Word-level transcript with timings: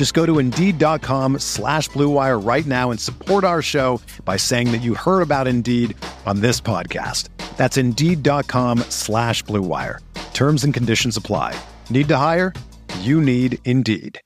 Just 0.00 0.14
go 0.14 0.24
to 0.24 0.38
Indeed.com 0.38 1.40
slash 1.40 1.90
BlueWire 1.90 2.42
right 2.42 2.64
now 2.64 2.90
and 2.90 2.98
support 2.98 3.44
our 3.44 3.60
show 3.60 4.00
by 4.24 4.38
saying 4.38 4.72
that 4.72 4.80
you 4.80 4.94
heard 4.94 5.20
about 5.20 5.46
Indeed 5.46 5.94
on 6.24 6.40
this 6.40 6.58
podcast. 6.58 7.28
That's 7.58 7.76
Indeed.com 7.76 8.78
slash 8.88 9.44
BlueWire. 9.44 9.98
Terms 10.32 10.64
and 10.64 10.72
conditions 10.72 11.18
apply. 11.18 11.54
Need 11.90 12.08
to 12.08 12.16
hire? 12.16 12.54
You 13.00 13.20
need 13.20 13.58
Indeed. 13.66 14.18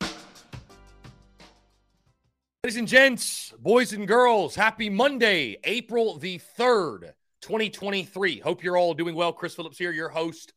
Ladies 2.63 2.77
and 2.77 2.87
gents, 2.87 3.53
boys 3.59 3.93
and 3.93 4.07
girls, 4.07 4.55
happy 4.55 4.89
Monday, 4.89 5.57
April 5.65 6.19
the 6.19 6.41
3rd, 6.57 7.15
2023. 7.41 8.39
Hope 8.39 8.63
you're 8.63 8.77
all 8.77 8.95
doing 8.95 9.17
well. 9.17 9.33
Chris 9.33 9.57
Phillips 9.57 9.79
here, 9.79 9.91
your 9.91 10.09
host 10.09 10.53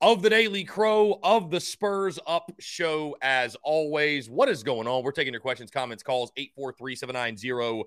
of 0.00 0.22
the 0.22 0.30
Daily 0.30 0.64
Crow 0.64 1.20
of 1.22 1.50
the 1.50 1.60
Spurs 1.60 2.18
Up 2.26 2.50
Show. 2.58 3.14
As 3.20 3.54
always, 3.62 4.30
what 4.30 4.48
is 4.48 4.62
going 4.62 4.88
on? 4.88 5.04
We're 5.04 5.12
taking 5.12 5.34
your 5.34 5.42
questions, 5.42 5.70
comments, 5.70 6.02
calls 6.02 6.32
843 6.36 6.96
790 6.96 7.84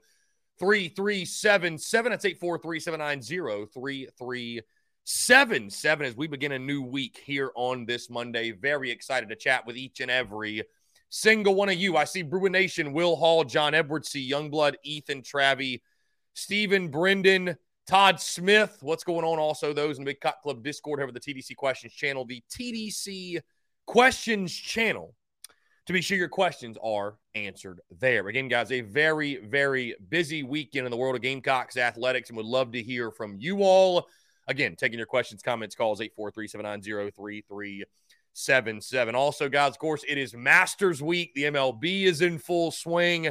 3377. 0.59 2.11
That's 2.11 2.25
843 2.25 2.79
790 2.79 3.71
3377 3.73 6.05
as 6.05 6.15
we 6.15 6.27
begin 6.27 6.51
a 6.51 6.59
new 6.59 6.83
week 6.83 7.19
here 7.25 7.49
on 7.55 7.85
this 7.85 8.11
Monday. 8.11 8.51
Very 8.51 8.91
excited 8.91 9.29
to 9.29 9.35
chat 9.35 9.65
with 9.65 9.75
each 9.75 9.99
and 9.99 10.11
every 10.11 10.61
single 11.09 11.55
one 11.55 11.69
of 11.69 11.75
you. 11.75 11.97
I 11.97 12.03
see 12.03 12.21
Bruin 12.21 12.51
Nation, 12.51 12.93
Will 12.93 13.15
Hall, 13.15 13.43
John 13.43 13.73
Edwards, 13.73 14.09
see 14.09 14.29
Youngblood, 14.29 14.75
Ethan 14.83 15.23
Travie, 15.23 15.81
Stephen 16.35 16.89
Brendan, 16.89 17.57
Todd 17.87 18.19
Smith. 18.19 18.77
What's 18.81 19.03
going 19.03 19.25
on? 19.25 19.39
Also, 19.39 19.73
those 19.73 19.97
in 19.97 20.03
the 20.03 20.11
Big 20.11 20.21
Cut 20.21 20.37
Club 20.41 20.63
Discord 20.63 21.01
over 21.01 21.11
the 21.11 21.19
TDC 21.19 21.55
Questions 21.55 21.93
channel, 21.93 22.25
the 22.25 22.43
TDC 22.49 23.41
Questions 23.85 24.53
channel. 24.53 25.15
To 25.87 25.93
be 25.93 26.01
sure 26.01 26.17
your 26.17 26.29
questions 26.29 26.77
are 26.81 27.17
answered 27.35 27.81
there. 27.99 28.29
Again, 28.29 28.47
guys, 28.47 28.71
a 28.71 28.79
very, 28.79 29.35
very 29.45 29.95
busy 30.09 30.41
weekend 30.41 30.85
in 30.87 30.91
the 30.91 30.95
world 30.95 31.15
of 31.15 31.21
Gamecocks 31.21 31.75
athletics, 31.75 32.29
and 32.29 32.37
would 32.37 32.45
love 32.45 32.71
to 32.71 32.81
hear 32.81 33.11
from 33.11 33.35
you 33.37 33.63
all. 33.63 34.07
Again, 34.47 34.77
taking 34.77 34.97
your 34.97 35.07
questions, 35.07 35.41
comments, 35.41 35.75
calls 35.75 35.99
843 35.99 36.47
790 36.47 37.83
seven 38.33 38.81
seven. 38.81 39.15
Also, 39.15 39.47
guys, 39.47 39.71
of 39.71 39.79
course, 39.79 40.03
it 40.07 40.17
is 40.17 40.33
Masters 40.33 41.01
Week. 41.01 41.33
The 41.35 41.43
MLB 41.43 42.03
is 42.03 42.21
in 42.21 42.39
full 42.39 42.71
swing. 42.71 43.29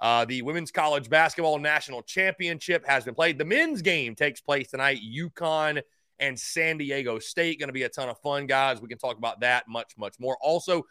Uh, 0.00 0.24
the 0.24 0.42
Women's 0.42 0.70
College 0.70 1.10
Basketball 1.10 1.58
National 1.58 2.02
Championship 2.02 2.86
has 2.86 3.04
been 3.04 3.14
played. 3.14 3.38
The 3.38 3.44
men's 3.44 3.82
game 3.82 4.14
takes 4.14 4.40
place 4.40 4.70
tonight. 4.70 5.00
UConn 5.02 5.82
and 6.20 6.38
San 6.38 6.78
Diego 6.78 7.18
State 7.18 7.58
going 7.58 7.68
to 7.68 7.72
be 7.72 7.82
a 7.82 7.88
ton 7.88 8.08
of 8.08 8.18
fun, 8.20 8.46
guys. 8.46 8.80
We 8.80 8.88
can 8.88 8.98
talk 8.98 9.18
about 9.18 9.40
that 9.40 9.68
much, 9.68 9.94
much 9.96 10.14
more. 10.20 10.36
Also, 10.40 10.84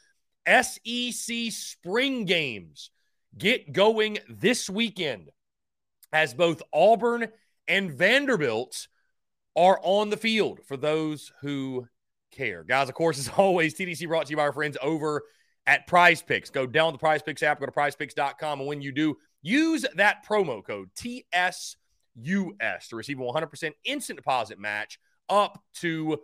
SEC 0.45 1.51
spring 1.51 2.25
games 2.25 2.91
get 3.37 3.71
going 3.71 4.19
this 4.29 4.69
weekend 4.69 5.29
as 6.11 6.33
both 6.33 6.61
Auburn 6.73 7.27
and 7.67 7.91
Vanderbilt 7.91 8.87
are 9.55 9.79
on 9.83 10.09
the 10.09 10.17
field 10.17 10.59
for 10.65 10.77
those 10.77 11.31
who 11.41 11.87
care. 12.31 12.63
Guys, 12.63 12.89
of 12.89 12.95
course, 12.95 13.19
as 13.19 13.29
always, 13.37 13.75
TDC 13.75 14.07
brought 14.07 14.27
to 14.27 14.31
you 14.31 14.37
by 14.37 14.43
our 14.43 14.53
friends 14.53 14.77
over 14.81 15.23
at 15.67 15.85
Prize 15.85 16.21
Picks. 16.21 16.49
Go 16.49 16.65
down 16.65 16.93
the 16.93 16.99
Prize 16.99 17.21
Picks 17.21 17.43
app, 17.43 17.59
go 17.59 17.65
to 17.65 17.71
prizepicks.com, 17.71 18.59
and 18.59 18.67
when 18.67 18.81
you 18.81 18.91
do, 18.91 19.17
use 19.41 19.85
that 19.95 20.25
promo 20.25 20.65
code 20.65 20.89
TSUS 20.95 21.75
to 22.15 22.95
receive 22.95 23.19
a 23.19 23.23
100% 23.23 23.71
instant 23.83 24.17
deposit 24.17 24.57
match 24.57 24.97
up 25.29 25.61
to 25.75 26.17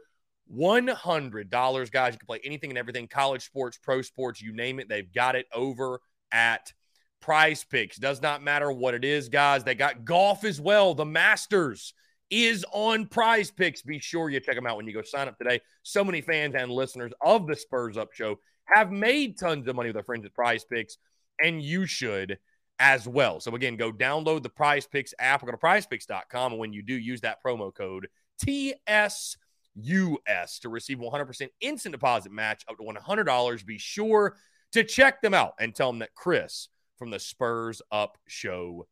$100. 0.51 1.91
Guys, 1.91 2.13
you 2.13 2.19
can 2.19 2.25
play 2.25 2.39
anything 2.43 2.71
and 2.71 2.77
everything 2.77 3.07
college 3.07 3.45
sports, 3.45 3.77
pro 3.77 4.01
sports, 4.01 4.41
you 4.41 4.53
name 4.53 4.79
it. 4.79 4.89
They've 4.89 5.13
got 5.13 5.35
it 5.35 5.45
over 5.53 5.99
at 6.31 6.73
Prize 7.21 7.65
Picks. 7.65 7.97
Does 7.97 8.21
not 8.21 8.41
matter 8.41 8.71
what 8.71 8.93
it 8.93 9.03
is, 9.03 9.29
guys. 9.29 9.63
They 9.63 9.75
got 9.75 10.05
golf 10.05 10.45
as 10.45 10.59
well, 10.59 10.95
the 10.95 11.05
Masters 11.05 11.93
is 12.29 12.65
on 12.71 13.05
prize 13.05 13.51
picks. 13.51 13.83
Be 13.83 13.99
sure 13.99 14.27
you 14.27 14.39
check 14.39 14.55
them 14.55 14.65
out 14.65 14.77
when 14.77 14.87
you 14.87 14.93
go 14.93 15.03
sign 15.03 15.27
up 15.27 15.37
today. 15.37 15.59
So 15.83 16.03
many 16.03 16.19
fans 16.19 16.55
and 16.55 16.71
listeners 16.71 17.11
of 17.21 17.45
the 17.45 17.55
Spurs 17.55 17.95
Up 17.95 18.11
Show 18.11 18.39
have 18.65 18.91
made 18.91 19.37
tons 19.37 19.67
of 19.67 19.75
money 19.75 19.89
with 19.89 19.95
their 19.95 20.03
friends 20.03 20.25
at 20.25 20.33
prize 20.33 20.63
picks, 20.63 20.97
and 21.41 21.61
you 21.61 21.85
should 21.85 22.37
as 22.79 23.07
well. 23.07 23.39
So, 23.39 23.55
again, 23.55 23.77
go 23.77 23.91
download 23.91 24.43
the 24.43 24.49
prize 24.49 24.85
picks 24.85 25.13
app 25.19 25.43
or 25.43 25.47
go 25.47 25.51
to 25.51 25.57
prizepicks.com. 25.57 26.53
And 26.53 26.59
when 26.59 26.73
you 26.73 26.81
do, 26.81 26.93
use 26.93 27.21
that 27.21 27.43
promo 27.43 27.73
code 27.73 28.07
TSUS 28.43 29.37
to 29.75 30.69
receive 30.69 30.97
100% 30.97 31.49
instant 31.61 31.93
deposit 31.93 32.31
match 32.31 32.63
up 32.69 32.77
to 32.77 32.83
$100. 32.83 33.65
Be 33.65 33.77
sure 33.77 34.35
to 34.73 34.83
check 34.83 35.21
them 35.21 35.33
out 35.33 35.53
and 35.59 35.73
tell 35.73 35.91
them 35.91 35.99
that 35.99 36.15
Chris 36.15 36.67
from 36.97 37.11
the 37.11 37.19
Spurs 37.19 37.81
Up 37.91 38.17
Show 38.27 38.87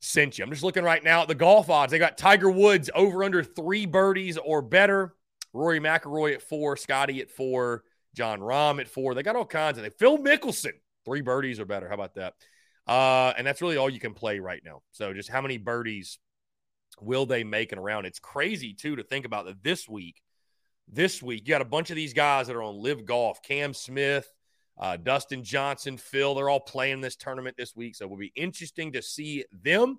sent 0.00 0.38
you. 0.38 0.44
I'm 0.44 0.50
just 0.50 0.62
looking 0.62 0.84
right 0.84 1.02
now 1.02 1.22
at 1.22 1.28
the 1.28 1.34
golf 1.34 1.70
odds. 1.70 1.92
They 1.92 1.98
got 1.98 2.18
Tiger 2.18 2.50
Woods 2.50 2.90
over 2.94 3.22
under 3.24 3.42
three 3.42 3.86
birdies 3.86 4.36
or 4.38 4.62
better. 4.62 5.14
Rory 5.52 5.80
McIlroy 5.80 6.34
at 6.34 6.42
four, 6.42 6.76
Scotty 6.76 7.20
at 7.20 7.30
four, 7.30 7.82
Jon 8.14 8.40
Rahm 8.40 8.80
at 8.80 8.88
four. 8.88 9.14
They 9.14 9.22
got 9.22 9.36
all 9.36 9.46
kinds 9.46 9.78
of. 9.78 9.84
They 9.84 9.90
Phil 9.90 10.18
Mickelson 10.18 10.72
three 11.04 11.20
birdies 11.20 11.60
or 11.60 11.64
better. 11.64 11.88
How 11.88 11.94
about 11.94 12.14
that? 12.14 12.34
Uh, 12.86 13.32
and 13.36 13.46
that's 13.46 13.62
really 13.62 13.76
all 13.76 13.90
you 13.90 14.00
can 14.00 14.14
play 14.14 14.38
right 14.40 14.62
now. 14.64 14.82
So 14.92 15.12
just 15.12 15.28
how 15.28 15.40
many 15.40 15.58
birdies 15.58 16.18
will 17.00 17.26
they 17.26 17.44
make 17.44 17.72
in 17.72 17.78
a 17.78 17.82
round? 17.82 18.06
It's 18.06 18.18
crazy 18.18 18.74
too 18.74 18.96
to 18.96 19.04
think 19.04 19.26
about 19.26 19.46
that 19.46 19.62
this 19.62 19.88
week. 19.88 20.20
This 20.88 21.22
week 21.22 21.42
you 21.46 21.50
got 21.50 21.62
a 21.62 21.66
bunch 21.66 21.90
of 21.90 21.96
these 21.96 22.14
guys 22.14 22.46
that 22.46 22.56
are 22.56 22.62
on 22.62 22.82
LIV 22.82 23.04
Golf. 23.04 23.42
Cam 23.42 23.74
Smith, 23.74 24.30
uh, 24.78 24.96
Dustin 24.96 25.44
Johnson, 25.44 25.98
Phil, 25.98 26.34
they're 26.34 26.48
all 26.48 26.60
playing 26.60 27.00
this 27.00 27.16
tournament 27.16 27.56
this 27.56 27.76
week. 27.76 27.94
So 27.94 28.06
it 28.06 28.10
will 28.10 28.16
be 28.16 28.32
interesting 28.34 28.92
to 28.92 29.02
see 29.02 29.44
them 29.62 29.98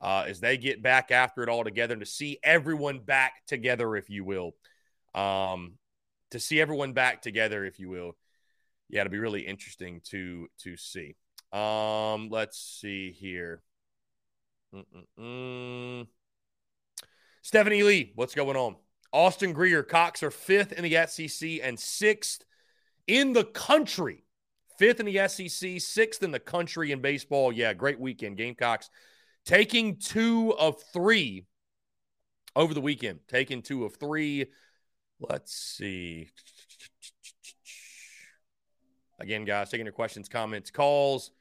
uh, 0.00 0.24
as 0.28 0.38
they 0.38 0.56
get 0.56 0.82
back 0.82 1.10
after 1.10 1.42
it 1.42 1.48
all 1.48 1.64
together 1.64 1.94
and 1.94 2.02
to 2.02 2.06
see 2.06 2.38
everyone 2.42 3.00
back 3.00 3.44
together, 3.46 3.96
if 3.96 4.10
you 4.10 4.24
will. 4.24 4.54
Um, 5.14 5.72
to 6.30 6.40
see 6.40 6.60
everyone 6.60 6.92
back 6.92 7.22
together, 7.22 7.64
if 7.64 7.78
you 7.78 7.88
will. 7.88 8.16
Yeah, 8.88 9.02
it'll 9.02 9.10
be 9.10 9.18
really 9.18 9.42
interesting 9.42 10.00
to 10.10 10.48
to 10.62 10.76
see. 10.76 11.16
Um, 11.52 12.28
let's 12.30 12.58
see 12.58 13.12
here. 13.12 13.62
Mm-mm-mm. 14.74 16.06
Stephanie 17.42 17.82
Lee, 17.82 18.12
what's 18.14 18.34
going 18.34 18.56
on? 18.56 18.76
Austin 19.12 19.52
Greer, 19.54 19.82
Cox 19.82 20.22
are 20.22 20.30
fifth 20.30 20.72
in 20.72 20.84
the 20.84 21.06
SEC 21.06 21.60
and 21.62 21.78
sixth 21.78 22.44
in 23.06 23.32
the 23.32 23.44
country. 23.44 24.24
Fifth 24.78 25.00
in 25.00 25.06
the 25.06 25.28
SEC, 25.28 25.80
sixth 25.80 26.22
in 26.22 26.30
the 26.30 26.38
country 26.38 26.92
in 26.92 27.00
baseball. 27.00 27.50
Yeah, 27.50 27.72
great 27.74 27.98
weekend. 27.98 28.36
Gamecocks 28.36 28.90
taking 29.44 29.96
two 29.96 30.54
of 30.58 30.82
three 30.92 31.46
over 32.54 32.74
the 32.74 32.80
weekend. 32.80 33.20
Taking 33.28 33.62
two 33.62 33.84
of 33.84 33.96
three. 33.96 34.46
Let's 35.20 35.54
see. 35.54 36.30
Again, 39.20 39.44
guys, 39.44 39.70
taking 39.70 39.86
your 39.86 39.92
questions, 39.92 40.28
comments, 40.28 40.70
calls. 40.70 41.32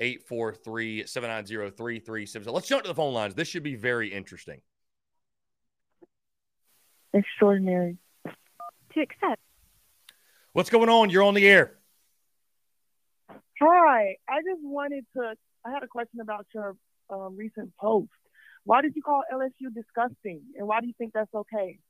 843 0.00 1.06
790 1.06 1.76
3377. 1.76 2.54
Let's 2.54 2.68
jump 2.68 2.84
to 2.84 2.88
the 2.88 2.94
phone 2.94 3.12
lines. 3.12 3.34
This 3.34 3.48
should 3.48 3.64
be 3.64 3.74
very 3.74 4.12
interesting. 4.12 4.60
Extraordinary. 7.12 7.98
To 8.94 9.00
accept. 9.00 9.40
What's 10.52 10.70
going 10.70 10.88
on? 10.88 11.10
You're 11.10 11.24
on 11.24 11.34
the 11.34 11.48
air. 11.48 11.78
Hi. 13.60 14.16
I 14.28 14.40
just 14.42 14.62
wanted 14.62 15.04
to. 15.16 15.34
I 15.64 15.72
had 15.72 15.82
a 15.82 15.88
question 15.88 16.20
about 16.20 16.46
your 16.54 16.76
um, 17.10 17.36
recent 17.36 17.72
post 17.80 18.10
Why 18.64 18.82
did 18.82 18.94
you 18.94 19.02
call 19.02 19.22
LSU 19.32 19.74
disgusting? 19.74 20.42
And 20.56 20.68
why 20.68 20.80
do 20.80 20.86
you 20.86 20.94
think 20.96 21.12
that's 21.12 21.34
okay? 21.34 21.80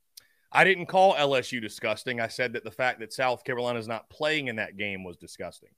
I 0.50 0.64
didn't 0.64 0.86
call 0.86 1.14
LSU 1.14 1.60
disgusting. 1.60 2.20
I 2.20 2.28
said 2.28 2.54
that 2.54 2.64
the 2.64 2.70
fact 2.70 3.00
that 3.00 3.12
South 3.12 3.44
Carolina 3.44 3.78
is 3.78 3.88
not 3.88 4.08
playing 4.08 4.48
in 4.48 4.56
that 4.56 4.76
game 4.76 5.04
was 5.04 5.16
disgusting. 5.16 5.70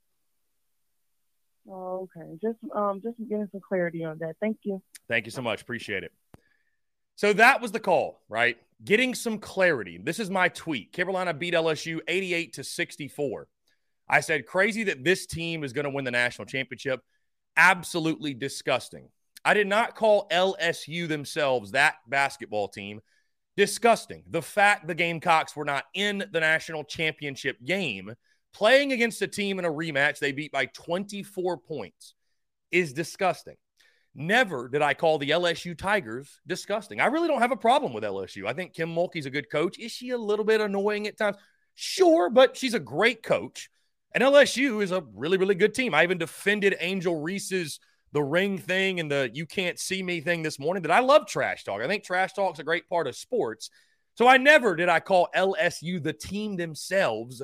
Oh, 1.69 2.09
okay. 2.17 2.39
Just 2.41 2.59
um 2.75 3.01
just 3.03 3.17
getting 3.29 3.49
some 3.53 3.61
clarity 3.61 4.05
on 4.05 4.19
that. 4.19 4.37
Thank 4.41 4.59
you. 4.63 4.83
Thank 5.09 5.27
you 5.27 5.33
so 5.33 5.43
much. 5.43 5.63
Appreciate 5.63 6.05
it. 6.05 6.13
So 7.17 7.33
that 7.35 7.61
was 7.61 7.73
the 7.73 7.81
call, 7.81 8.23
right? 8.29 8.57
Getting 8.83 9.15
some 9.15 9.39
clarity. 9.39 9.99
This 10.03 10.19
is 10.19 10.31
my 10.31 10.49
tweet. 10.49 10.93
Carolina 10.93 11.35
beat 11.35 11.53
LSU 11.53 12.01
88 12.09 12.55
to 12.55 12.65
64. 12.65 13.47
I 14.09 14.21
said 14.21 14.47
crazy 14.47 14.85
that 14.85 15.05
this 15.05 15.27
team 15.27 15.63
is 15.63 15.73
going 15.73 15.85
to 15.85 15.91
win 15.91 16.05
the 16.05 16.11
national 16.11 16.47
championship. 16.47 17.01
Absolutely 17.57 18.33
disgusting. 18.33 19.11
I 19.45 19.55
did 19.55 19.67
not 19.67 19.97
call 19.97 20.29
LSU 20.31 21.09
themselves 21.09 21.73
that 21.73 21.97
basketball 22.09 22.69
team 22.69 23.01
disgusting. 23.57 24.23
The 24.31 24.43
fact 24.43 24.87
the 24.87 24.95
Gamecocks 24.95 25.55
were 25.55 25.65
not 25.65 25.85
in 25.95 26.25
the 26.33 26.41
national 26.41 26.85
championship 26.85 27.57
game 27.65 28.15
playing 28.53 28.93
against 28.93 29.23
a 29.23 29.27
team 29.27 29.59
in 29.59 29.65
a 29.65 29.71
rematch 29.71 30.19
they 30.19 30.33
beat 30.33 30.53
by 30.53 30.67
24 30.67 31.59
points 31.59 32.15
is 32.71 32.93
disgusting. 32.93 33.57
Never 34.15 34.69
did 34.69 34.83
I 34.83 34.95
call 34.95 35.19
the 35.19 35.31
LSU 35.31 35.79
Tigers 35.79 36.41
disgusting. 36.47 37.01
I 37.01 37.07
really 37.07 37.29
don't 37.29 37.43
have 37.43 37.53
a 37.53 37.57
problem 37.57 37.93
with 37.93 38.03
LSU. 38.03 38.47
I 38.47 38.53
think 38.53 38.75
Kim 38.75 38.93
Mulkey's 38.93 39.27
a 39.27 39.31
good 39.31 39.51
coach. 39.51 39.79
Is 39.79 39.93
she 39.93 40.11
a 40.11 40.19
little 40.19 40.45
bit 40.45 40.61
annoying 40.61 41.07
at 41.07 41.17
times? 41.17 41.37
Sure, 41.77 42.29
but 42.29 42.57
she's 42.57 42.75
a 42.75 42.81
great 42.81 43.23
coach. 43.23 43.71
And 44.13 44.25
LSU 44.25 44.83
is 44.83 44.91
a 44.91 45.05
really, 45.15 45.39
really 45.39 45.55
good 45.55 45.75
team. 45.75 45.95
I 45.95 46.03
even 46.03 46.19
defended 46.19 46.75
Angel 46.81 47.21
Reese's 47.21 47.79
the 48.13 48.23
ring 48.23 48.59
thing 48.59 49.01
and 49.01 49.11
the 49.11 49.31
you 49.33 49.47
can't 49.47 49.79
see 49.79 50.03
me 50.03 50.21
thing 50.21 50.43
this 50.43 50.59
morning 50.59 50.83
that 50.83 50.91
I 50.91 51.01
love 51.01 51.27
trash 51.27 51.65
talk. 51.65 51.81
I 51.81 51.87
think 51.87 52.05
trash 52.05 52.33
talk's 52.33 52.59
a 52.59 52.65
great 52.65 52.89
part 52.89 53.07
of 53.07 53.17
sports. 53.17 53.71
So 54.15 54.27
I 54.27 54.37
never 54.37 54.77
did 54.77 54.89
I 54.89 55.01
call 55.01 55.29
LSU 55.35 56.03
the 56.03 56.13
team 56.13 56.57
themselves 56.57 57.43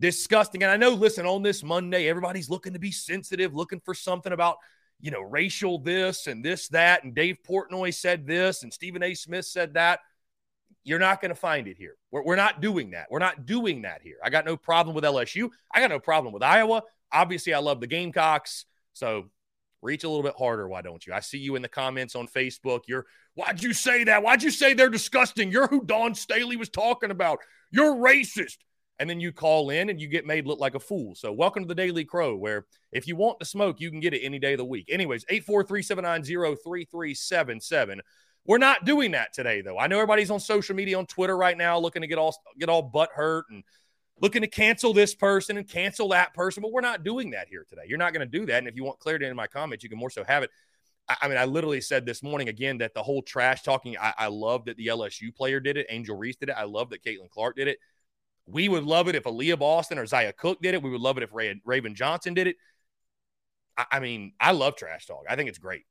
disgusting. 0.00 0.62
And 0.62 0.72
I 0.72 0.76
know, 0.76 0.90
listen, 0.90 1.26
on 1.26 1.42
this 1.42 1.62
Monday, 1.62 2.08
everybody's 2.08 2.50
looking 2.50 2.72
to 2.72 2.78
be 2.78 2.92
sensitive, 2.92 3.54
looking 3.54 3.80
for 3.84 3.94
something 3.94 4.32
about, 4.32 4.56
you 5.00 5.10
know, 5.10 5.20
racial 5.20 5.78
this 5.78 6.26
and 6.26 6.44
this, 6.44 6.68
that. 6.68 7.04
And 7.04 7.14
Dave 7.14 7.38
Portnoy 7.48 7.94
said 7.94 8.26
this 8.26 8.62
and 8.62 8.72
Stephen 8.72 9.02
A. 9.02 9.14
Smith 9.14 9.44
said 9.44 9.74
that. 9.74 10.00
You're 10.84 11.00
not 11.00 11.20
going 11.20 11.30
to 11.30 11.36
find 11.36 11.66
it 11.66 11.76
here. 11.76 11.96
We're, 12.12 12.22
we're 12.22 12.36
not 12.36 12.60
doing 12.60 12.92
that. 12.92 13.08
We're 13.10 13.18
not 13.18 13.44
doing 13.44 13.82
that 13.82 14.02
here. 14.02 14.18
I 14.22 14.30
got 14.30 14.44
no 14.44 14.56
problem 14.56 14.94
with 14.94 15.02
LSU. 15.02 15.50
I 15.74 15.80
got 15.80 15.90
no 15.90 15.98
problem 15.98 16.32
with 16.32 16.44
Iowa. 16.44 16.82
Obviously, 17.12 17.54
I 17.54 17.58
love 17.58 17.80
the 17.80 17.88
Gamecocks. 17.88 18.66
So 18.92 19.28
reach 19.86 20.04
a 20.04 20.08
little 20.08 20.22
bit 20.22 20.34
harder. 20.36 20.68
Why 20.68 20.82
don't 20.82 21.06
you? 21.06 21.14
I 21.14 21.20
see 21.20 21.38
you 21.38 21.56
in 21.56 21.62
the 21.62 21.68
comments 21.68 22.14
on 22.14 22.26
Facebook. 22.26 22.80
You're, 22.86 23.06
why'd 23.34 23.62
you 23.62 23.72
say 23.72 24.04
that? 24.04 24.22
Why'd 24.22 24.42
you 24.42 24.50
say 24.50 24.74
they're 24.74 24.90
disgusting? 24.90 25.50
You're 25.50 25.68
who 25.68 25.84
Dawn 25.84 26.14
Staley 26.14 26.56
was 26.56 26.68
talking 26.68 27.10
about. 27.10 27.38
You're 27.70 27.94
racist 27.94 28.56
and 28.98 29.08
then 29.08 29.20
you 29.20 29.32
call 29.32 29.70
in 29.70 29.90
and 29.90 30.00
you 30.00 30.08
get 30.08 30.26
made 30.26 30.46
look 30.46 30.58
like 30.58 30.74
a 30.74 30.80
fool. 30.80 31.14
So, 31.14 31.32
welcome 31.32 31.64
to 31.64 31.68
the 31.68 31.74
Daily 31.74 32.04
Crow, 32.04 32.36
where 32.36 32.66
if 32.92 33.06
you 33.06 33.16
want 33.16 33.38
the 33.38 33.44
smoke, 33.44 33.80
you 33.80 33.90
can 33.90 34.00
get 34.00 34.14
it 34.14 34.20
any 34.20 34.38
day 34.38 34.54
of 34.54 34.58
the 34.58 34.64
week. 34.64 34.86
Anyways, 34.90 35.24
843 35.28 35.82
790 35.82 36.56
3377. 36.62 38.00
We're 38.46 38.58
not 38.58 38.84
doing 38.84 39.10
that 39.12 39.32
today, 39.32 39.60
though. 39.60 39.78
I 39.78 39.88
know 39.88 39.96
everybody's 39.96 40.30
on 40.30 40.40
social 40.40 40.76
media 40.76 40.98
on 40.98 41.06
Twitter 41.06 41.36
right 41.36 41.58
now 41.58 41.78
looking 41.78 42.02
to 42.02 42.08
get 42.08 42.18
all 42.18 42.34
get 42.58 42.68
all 42.68 42.82
butt 42.82 43.10
hurt 43.14 43.46
and 43.50 43.64
looking 44.20 44.42
to 44.42 44.48
cancel 44.48 44.92
this 44.92 45.14
person 45.14 45.56
and 45.56 45.68
cancel 45.68 46.08
that 46.08 46.34
person, 46.34 46.62
but 46.62 46.72
we're 46.72 46.80
not 46.80 47.04
doing 47.04 47.30
that 47.30 47.48
here 47.48 47.66
today. 47.68 47.82
You're 47.86 47.98
not 47.98 48.12
going 48.12 48.28
to 48.28 48.38
do 48.38 48.46
that. 48.46 48.58
And 48.58 48.68
if 48.68 48.76
you 48.76 48.84
want 48.84 48.98
clarity 48.98 49.26
in 49.26 49.36
my 49.36 49.46
comments, 49.46 49.84
you 49.84 49.90
can 49.90 49.98
more 49.98 50.10
so 50.10 50.24
have 50.24 50.42
it. 50.42 50.50
I, 51.08 51.16
I 51.22 51.28
mean, 51.28 51.38
I 51.38 51.44
literally 51.44 51.80
said 51.80 52.06
this 52.06 52.22
morning 52.22 52.48
again 52.48 52.78
that 52.78 52.94
the 52.94 53.02
whole 53.02 53.22
trash 53.22 53.62
talking, 53.62 53.96
I, 53.98 54.14
I 54.16 54.26
love 54.28 54.64
that 54.66 54.76
the 54.76 54.86
LSU 54.86 55.34
player 55.34 55.60
did 55.60 55.76
it. 55.76 55.86
Angel 55.90 56.16
Reese 56.16 56.36
did 56.36 56.48
it. 56.48 56.56
I 56.56 56.64
love 56.64 56.90
that 56.90 57.04
Caitlin 57.04 57.30
Clark 57.30 57.56
did 57.56 57.68
it. 57.68 57.78
We 58.46 58.68
would 58.68 58.84
love 58.84 59.08
it 59.08 59.16
if 59.16 59.24
Aaliyah 59.24 59.58
Boston 59.58 59.98
or 59.98 60.06
Zia 60.06 60.32
Cooke 60.32 60.62
did 60.62 60.74
it. 60.74 60.82
We 60.82 60.90
would 60.90 61.00
love 61.00 61.16
it 61.16 61.22
if 61.22 61.32
Ray, 61.32 61.60
Raven 61.64 61.94
Johnson 61.94 62.32
did 62.32 62.46
it. 62.46 62.56
I, 63.76 63.86
I 63.92 64.00
mean, 64.00 64.32
I 64.40 64.52
love 64.52 64.76
trash 64.76 65.06
talk. 65.06 65.24
I 65.28 65.36
think 65.36 65.48
it's 65.48 65.58
great. 65.58 65.82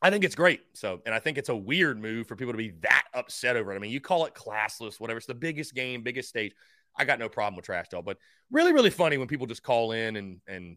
I 0.00 0.10
think 0.10 0.24
it's 0.24 0.34
great. 0.34 0.60
So, 0.74 1.00
and 1.06 1.14
I 1.14 1.18
think 1.18 1.38
it's 1.38 1.48
a 1.48 1.56
weird 1.56 2.00
move 2.00 2.28
for 2.28 2.36
people 2.36 2.52
to 2.52 2.58
be 2.58 2.74
that 2.82 3.04
upset 3.14 3.56
over 3.56 3.72
it. 3.72 3.76
I 3.76 3.78
mean, 3.78 3.90
you 3.90 4.00
call 4.00 4.26
it 4.26 4.34
classless, 4.34 5.00
whatever. 5.00 5.18
It's 5.18 5.26
the 5.26 5.34
biggest 5.34 5.74
game, 5.74 6.02
biggest 6.02 6.28
stage. 6.28 6.52
I 6.98 7.04
got 7.04 7.18
no 7.18 7.28
problem 7.28 7.56
with 7.56 7.64
trash 7.64 7.88
talk, 7.88 8.04
but 8.04 8.18
really, 8.50 8.72
really 8.72 8.90
funny 8.90 9.18
when 9.18 9.28
people 9.28 9.46
just 9.46 9.62
call 9.62 9.92
in 9.92 10.16
and 10.16 10.40
and 10.46 10.76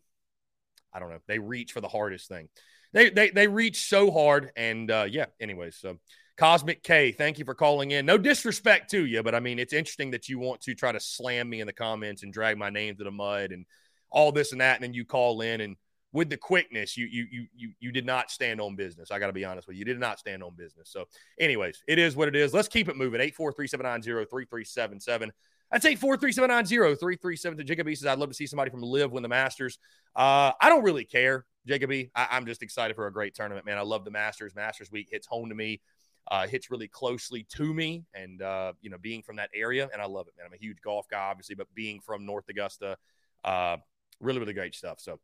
I 0.94 1.00
don't 1.00 1.10
know, 1.10 1.20
they 1.28 1.40
reach 1.40 1.72
for 1.72 1.82
the 1.82 1.88
hardest 1.88 2.28
thing. 2.28 2.50
They 2.94 3.10
they 3.10 3.30
they 3.30 3.48
reach 3.48 3.88
so 3.88 4.12
hard, 4.12 4.52
and 4.56 4.92
uh, 4.92 5.08
yeah. 5.10 5.26
Anyways, 5.40 5.78
so 5.78 5.98
Cosmic 6.38 6.84
K, 6.84 7.12
thank 7.12 7.40
you 7.40 7.46
for 7.46 7.56
calling 7.56 7.92
in. 7.92 8.06
No 8.06 8.18
disrespect 8.18 8.92
to 8.92 9.06
you, 9.06 9.24
but 9.24 9.36
I 9.36 9.40
mean, 9.40 9.60
it's 9.60 9.74
interesting 9.74 10.12
that 10.12 10.28
you 10.28 10.40
want 10.40 10.62
to 10.62 10.76
try 10.76 10.92
to 10.92 11.00
slam 11.00 11.50
me 11.50 11.62
in 11.62 11.68
the 11.68 11.74
comments 11.74 12.24
and 12.24 12.34
drag 12.34 12.58
my 12.58 12.70
name 12.70 12.98
to 12.98 13.04
the 13.04 13.12
mud 13.12 13.52
and 13.52 13.66
all 14.10 14.32
this 14.32 14.52
and 14.52 14.62
that, 14.62 14.76
and 14.76 14.84
then 14.84 14.94
you 14.94 15.06
call 15.06 15.42
in 15.42 15.62
and 15.62 15.76
with 16.14 16.30
the 16.30 16.38
quickness, 16.38 16.98
you 16.98 17.06
you 17.06 17.26
you 17.32 17.48
you 17.56 17.72
you 17.80 17.92
did 17.92 18.06
not 18.06 18.30
stand 18.32 18.60
on 18.60 18.76
business. 18.76 19.12
I 19.12 19.20
got 19.20 19.28
to 19.28 19.34
be 19.34 19.46
honest 19.46 19.68
with 19.68 19.76
you. 19.76 19.80
You 19.80 19.86
did 19.86 20.00
not 20.00 20.20
stand 20.20 20.44
on 20.44 20.56
business. 20.56 20.90
So, 20.92 21.06
anyways, 21.40 21.84
it 21.88 22.00
is 22.00 22.16
what 22.16 22.28
it 22.28 22.36
is. 22.36 22.54
Let's 22.54 22.68
keep 22.68 22.90
it 22.90 22.98
moving. 22.98 23.22
Eight 23.22 23.36
four 23.36 23.54
three 23.54 23.68
seven 23.68 23.86
nine 23.86 24.02
zero 24.02 24.26
three 24.26 24.46
three 24.46 24.66
seven 24.66 25.00
seven. 25.00 25.32
I'd 25.72 25.82
say 25.82 25.96
four 25.96 26.18
three 26.18 26.32
seven 26.32 26.50
nine 26.50 26.66
zero 26.66 26.96
three 26.96 27.16
three 27.16 27.36
seven. 27.36 27.66
Jacoby 27.66 27.96
says 27.96 28.08
I'd 28.08 28.20
love 28.20 28.30
to 28.30 28.36
see 28.36 28.48
somebody 28.48 28.72
from 28.72 28.82
LIV 28.82 29.12
win 29.12 29.24
the 29.24 29.30
Masters. 29.30 29.80
Uh, 30.16 30.52
I 30.60 30.70
don't 30.70 30.84
really 30.84 31.06
care, 31.06 31.46
Jacoby. 31.66 32.12
I, 32.16 32.28
I'm 32.32 32.46
just 32.46 32.62
excited 32.62 32.96
for 32.96 33.08
a 33.08 33.14
great 33.14 33.36
tournament, 33.36 33.66
man. 33.66 33.78
I 33.78 33.82
love 33.82 34.06
the 34.06 34.12
Masters. 34.12 34.56
Masters 34.56 34.92
week 34.92 35.10
hits 35.12 35.28
home 35.28 35.50
to 35.50 35.56
me 35.56 35.82
uh, 36.30 36.48
hits 36.48 36.70
really 36.70 36.88
closely 36.88 37.46
to 37.56 37.74
me, 37.74 38.06
and 38.14 38.42
uh, 38.42 38.74
you 38.82 38.90
know, 38.90 38.98
being 38.98 39.22
from 39.22 39.38
that 39.38 39.50
area, 39.56 39.90
and 39.92 40.02
I 40.02 40.06
love 40.06 40.28
it, 40.28 40.34
man. 40.38 40.46
I'm 40.48 40.54
a 40.54 40.58
huge 40.58 40.82
golf 40.82 41.08
guy, 41.10 41.20
obviously, 41.20 41.56
but 41.56 41.68
being 41.74 42.00
from 42.00 42.26
North 42.26 42.48
Augusta, 42.50 42.98
uh, 43.44 43.78
really, 44.20 44.40
really 44.40 44.54
great 44.54 44.76
stuff. 44.76 45.00
So, 45.00 45.20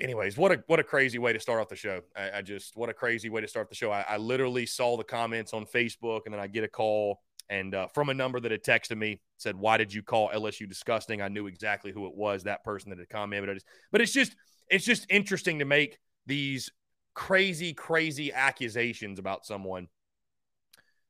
anyways, 0.00 0.36
what 0.36 0.52
a 0.52 0.62
what 0.68 0.78
a 0.78 0.84
crazy 0.84 1.18
way 1.18 1.32
to 1.32 1.40
start 1.40 1.60
off 1.60 1.68
the 1.68 1.76
show. 1.76 2.02
I, 2.16 2.38
I 2.38 2.42
just 2.42 2.76
what 2.76 2.88
a 2.88 2.94
crazy 2.94 3.30
way 3.30 3.40
to 3.40 3.48
start 3.48 3.68
the 3.68 3.74
show. 3.74 3.90
I, 3.90 4.04
I, 4.08 4.16
literally 4.16 4.64
saw 4.64 4.96
the 4.96 5.04
comments 5.04 5.52
on 5.52 5.66
Facebook, 5.66 6.22
and 6.24 6.34
then 6.34 6.40
I 6.40 6.46
get 6.46 6.64
a 6.64 6.68
call 6.68 7.20
and 7.50 7.74
uh, 7.74 7.88
from 7.88 8.08
a 8.08 8.14
number 8.14 8.40
that 8.40 8.50
had 8.50 8.64
texted 8.64 8.96
me 8.96 9.20
said, 9.36 9.56
"Why 9.56 9.76
did 9.76 9.92
you 9.92 10.02
call 10.02 10.30
LSU 10.30 10.66
disgusting?" 10.66 11.20
I 11.20 11.28
knew 11.28 11.46
exactly 11.46 11.92
who 11.92 12.06
it 12.06 12.14
was, 12.14 12.44
that 12.44 12.64
person 12.64 12.88
that 12.90 12.98
had 12.98 13.10
commented. 13.10 13.62
But 13.92 14.00
it's 14.00 14.12
just 14.12 14.34
it's 14.70 14.86
just 14.86 15.06
interesting 15.10 15.58
to 15.58 15.64
make 15.66 15.98
these 16.26 16.70
crazy, 17.14 17.74
crazy 17.74 18.32
accusations 18.32 19.18
about 19.18 19.44
someone 19.44 19.88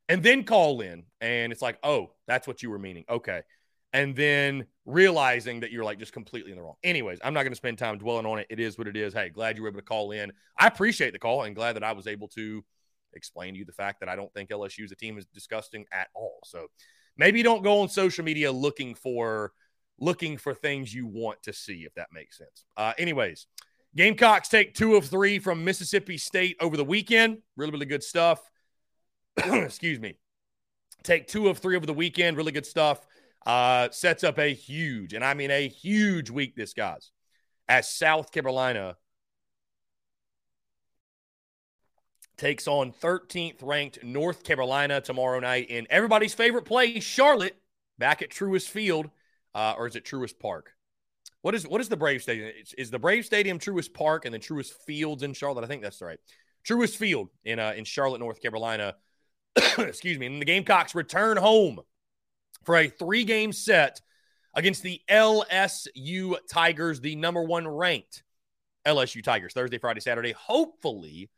and 0.08 0.22
then 0.22 0.42
call 0.42 0.80
in 0.80 1.04
and 1.20 1.52
it's 1.52 1.62
like, 1.62 1.78
oh, 1.84 2.10
that's 2.26 2.48
what 2.48 2.62
you 2.62 2.70
were 2.70 2.78
meaning. 2.78 3.04
Okay. 3.08 3.42
And 3.92 4.16
then 4.16 4.66
realizing 4.86 5.60
that 5.60 5.70
you're 5.70 5.84
like 5.84 5.98
just 5.98 6.12
completely 6.12 6.50
in 6.50 6.56
the 6.56 6.62
wrong. 6.62 6.74
Anyways, 6.82 7.18
I'm 7.22 7.34
not 7.34 7.42
going 7.42 7.52
to 7.52 7.56
spend 7.56 7.78
time 7.78 7.98
dwelling 7.98 8.26
on 8.26 8.38
it. 8.38 8.46
It 8.50 8.58
is 8.58 8.78
what 8.78 8.88
it 8.88 8.96
is. 8.96 9.14
Hey, 9.14 9.28
glad 9.28 9.56
you 9.56 9.62
were 9.62 9.68
able 9.68 9.80
to 9.80 9.84
call 9.84 10.10
in. 10.10 10.32
I 10.58 10.66
appreciate 10.66 11.12
the 11.12 11.18
call 11.18 11.44
and 11.44 11.54
glad 11.54 11.76
that 11.76 11.84
I 11.84 11.92
was 11.92 12.06
able 12.06 12.28
to 12.28 12.64
explain 13.14 13.54
to 13.54 13.58
you 13.58 13.64
the 13.64 13.72
fact 13.72 14.00
that 14.00 14.08
I 14.08 14.16
don't 14.16 14.32
think 14.32 14.50
LSU 14.50 14.84
is 14.84 14.92
a 14.92 14.96
team 14.96 15.18
is 15.18 15.26
disgusting 15.26 15.84
at 15.92 16.08
all. 16.14 16.38
So 16.44 16.66
maybe 17.16 17.42
don't 17.42 17.62
go 17.62 17.80
on 17.80 17.88
social 17.88 18.24
media 18.24 18.50
looking 18.50 18.94
for 18.94 19.52
looking 19.98 20.38
for 20.38 20.54
things 20.54 20.94
you 20.94 21.06
want 21.06 21.42
to 21.42 21.52
see, 21.52 21.84
if 21.84 21.94
that 21.94 22.08
makes 22.12 22.38
sense. 22.38 22.64
Uh, 22.76 22.92
anyways, 22.98 23.46
Gamecocks 23.96 24.48
take 24.48 24.74
two 24.74 24.96
of 24.96 25.06
three 25.06 25.38
from 25.38 25.64
Mississippi 25.64 26.16
State 26.16 26.56
over 26.60 26.76
the 26.76 26.84
weekend. 26.84 27.38
Really, 27.56 27.72
really 27.72 27.86
good 27.86 28.02
stuff. 28.02 28.40
Excuse 29.36 30.00
me. 30.00 30.16
Take 31.02 31.26
two 31.26 31.48
of 31.48 31.58
three 31.58 31.76
over 31.76 31.86
the 31.86 31.94
weekend. 31.94 32.36
Really 32.36 32.52
good 32.52 32.66
stuff. 32.66 33.06
Uh, 33.44 33.88
sets 33.90 34.22
up 34.22 34.38
a 34.38 34.52
huge, 34.52 35.14
and 35.14 35.24
I 35.24 35.34
mean 35.34 35.50
a 35.50 35.66
huge 35.66 36.30
week, 36.30 36.54
this 36.54 36.74
guys, 36.74 37.10
as 37.68 37.90
South 37.90 38.32
Carolina 38.32 38.96
takes 42.40 42.66
on 42.66 42.90
13th 42.90 43.62
ranked 43.62 44.02
North 44.02 44.42
Carolina 44.42 45.00
tomorrow 45.00 45.38
night 45.38 45.68
in 45.68 45.86
everybody's 45.90 46.32
favorite 46.32 46.64
place, 46.64 47.04
Charlotte, 47.04 47.56
back 47.98 48.22
at 48.22 48.30
Truist 48.30 48.68
Field, 48.70 49.10
uh, 49.54 49.74
or 49.76 49.86
is 49.86 49.94
it 49.94 50.04
Truist 50.04 50.38
Park? 50.38 50.72
What 51.42 51.54
is 51.54 51.68
what 51.68 51.80
is 51.80 51.88
the 51.88 51.96
Brave 51.96 52.22
Stadium? 52.22 52.50
Is, 52.60 52.74
is 52.74 52.90
the 52.90 52.98
Brave 52.98 53.26
Stadium 53.26 53.58
Truist 53.58 53.92
Park 53.92 54.24
and 54.24 54.34
the 54.34 54.38
Truist 54.38 54.72
Fields 54.86 55.22
in 55.22 55.34
Charlotte? 55.34 55.64
I 55.64 55.66
think 55.66 55.82
that's 55.82 56.00
right. 56.00 56.18
Truist 56.66 56.96
Field 56.96 57.28
in 57.44 57.58
uh, 57.58 57.74
in 57.76 57.84
Charlotte, 57.84 58.20
North 58.20 58.40
Carolina. 58.40 58.96
Excuse 59.78 60.18
me. 60.18 60.26
And 60.26 60.40
the 60.40 60.46
Gamecocks 60.46 60.94
return 60.94 61.36
home 61.36 61.80
for 62.64 62.76
a 62.76 62.88
three 62.88 63.24
game 63.24 63.52
set 63.52 64.00
against 64.54 64.82
the 64.82 65.00
LSU 65.10 66.36
Tigers, 66.50 67.00
the 67.00 67.16
number 67.16 67.42
one 67.42 67.68
ranked 67.68 68.22
LSU 68.86 69.22
Tigers, 69.22 69.52
Thursday, 69.52 69.78
Friday, 69.78 70.00
Saturday. 70.00 70.32
Hopefully, 70.32 71.30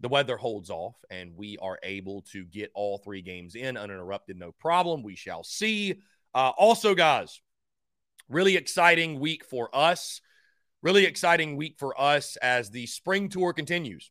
the 0.00 0.08
weather 0.08 0.36
holds 0.36 0.70
off 0.70 0.96
and 1.10 1.36
we 1.36 1.58
are 1.58 1.78
able 1.82 2.22
to 2.32 2.44
get 2.44 2.70
all 2.74 2.98
three 2.98 3.22
games 3.22 3.54
in 3.54 3.76
uninterrupted, 3.76 4.38
no 4.38 4.52
problem. 4.52 5.02
We 5.02 5.16
shall 5.16 5.42
see. 5.42 6.00
Uh, 6.34 6.52
also, 6.56 6.94
guys, 6.94 7.40
Really 8.28 8.56
exciting 8.56 9.20
week 9.20 9.44
for 9.44 9.74
us. 9.74 10.20
Really 10.82 11.06
exciting 11.06 11.56
week 11.56 11.76
for 11.78 11.98
us 11.98 12.36
as 12.36 12.70
the 12.70 12.86
spring 12.86 13.30
tour 13.30 13.52
continues. 13.52 14.10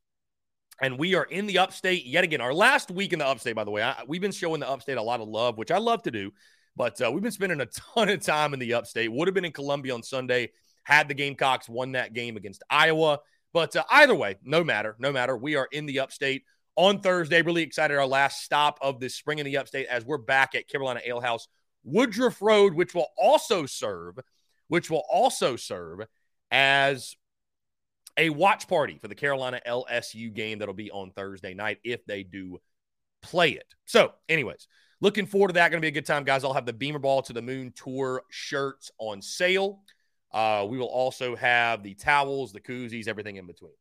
And 0.81 0.97
we 0.97 1.15
are 1.15 1.23
in 1.23 1.45
the 1.45 1.59
upstate 1.59 2.05
yet 2.05 2.23
again. 2.23 2.41
Our 2.41 2.53
last 2.53 2.91
week 2.91 3.13
in 3.13 3.19
the 3.19 3.27
upstate, 3.27 3.55
by 3.55 3.63
the 3.63 3.71
way, 3.71 3.83
I, 3.83 4.03
we've 4.07 4.21
been 4.21 4.31
showing 4.31 4.59
the 4.59 4.69
upstate 4.69 4.97
a 4.97 5.01
lot 5.01 5.21
of 5.21 5.27
love, 5.27 5.57
which 5.57 5.71
I 5.71 5.77
love 5.77 6.03
to 6.03 6.11
do. 6.11 6.31
But 6.75 6.99
uh, 7.01 7.11
we've 7.11 7.23
been 7.23 7.31
spending 7.31 7.61
a 7.61 7.67
ton 7.67 8.09
of 8.09 8.21
time 8.21 8.53
in 8.53 8.59
the 8.59 8.73
upstate. 8.73 9.11
Would 9.11 9.27
have 9.27 9.35
been 9.35 9.45
in 9.45 9.51
Columbia 9.51 9.93
on 9.93 10.03
Sunday 10.03 10.49
had 10.83 11.09
the 11.09 11.13
Gamecocks 11.13 11.67
won 11.67 11.91
that 11.91 12.13
game 12.13 12.37
against 12.37 12.63
Iowa. 12.69 13.19
But 13.53 13.75
uh, 13.75 13.83
either 13.89 14.15
way, 14.15 14.35
no 14.43 14.63
matter, 14.63 14.95
no 14.99 15.11
matter. 15.11 15.35
We 15.35 15.55
are 15.55 15.67
in 15.71 15.85
the 15.85 15.99
upstate 15.99 16.43
on 16.75 16.99
Thursday. 16.99 17.41
Really 17.41 17.63
excited. 17.63 17.97
Our 17.97 18.05
last 18.05 18.43
stop 18.43 18.77
of 18.81 18.99
this 18.99 19.15
spring 19.15 19.39
in 19.39 19.45
the 19.45 19.57
upstate 19.57 19.87
as 19.87 20.05
we're 20.05 20.17
back 20.17 20.55
at 20.55 20.67
Carolina 20.67 21.01
Ale 21.05 21.21
House, 21.21 21.47
Woodruff 21.83 22.41
Road, 22.41 22.73
which 22.73 22.93
will 22.93 23.07
also 23.17 23.65
serve, 23.65 24.19
which 24.67 24.89
will 24.89 25.03
also 25.09 25.55
serve 25.55 26.01
as 26.51 27.15
a 28.17 28.29
watch 28.29 28.67
party 28.67 28.97
for 28.97 29.07
the 29.07 29.15
Carolina 29.15 29.61
LSU 29.67 30.33
game 30.33 30.59
that'll 30.59 30.73
be 30.73 30.91
on 30.91 31.11
Thursday 31.11 31.53
night 31.53 31.79
if 31.83 32.05
they 32.05 32.23
do 32.23 32.59
play 33.21 33.51
it. 33.51 33.73
So, 33.85 34.13
anyways, 34.27 34.67
looking 35.01 35.25
forward 35.25 35.49
to 35.49 35.53
that. 35.55 35.69
Going 35.69 35.81
to 35.81 35.85
be 35.85 35.89
a 35.89 35.91
good 35.91 36.05
time, 36.05 36.23
guys. 36.23 36.43
I'll 36.43 36.53
have 36.53 36.65
the 36.65 36.73
Beamer 36.73 36.99
Ball 36.99 37.21
to 37.23 37.33
the 37.33 37.41
Moon 37.41 37.73
Tour 37.75 38.23
shirts 38.29 38.91
on 38.97 39.21
sale. 39.21 39.81
Uh, 40.37 40.63
we 40.69 40.77
will 40.77 40.85
also 40.85 41.35
have 41.35 41.81
the 41.81 41.95
towels, 41.95 42.53
the 42.53 42.61
koozies, 42.61 43.07
everything 43.07 43.37
in 43.37 43.47
between. 43.47 43.73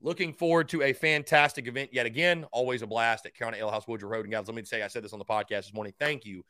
Looking 0.00 0.32
forward 0.32 0.68
to 0.68 0.82
a 0.82 0.92
fantastic 0.92 1.66
event 1.66 1.90
yet 1.92 2.06
again. 2.06 2.44
Always 2.52 2.82
a 2.82 2.86
blast 2.86 3.26
at 3.26 3.34
Carolina 3.34 3.64
Ale 3.64 3.72
House 3.72 3.88
Woodruff 3.88 4.12
Road. 4.12 4.24
And 4.24 4.30
guys, 4.30 4.46
let 4.46 4.54
me 4.54 4.62
say, 4.62 4.82
I 4.82 4.86
said 4.86 5.02
this 5.02 5.12
on 5.12 5.18
the 5.18 5.24
podcast 5.24 5.64
this 5.64 5.74
morning. 5.74 5.94
Thank 5.98 6.24
you 6.24 6.44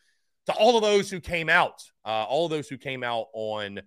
to 0.44 0.52
all 0.52 0.76
of 0.76 0.82
those 0.82 1.10
who 1.10 1.20
came 1.20 1.48
out, 1.48 1.82
uh, 2.04 2.24
all 2.24 2.44
of 2.44 2.50
those 2.50 2.68
who 2.68 2.76
came 2.76 3.02
out 3.02 3.28
on 3.32 3.80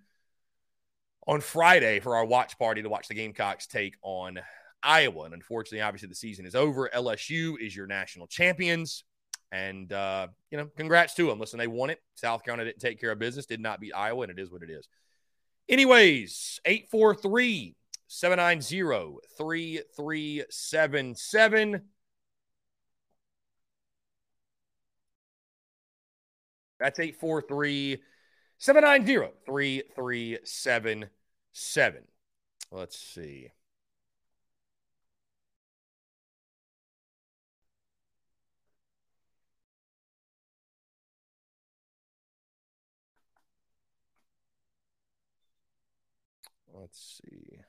on 1.28 1.40
Friday 1.40 2.00
for 2.00 2.16
our 2.16 2.26
watch 2.26 2.58
party 2.58 2.82
to 2.82 2.90
watch 2.90 3.08
the 3.08 3.14
Gamecocks 3.14 3.68
take 3.68 3.98
on 4.02 4.40
Iowa. 4.82 5.26
And 5.26 5.36
unfortunately, 5.36 5.82
obviously, 5.82 6.10
the 6.10 6.16
season 6.16 6.48
is 6.48 6.56
over. 6.56 6.90
LSU 6.92 7.60
is 7.62 7.76
your 7.76 7.86
national 7.86 8.26
champions. 8.26 9.04
And, 9.56 9.92
uh, 9.94 10.28
you 10.52 10.58
know, 10.58 10.68
congrats 10.76 11.14
to 11.14 11.28
them. 11.28 11.40
Listen, 11.40 11.60
they 11.60 11.68
won 11.68 11.90
it. 11.90 12.02
South 12.16 12.44
Carolina 12.44 12.66
didn't 12.66 12.82
take 12.82 13.00
care 13.00 13.12
of 13.12 13.20
business, 13.20 13.46
did 13.46 13.62
not 13.62 13.80
beat 13.80 13.94
Iowa, 13.96 14.24
and 14.24 14.32
it 14.32 14.40
is 14.40 14.52
what 14.52 14.64
it 14.64 14.70
is. 14.70 14.90
Anyways, 15.70 16.60
843 16.66 17.74
790 18.08 19.20
3377. 19.38 21.82
That's 26.78 27.00
843 27.00 28.04
790 28.58 29.32
3377. 29.46 32.04
Let's 32.72 33.00
see. 33.00 33.52
Let's 46.76 47.22
see. 47.24 47.62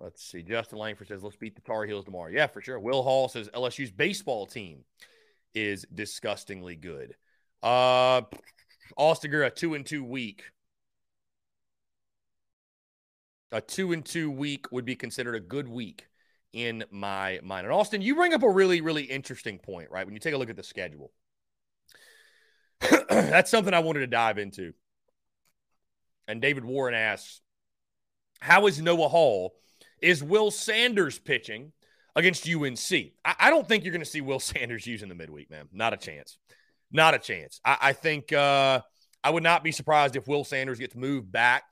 Let's 0.00 0.22
see. 0.22 0.42
Justin 0.42 0.78
Langford 0.78 1.08
says, 1.08 1.22
let's 1.22 1.36
beat 1.36 1.54
the 1.54 1.62
Tar 1.62 1.84
Heels 1.84 2.04
tomorrow. 2.04 2.30
Yeah, 2.30 2.48
for 2.48 2.60
sure. 2.60 2.78
Will 2.80 3.02
Hall 3.02 3.28
says 3.28 3.48
LSU's 3.54 3.90
baseball 3.90 4.46
team 4.46 4.84
is 5.54 5.86
disgustingly 5.94 6.76
good. 6.76 7.14
Uh 7.62 8.22
Austin 8.96 9.30
Greer, 9.30 9.44
a 9.44 9.50
two 9.50 9.74
and 9.74 9.86
two 9.86 10.04
week. 10.04 10.44
A 13.52 13.60
two 13.60 13.92
and 13.92 14.04
two 14.04 14.30
week 14.30 14.72
would 14.72 14.84
be 14.84 14.96
considered 14.96 15.34
a 15.34 15.40
good 15.40 15.68
week 15.68 16.06
in 16.52 16.84
my 16.90 17.38
mind. 17.42 17.66
And 17.66 17.72
Austin, 17.72 18.02
you 18.02 18.14
bring 18.16 18.34
up 18.34 18.42
a 18.42 18.50
really, 18.50 18.80
really 18.80 19.04
interesting 19.04 19.58
point, 19.58 19.90
right? 19.90 20.04
When 20.04 20.14
you 20.14 20.20
take 20.20 20.34
a 20.34 20.38
look 20.38 20.50
at 20.50 20.56
the 20.56 20.62
schedule. 20.62 21.12
That's 23.08 23.50
something 23.50 23.74
I 23.74 23.80
wanted 23.80 24.00
to 24.00 24.06
dive 24.06 24.38
into. 24.38 24.72
And 26.28 26.40
David 26.40 26.64
Warren 26.64 26.94
asks, 26.94 27.40
How 28.40 28.66
is 28.66 28.80
Noah 28.80 29.08
Hall? 29.08 29.54
Is 30.00 30.22
Will 30.22 30.50
Sanders 30.50 31.18
pitching 31.18 31.72
against 32.16 32.48
UNC? 32.48 32.92
I, 33.24 33.34
I 33.38 33.50
don't 33.50 33.66
think 33.66 33.84
you're 33.84 33.92
going 33.92 34.04
to 34.04 34.10
see 34.10 34.20
Will 34.20 34.40
Sanders 34.40 34.86
using 34.86 35.08
the 35.08 35.14
midweek, 35.14 35.50
man. 35.50 35.68
Not 35.72 35.92
a 35.92 35.96
chance. 35.96 36.38
Not 36.90 37.14
a 37.14 37.18
chance. 37.18 37.60
I, 37.64 37.76
I 37.80 37.92
think 37.92 38.32
uh, 38.32 38.80
I 39.24 39.30
would 39.30 39.42
not 39.42 39.64
be 39.64 39.72
surprised 39.72 40.16
if 40.16 40.26
Will 40.26 40.44
Sanders 40.44 40.78
gets 40.78 40.94
moved 40.94 41.30
back, 41.32 41.64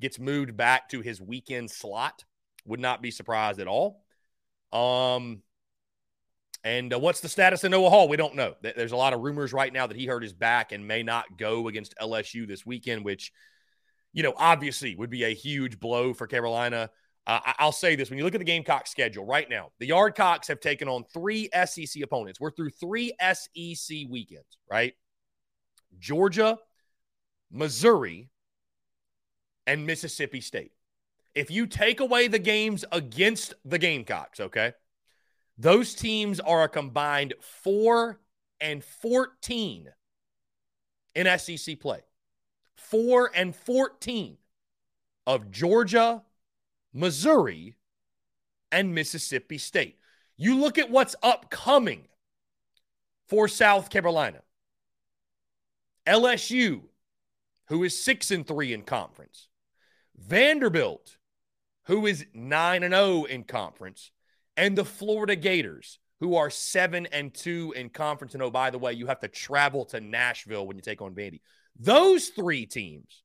gets 0.00 0.18
moved 0.18 0.56
back 0.56 0.88
to 0.90 1.00
his 1.00 1.20
weekend 1.20 1.70
slot. 1.70 2.24
Would 2.66 2.80
not 2.80 3.00
be 3.00 3.10
surprised 3.10 3.60
at 3.60 3.68
all. 3.68 4.02
Um, 4.72 5.42
and 6.66 6.92
uh, 6.92 6.98
what's 6.98 7.20
the 7.20 7.28
status 7.28 7.62
of 7.62 7.70
Noah 7.70 7.90
Hall? 7.90 8.08
We 8.08 8.16
don't 8.16 8.34
know. 8.34 8.54
There's 8.60 8.90
a 8.90 8.96
lot 8.96 9.12
of 9.12 9.20
rumors 9.20 9.52
right 9.52 9.72
now 9.72 9.86
that 9.86 9.96
he 9.96 10.04
hurt 10.04 10.24
his 10.24 10.32
back 10.32 10.72
and 10.72 10.88
may 10.88 11.04
not 11.04 11.38
go 11.38 11.68
against 11.68 11.94
LSU 12.02 12.44
this 12.44 12.66
weekend, 12.66 13.04
which, 13.04 13.30
you 14.12 14.24
know, 14.24 14.34
obviously 14.36 14.96
would 14.96 15.08
be 15.08 15.22
a 15.22 15.32
huge 15.32 15.78
blow 15.78 16.12
for 16.12 16.26
Carolina. 16.26 16.90
Uh, 17.24 17.38
I'll 17.60 17.70
say 17.70 17.94
this 17.94 18.10
when 18.10 18.18
you 18.18 18.24
look 18.24 18.34
at 18.34 18.40
the 18.40 18.44
Gamecock 18.44 18.88
schedule 18.88 19.24
right 19.24 19.48
now, 19.48 19.70
the 19.78 19.90
Yardcocks 19.90 20.48
have 20.48 20.58
taken 20.58 20.88
on 20.88 21.04
three 21.04 21.48
SEC 21.66 22.02
opponents. 22.02 22.40
We're 22.40 22.50
through 22.50 22.70
three 22.70 23.12
SEC 23.20 23.98
weekends, 24.10 24.58
right? 24.68 24.94
Georgia, 26.00 26.58
Missouri, 27.52 28.28
and 29.68 29.86
Mississippi 29.86 30.40
State. 30.40 30.72
If 31.32 31.48
you 31.48 31.68
take 31.68 32.00
away 32.00 32.26
the 32.26 32.40
games 32.40 32.84
against 32.90 33.54
the 33.64 33.78
Gamecocks, 33.78 34.40
okay? 34.40 34.72
Those 35.58 35.94
teams 35.94 36.38
are 36.40 36.64
a 36.64 36.68
combined 36.68 37.34
4 37.40 38.20
and 38.60 38.84
14 38.84 39.88
in 41.14 41.38
SEC 41.38 41.80
play. 41.80 42.00
4 42.76 43.30
and 43.34 43.56
14 43.56 44.36
of 45.26 45.50
Georgia, 45.50 46.22
Missouri, 46.92 47.76
and 48.70 48.94
Mississippi 48.94 49.58
State. 49.58 49.98
You 50.36 50.56
look 50.58 50.76
at 50.78 50.90
what's 50.90 51.16
upcoming 51.22 52.06
for 53.28 53.48
South 53.48 53.88
Carolina. 53.88 54.42
LSU, 56.06 56.82
who 57.68 57.82
is 57.82 57.98
6 58.04 58.30
and 58.30 58.46
3 58.46 58.74
in 58.74 58.82
conference. 58.82 59.48
Vanderbilt, 60.16 61.16
who 61.86 62.06
is 62.06 62.26
9 62.34 62.82
and 62.82 62.94
0 62.94 63.24
in 63.24 63.44
conference 63.44 64.10
and 64.56 64.76
the 64.76 64.84
Florida 64.84 65.36
Gators, 65.36 65.98
who 66.20 66.36
are 66.36 66.50
seven 66.50 67.06
and 67.06 67.32
two 67.32 67.72
in 67.76 67.90
conference. 67.90 68.34
And 68.34 68.42
oh, 68.42 68.50
by 68.50 68.70
the 68.70 68.78
way, 68.78 68.92
you 68.92 69.06
have 69.06 69.20
to 69.20 69.28
travel 69.28 69.84
to 69.86 70.00
Nashville 70.00 70.66
when 70.66 70.76
you 70.76 70.82
take 70.82 71.02
on 71.02 71.14
Vandy. 71.14 71.40
Those 71.78 72.28
three 72.28 72.66
teams 72.66 73.22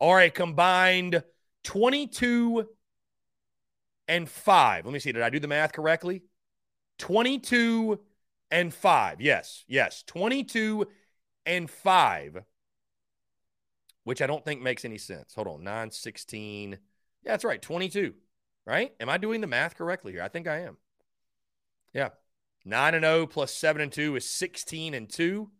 are 0.00 0.20
a 0.20 0.30
combined 0.30 1.22
22 1.64 2.66
and 4.08 4.28
five. 4.28 4.84
Let 4.84 4.92
me 4.92 4.98
see. 4.98 5.12
Did 5.12 5.22
I 5.22 5.30
do 5.30 5.40
the 5.40 5.48
math 5.48 5.72
correctly? 5.72 6.22
22 6.98 8.00
and 8.50 8.72
five. 8.72 9.20
Yes, 9.20 9.64
yes. 9.66 10.04
22 10.06 10.86
and 11.46 11.68
five, 11.68 12.42
which 14.04 14.22
I 14.22 14.26
don't 14.26 14.44
think 14.44 14.62
makes 14.62 14.84
any 14.84 14.98
sense. 14.98 15.34
Hold 15.34 15.48
on. 15.48 15.64
9, 15.64 15.90
16. 15.90 16.72
Yeah, 16.72 16.78
that's 17.24 17.44
right. 17.44 17.60
22 17.60 18.14
right? 18.66 18.92
Am 19.00 19.08
I 19.08 19.18
doing 19.18 19.40
the 19.40 19.46
math 19.46 19.76
correctly 19.76 20.12
here? 20.12 20.22
I 20.22 20.28
think 20.28 20.46
I 20.46 20.60
am. 20.60 20.76
Yeah. 21.92 22.10
9 22.64 22.94
and 22.94 23.04
0 23.04 23.26
plus 23.26 23.52
7 23.52 23.82
and 23.82 23.92
2 23.92 24.16
is 24.16 24.28
16 24.28 24.94
and 24.94 25.08
2. 25.08 25.50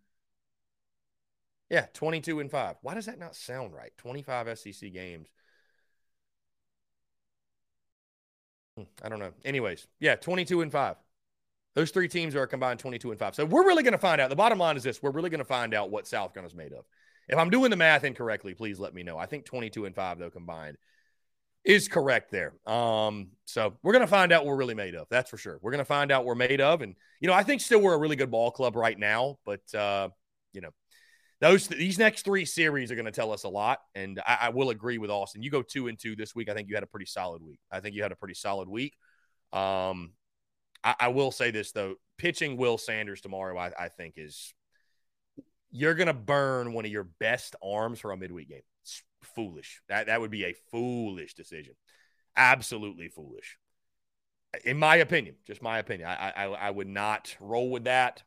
Yeah, 1.69 1.87
22 1.95 2.41
and 2.41 2.51
5. 2.51 2.77
Why 2.83 2.95
does 2.95 3.07
that 3.07 3.19
not 3.19 3.35
sound 3.35 3.75
right? 3.75 3.93
25 3.97 4.59
SEC 4.59 4.93
games. 4.93 5.29
Hmm, 8.77 8.85
I 9.03 9.09
don't 9.09 9.19
know. 9.19 9.33
Anyways, 9.45 9.87
yeah, 9.99 10.17
22 10.17 10.61
and 10.61 10.71
5. 10.71 10.97
Those 11.75 11.91
three 11.91 12.09
teams 12.09 12.37
are 12.37 12.47
combined 12.47 12.79
22 12.79 13.11
and 13.11 13.19
5. 13.19 13.35
So 13.35 13.45
we're 13.47 13.67
really 13.67 13.83
going 13.83 13.93
to 13.93 13.99
find 13.99 14.21
out. 14.21 14.29
The 14.29 14.37
bottom 14.37 14.59
line 14.59 14.77
is 14.77 14.83
this 14.83 15.03
we're 15.03 15.11
really 15.11 15.31
going 15.31 15.39
to 15.39 15.45
find 15.45 15.75
out 15.75 15.91
what 15.91 16.07
South 16.07 16.37
is 16.37 16.55
made 16.55 16.73
of. 16.73 16.85
If 17.29 17.39
I'm 17.39 17.51
doing 17.51 17.71
the 17.71 17.77
math 17.77 18.05
incorrectly, 18.05 18.55
please 18.55 18.79
let 18.79 18.95
me 18.95 19.03
know. 19.03 19.17
I 19.17 19.27
think 19.27 19.45
22 19.47 19.87
and 19.87 19.95
5, 19.95 20.19
though, 20.19 20.31
combined 20.31 20.77
is 21.65 21.89
correct 21.89 22.33
there. 22.33 22.55
Um, 22.67 23.29
so 23.45 23.75
we're 23.83 23.93
going 23.93 24.01
to 24.01 24.09
find 24.09 24.33
out 24.33 24.47
we're 24.47 24.57
really 24.57 24.75
made 24.75 24.95
of. 24.95 25.07
That's 25.11 25.31
for 25.31 25.37
sure. 25.37 25.59
We're 25.63 25.71
going 25.71 25.79
to 25.79 25.85
find 25.85 26.11
out 26.11 26.25
we're 26.25 26.35
made 26.35 26.61
of. 26.61 26.83
And, 26.83 26.95
you 27.21 27.29
know, 27.29 27.35
I 27.35 27.43
think 27.43 27.61
still 27.61 27.81
we're 27.81 27.95
a 27.95 27.99
really 27.99 28.17
good 28.17 28.31
ball 28.31 28.51
club 28.51 28.75
right 28.77 28.99
now, 28.99 29.39
but, 29.45 29.75
uh, 29.75 30.09
you 30.53 30.61
know, 30.61 30.71
those 31.41 31.67
these 31.67 31.99
next 31.99 32.25
three 32.25 32.45
series 32.45 32.93
are 32.93 32.95
going 32.95 33.05
to 33.05 33.11
tell 33.11 33.33
us 33.33 33.45
a 33.45 33.49
lot. 33.49 33.81
And 33.95 34.21
I, 34.25 34.39
I, 34.43 34.49
will 34.51 34.71
agree 34.71 34.99
with 34.99 35.11
Austin. 35.11 35.43
You 35.43 35.51
go 35.51 35.63
two 35.63 35.89
and 35.89 35.99
two 35.99 36.15
this 36.15 36.37
week. 36.37 36.49
I 36.49 36.55
think 36.55 36.69
you 36.69 36.77
had 36.77 36.85
a 36.85 36.87
pretty 36.87 37.07
solid 37.07 37.43
week. 37.43 37.59
I 37.71 37.81
think 37.81 37.97
you 37.97 38.03
had 38.03 38.13
a 38.13 38.17
pretty 38.17 38.35
solid 38.35 38.69
week. 38.69 38.95
Um, 39.53 40.13
I, 40.85 40.95
I 41.01 41.09
will 41.09 41.33
say 41.33 41.51
this 41.51 41.73
though, 41.73 41.97
pitching 42.17 42.57
Will 42.57 42.79
Sanders 42.79 43.21
tomorrow, 43.21 43.59
I, 43.59 43.73
I 43.77 43.89
think 43.89 44.15
is 44.17 44.55
you're 45.73 45.95
going 45.95 46.07
to 46.07 46.15
burn 46.15 46.73
one 46.73 46.85
of 46.85 46.93
your 46.93 47.09
best 47.19 47.57
arms 47.63 47.99
for 47.99 48.13
a 48.13 48.17
midweek 48.17 48.49
game. 48.49 48.63
It's 48.83 49.03
foolish. 49.25 49.83
That, 49.89 50.07
that 50.07 50.21
would 50.21 50.31
be 50.31 50.45
a 50.45 50.55
foolish 50.71 51.35
decision. 51.35 51.75
Absolutely 52.37 53.09
foolish. 53.09 53.59
In 54.65 54.79
my 54.79 54.97
opinion, 54.97 55.37
just 55.47 55.63
my 55.63 55.79
opinion, 55.79 56.09
I, 56.09 56.33
I, 56.37 56.45
I 56.45 56.71
would 56.71 56.89
not 56.89 57.35
roll 57.41 57.71
with 57.71 57.85
that. 57.85 58.23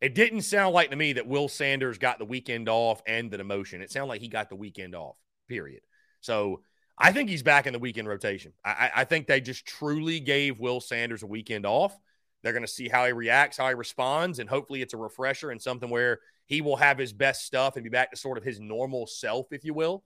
It 0.00 0.14
didn't 0.14 0.42
sound 0.42 0.74
like 0.74 0.90
to 0.90 0.96
me 0.96 1.14
that 1.14 1.26
Will 1.26 1.48
Sanders 1.48 1.98
got 1.98 2.18
the 2.18 2.24
weekend 2.24 2.68
off 2.68 3.02
and 3.06 3.30
the 3.30 3.38
demotion. 3.38 3.80
It 3.80 3.90
sounded 3.90 4.08
like 4.08 4.20
he 4.20 4.28
got 4.28 4.48
the 4.48 4.56
weekend 4.56 4.94
off, 4.94 5.16
period. 5.48 5.82
So 6.20 6.62
I 6.96 7.12
think 7.12 7.28
he's 7.28 7.42
back 7.42 7.66
in 7.66 7.72
the 7.72 7.78
weekend 7.78 8.08
rotation. 8.08 8.52
I, 8.64 8.90
I 8.94 9.04
think 9.04 9.26
they 9.26 9.40
just 9.40 9.66
truly 9.66 10.20
gave 10.20 10.60
Will 10.60 10.80
Sanders 10.80 11.22
a 11.22 11.26
weekend 11.26 11.66
off. 11.66 11.96
They're 12.42 12.52
going 12.52 12.64
to 12.64 12.68
see 12.68 12.88
how 12.88 13.06
he 13.06 13.12
reacts, 13.12 13.56
how 13.56 13.68
he 13.68 13.74
responds, 13.74 14.38
and 14.38 14.48
hopefully 14.48 14.82
it's 14.82 14.94
a 14.94 14.96
refresher 14.96 15.50
and 15.50 15.60
something 15.60 15.90
where 15.90 16.20
he 16.46 16.60
will 16.60 16.76
have 16.76 16.98
his 16.98 17.12
best 17.12 17.44
stuff 17.44 17.76
and 17.76 17.84
be 17.84 17.90
back 17.90 18.10
to 18.10 18.16
sort 18.16 18.38
of 18.38 18.44
his 18.44 18.60
normal 18.60 19.06
self, 19.06 19.52
if 19.52 19.64
you 19.64 19.74
will, 19.74 20.04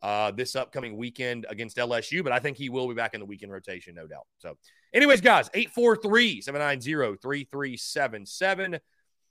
uh, 0.00 0.30
this 0.30 0.56
upcoming 0.56 0.96
weekend 0.96 1.46
against 1.48 1.76
LSU. 1.76 2.24
But 2.24 2.32
I 2.32 2.38
think 2.38 2.56
he 2.56 2.68
will 2.68 2.88
be 2.88 2.94
back 2.94 3.14
in 3.14 3.20
the 3.20 3.26
weekend 3.26 3.52
rotation, 3.52 3.94
no 3.94 4.06
doubt. 4.06 4.26
So, 4.38 4.56
anyways, 4.94 5.20
guys, 5.20 5.50
843 5.52 6.40
790 6.40 7.18
3377. 7.20 8.78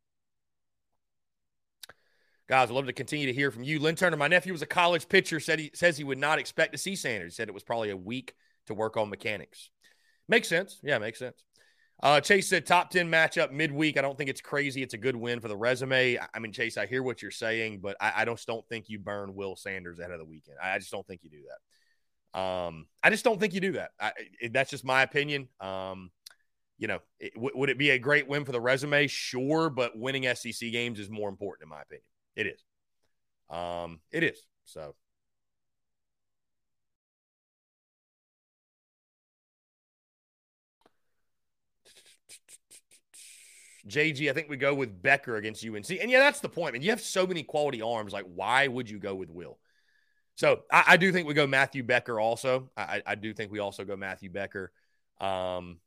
Guys, 2.46 2.68
I'd 2.68 2.74
love 2.74 2.86
to 2.86 2.92
continue 2.92 3.26
to 3.26 3.32
hear 3.32 3.50
from 3.50 3.64
you. 3.64 3.80
Lynn 3.80 3.96
Turner, 3.96 4.16
my 4.16 4.28
nephew 4.28 4.52
was 4.52 4.62
a 4.62 4.66
college 4.66 5.08
pitcher, 5.08 5.40
said 5.40 5.58
he 5.58 5.70
says 5.74 5.96
he 5.96 6.04
would 6.04 6.18
not 6.18 6.38
expect 6.38 6.72
to 6.72 6.78
see 6.78 6.94
Sanders. 6.94 7.32
He 7.32 7.36
said 7.36 7.48
it 7.48 7.54
was 7.54 7.62
probably 7.62 7.90
a 7.90 7.96
week 7.96 8.34
to 8.66 8.74
work 8.74 8.96
on 8.96 9.08
mechanics. 9.08 9.70
Makes 10.28 10.48
sense. 10.48 10.78
Yeah, 10.82 10.98
makes 10.98 11.18
sense. 11.18 11.42
Uh, 12.02 12.20
Chase 12.20 12.48
said 12.48 12.66
top 12.66 12.90
10 12.90 13.10
matchup 13.10 13.50
midweek. 13.50 13.96
I 13.96 14.02
don't 14.02 14.18
think 14.18 14.28
it's 14.28 14.40
crazy. 14.40 14.82
It's 14.82 14.94
a 14.94 14.98
good 14.98 15.16
win 15.16 15.40
for 15.40 15.48
the 15.48 15.56
resume. 15.56 16.18
I 16.34 16.38
mean, 16.38 16.52
Chase, 16.52 16.76
I 16.76 16.86
hear 16.86 17.02
what 17.02 17.22
you're 17.22 17.30
saying, 17.30 17.80
but 17.80 17.96
I, 18.00 18.12
I 18.16 18.24
just 18.24 18.46
don't 18.46 18.66
think 18.68 18.88
you 18.88 18.98
burn 18.98 19.34
Will 19.34 19.56
Sanders 19.56 19.98
ahead 19.98 20.10
of 20.10 20.18
the 20.18 20.24
weekend. 20.24 20.58
I, 20.62 20.74
I 20.74 20.78
just 20.78 20.90
don't 20.90 21.06
think 21.06 21.22
you 21.22 21.30
do 21.30 21.42
that. 21.48 22.38
Um, 22.38 22.86
I 23.02 23.10
just 23.10 23.24
don't 23.24 23.38
think 23.38 23.54
you 23.54 23.60
do 23.60 23.72
that. 23.72 23.90
I, 23.98 24.12
it, 24.40 24.52
that's 24.52 24.70
just 24.70 24.84
my 24.84 25.02
opinion. 25.02 25.48
Um, 25.60 26.10
you 26.78 26.88
know, 26.88 26.98
it, 27.20 27.32
w- 27.34 27.52
would 27.54 27.70
it 27.70 27.78
be 27.78 27.90
a 27.90 27.98
great 27.98 28.28
win 28.28 28.44
for 28.44 28.52
the 28.52 28.60
resume? 28.60 29.06
Sure, 29.06 29.70
but 29.70 29.96
winning 29.96 30.24
SEC 30.34 30.72
games 30.72 30.98
is 30.98 31.08
more 31.08 31.28
important, 31.28 31.66
in 31.66 31.70
my 31.70 31.82
opinion. 31.82 32.04
It 32.34 32.46
is. 32.48 32.64
Um, 33.48 34.00
it 34.10 34.24
is. 34.24 34.38
So. 34.64 34.94
JG, 43.88 44.30
I 44.30 44.32
think 44.32 44.48
we 44.48 44.56
go 44.56 44.74
with 44.74 45.02
Becker 45.02 45.36
against 45.36 45.64
UNC. 45.64 45.90
And 45.90 46.10
yeah, 46.10 46.20
that's 46.20 46.40
the 46.40 46.48
point. 46.48 46.70
I 46.70 46.72
mean, 46.72 46.82
you 46.82 46.90
have 46.90 47.00
so 47.00 47.26
many 47.26 47.42
quality 47.42 47.82
arms. 47.82 48.12
Like, 48.12 48.26
why 48.34 48.66
would 48.66 48.88
you 48.88 48.98
go 48.98 49.14
with 49.14 49.30
Will? 49.30 49.58
So 50.36 50.62
I, 50.72 50.84
I 50.88 50.96
do 50.96 51.12
think 51.12 51.28
we 51.28 51.34
go 51.34 51.46
Matthew 51.46 51.82
Becker 51.82 52.18
also. 52.18 52.70
I, 52.76 53.02
I, 53.06 53.14
do 53.14 53.32
think 53.32 53.52
we 53.52 53.60
also 53.60 53.84
go 53.84 53.94
Matthew 53.96 54.30
Becker. 54.30 54.72
Um, 55.20 55.78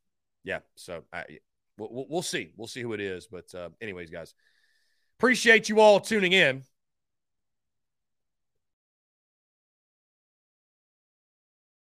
yeah. 0.43 0.59
So 0.75 1.03
I, 1.11 1.25
we'll, 1.77 2.05
we'll 2.09 2.21
see. 2.21 2.53
We'll 2.55 2.67
see 2.67 2.81
who 2.81 2.93
it 2.93 3.01
is. 3.01 3.27
But, 3.27 3.53
uh, 3.53 3.69
anyways, 3.81 4.09
guys, 4.09 4.33
appreciate 5.17 5.67
you 5.67 5.79
all 5.79 5.99
tuning 5.99 6.33
in. 6.33 6.63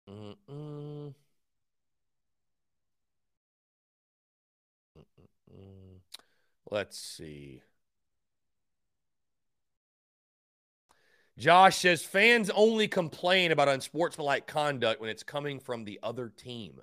Mm-mm. 0.09 0.68
Let's 6.71 6.99
see. 6.99 7.61
Josh 11.37 11.77
says 11.77 12.03
fans 12.03 12.49
only 12.49 12.87
complain 12.87 13.51
about 13.51 13.69
unsportsmanlike 13.69 14.45
conduct 14.45 14.99
when 14.99 15.09
it's 15.09 15.23
coming 15.23 15.59
from 15.59 15.85
the 15.85 15.99
other 16.03 16.29
team. 16.29 16.81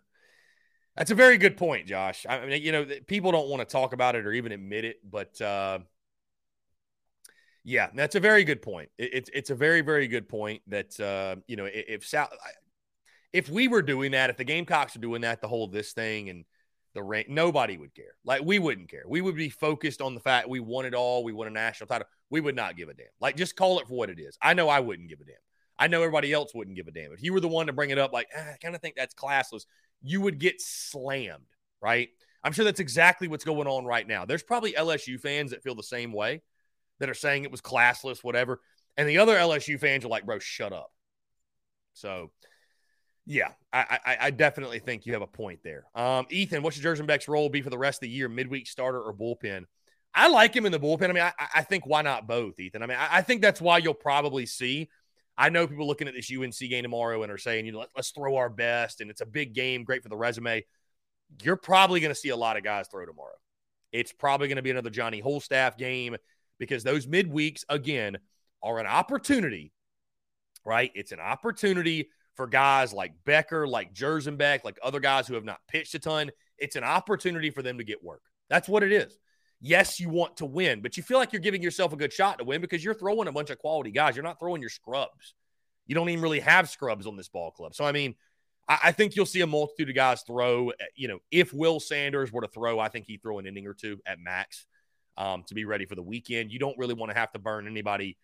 That's 0.97 1.11
a 1.11 1.15
very 1.15 1.37
good 1.37 1.59
point, 1.59 1.87
Josh. 1.87 2.25
I 2.27 2.47
mean, 2.47 2.63
you 2.63 2.73
know, 2.73 2.87
people 3.07 3.33
don't 3.33 3.49
want 3.49 3.61
to 3.61 3.71
talk 3.71 3.93
about 3.93 4.17
it 4.17 4.27
or 4.27 4.33
even 4.33 4.53
admit 4.53 4.87
it, 4.87 4.97
but 5.09 5.39
uh, 5.43 5.81
yeah, 7.65 7.89
that's 7.95 8.15
a 8.15 8.21
very 8.21 8.45
good 8.45 8.63
point. 8.63 8.89
It, 8.97 9.11
it's 9.13 9.31
it's 9.35 9.51
a 9.51 9.55
very 9.55 9.83
very 9.83 10.09
good 10.09 10.27
point 10.27 10.63
that 10.69 10.99
uh, 10.99 11.37
you 11.47 11.57
know 11.57 11.69
if 11.71 12.07
South, 12.07 12.31
if 13.35 13.51
we 13.51 13.69
were 13.69 13.83
doing 13.83 14.13
that, 14.13 14.31
if 14.31 14.39
the 14.39 14.45
Gamecocks 14.45 14.97
are 14.97 15.01
doing 15.01 15.21
that, 15.21 15.43
the 15.43 15.49
whole 15.49 15.67
this 15.67 15.93
thing 15.93 16.31
and 16.31 16.45
the 16.97 17.03
rank. 17.03 17.29
Nobody 17.29 17.77
would 17.77 17.95
care. 17.95 18.17
Like 18.25 18.43
we 18.43 18.59
wouldn't 18.59 18.91
care. 18.91 19.05
We 19.07 19.21
would 19.21 19.37
be 19.37 19.51
focused 19.51 20.01
on 20.01 20.15
the 20.15 20.21
fact 20.21 20.49
we 20.49 20.61
won 20.61 20.85
it 20.85 20.95
all. 20.95 21.23
We 21.23 21.33
won 21.33 21.47
a 21.47 21.51
national 21.51 21.87
title. 21.87 22.09
We 22.31 22.41
would 22.41 22.57
not 22.57 22.77
give 22.77 22.89
a 22.89 22.95
damn. 22.95 23.07
Like 23.21 23.37
just 23.37 23.55
call 23.55 23.79
it 23.79 23.87
for 23.87 23.95
what 23.95 24.11
it 24.11 24.19
is. 24.19 24.37
I 24.43 24.55
know 24.55 24.69
I 24.69 24.81
wouldn't 24.81 25.09
give 25.09 25.21
a 25.21 25.25
damn. 25.25 25.37
I 25.79 25.89
know 25.89 26.01
everybody 26.01 26.33
else 26.33 26.55
wouldn't 26.55 26.77
give 26.77 26.89
a 26.89 26.91
damn. 26.91 27.13
If 27.13 27.23
you 27.23 27.33
were 27.33 27.41
the 27.41 27.49
one 27.49 27.67
to 27.67 27.73
bring 27.73 27.91
it 27.91 27.99
up, 27.99 28.13
like 28.13 28.29
ah, 28.37 28.55
I 28.55 28.57
kind 28.61 28.75
of 28.75 28.81
think 28.81 28.97
that's 28.97 29.15
classless, 29.15 29.67
you 30.03 30.21
would 30.23 30.39
get 30.39 30.61
slammed, 30.61 31.45
right? 31.81 32.09
I'm 32.43 32.53
sure 32.53 32.65
that's 32.65 32.81
exactly 32.81 33.29
what's 33.29 33.45
going 33.45 33.69
on 33.69 33.85
right 33.85 34.07
now. 34.07 34.25
There's 34.25 34.43
probably 34.43 34.73
LSU 34.73 35.21
fans 35.21 35.51
that 35.51 35.63
feel 35.63 35.75
the 35.75 35.83
same 35.83 36.13
way, 36.13 36.43
that 36.99 37.11
are 37.11 37.15
saying 37.15 37.45
it 37.45 37.51
was 37.51 37.61
classless, 37.61 38.25
whatever, 38.25 38.61
and 38.97 39.09
the 39.09 39.19
other 39.19 39.37
LSU 39.37 39.79
fans 39.79 40.05
are 40.05 40.09
like, 40.09 40.25
"Bro, 40.25 40.39
shut 40.39 40.73
up." 40.73 40.91
So 41.93 42.31
yeah, 43.27 43.49
I, 43.73 43.99
I, 44.07 44.17
I, 44.21 44.31
definitely 44.31 44.79
think 44.79 45.05
you 45.05 45.13
have 45.15 45.23
a 45.23 45.27
point 45.27 45.59
there. 45.65 45.85
Um, 45.97 46.27
Ethan, 46.31 46.63
what's 46.63 46.79
your 46.79 46.95
Beck's 47.03 47.27
role 47.27 47.49
be 47.49 47.61
for 47.61 47.71
the 47.71 47.79
rest 47.79 47.97
of 47.99 48.03
the 48.03 48.09
year, 48.09 48.29
midweek 48.29 48.69
starter 48.69 49.01
or 49.01 49.13
bullpen? 49.13 49.65
I 50.15 50.29
like 50.29 50.55
him 50.55 50.65
in 50.65 50.71
the 50.71 50.79
bullpen. 50.79 51.11
I 51.11 51.13
mean, 51.13 51.25
I, 51.25 51.33
I 51.57 51.63
think 51.63 51.87
why 51.87 52.03
not 52.03 52.29
both, 52.29 52.61
Ethan? 52.61 52.83
I 52.83 52.87
mean, 52.87 52.97
I, 52.97 53.19
I, 53.19 53.23
think 53.23 53.43
that's 53.43 53.61
why 53.61 53.79
you'll 53.79 53.95
probably 53.95 54.47
see. 54.47 54.89
I 55.37 55.49
know 55.49 55.67
people 55.67 55.89
looking 55.89 56.07
at 56.07 56.15
this 56.15 56.31
UNC 56.33 56.57
game 56.57 56.85
tomorrow 56.85 57.23
and 57.25 57.33
are 57.33 57.37
saying, 57.37 57.67
you 57.67 57.73
know, 57.73 57.81
let, 57.81 57.89
let's 57.97 58.11
throw 58.11 58.37
our 58.37 58.49
best, 58.49 59.01
and 59.01 59.11
it's 59.11 59.21
a 59.21 59.27
big 59.27 59.55
game, 59.55 59.83
great 59.83 60.05
for 60.05 60.09
the 60.09 60.17
resume. 60.17 60.65
You're 61.43 61.57
probably 61.57 61.99
going 61.99 62.15
to 62.15 62.19
see 62.19 62.29
a 62.29 62.37
lot 62.37 62.57
of 62.57 62.63
guys 62.63 62.87
throw 62.89 63.05
tomorrow. 63.05 63.35
It's 63.91 64.13
probably 64.13 64.47
going 64.47 64.57
to 64.57 64.63
be 64.63 64.71
another 64.71 64.91
Johnny 64.91 65.21
Holstaff 65.21 65.77
game 65.77 66.17
because 66.61 66.85
those 66.85 67.09
midweeks, 67.09 67.65
again, 67.69 68.19
are 68.63 68.79
an 68.79 68.87
opportunity, 68.87 69.73
right? 70.65 70.93
It's 70.95 71.13
an 71.13 71.21
opportunity 71.21 72.09
for 72.37 72.47
guys 72.47 72.93
like 72.93 73.13
Becker, 73.25 73.67
like 73.67 73.95
Jersonbeck, 73.95 74.65
like 74.65 74.79
other 74.83 75.01
guys 75.01 75.27
who 75.27 75.35
have 75.35 75.45
not 75.45 75.61
pitched 75.69 75.95
a 75.95 75.99
ton. 75.99 76.31
It's 76.59 76.77
an 76.77 76.85
opportunity 76.85 77.51
for 77.51 77.63
them 77.63 77.79
to 77.79 77.85
get 77.85 78.03
work. 78.03 78.23
That's 78.49 78.69
what 78.69 78.83
it 78.83 78.93
is. 78.93 79.19
Yes, 79.61 79.99
you 79.99 80.11
want 80.11 80.37
to 80.37 80.47
win, 80.47 80.83
but 80.83 80.97
you 80.97 81.03
feel 81.03 81.19
like 81.19 81.33
you're 81.33 81.41
giving 81.41 81.63
yourself 81.63 81.93
a 81.93 81.97
good 81.97 82.13
shot 82.13 82.39
to 82.39 82.45
win 82.45 82.61
because 82.61 82.85
you're 82.85 82.95
throwing 82.95 83.27
a 83.27 83.33
bunch 83.33 83.51
of 83.51 83.59
quality 83.59 83.91
guys. 83.91 84.15
You're 84.15 84.23
not 84.23 84.39
throwing 84.39 84.61
your 84.61 84.71
scrubs. 84.71 85.35
You 85.87 85.95
don't 85.95 86.09
even 86.11 86.23
really 86.23 86.41
have 86.41 86.69
scrubs 86.69 87.07
on 87.07 87.17
this 87.17 87.29
ball 87.29 87.51
club. 87.53 87.75
So, 87.75 87.85
I 87.85 87.93
mean, 87.93 88.17
I, 88.69 88.79
I 88.85 88.93
think 88.93 89.17
you'll 89.17 89.25
see 89.25 89.41
a 89.41 89.47
multitude 89.47 89.89
of 89.89 89.95
guys 89.95 90.23
throw. 90.23 90.71
Eh, 90.71 90.85
you 90.95 91.09
know, 91.09 91.21
if 91.31 91.55
Will 91.55 91.81
Sanders 91.81 92.33
were 92.33 92.43
to 92.43 92.49
throw, 92.49 92.79
I 92.79 92.89
think 92.89 93.07
he'd 93.07 93.23
throw 93.23 93.39
an 93.39 93.47
inning 93.47 93.67
or 93.67 93.75
two 93.75 93.99
at 94.05 94.19
max 94.19 94.67
um, 95.17 95.43
to 95.45 95.55
be 95.55 95.65
ready 95.65 95.87
for 95.87 95.95
the 95.95 96.03
weekend. 96.03 96.53
You 96.53 96.59
don't 96.59 96.77
really 96.77 96.95
want 96.95 97.13
to 97.13 97.19
have 97.19 97.33
to 97.33 97.39
burn 97.39 97.67
anybody 97.67 98.19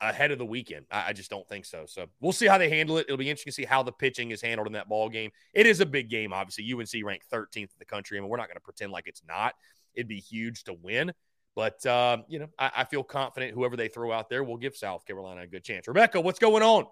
ahead 0.00 0.30
of 0.30 0.38
the 0.38 0.46
weekend. 0.46 0.86
I, 0.90 1.08
I, 1.08 1.12
just 1.12 1.30
don't 1.30 1.46
think 1.48 1.64
so. 1.64 1.84
So 1.86 2.06
we'll 2.20 2.32
see 2.32 2.46
how 2.46 2.58
they 2.58 2.68
handle 2.68 2.98
it. 2.98 3.06
It'll 3.08 3.16
be 3.16 3.28
interesting 3.28 3.50
to 3.50 3.54
see 3.54 3.64
how 3.64 3.82
the 3.82 3.92
pitching 3.92 4.30
is 4.30 4.40
handled 4.40 4.66
in 4.66 4.72
that 4.74 4.88
ball 4.88 5.08
game. 5.08 5.30
It 5.52 5.66
is 5.66 5.80
a 5.80 5.86
big 5.86 6.08
game, 6.08 6.32
obviously. 6.32 6.72
UNC 6.72 7.04
ranked 7.04 7.30
13th 7.32 7.56
in 7.56 7.68
the 7.78 7.84
country. 7.84 8.18
I 8.18 8.20
mean, 8.20 8.30
we're 8.30 8.36
not 8.36 8.48
going 8.48 8.56
to 8.56 8.62
pretend 8.62 8.92
like 8.92 9.06
it's 9.06 9.22
not. 9.26 9.54
It'd 9.94 10.08
be 10.08 10.20
huge 10.20 10.64
to 10.64 10.74
win. 10.74 11.12
But, 11.56 11.84
uh, 11.84 12.18
you 12.28 12.38
know, 12.38 12.48
I, 12.58 12.70
I, 12.76 12.84
feel 12.84 13.02
confident 13.02 13.52
whoever 13.52 13.76
they 13.76 13.88
throw 13.88 14.12
out 14.12 14.28
there 14.28 14.44
will 14.44 14.58
give 14.58 14.76
South 14.76 15.04
Carolina 15.04 15.40
a 15.40 15.46
good 15.48 15.64
chance. 15.64 15.88
Rebecca, 15.88 16.20
what's 16.20 16.38
going 16.38 16.62
on? 16.62 16.86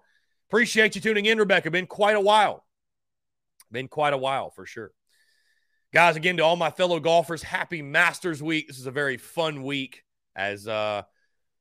Appreciate 0.49 0.95
you 0.95 0.99
tuning 0.99 1.25
in, 1.25 1.37
Rebecca. 1.37 1.71
Been 1.71 1.87
quite 1.87 2.17
a 2.17 2.21
while. 2.21 2.65
Been 3.71 3.87
quite 3.87 4.11
a 4.11 4.17
while 4.17 4.49
for 4.49 4.65
sure. 4.65 4.91
Guys, 5.93 6.17
again, 6.17 6.35
to 6.35 6.43
all 6.43 6.57
my 6.57 6.69
fellow 6.69 6.99
golfers, 6.99 7.43
happy 7.43 7.81
Masters 7.81 8.43
Week. 8.43 8.67
This 8.67 8.77
is 8.77 8.87
a 8.87 8.91
very 8.91 9.15
fun 9.15 9.63
week 9.63 10.03
as 10.35 10.67
uh, 10.67 11.03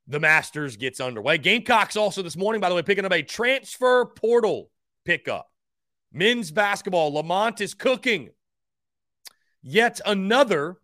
the 0.06 0.20
Masters 0.20 0.76
gets 0.76 1.00
underway. 1.00 1.38
Gamecocks 1.38 1.96
also 1.96 2.22
this 2.22 2.36
morning, 2.36 2.60
by 2.60 2.68
the 2.68 2.74
way, 2.74 2.82
picking 2.82 3.04
up 3.04 3.12
a 3.12 3.22
transfer 3.22 4.04
portal 4.04 4.70
pickup. 5.04 5.50
Men's 6.12 6.50
basketball, 6.50 7.12
Lamont 7.12 7.60
is 7.60 7.74
cooking. 7.74 8.30
Yet 9.62 10.00
another 10.06 10.78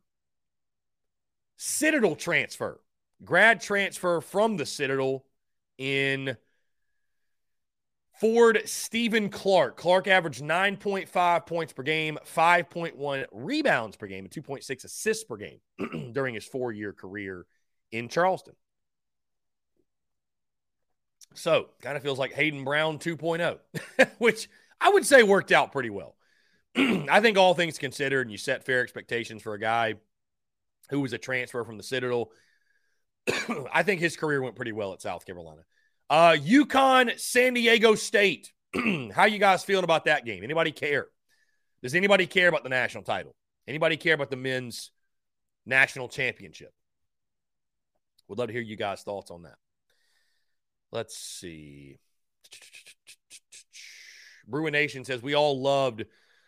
Citadel 1.57 2.17
transfer 2.17 2.81
grad 3.25 3.61
transfer 3.61 4.21
from 4.21 4.57
the 4.57 4.67
Citadel 4.67 5.25
in 5.79 6.37
Ford 8.21 8.63
Stephen 8.67 9.29
Clark. 9.29 9.77
Clark 9.77 10.09
averaged 10.09 10.43
9.5 10.43 11.47
points 11.47 11.73
per 11.73 11.83
game, 11.83 12.19
5.1 12.25 13.27
rebounds 13.33 13.97
per 13.97 14.07
game, 14.07 14.25
and 14.25 14.33
2.6 14.33 14.85
assists 14.85 15.25
per 15.25 15.37
game 15.37 15.61
during 16.13 16.35
his 16.35 16.45
four 16.45 16.73
year 16.73 16.93
career 16.93 17.47
in 17.91 18.09
Charleston. 18.09 18.55
So, 21.35 21.67
kind 21.81 21.97
of 21.97 22.03
feels 22.03 22.19
like 22.19 22.33
Hayden 22.33 22.65
Brown 22.65 22.99
2.0, 22.99 23.59
which 24.19 24.49
I 24.81 24.91
would 24.91 25.07
say 25.07 25.23
worked 25.23 25.53
out 25.53 25.73
pretty 25.73 25.91
well. 25.91 26.17
I 26.77 27.21
think 27.21 27.39
all 27.39 27.55
things 27.55 27.79
considered, 27.79 28.23
and 28.23 28.31
you 28.33 28.39
set 28.39 28.65
fair 28.65 28.83
expectations 28.83 29.43
for 29.43 29.55
a 29.55 29.61
guy 29.61 29.95
who 30.91 31.01
was 31.01 31.13
a 31.13 31.19
transfer 31.19 31.65
from 31.65 31.77
the 31.77 31.83
Citadel. 31.83 32.31
I 33.73 33.83
think 33.83 34.01
his 34.01 34.17
career 34.17 34.43
went 34.43 34.57
pretty 34.57 34.73
well 34.73 34.93
at 34.93 35.03
South 35.03 35.25
Carolina. 35.27 35.63
Uh, 36.09 36.37
UConn, 36.39 37.19
San 37.19 37.55
Diego 37.55 37.95
State. 37.95 38.53
How 39.15 39.25
you 39.25 39.39
guys 39.39 39.65
feeling 39.65 39.85
about 39.85 40.07
that 40.07 40.25
game? 40.25 40.43
Anybody 40.43 40.73
care? 40.73 41.07
Does 41.83 41.95
anybody 41.95 42.27
care 42.27 42.49
about 42.49 42.63
the 42.63 42.69
national 42.69 43.05
title? 43.05 43.35
Anybody 43.67 43.97
care 43.97 44.15
about 44.15 44.31
the 44.31 44.37
men's 44.37 44.91
national 45.67 46.09
championship? 46.09 46.73
Would 48.29 48.39
love 48.39 48.49
to 48.49 48.53
hear 48.53 48.63
you 48.63 48.77
guys' 48.77 49.03
thoughts 49.03 49.31
on 49.31 49.43
that. 49.43 49.57
Let's 50.93 51.17
see. 51.17 51.99
Bruin 54.47 54.73
Nation 54.73 55.05
says 55.05 55.23
we 55.23 55.35
all 55.35 55.61
loved. 55.61 56.05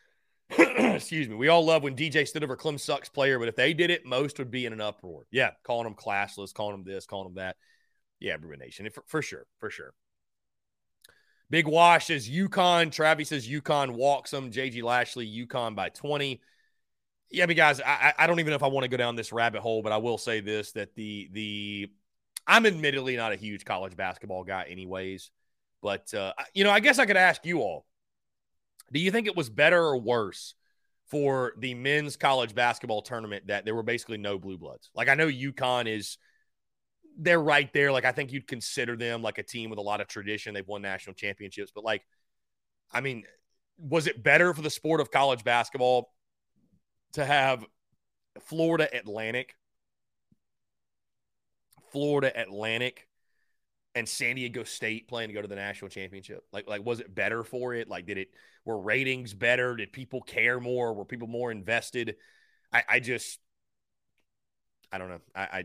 excuse 0.59 1.28
me. 1.28 1.35
We 1.35 1.48
all 1.48 1.64
love 1.64 1.83
when 1.83 1.96
DJ 1.96 2.28
stood 2.28 2.44
over 2.44 2.57
Clem 2.57 2.78
sucks 2.78 3.09
player, 3.09 3.38
but 3.38 3.48
if 3.48 3.57
they 3.57 3.72
did 3.72 3.90
it, 3.90 4.04
most 4.04 4.38
would 4.38 4.50
be 4.50 4.66
in 4.66 4.72
an 4.72 4.80
uproar. 4.80 5.26
Yeah, 5.30 5.52
calling 5.64 5.85
them 5.85 5.94
classless, 5.94 6.52
calling 6.52 6.76
them 6.76 6.85
this, 6.85 7.07
calling 7.07 7.28
them 7.28 7.37
that. 7.37 7.57
Yeah, 8.20 8.37
Bruin 8.37 8.61
Nation, 8.61 8.88
for, 8.90 9.02
for 9.07 9.22
sure, 9.22 9.46
for 9.59 9.70
sure. 9.70 9.94
Big 11.50 11.66
Wash 11.66 12.07
says 12.07 12.28
UConn. 12.28 12.90
Travis 12.90 13.28
says 13.28 13.48
UConn 13.48 13.90
walks 13.92 14.30
them. 14.30 14.50
JG 14.50 14.83
Lashley, 14.83 15.26
UConn 15.26 15.74
by 15.74 15.88
20. 15.88 16.40
Yeah, 17.30 17.46
but 17.46 17.57
guys, 17.57 17.80
I, 17.80 18.12
I 18.18 18.26
don't 18.26 18.40
even 18.40 18.50
know 18.50 18.57
if 18.57 18.62
I 18.62 18.68
want 18.68 18.85
to 18.85 18.88
go 18.88 18.96
down 18.96 19.16
this 19.16 19.33
rabbit 19.33 19.61
hole, 19.61 19.83
but 19.83 19.92
I 19.92 19.96
will 19.98 20.18
say 20.18 20.40
this 20.40 20.72
that 20.72 20.94
the 20.94 21.28
the 21.33 21.90
I'm 22.46 22.66
admittedly 22.66 23.16
not 23.16 23.33
a 23.33 23.37
huge 23.37 23.64
college 23.64 23.96
basketball 23.96 24.44
guy, 24.44 24.66
anyways. 24.68 25.30
But 25.83 26.12
uh, 26.14 26.33
you 26.54 26.64
know, 26.64 26.70
I 26.70 26.80
guess 26.80 26.98
I 26.98 27.07
could 27.07 27.16
ask 27.16 27.44
you 27.44 27.61
all: 27.61 27.85
Do 28.92 29.00
you 29.00 29.11
think 29.11 29.26
it 29.26 29.37
was 29.37 29.50
better 29.50 29.80
or 29.80 29.98
worse 29.98 30.54
for 31.11 31.52
the 31.59 31.74
men's 31.74 32.16
college 32.16 32.54
basketball 32.54 33.02
tournament 33.02 33.48
that 33.48 33.64
there 33.64 33.74
were 33.74 33.83
basically 33.83 34.18
no 34.18 34.38
blue 34.38 34.59
bloods? 34.59 34.90
Like 34.94 35.09
I 35.09 35.14
know 35.14 35.28
UConn 35.28 35.87
is 35.87 36.18
they're 37.18 37.40
right 37.40 37.72
there. 37.72 37.92
Like 37.92 38.04
I 38.04 38.12
think 38.12 38.33
you'd 38.33 38.46
consider 38.46 38.96
them 38.96 39.22
like 39.22 39.38
a 39.38 39.42
team 39.42 39.70
with 39.70 39.78
a 39.78 39.83
lot 39.83 40.00
of 40.00 40.09
tradition. 40.09 40.54
They've 40.54 40.66
won 40.66 40.83
national 40.83 41.14
championships, 41.14 41.72
but 41.74 41.85
like, 41.85 42.02
I 42.92 43.00
mean, 43.00 43.24
was 43.78 44.07
it 44.07 44.22
better 44.22 44.54
for 44.54 44.62
the 44.62 44.70
sport 44.70 45.00
of 45.00 45.11
college 45.11 45.44
basketball 45.44 46.12
to 47.14 47.24
have 47.24 47.64
Florida 48.40 48.88
Atlantic, 48.92 49.54
Florida 51.94 52.38
Atlantic, 52.38 53.09
and 53.94 54.09
San 54.09 54.37
Diego 54.37 54.64
State 54.64 55.09
playing 55.09 55.28
to 55.28 55.35
go 55.35 55.42
to 55.42 55.48
the 55.48 55.57
national 55.57 55.88
championship? 55.88 56.44
Like, 56.52 56.68
like 56.68 56.85
was 56.85 57.00
it 57.00 57.14
better 57.14 57.44
for 57.44 57.74
it? 57.74 57.88
Like, 57.88 58.07
did 58.07 58.18
it 58.18 58.30
were 58.64 58.78
ratings 58.78 59.35
better? 59.35 59.76
Did 59.76 59.92
people 59.92 60.20
care 60.22 60.61
more? 60.61 60.94
Were 60.94 61.07
people 61.07 61.28
more 61.28 61.52
invested? 61.52 62.16
I, 62.72 62.85
I 62.88 63.00
just, 63.00 63.40
I 64.92 64.98
don't 64.98 65.09
know. 65.09 65.20
I, 65.35 65.42
I 65.42 65.64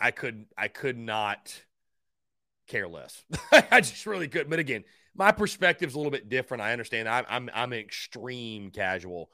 I 0.00 0.10
could 0.12 0.46
I 0.58 0.68
could 0.68 0.98
not 0.98 1.54
care 2.66 2.88
less. 2.88 3.24
I 3.70 3.80
just 3.80 4.06
really 4.06 4.28
could. 4.28 4.50
But 4.50 4.58
again, 4.58 4.84
my 5.14 5.32
perspective 5.32 5.88
is 5.88 5.94
a 5.94 5.98
little 5.98 6.10
bit 6.10 6.28
different. 6.28 6.62
I 6.62 6.72
understand. 6.72 7.08
I'm 7.08 7.24
I'm 7.28 7.50
I'm 7.54 7.72
an 7.72 7.78
extreme 7.78 8.70
casual 8.70 9.30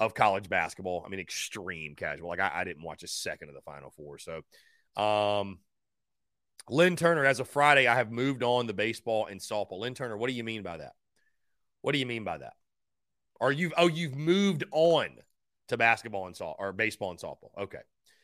of 0.00 0.14
college 0.14 0.48
basketball. 0.48 1.04
I 1.06 1.10
mean, 1.10 1.20
extreme 1.20 1.94
casual. 1.94 2.28
Like 2.28 2.40
I, 2.40 2.50
I 2.54 2.64
didn't 2.64 2.84
watch 2.84 3.02
a 3.02 3.08
second 3.08 3.48
of 3.48 3.54
the 3.54 3.62
Final 3.62 3.90
Four. 3.90 4.18
So, 4.18 4.42
um, 4.98 5.58
Lynn 6.68 6.96
Turner, 6.96 7.24
as 7.24 7.40
of 7.40 7.48
Friday, 7.48 7.86
I 7.86 7.94
have 7.94 8.10
moved 8.10 8.42
on 8.42 8.66
to 8.66 8.72
baseball 8.72 9.26
and 9.26 9.40
softball. 9.40 9.80
Lynn 9.80 9.94
Turner, 9.94 10.16
what 10.16 10.28
do 10.28 10.34
you 10.34 10.44
mean 10.44 10.62
by 10.62 10.76
that? 10.78 10.92
What 11.82 11.92
do 11.92 11.98
you 11.98 12.06
mean 12.06 12.24
by 12.24 12.38
that? 12.38 12.54
Are 13.40 13.52
you 13.52 13.72
oh 13.76 13.86
you've 13.86 14.16
moved 14.16 14.64
on 14.72 15.08
to 15.68 15.76
basketball 15.76 16.26
and 16.26 16.36
soft 16.36 16.60
or 16.60 16.72
baseball 16.72 17.10
and 17.10 17.20
softball? 17.20 17.50
Okay. 17.56 17.78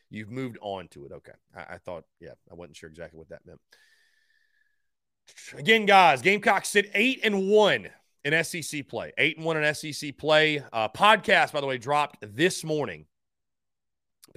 You've 0.09 0.29
moved 0.29 0.57
on 0.61 0.87
to 0.89 1.05
it. 1.05 1.11
Okay. 1.11 1.31
I, 1.55 1.75
I 1.75 1.77
thought, 1.77 2.03
yeah, 2.19 2.33
I 2.51 2.55
wasn't 2.55 2.77
sure 2.77 2.89
exactly 2.89 3.17
what 3.17 3.29
that 3.29 3.45
meant. 3.45 3.59
Again, 5.57 5.85
guys, 5.85 6.21
Gamecocks 6.21 6.69
sit 6.69 6.91
eight 6.93 7.21
and 7.23 7.49
one 7.49 7.89
in 8.23 8.43
SEC 8.43 8.87
play. 8.87 9.13
Eight 9.17 9.37
and 9.37 9.45
one 9.45 9.61
in 9.61 9.73
SEC 9.73 10.17
play. 10.17 10.63
Uh, 10.71 10.89
podcast, 10.89 11.53
by 11.53 11.61
the 11.61 11.67
way, 11.67 11.77
dropped 11.77 12.17
this 12.21 12.63
morning. 12.63 13.05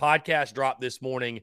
Podcast 0.00 0.54
dropped 0.54 0.80
this 0.80 1.02
morning. 1.02 1.40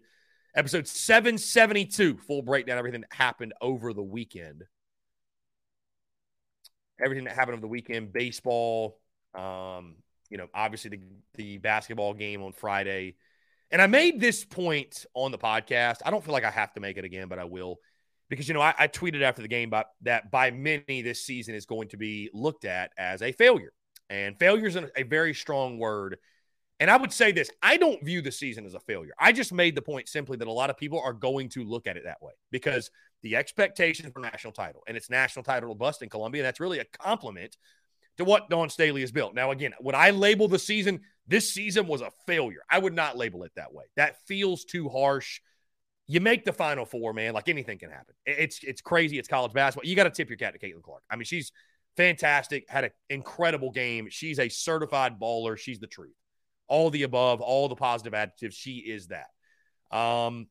Episode 0.55 0.87
772, 0.87 2.17
full 2.17 2.41
breakdown, 2.41 2.77
everything 2.77 3.01
that 3.01 3.13
happened 3.13 3.53
over 3.59 3.93
the 3.93 4.01
weekend. 4.01 4.63
Everything 7.03 7.25
that 7.25 7.35
happened 7.35 7.55
over 7.55 7.61
the 7.61 7.67
weekend, 7.67 8.13
baseball, 8.13 8.97
um, 9.33 9.95
you 10.29 10.37
know, 10.37 10.47
obviously 10.53 10.91
the, 10.91 10.99
the 11.33 11.57
basketball 11.57 12.13
game 12.13 12.41
on 12.41 12.53
Friday, 12.53 13.15
and 13.71 13.81
I 13.81 13.87
made 13.87 14.21
this 14.21 14.45
point 14.45 15.05
on 15.13 15.31
the 15.31 15.37
podcast. 15.37 15.97
I 16.05 16.11
don't 16.11 16.23
feel 16.23 16.33
like 16.33 16.45
I 16.45 16.51
have 16.51 16.73
to 16.75 16.79
make 16.79 16.97
it 16.97 17.03
again, 17.03 17.27
but 17.27 17.39
I 17.39 17.43
will. 17.43 17.79
Because, 18.29 18.47
you 18.47 18.53
know, 18.53 18.61
I, 18.61 18.73
I 18.77 18.87
tweeted 18.87 19.21
after 19.21 19.41
the 19.41 19.47
game 19.47 19.69
by, 19.69 19.85
that 20.03 20.31
by 20.31 20.51
many 20.51 21.01
this 21.01 21.21
season 21.25 21.55
is 21.55 21.65
going 21.65 21.89
to 21.89 21.97
be 21.97 22.29
looked 22.33 22.63
at 22.63 22.91
as 22.97 23.21
a 23.21 23.31
failure. 23.33 23.73
And 24.09 24.37
failure 24.39 24.67
is 24.67 24.77
a, 24.77 24.89
a 24.95 25.03
very 25.03 25.33
strong 25.33 25.77
word. 25.77 26.17
And 26.79 26.91
I 26.91 26.97
would 26.97 27.13
say 27.13 27.31
this 27.31 27.49
I 27.61 27.77
don't 27.77 28.03
view 28.03 28.21
the 28.21 28.31
season 28.31 28.65
as 28.65 28.73
a 28.73 28.79
failure. 28.79 29.13
I 29.19 29.31
just 29.31 29.53
made 29.53 29.75
the 29.75 29.81
point 29.81 30.09
simply 30.09 30.37
that 30.37 30.47
a 30.47 30.51
lot 30.51 30.69
of 30.69 30.77
people 30.77 30.99
are 30.99 31.13
going 31.13 31.49
to 31.49 31.63
look 31.63 31.87
at 31.87 31.97
it 31.97 32.03
that 32.03 32.21
way 32.21 32.33
because 32.51 32.91
the 33.23 33.35
expectation 33.35 34.11
for 34.11 34.19
national 34.19 34.53
title 34.53 34.83
and 34.87 34.95
it's 34.95 35.09
national 35.09 35.43
title 35.43 35.73
bust 35.75 36.01
in 36.01 36.09
Columbia. 36.09 36.43
That's 36.43 36.59
really 36.59 36.79
a 36.79 36.85
compliment 36.85 37.57
to 38.17 38.25
what 38.25 38.49
Dawn 38.49 38.69
Staley 38.69 39.01
has 39.01 39.11
built. 39.11 39.33
Now, 39.33 39.51
again, 39.51 39.73
when 39.79 39.95
I 39.95 40.11
label 40.11 40.47
the 40.47 40.59
season, 40.59 41.01
this 41.27 41.51
season 41.51 41.87
was 41.87 42.01
a 42.01 42.11
failure. 42.27 42.61
I 42.69 42.79
would 42.79 42.93
not 42.93 43.17
label 43.17 43.43
it 43.43 43.51
that 43.55 43.73
way. 43.73 43.85
That 43.95 44.25
feels 44.27 44.63
too 44.63 44.89
harsh. 44.89 45.41
You 46.07 46.21
make 46.21 46.45
the 46.45 46.53
final 46.53 46.85
four, 46.85 47.13
man. 47.13 47.33
Like 47.33 47.49
anything 47.49 47.79
can 47.79 47.89
happen. 47.89 48.13
It's 48.25 48.63
it's 48.63 48.81
crazy. 48.81 49.17
It's 49.17 49.27
college 49.27 49.53
basketball. 49.53 49.89
You 49.89 49.95
got 49.95 50.03
to 50.03 50.11
tip 50.11 50.29
your 50.29 50.37
cap 50.37 50.53
to 50.53 50.59
Caitlin 50.59 50.83
Clark. 50.83 51.03
I 51.09 51.15
mean, 51.15 51.25
she's 51.25 51.51
fantastic. 51.97 52.65
Had 52.69 52.83
an 52.83 52.91
incredible 53.09 53.71
game. 53.71 54.07
She's 54.11 54.39
a 54.39 54.49
certified 54.49 55.19
baller. 55.19 55.57
She's 55.57 55.79
the 55.79 55.87
truth. 55.87 56.13
All 56.67 56.89
the 56.89 57.03
above, 57.03 57.41
all 57.41 57.67
the 57.67 57.75
positive 57.75 58.13
adjectives. 58.13 58.55
She 58.55 58.77
is 58.77 59.07
that. 59.07 59.27
Um, 59.95 60.47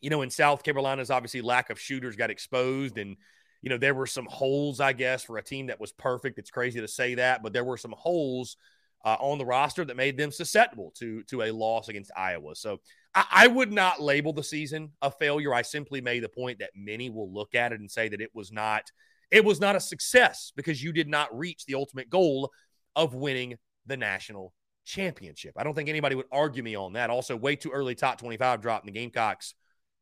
you 0.00 0.10
know, 0.10 0.22
in 0.22 0.30
South 0.30 0.62
Carolina's 0.62 1.10
obviously 1.10 1.40
lack 1.40 1.70
of 1.70 1.78
shooters 1.78 2.16
got 2.16 2.30
exposed 2.30 2.98
and 2.98 3.16
you 3.62 3.68
know, 3.68 3.76
there 3.76 3.94
were 3.94 4.06
some 4.06 4.26
holes, 4.26 4.80
I 4.80 4.92
guess, 4.92 5.22
for 5.22 5.36
a 5.36 5.42
team 5.42 5.66
that 5.66 5.80
was 5.80 5.92
perfect. 5.92 6.38
It's 6.38 6.50
crazy 6.50 6.80
to 6.80 6.88
say 6.88 7.16
that, 7.16 7.42
but 7.42 7.52
there 7.52 7.64
were 7.64 7.76
some 7.76 7.94
holes 7.96 8.56
uh, 9.04 9.16
on 9.20 9.38
the 9.38 9.44
roster 9.44 9.84
that 9.84 9.96
made 9.96 10.16
them 10.16 10.30
susceptible 10.30 10.92
to 10.96 11.22
to 11.24 11.42
a 11.42 11.52
loss 11.52 11.88
against 11.88 12.10
Iowa. 12.16 12.54
So 12.54 12.80
I, 13.14 13.24
I, 13.30 13.46
would 13.46 13.72
not 13.72 14.00
label 14.00 14.32
the 14.32 14.42
season 14.42 14.92
a 15.00 15.10
failure. 15.10 15.54
I 15.54 15.62
simply 15.62 16.00
made 16.00 16.22
the 16.22 16.28
point 16.28 16.58
that 16.58 16.70
many 16.74 17.08
will 17.08 17.32
look 17.32 17.54
at 17.54 17.72
it 17.72 17.80
and 17.80 17.90
say 17.90 18.08
that 18.08 18.20
it 18.20 18.30
was 18.34 18.52
not 18.52 18.90
it 19.30 19.44
was 19.44 19.58
not 19.60 19.76
a 19.76 19.80
success 19.80 20.52
because 20.54 20.82
you 20.82 20.92
did 20.92 21.08
not 21.08 21.36
reach 21.36 21.64
the 21.64 21.76
ultimate 21.76 22.10
goal 22.10 22.50
of 22.94 23.14
winning 23.14 23.56
the 23.86 23.96
national 23.96 24.52
championship. 24.84 25.54
I 25.56 25.64
don't 25.64 25.74
think 25.74 25.88
anybody 25.88 26.14
would 26.14 26.26
argue 26.32 26.62
me 26.62 26.76
on 26.76 26.94
that. 26.94 27.10
Also, 27.10 27.36
way 27.36 27.56
too 27.56 27.70
early 27.70 27.94
top 27.94 28.18
25 28.18 28.60
drop 28.60 28.82
in 28.82 28.92
the 28.92 28.98
Gamecocks 28.98 29.54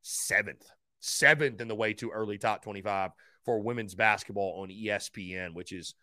seventh, 0.02 0.64
seventh 1.00 1.60
in 1.60 1.68
the 1.68 1.74
way 1.74 1.92
too 1.92 2.10
early 2.10 2.38
top 2.38 2.62
25 2.62 3.10
for 3.44 3.60
women's 3.60 3.94
basketball 3.94 4.62
on 4.62 4.68
ESPN, 4.68 5.54
which 5.54 5.72
is, 5.72 5.94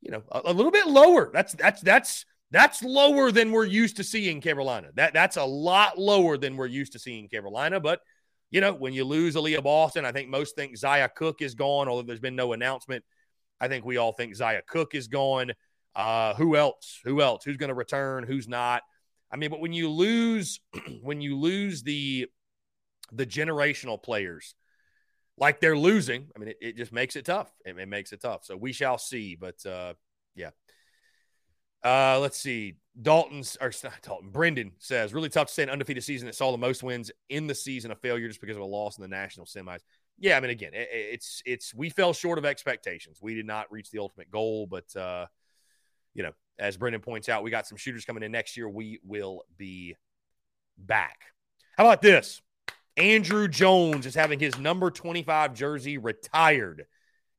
you 0.00 0.10
know, 0.10 0.22
a, 0.30 0.42
a, 0.46 0.52
little 0.52 0.72
bit 0.72 0.86
lower. 0.86 1.30
That's 1.32 1.54
that's 1.54 1.80
that's 1.80 2.26
that's 2.50 2.82
lower 2.82 3.32
than 3.32 3.50
we're 3.50 3.64
used 3.64 3.96
to 3.96 4.04
seeing 4.04 4.40
Carolina. 4.40 4.88
That 4.94 5.14
that's 5.14 5.36
a 5.36 5.44
lot 5.44 5.98
lower 5.98 6.36
than 6.36 6.56
we're 6.56 6.66
used 6.66 6.92
to 6.92 6.98
seeing 6.98 7.28
Carolina. 7.28 7.80
But 7.80 8.00
you 8.50 8.60
know, 8.60 8.74
when 8.74 8.92
you 8.92 9.04
lose 9.04 9.34
Aaliyah 9.34 9.62
Boston, 9.62 10.04
I 10.04 10.12
think 10.12 10.28
most 10.28 10.54
think 10.54 10.76
Zia 10.76 11.08
Cooke 11.08 11.40
is 11.40 11.54
gone, 11.54 11.88
although 11.88 12.02
there's 12.02 12.20
been 12.20 12.36
no 12.36 12.52
announcement. 12.52 13.04
I 13.58 13.68
think 13.68 13.84
we 13.84 13.96
all 13.96 14.12
think 14.12 14.34
Zia 14.34 14.60
Cooke 14.68 14.94
is 14.94 15.08
gone. 15.08 15.52
Uh, 15.94 16.34
who 16.34 16.56
else? 16.56 17.00
Who 17.04 17.20
else? 17.20 17.44
Who's 17.44 17.56
going 17.56 17.68
to 17.68 17.74
return? 17.74 18.24
Who's 18.24 18.48
not? 18.48 18.82
I 19.30 19.36
mean, 19.36 19.50
but 19.50 19.60
when 19.60 19.72
you 19.72 19.90
lose, 19.90 20.60
when 21.02 21.20
you 21.20 21.38
lose 21.38 21.82
the 21.82 22.28
the 23.14 23.26
generational 23.26 24.02
players 24.02 24.54
like 25.36 25.60
they're 25.60 25.76
losing. 25.76 26.28
I 26.34 26.38
mean, 26.38 26.48
it, 26.50 26.58
it 26.60 26.76
just 26.76 26.92
makes 26.92 27.16
it 27.16 27.24
tough. 27.24 27.52
It, 27.64 27.78
it, 27.78 27.88
makes 27.88 28.12
it 28.12 28.20
tough. 28.20 28.44
So 28.44 28.56
we 28.56 28.72
shall 28.72 28.98
see. 28.98 29.36
But 29.36 29.64
uh, 29.66 29.94
yeah. 30.34 30.50
Uh, 31.84 32.18
let's 32.20 32.38
see. 32.38 32.76
Dalton's 33.00 33.56
or 33.60 33.72
not 33.82 34.00
Dalton. 34.02 34.30
Brendan 34.30 34.72
says 34.78 35.14
really 35.14 35.28
tough 35.28 35.48
to 35.48 35.52
say 35.52 35.62
an 35.62 35.70
undefeated 35.70 36.04
season 36.04 36.26
that 36.26 36.34
saw 36.34 36.52
the 36.52 36.58
most 36.58 36.82
wins 36.82 37.10
in 37.28 37.46
the 37.46 37.54
season 37.54 37.90
a 37.90 37.96
failure 37.96 38.28
just 38.28 38.40
because 38.40 38.56
of 38.56 38.62
a 38.62 38.66
loss 38.66 38.98
in 38.98 39.02
the 39.02 39.08
national 39.08 39.46
semis. 39.46 39.80
Yeah, 40.18 40.36
I 40.36 40.40
mean, 40.40 40.50
again, 40.50 40.74
it, 40.74 40.88
it's 40.92 41.42
it's 41.46 41.74
we 41.74 41.88
fell 41.88 42.12
short 42.12 42.38
of 42.38 42.44
expectations. 42.44 43.18
We 43.20 43.34
did 43.34 43.46
not 43.46 43.72
reach 43.72 43.90
the 43.90 43.98
ultimate 43.98 44.30
goal, 44.30 44.66
but 44.66 44.94
uh, 44.94 45.26
you 46.14 46.22
know, 46.22 46.32
as 46.58 46.76
Brendan 46.76 47.00
points 47.00 47.28
out, 47.28 47.42
we 47.42 47.50
got 47.50 47.66
some 47.66 47.78
shooters 47.78 48.04
coming 48.04 48.22
in 48.22 48.32
next 48.32 48.56
year. 48.56 48.68
We 48.68 49.00
will 49.04 49.42
be 49.56 49.96
back. 50.78 51.18
How 51.76 51.86
about 51.86 52.02
this? 52.02 52.40
Andruw 52.96 53.50
Jones 53.50 54.04
is 54.04 54.14
having 54.14 54.38
his 54.38 54.58
number 54.58 54.90
25 54.90 55.54
jersey 55.54 55.98
retired 55.98 56.84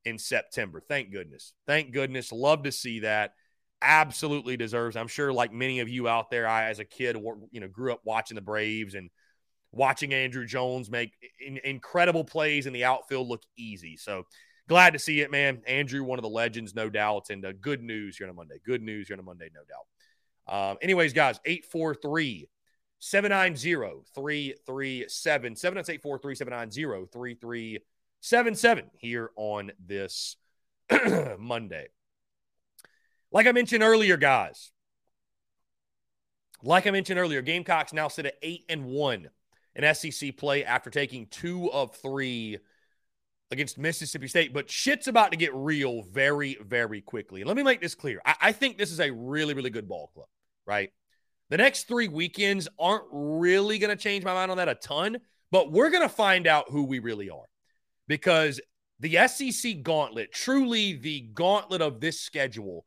in 0.04 0.18
September. 0.18 0.80
Thank 0.80 1.12
goodness. 1.12 1.52
Thank 1.66 1.92
goodness. 1.92 2.32
Love 2.32 2.64
to 2.64 2.72
see 2.72 3.00
that 3.00 3.34
absolutely 3.80 4.56
deserves. 4.56 4.96
I'm 4.96 5.08
sure, 5.08 5.32
like 5.32 5.52
many 5.52 5.80
of 5.80 5.88
you 5.88 6.08
out 6.08 6.30
there, 6.30 6.48
I, 6.48 6.64
as 6.64 6.78
a 6.80 6.84
kid, 6.84 7.16
you 7.50 7.60
know, 7.60 7.68
grew 7.68 7.92
up 7.92 8.00
watching 8.04 8.34
the 8.34 8.40
Braves 8.40 8.94
and 8.94 9.10
watching 9.72 10.10
Andruw 10.10 10.46
Jones 10.46 10.90
make 10.90 11.12
in, 11.44 11.58
incredible 11.64 12.24
plays 12.24 12.66
in 12.66 12.72
the 12.72 12.84
outfield 12.84 13.28
look 13.28 13.42
easy. 13.56 13.96
So 13.96 14.24
glad 14.68 14.92
to 14.92 14.98
see 14.98 15.20
it, 15.20 15.30
man. 15.30 15.62
Andruw, 15.68 16.02
one 16.02 16.18
of 16.18 16.22
the 16.22 16.28
legends, 16.28 16.74
no 16.74 16.90
doubt. 16.90 17.30
And 17.30 17.44
uh, 17.44 17.52
good 17.60 17.82
news 17.82 18.16
here 18.16 18.26
on 18.26 18.30
a 18.30 18.34
Monday. 18.34 18.56
Good 18.64 18.82
news 18.82 19.08
here 19.08 19.16
on 19.16 19.20
a 19.20 19.24
Monday, 19.24 19.50
no 19.54 19.60
doubt. 19.64 19.86
Um, 20.46 20.76
anyways, 20.82 21.12
guys, 21.12 21.40
843 21.44 22.48
790 22.98 24.04
337 24.14 25.56
7984 25.56 26.34
790 26.34 27.06
3377 27.12 28.90
here 28.98 29.30
on 29.36 29.72
this 29.84 30.36
Monday. 31.38 31.88
Like 33.30 33.46
I 33.46 33.52
mentioned 33.52 33.82
earlier, 33.82 34.16
guys, 34.16 34.70
like 36.62 36.86
I 36.86 36.90
mentioned 36.90 37.18
earlier, 37.18 37.42
Gamecocks 37.42 37.92
now 37.92 38.08
sit 38.08 38.26
at 38.26 38.34
eight 38.42 38.64
and 38.68 38.86
one 38.86 39.28
in 39.74 39.94
SEC 39.94 40.36
play 40.36 40.64
after 40.64 40.88
taking 40.88 41.26
two 41.26 41.70
of 41.72 41.94
three 41.96 42.58
against 43.50 43.78
Mississippi 43.78 44.28
State. 44.28 44.52
But 44.52 44.70
shit's 44.70 45.06
about 45.06 45.30
to 45.32 45.36
get 45.36 45.54
real 45.54 46.02
very, 46.10 46.56
very 46.62 47.00
quickly. 47.00 47.44
Let 47.44 47.56
me 47.56 47.62
make 47.62 47.80
this 47.80 47.94
clear. 47.94 48.20
I, 48.24 48.34
I 48.40 48.52
think 48.52 48.78
this 48.78 48.90
is 48.90 49.00
a 49.00 49.12
really, 49.12 49.54
really 49.54 49.70
good 49.70 49.88
ball 49.88 50.10
club, 50.14 50.26
right? 50.66 50.90
The 51.50 51.58
next 51.58 51.86
three 51.86 52.08
weekends 52.08 52.68
aren't 52.78 53.04
really 53.10 53.78
going 53.78 53.96
to 53.96 54.02
change 54.02 54.24
my 54.24 54.34
mind 54.34 54.50
on 54.50 54.56
that 54.56 54.68
a 54.68 54.74
ton, 54.74 55.18
but 55.50 55.70
we're 55.70 55.90
going 55.90 56.02
to 56.02 56.08
find 56.08 56.46
out 56.46 56.70
who 56.70 56.84
we 56.84 56.98
really 56.98 57.30
are 57.30 57.44
because 58.08 58.60
the 59.00 59.26
SEC 59.28 59.82
gauntlet, 59.82 60.32
truly 60.32 60.94
the 60.94 61.20
gauntlet 61.34 61.82
of 61.82 62.00
this 62.00 62.20
schedule, 62.20 62.86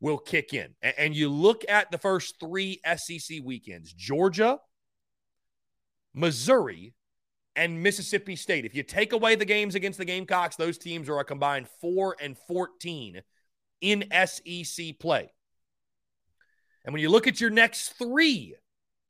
will 0.00 0.18
kick 0.18 0.52
in. 0.52 0.74
And 0.82 1.14
you 1.14 1.28
look 1.28 1.64
at 1.68 1.90
the 1.90 1.98
first 1.98 2.38
three 2.38 2.80
SEC 2.96 3.38
weekends 3.42 3.92
Georgia, 3.92 4.58
Missouri, 6.14 6.94
and 7.56 7.82
Mississippi 7.82 8.36
State. 8.36 8.64
If 8.64 8.74
you 8.74 8.82
take 8.82 9.12
away 9.12 9.34
the 9.34 9.44
games 9.44 9.74
against 9.74 9.98
the 9.98 10.04
Gamecocks, 10.04 10.56
those 10.56 10.78
teams 10.78 11.08
are 11.08 11.18
a 11.18 11.24
combined 11.24 11.66
4 11.80 12.16
and 12.20 12.36
14 12.46 13.22
in 13.80 14.04
SEC 14.26 14.98
play. 14.98 15.32
And 16.84 16.92
when 16.92 17.02
you 17.02 17.08
look 17.08 17.26
at 17.26 17.40
your 17.40 17.50
next 17.50 17.94
three 17.98 18.54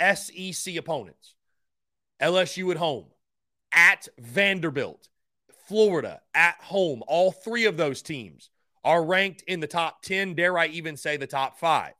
SEC 0.00 0.76
opponents, 0.76 1.34
LSU 2.22 2.70
at 2.70 2.78
home, 2.78 3.06
at 3.72 4.08
Vanderbilt, 4.18 5.08
Florida 5.66 6.20
at 6.34 6.56
home, 6.60 7.02
all 7.06 7.32
three 7.32 7.66
of 7.66 7.76
those 7.76 8.00
teams 8.00 8.50
are 8.84 9.04
ranked 9.04 9.42
in 9.42 9.60
the 9.60 9.66
top 9.66 10.02
10, 10.02 10.34
dare 10.34 10.56
I 10.56 10.68
even 10.68 10.96
say 10.96 11.16
the 11.16 11.26
top 11.26 11.58
five. 11.58 11.92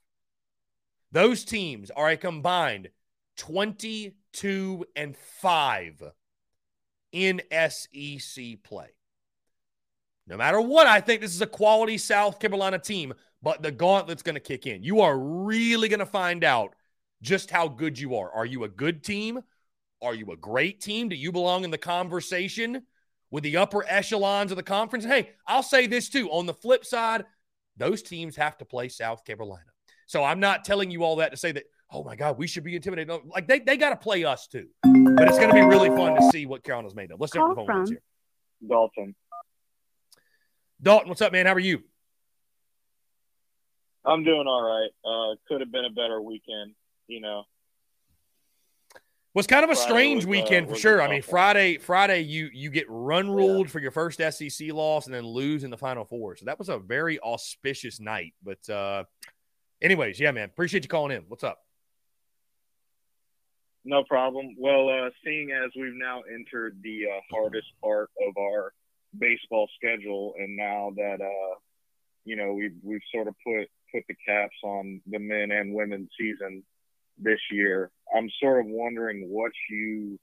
Those 1.10 1.44
teams 1.44 1.90
are 1.90 2.08
a 2.08 2.16
combined 2.16 2.90
22 3.36 4.86
and 4.94 5.16
5 5.16 6.02
in 7.16 7.40
SEC 7.50 8.62
play. 8.62 8.88
No 10.26 10.36
matter 10.36 10.60
what, 10.60 10.86
I 10.86 11.00
think 11.00 11.20
this 11.20 11.34
is 11.34 11.40
a 11.40 11.46
quality 11.46 11.98
South 11.98 12.38
Carolina 12.38 12.78
team, 12.78 13.14
but 13.42 13.62
the 13.62 13.70
gauntlet's 13.70 14.22
going 14.22 14.34
to 14.34 14.40
kick 14.40 14.66
in. 14.66 14.82
You 14.82 15.00
are 15.00 15.18
really 15.18 15.88
going 15.88 16.00
to 16.00 16.06
find 16.06 16.44
out 16.44 16.74
just 17.22 17.50
how 17.50 17.68
good 17.68 17.98
you 17.98 18.16
are. 18.16 18.30
Are 18.30 18.44
you 18.44 18.64
a 18.64 18.68
good 18.68 19.02
team? 19.04 19.40
Are 20.02 20.14
you 20.14 20.32
a 20.32 20.36
great 20.36 20.80
team? 20.80 21.08
Do 21.08 21.16
you 21.16 21.32
belong 21.32 21.64
in 21.64 21.70
the 21.70 21.78
conversation? 21.78 22.82
with 23.30 23.44
the 23.44 23.56
upper 23.56 23.84
echelons 23.88 24.50
of 24.50 24.56
the 24.56 24.62
conference. 24.62 25.04
Hey, 25.04 25.30
I'll 25.46 25.62
say 25.62 25.86
this 25.86 26.08
too. 26.08 26.30
On 26.30 26.46
the 26.46 26.54
flip 26.54 26.84
side, 26.84 27.24
those 27.76 28.02
teams 28.02 28.36
have 28.36 28.56
to 28.58 28.64
play 28.64 28.88
South 28.88 29.24
Carolina. 29.24 29.64
So 30.06 30.22
I'm 30.22 30.40
not 30.40 30.64
telling 30.64 30.90
you 30.90 31.02
all 31.02 31.16
that 31.16 31.32
to 31.32 31.36
say 31.36 31.52
that, 31.52 31.64
oh 31.90 32.04
my 32.04 32.16
God, 32.16 32.38
we 32.38 32.46
should 32.46 32.64
be 32.64 32.76
intimidated. 32.76 33.14
Like 33.26 33.48
they, 33.48 33.58
they 33.58 33.76
got 33.76 33.90
to 33.90 33.96
play 33.96 34.24
us 34.24 34.46
too. 34.46 34.68
But 35.14 35.28
it's 35.28 35.38
going 35.38 35.48
to 35.48 35.54
be 35.54 35.62
really 35.62 35.88
fun 35.88 36.16
to 36.16 36.30
see 36.30 36.46
what 36.46 36.64
Carolina's 36.64 36.94
made 36.94 37.10
of. 37.10 37.20
Let's 37.20 37.32
start 37.32 37.50
with 37.50 37.66
the 37.66 37.72
phone 37.72 37.86
here. 37.86 38.02
Dalton. 38.66 39.14
Dalton, 40.82 41.08
what's 41.08 41.22
up, 41.22 41.32
man? 41.32 41.46
How 41.46 41.54
are 41.54 41.58
you? 41.58 41.82
I'm 44.04 44.24
doing 44.24 44.46
all 44.46 44.62
right. 44.62 44.90
Uh, 45.04 45.36
could 45.48 45.60
have 45.60 45.72
been 45.72 45.84
a 45.84 45.90
better 45.90 46.20
weekend, 46.20 46.74
you 47.08 47.20
know 47.20 47.44
was 49.36 49.46
kind 49.46 49.64
of 49.64 49.70
a 49.70 49.74
Friday 49.74 49.90
strange 49.90 50.24
was, 50.24 50.26
uh, 50.26 50.30
weekend 50.30 50.66
uh, 50.66 50.70
for 50.70 50.76
sure. 50.76 51.02
I 51.02 51.10
mean, 51.10 51.20
Friday, 51.20 51.76
Friday, 51.76 52.20
you 52.22 52.48
you 52.54 52.70
get 52.70 52.86
run 52.88 53.30
ruled 53.30 53.66
yeah. 53.66 53.70
for 53.70 53.80
your 53.80 53.90
first 53.90 54.18
SEC 54.18 54.72
loss 54.72 55.04
and 55.04 55.14
then 55.14 55.26
lose 55.26 55.62
in 55.62 55.68
the 55.68 55.76
Final 55.76 56.06
Four. 56.06 56.36
So 56.36 56.46
that 56.46 56.58
was 56.58 56.70
a 56.70 56.78
very 56.78 57.20
auspicious 57.20 58.00
night. 58.00 58.32
But, 58.42 58.66
uh, 58.70 59.04
anyways, 59.82 60.18
yeah, 60.18 60.30
man, 60.30 60.46
appreciate 60.46 60.84
you 60.84 60.88
calling 60.88 61.14
in. 61.14 61.24
What's 61.28 61.44
up? 61.44 61.58
No 63.86 64.02
problem. 64.02 64.56
Well, 64.58 64.88
uh, 64.88 65.10
seeing 65.24 65.52
as 65.52 65.70
we've 65.76 65.94
now 65.94 66.22
entered 66.22 66.76
the 66.82 67.06
uh, 67.06 67.20
hardest 67.30 67.68
part 67.80 68.10
of 68.26 68.36
our 68.36 68.72
baseball 69.16 69.68
schedule, 69.76 70.34
and 70.36 70.56
now 70.56 70.92
that 70.96 71.20
uh, 71.20 71.54
you 72.24 72.34
know 72.34 72.52
we've 72.52 72.74
we've 72.82 73.06
sort 73.14 73.28
of 73.28 73.36
put 73.46 73.68
put 73.94 74.02
the 74.08 74.16
caps 74.26 74.56
on 74.64 75.00
the 75.06 75.20
men 75.20 75.52
and 75.52 75.72
women 75.72 76.08
season 76.18 76.64
this 77.16 77.38
year. 77.52 77.92
I'm 78.12 78.28
sort 78.42 78.58
of 78.58 78.66
wondering 78.66 79.28
what 79.28 79.52
you 79.70 80.18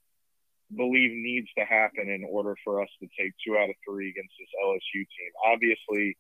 believe 0.76 1.12
needs 1.14 1.48
to 1.58 1.64
happen 1.64 2.10
in 2.10 2.26
order 2.30 2.58
for 2.66 2.82
us 2.82 2.90
to 3.00 3.08
take 3.18 3.32
two 3.48 3.58
out 3.58 3.70
of 3.70 3.76
three 3.88 4.10
against 4.10 4.34
this 4.38 4.50
LSU 4.62 5.08
team. 5.08 5.32
Obviously, 5.46 6.18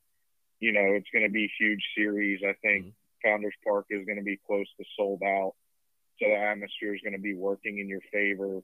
you 0.61 0.71
know, 0.71 0.93
it's 0.95 1.09
going 1.11 1.25
to 1.25 1.31
be 1.31 1.43
a 1.43 1.53
huge 1.59 1.83
series. 1.97 2.39
I 2.41 2.53
think 2.61 2.85
mm-hmm. 2.85 3.29
Founders 3.29 3.55
Park 3.65 3.87
is 3.89 4.05
going 4.05 4.19
to 4.19 4.23
be 4.23 4.39
close 4.47 4.67
to 4.77 4.85
sold 4.95 5.21
out. 5.23 5.55
So 6.19 6.27
the 6.27 6.35
atmosphere 6.35 6.93
is 6.93 7.01
going 7.01 7.13
to 7.13 7.19
be 7.19 7.33
working 7.33 7.79
in 7.79 7.87
your 7.87 8.01
favor. 8.11 8.61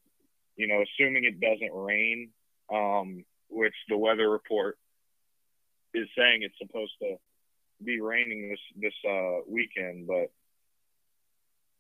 You 0.56 0.68
know, 0.68 0.84
assuming 0.84 1.24
it 1.24 1.40
doesn't 1.40 1.74
rain, 1.74 2.30
um, 2.72 3.26
which 3.50 3.74
the 3.88 3.98
weather 3.98 4.30
report 4.30 4.78
is 5.94 6.08
saying 6.18 6.44
it's 6.44 6.58
supposed 6.60 6.94
to 7.02 7.16
be 7.84 8.02
raining 8.02 8.50
this 8.50 8.60
this 8.76 8.94
uh, 9.10 9.40
weekend, 9.48 10.08
but 10.08 10.32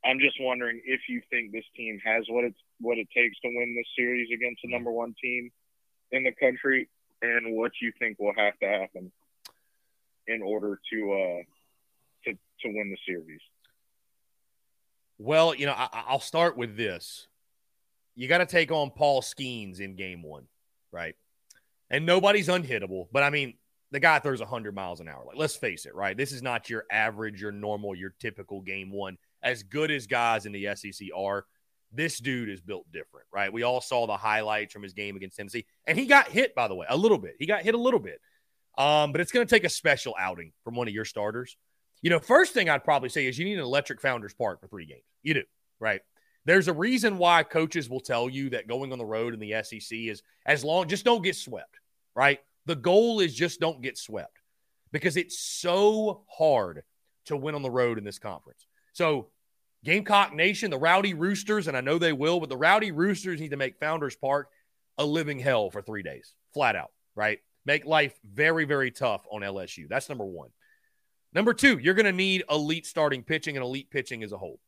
I'm 0.03 0.19
just 0.19 0.37
wondering 0.39 0.81
if 0.85 1.01
you 1.09 1.21
think 1.29 1.51
this 1.51 1.65
team 1.75 1.99
has 2.05 2.23
what 2.29 2.45
it's 2.45 2.59
what 2.79 2.97
it 2.97 3.07
takes 3.15 3.39
to 3.41 3.47
win 3.47 3.75
this 3.75 3.87
series 3.97 4.29
against 4.33 4.61
the 4.63 4.71
number 4.71 4.91
one 4.91 5.13
team 5.21 5.51
in 6.11 6.23
the 6.23 6.31
country, 6.31 6.87
and 7.21 7.55
what 7.55 7.71
you 7.81 7.91
think 7.99 8.17
will 8.17 8.33
have 8.37 8.57
to 8.59 8.67
happen 8.67 9.11
in 10.27 10.41
order 10.41 10.79
to 10.91 11.13
uh, 11.13 11.43
to 12.25 12.33
to 12.33 12.67
win 12.67 12.89
the 12.89 12.97
series. 13.05 13.41
Well, 15.19 15.53
you 15.53 15.65
know, 15.65 15.73
I, 15.73 16.11
will 16.11 16.19
start 16.19 16.57
with 16.57 16.75
this. 16.75 17.27
You 18.15 18.27
got 18.27 18.39
to 18.39 18.45
take 18.45 18.71
on 18.71 18.89
Paul 18.89 19.21
Skenes 19.21 19.79
in 19.79 19.95
game 19.95 20.23
one, 20.23 20.47
right? 20.91 21.15
And 21.89 22.05
nobody's 22.05 22.47
unhittable, 22.47 23.07
but 23.11 23.23
I 23.23 23.29
mean, 23.29 23.55
the 23.91 23.99
guy 23.99 24.19
throws 24.19 24.39
100 24.39 24.73
miles 24.73 24.99
an 24.99 25.07
hour. 25.07 25.23
Like, 25.25 25.37
let's 25.37 25.55
face 25.55 25.85
it, 25.85 25.95
right? 25.95 26.15
This 26.15 26.31
is 26.31 26.41
not 26.41 26.69
your 26.69 26.85
average, 26.91 27.41
your 27.41 27.51
normal, 27.51 27.95
your 27.95 28.13
typical 28.19 28.61
game 28.61 28.91
one 28.91 29.17
as 29.41 29.63
good 29.63 29.91
as 29.91 30.07
guys 30.07 30.45
in 30.45 30.51
the 30.51 30.67
SEC 30.75 31.07
are, 31.15 31.45
this 31.91 32.19
dude 32.19 32.49
is 32.49 32.61
built 32.61 32.85
different, 32.91 33.25
right? 33.33 33.51
We 33.51 33.63
all 33.63 33.81
saw 33.81 34.05
the 34.05 34.17
highlights 34.17 34.73
from 34.73 34.83
his 34.83 34.93
game 34.93 35.15
against 35.15 35.37
Tennessee, 35.37 35.65
and 35.87 35.97
he 35.97 36.05
got 36.05 36.27
hit, 36.27 36.53
by 36.53 36.67
the 36.67 36.75
way, 36.75 36.85
a 36.89 36.97
little 36.97 37.17
bit. 37.17 37.35
He 37.39 37.45
got 37.45 37.63
hit 37.63 37.73
a 37.73 37.79
little 37.79 37.99
bit. 37.99 38.19
Um, 38.77 39.11
but 39.11 39.21
it's 39.21 39.31
going 39.31 39.45
to 39.45 39.53
take 39.53 39.65
a 39.65 39.69
special 39.69 40.15
outing 40.17 40.53
from 40.63 40.75
one 40.75 40.87
of 40.87 40.93
your 40.93 41.05
starters. 41.05 41.57
You 42.01 42.09
know, 42.09 42.19
first 42.19 42.53
thing 42.53 42.69
I'd 42.69 42.83
probably 42.83 43.09
say 43.09 43.27
is 43.27 43.37
you 43.37 43.45
need 43.45 43.57
an 43.57 43.63
electric 43.63 44.01
Founders 44.01 44.33
Park 44.33 44.61
for 44.61 44.67
three 44.67 44.85
games. 44.85 45.03
You 45.21 45.33
do, 45.33 45.43
right? 45.79 46.01
There's 46.45 46.67
a 46.67 46.73
reason 46.73 47.17
why 47.17 47.43
coaches 47.43 47.89
will 47.89 47.99
tell 47.99 48.29
you 48.29 48.51
that 48.51 48.67
going 48.67 48.91
on 48.91 48.97
the 48.97 49.05
road 49.05 49.33
in 49.33 49.39
the 49.39 49.61
SEC 49.63 49.97
is 49.97 50.23
as 50.45 50.63
long, 50.63 50.87
just 50.87 51.05
don't 51.05 51.23
get 51.23 51.35
swept, 51.35 51.79
right? 52.15 52.39
The 52.65 52.75
goal 52.75 53.19
is 53.19 53.35
just 53.35 53.59
don't 53.59 53.81
get 53.81 53.97
swept 53.97 54.39
because 54.91 55.17
it's 55.17 55.39
so 55.39 56.23
hard 56.29 56.83
to 57.25 57.37
win 57.37 57.55
on 57.55 57.61
the 57.61 57.69
road 57.69 57.97
in 57.97 58.03
this 58.03 58.19
conference. 58.19 58.65
So, 58.93 59.27
Gamecock 59.83 60.33
Nation, 60.33 60.71
the 60.71 60.77
Rowdy 60.77 61.13
Roosters, 61.13 61.67
and 61.67 61.77
I 61.77 61.81
know 61.81 61.97
they 61.97 62.11
will, 62.11 62.39
but 62.39 62.49
the 62.49 62.57
Rowdy 62.57 62.91
Roosters 62.91 63.39
need 63.39 63.51
to 63.51 63.57
make 63.57 63.79
Founders 63.79 64.15
Park 64.15 64.49
a 64.97 65.05
living 65.05 65.39
hell 65.39 65.69
for 65.69 65.81
three 65.81 66.03
days, 66.03 66.33
flat 66.53 66.75
out, 66.75 66.91
right? 67.15 67.39
Make 67.65 67.85
life 67.85 68.19
very, 68.25 68.65
very 68.65 68.91
tough 68.91 69.25
on 69.31 69.41
LSU. 69.41 69.87
That's 69.87 70.09
number 70.09 70.25
one. 70.25 70.49
Number 71.33 71.53
two, 71.53 71.77
you're 71.77 71.93
going 71.93 72.05
to 72.05 72.11
need 72.11 72.43
elite 72.49 72.85
starting 72.85 73.23
pitching 73.23 73.55
and 73.55 73.63
elite 73.63 73.91
pitching 73.91 74.23
as 74.23 74.31
a 74.31 74.37
whole. 74.37 74.59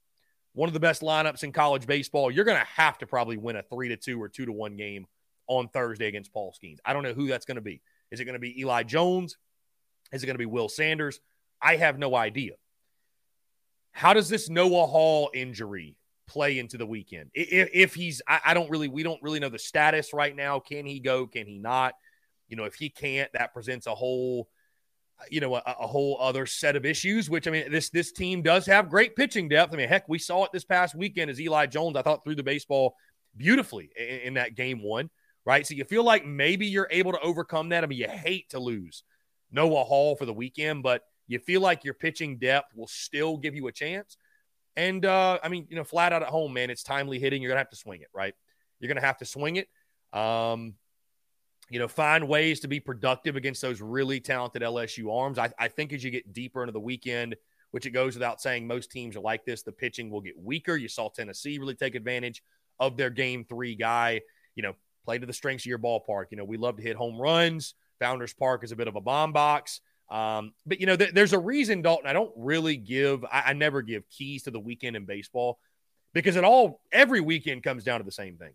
One 0.53 0.67
of 0.69 0.73
the 0.73 0.79
best 0.79 1.01
lineups 1.01 1.43
in 1.43 1.51
college 1.51 1.87
baseball. 1.87 2.29
You're 2.29 2.45
going 2.45 2.59
to 2.59 2.65
have 2.65 2.97
to 2.99 3.07
probably 3.07 3.37
win 3.37 3.55
a 3.55 3.63
three 3.63 3.89
to 3.89 3.97
two 3.97 4.21
or 4.21 4.29
two 4.29 4.45
to 4.45 4.51
one 4.51 4.75
game 4.75 5.07
on 5.47 5.69
Thursday 5.69 6.07
against 6.07 6.33
Paul 6.33 6.53
Skenes. 6.53 6.79
I 6.85 6.93
don't 6.93 7.03
know 7.03 7.13
who 7.13 7.27
that's 7.27 7.45
going 7.45 7.55
to 7.55 7.61
be. 7.61 7.81
Is 8.11 8.19
it 8.19 8.25
going 8.25 8.33
to 8.33 8.39
be 8.39 8.59
Eli 8.59 8.83
Jones? 8.83 9.37
Is 10.11 10.23
it 10.23 10.25
going 10.25 10.35
to 10.35 10.39
be 10.39 10.45
Will 10.45 10.69
Sanders? 10.69 11.19
I 11.61 11.77
have 11.77 11.97
no 11.97 12.15
idea. 12.15 12.53
How 13.91 14.13
does 14.13 14.29
this 14.29 14.49
Noah 14.49 14.87
Hall 14.87 15.29
injury 15.33 15.95
play 16.27 16.59
into 16.59 16.77
the 16.77 16.85
weekend? 16.85 17.29
If, 17.33 17.69
if 17.73 17.93
he's, 17.93 18.21
I, 18.27 18.39
I, 18.45 18.53
don't 18.53 18.69
really, 18.69 18.87
we 18.87 19.03
don't 19.03 19.21
really 19.21 19.39
know 19.39 19.49
the 19.49 19.59
status 19.59 20.13
right 20.13 20.35
now. 20.35 20.59
Can 20.59 20.85
he 20.85 20.99
go? 20.99 21.27
Can 21.27 21.47
he 21.47 21.59
not? 21.59 21.93
You 22.47 22.57
know, 22.57 22.65
if 22.65 22.75
he 22.75 22.89
can't, 22.89 23.31
that 23.33 23.53
presents 23.53 23.87
a 23.87 23.95
whole, 23.95 24.49
you 25.29 25.39
know, 25.39 25.55
a, 25.55 25.61
a 25.65 25.87
whole 25.87 26.17
other 26.19 26.45
set 26.45 26.75
of 26.75 26.85
issues. 26.85 27.29
Which 27.29 27.47
I 27.47 27.51
mean, 27.51 27.71
this 27.71 27.89
this 27.89 28.11
team 28.11 28.41
does 28.41 28.65
have 28.65 28.89
great 28.89 29.15
pitching 29.15 29.49
depth. 29.49 29.73
I 29.73 29.77
mean, 29.77 29.89
heck, 29.89 30.07
we 30.09 30.19
saw 30.19 30.45
it 30.45 30.51
this 30.51 30.63
past 30.63 30.95
weekend 30.95 31.29
as 31.29 31.39
Eli 31.39 31.65
Jones. 31.67 31.95
I 31.95 32.01
thought 32.01 32.23
threw 32.23 32.35
the 32.35 32.43
baseball 32.43 32.95
beautifully 33.35 33.89
in, 33.95 34.19
in 34.19 34.33
that 34.35 34.55
game 34.55 34.83
one. 34.83 35.09
Right, 35.43 35.65
so 35.65 35.73
you 35.73 35.85
feel 35.85 36.03
like 36.03 36.23
maybe 36.23 36.67
you're 36.67 36.87
able 36.91 37.13
to 37.13 37.19
overcome 37.19 37.69
that. 37.69 37.83
I 37.83 37.87
mean, 37.87 37.97
you 37.97 38.07
hate 38.07 38.51
to 38.51 38.59
lose 38.59 39.03
Noah 39.51 39.83
Hall 39.83 40.15
for 40.15 40.27
the 40.27 40.33
weekend, 40.33 40.83
but 40.83 41.01
you 41.27 41.39
feel 41.39 41.61
like 41.61 41.83
your 41.83 41.95
pitching 41.95 42.37
depth 42.37 42.75
will 42.75 42.87
still 42.87 43.37
give 43.37 43.55
you 43.55 43.67
a 43.67 43.71
chance. 43.71 44.17
And 44.75 45.05
uh, 45.05 45.39
I 45.43 45.49
mean, 45.49 45.67
you 45.69 45.75
know, 45.75 45.83
flat 45.83 46.13
out 46.13 46.21
at 46.21 46.29
home, 46.29 46.53
man, 46.53 46.69
it's 46.69 46.83
timely 46.83 47.19
hitting. 47.19 47.41
You're 47.41 47.49
gonna 47.49 47.59
have 47.59 47.69
to 47.71 47.75
swing 47.75 48.01
it, 48.01 48.09
right? 48.13 48.33
You're 48.79 48.87
gonna 48.87 49.05
have 49.05 49.17
to 49.17 49.25
swing 49.25 49.55
it. 49.57 49.67
Um, 50.17 50.75
you 51.71 51.79
know, 51.79 51.87
find 51.87 52.27
ways 52.27 52.59
to 52.59 52.67
be 52.67 52.81
productive 52.81 53.37
against 53.37 53.61
those 53.61 53.79
really 53.79 54.19
talented 54.19 54.61
LSU 54.61 55.09
arms. 55.09 55.39
I, 55.39 55.53
I 55.57 55.69
think 55.69 55.93
as 55.93 56.03
you 56.03 56.11
get 56.11 56.33
deeper 56.33 56.61
into 56.61 56.73
the 56.73 56.81
weekend, 56.81 57.37
which 57.71 57.85
it 57.85 57.91
goes 57.91 58.13
without 58.13 58.41
saying, 58.41 58.67
most 58.67 58.91
teams 58.91 59.15
are 59.15 59.21
like 59.21 59.45
this. 59.45 59.63
The 59.63 59.71
pitching 59.71 60.09
will 60.09 60.19
get 60.19 60.37
weaker. 60.37 60.75
You 60.75 60.89
saw 60.89 61.07
Tennessee 61.07 61.59
really 61.59 61.75
take 61.75 61.95
advantage 61.95 62.43
of 62.81 62.97
their 62.97 63.09
game 63.09 63.45
three 63.45 63.75
guy. 63.75 64.19
You 64.55 64.63
know, 64.63 64.73
play 65.05 65.17
to 65.17 65.25
the 65.25 65.31
strengths 65.31 65.63
of 65.63 65.67
your 65.67 65.79
ballpark. 65.79 66.25
You 66.31 66.37
know, 66.37 66.43
we 66.43 66.57
love 66.57 66.75
to 66.75 66.83
hit 66.83 66.97
home 66.97 67.17
runs. 67.17 67.73
Founders 67.99 68.33
Park 68.33 68.65
is 68.65 68.73
a 68.73 68.75
bit 68.75 68.89
of 68.89 68.97
a 68.97 69.01
bomb 69.01 69.31
box. 69.31 69.79
Um, 70.09 70.53
but 70.65 70.81
you 70.81 70.87
know, 70.87 70.97
th- 70.97 71.13
there's 71.13 71.31
a 71.31 71.39
reason, 71.39 71.81
Dalton. 71.81 72.05
I 72.05 72.11
don't 72.11 72.33
really 72.35 72.75
give. 72.75 73.23
I-, 73.23 73.43
I 73.47 73.53
never 73.53 73.81
give 73.81 74.03
keys 74.09 74.43
to 74.43 74.51
the 74.51 74.59
weekend 74.59 74.97
in 74.97 75.05
baseball 75.05 75.57
because 76.13 76.35
it 76.35 76.43
all 76.43 76.81
every 76.91 77.21
weekend 77.21 77.63
comes 77.63 77.85
down 77.85 78.01
to 78.01 78.05
the 78.05 78.11
same 78.11 78.35
thing: 78.35 78.51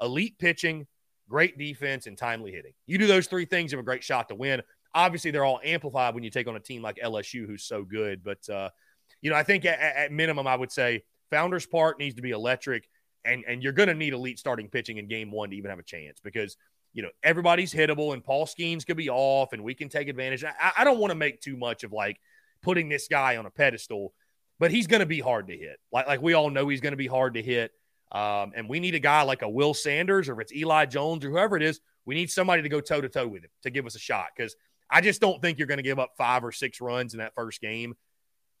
elite 0.00 0.38
pitching, 0.38 0.86
great 1.28 1.58
defense, 1.58 2.06
and 2.06 2.16
timely 2.16 2.52
hitting. 2.52 2.72
You 2.86 2.98
do 2.98 3.06
those 3.06 3.26
three 3.26 3.44
things, 3.44 3.72
you 3.72 3.78
have 3.78 3.84
a 3.84 3.86
great 3.86 4.04
shot 4.04 4.28
to 4.28 4.34
win. 4.34 4.62
Obviously, 4.94 5.30
they're 5.30 5.44
all 5.44 5.60
amplified 5.64 6.14
when 6.14 6.22
you 6.22 6.30
take 6.30 6.48
on 6.48 6.56
a 6.56 6.60
team 6.60 6.82
like 6.82 6.98
LSU, 7.02 7.46
who's 7.46 7.64
so 7.64 7.82
good. 7.84 8.22
But 8.22 8.48
uh, 8.48 8.70
you 9.20 9.30
know, 9.30 9.36
I 9.36 9.42
think 9.42 9.64
at, 9.64 9.78
at 9.78 10.12
minimum, 10.12 10.46
I 10.46 10.56
would 10.56 10.72
say 10.72 11.04
Founders 11.30 11.66
Park 11.66 11.98
needs 11.98 12.16
to 12.16 12.22
be 12.22 12.30
electric, 12.30 12.88
and 13.24 13.44
and 13.46 13.62
you're 13.62 13.72
going 13.72 13.88
to 13.88 13.94
need 13.94 14.12
elite 14.12 14.38
starting 14.38 14.68
pitching 14.68 14.98
in 14.98 15.08
Game 15.08 15.30
One 15.30 15.50
to 15.50 15.56
even 15.56 15.70
have 15.70 15.78
a 15.78 15.84
chance 15.84 16.20
because 16.22 16.56
you 16.94 17.02
know, 17.02 17.08
everybody's 17.22 17.72
hittable 17.72 18.12
and 18.12 18.22
Paul 18.22 18.46
Skenes 18.46 18.86
could 18.86 18.96
be 18.96 19.08
off 19.08 19.52
and 19.52 19.64
we 19.64 19.74
can 19.74 19.88
take 19.88 20.08
advantage. 20.08 20.44
I, 20.44 20.72
I 20.78 20.84
don't 20.84 20.98
want 20.98 21.10
to 21.10 21.14
make 21.14 21.40
too 21.40 21.56
much 21.56 21.84
of 21.84 21.92
like 21.92 22.20
putting 22.62 22.88
this 22.88 23.08
guy 23.08 23.36
on 23.36 23.46
a 23.46 23.50
pedestal, 23.50 24.12
but 24.58 24.70
he's 24.70 24.86
going 24.86 25.00
to 25.00 25.06
be 25.06 25.20
hard 25.20 25.48
to 25.48 25.56
hit. 25.56 25.78
Like, 25.90 26.06
like 26.06 26.22
we 26.22 26.34
all 26.34 26.50
know 26.50 26.68
he's 26.68 26.80
going 26.80 26.92
to 26.92 26.98
be 26.98 27.06
hard 27.06 27.34
to 27.34 27.42
hit. 27.42 27.72
Um, 28.12 28.52
and 28.54 28.68
we 28.68 28.78
need 28.78 28.94
a 28.94 28.98
guy 29.00 29.22
like 29.22 29.42
a 29.42 29.48
Will 29.48 29.74
Sanders 29.74 30.28
or 30.28 30.34
if 30.34 30.40
it's 30.40 30.54
Eli 30.54 30.84
Jones 30.86 31.24
or 31.24 31.30
whoever 31.30 31.56
it 31.56 31.62
is, 31.62 31.80
we 32.04 32.14
need 32.14 32.30
somebody 32.30 32.62
to 32.62 32.68
go 32.68 32.80
toe 32.80 33.00
to 33.00 33.08
toe 33.08 33.26
with 33.26 33.42
him 33.42 33.50
to 33.62 33.70
give 33.70 33.86
us 33.86 33.94
a 33.94 33.98
shot. 33.98 34.26
Cause 34.36 34.54
I 34.90 35.00
just 35.00 35.20
don't 35.20 35.40
think 35.40 35.58
you're 35.58 35.66
going 35.66 35.78
to 35.78 35.82
give 35.82 35.98
up 35.98 36.10
five 36.18 36.44
or 36.44 36.52
six 36.52 36.80
runs 36.80 37.14
in 37.14 37.18
that 37.20 37.34
first 37.34 37.62
game. 37.62 37.94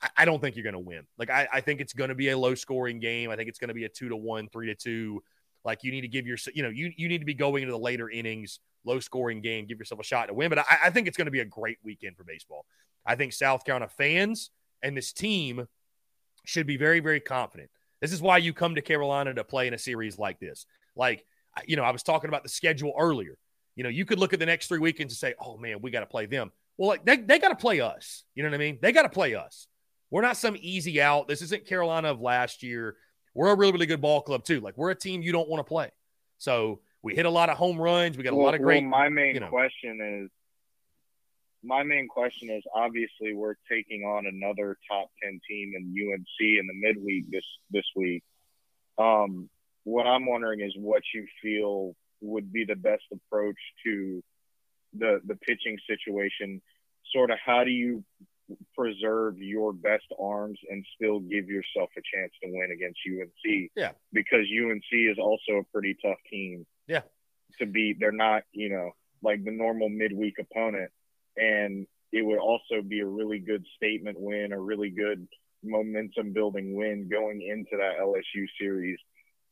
I, 0.00 0.08
I 0.18 0.24
don't 0.24 0.40
think 0.40 0.56
you're 0.56 0.62
going 0.62 0.72
to 0.72 0.78
win. 0.78 1.02
Like, 1.18 1.28
I, 1.28 1.46
I 1.52 1.60
think 1.60 1.82
it's 1.82 1.92
going 1.92 2.08
to 2.08 2.14
be 2.14 2.30
a 2.30 2.38
low 2.38 2.54
scoring 2.54 2.98
game. 2.98 3.30
I 3.30 3.36
think 3.36 3.50
it's 3.50 3.58
going 3.58 3.68
to 3.68 3.74
be 3.74 3.84
a 3.84 3.88
two 3.90 4.08
to 4.08 4.16
one, 4.16 4.48
three 4.48 4.68
to 4.68 4.74
two. 4.74 5.22
Like 5.64 5.84
you 5.84 5.92
need 5.92 6.00
to 6.00 6.08
give 6.08 6.26
your, 6.26 6.38
you 6.54 6.62
know, 6.62 6.70
you, 6.70 6.90
you 6.96 7.08
need 7.08 7.18
to 7.18 7.26
be 7.26 7.34
going 7.34 7.62
into 7.62 7.72
the 7.72 7.78
later 7.78 8.08
innings, 8.08 8.58
low 8.84 8.98
scoring 8.98 9.42
game, 9.42 9.66
give 9.66 9.78
yourself 9.78 10.00
a 10.00 10.04
shot 10.04 10.26
to 10.26 10.34
win. 10.34 10.48
But 10.48 10.60
I, 10.60 10.78
I 10.84 10.90
think 10.90 11.06
it's 11.06 11.16
going 11.16 11.26
to 11.26 11.32
be 11.32 11.40
a 11.40 11.44
great 11.44 11.78
weekend 11.84 12.16
for 12.16 12.24
baseball. 12.24 12.64
I 13.04 13.14
think 13.14 13.32
South 13.34 13.64
Carolina 13.64 13.88
fans 13.88 14.50
and 14.82 14.96
this 14.96 15.12
team 15.12 15.68
should 16.44 16.66
be 16.66 16.76
very, 16.76 17.00
very 17.00 17.20
confident. 17.20 17.70
This 18.02 18.12
is 18.12 18.20
why 18.20 18.36
you 18.36 18.52
come 18.52 18.74
to 18.74 18.82
Carolina 18.82 19.32
to 19.32 19.44
play 19.44 19.66
in 19.66 19.72
a 19.72 19.78
series 19.78 20.18
like 20.18 20.38
this. 20.38 20.66
Like, 20.94 21.24
you 21.66 21.76
know, 21.76 21.84
I 21.84 21.90
was 21.90 22.02
talking 22.02 22.28
about 22.28 22.42
the 22.42 22.50
schedule 22.50 22.92
earlier. 22.98 23.38
You 23.76 23.84
know, 23.84 23.88
you 23.88 24.04
could 24.04 24.18
look 24.18 24.34
at 24.34 24.38
the 24.38 24.46
next 24.46 24.66
three 24.66 24.78
weekends 24.78 25.14
and 25.14 25.18
say, 25.18 25.34
oh 25.40 25.56
man, 25.56 25.80
we 25.80 25.90
got 25.90 26.00
to 26.00 26.06
play 26.06 26.26
them. 26.26 26.52
Well, 26.76 26.88
like 26.88 27.06
they, 27.06 27.16
they 27.16 27.38
got 27.38 27.48
to 27.48 27.56
play 27.56 27.80
us. 27.80 28.24
You 28.34 28.42
know 28.42 28.50
what 28.50 28.56
I 28.56 28.58
mean? 28.58 28.78
They 28.82 28.92
got 28.92 29.04
to 29.04 29.08
play 29.08 29.34
us. 29.34 29.66
We're 30.10 30.20
not 30.20 30.36
some 30.36 30.56
easy 30.60 31.00
out. 31.00 31.26
This 31.26 31.40
isn't 31.40 31.64
Carolina 31.64 32.10
of 32.10 32.20
last 32.20 32.62
year 32.62 32.96
we're 33.34 33.50
a 33.50 33.56
really, 33.56 33.72
really 33.72 33.86
good 33.86 34.00
ball 34.00 34.22
club 34.22 34.44
too. 34.44 34.60
Like 34.60 34.76
we're 34.76 34.90
a 34.90 34.94
team 34.94 35.22
you 35.22 35.32
don't 35.32 35.48
want 35.48 35.60
to 35.60 35.68
play. 35.68 35.90
So 36.38 36.80
we 37.02 37.14
hit 37.14 37.26
a 37.26 37.30
lot 37.30 37.48
of 37.48 37.56
home 37.56 37.78
runs. 37.78 38.16
We 38.16 38.24
got 38.24 38.34
well, 38.34 38.42
a 38.42 38.46
lot 38.46 38.54
of 38.54 38.62
great. 38.62 38.82
Well, 38.82 38.90
my 38.90 39.08
main 39.08 39.34
you 39.34 39.40
know, 39.40 39.48
question 39.48 40.00
is, 40.24 40.30
my 41.62 41.82
main 41.82 42.08
question 42.08 42.50
is 42.50 42.62
obviously 42.74 43.34
we're 43.34 43.54
taking 43.70 44.02
on 44.02 44.26
another 44.26 44.76
top 44.90 45.08
ten 45.22 45.40
team 45.48 45.72
in 45.76 45.84
UNC 45.84 46.26
in 46.40 46.66
the 46.66 46.74
midweek 46.74 47.30
this 47.30 47.44
this 47.70 47.86
week. 47.94 48.22
Um, 48.98 49.48
what 49.84 50.06
I'm 50.06 50.26
wondering 50.26 50.60
is 50.60 50.74
what 50.76 51.02
you 51.14 51.26
feel 51.40 51.94
would 52.20 52.52
be 52.52 52.64
the 52.64 52.76
best 52.76 53.04
approach 53.12 53.58
to 53.84 54.22
the 54.94 55.20
the 55.26 55.36
pitching 55.36 55.78
situation. 55.88 56.60
Sort 57.12 57.30
of, 57.30 57.38
how 57.44 57.64
do 57.64 57.70
you 57.70 58.04
preserve 58.74 59.38
your 59.38 59.72
best 59.72 60.06
arms 60.20 60.58
and 60.68 60.84
still 60.96 61.20
give 61.20 61.48
yourself 61.48 61.90
a 61.96 62.02
chance 62.14 62.32
to 62.42 62.50
win 62.50 62.70
against 62.72 62.98
UNC. 63.08 63.70
Yeah. 63.74 63.92
Because 64.12 64.46
UNC 64.50 64.82
is 64.92 65.18
also 65.18 65.60
a 65.60 65.64
pretty 65.72 65.96
tough 66.02 66.18
team. 66.30 66.66
Yeah. 66.86 67.02
To 67.58 67.66
beat. 67.66 67.98
They're 68.00 68.12
not, 68.12 68.42
you 68.52 68.70
know, 68.70 68.92
like 69.22 69.44
the 69.44 69.50
normal 69.50 69.88
midweek 69.88 70.34
opponent. 70.38 70.90
And 71.36 71.86
it 72.12 72.24
would 72.24 72.38
also 72.38 72.82
be 72.86 73.00
a 73.00 73.06
really 73.06 73.38
good 73.38 73.64
statement 73.76 74.18
win, 74.20 74.52
a 74.52 74.60
really 74.60 74.90
good 74.90 75.26
momentum 75.64 76.32
building 76.32 76.74
win 76.74 77.08
going 77.08 77.42
into 77.42 77.76
that 77.76 77.98
LSU 78.00 78.46
series 78.60 78.98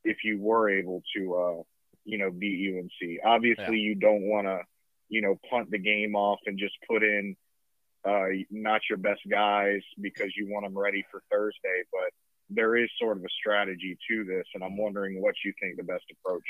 if 0.05 0.19
you 0.25 0.41
were 0.41 0.69
able 0.71 1.03
to 1.17 1.35
uh, 1.35 1.63
you 2.05 2.19
know, 2.19 2.31
beat 2.31 2.75
UNC. 2.75 3.21
Obviously 3.25 3.79
yeah. 3.79 3.89
you 3.89 3.95
don't 3.95 4.23
wanna, 4.23 4.61
you 5.09 5.23
know, 5.23 5.37
punt 5.49 5.71
the 5.71 5.79
game 5.79 6.15
off 6.15 6.41
and 6.47 6.59
just 6.59 6.75
put 6.89 7.03
in 7.03 7.37
uh, 8.07 8.27
not 8.51 8.81
your 8.89 8.99
best 8.99 9.21
guys 9.31 9.83
because 10.01 10.31
you 10.37 10.49
want 10.51 10.65
them 10.65 10.77
ready 10.77 11.05
for 11.11 11.23
Thursday. 11.31 11.83
But 11.93 12.11
there 12.49 12.77
is 12.77 12.89
sort 12.99 13.19
of 13.19 13.25
a 13.25 13.29
strategy 13.39 13.97
to 14.11 14.25
this, 14.25 14.45
and 14.55 14.65
I'm 14.65 14.77
wondering 14.77 15.21
what 15.21 15.35
you 15.45 15.53
think 15.61 15.77
the 15.77 15.85
best 15.85 16.05
approach 16.11 16.45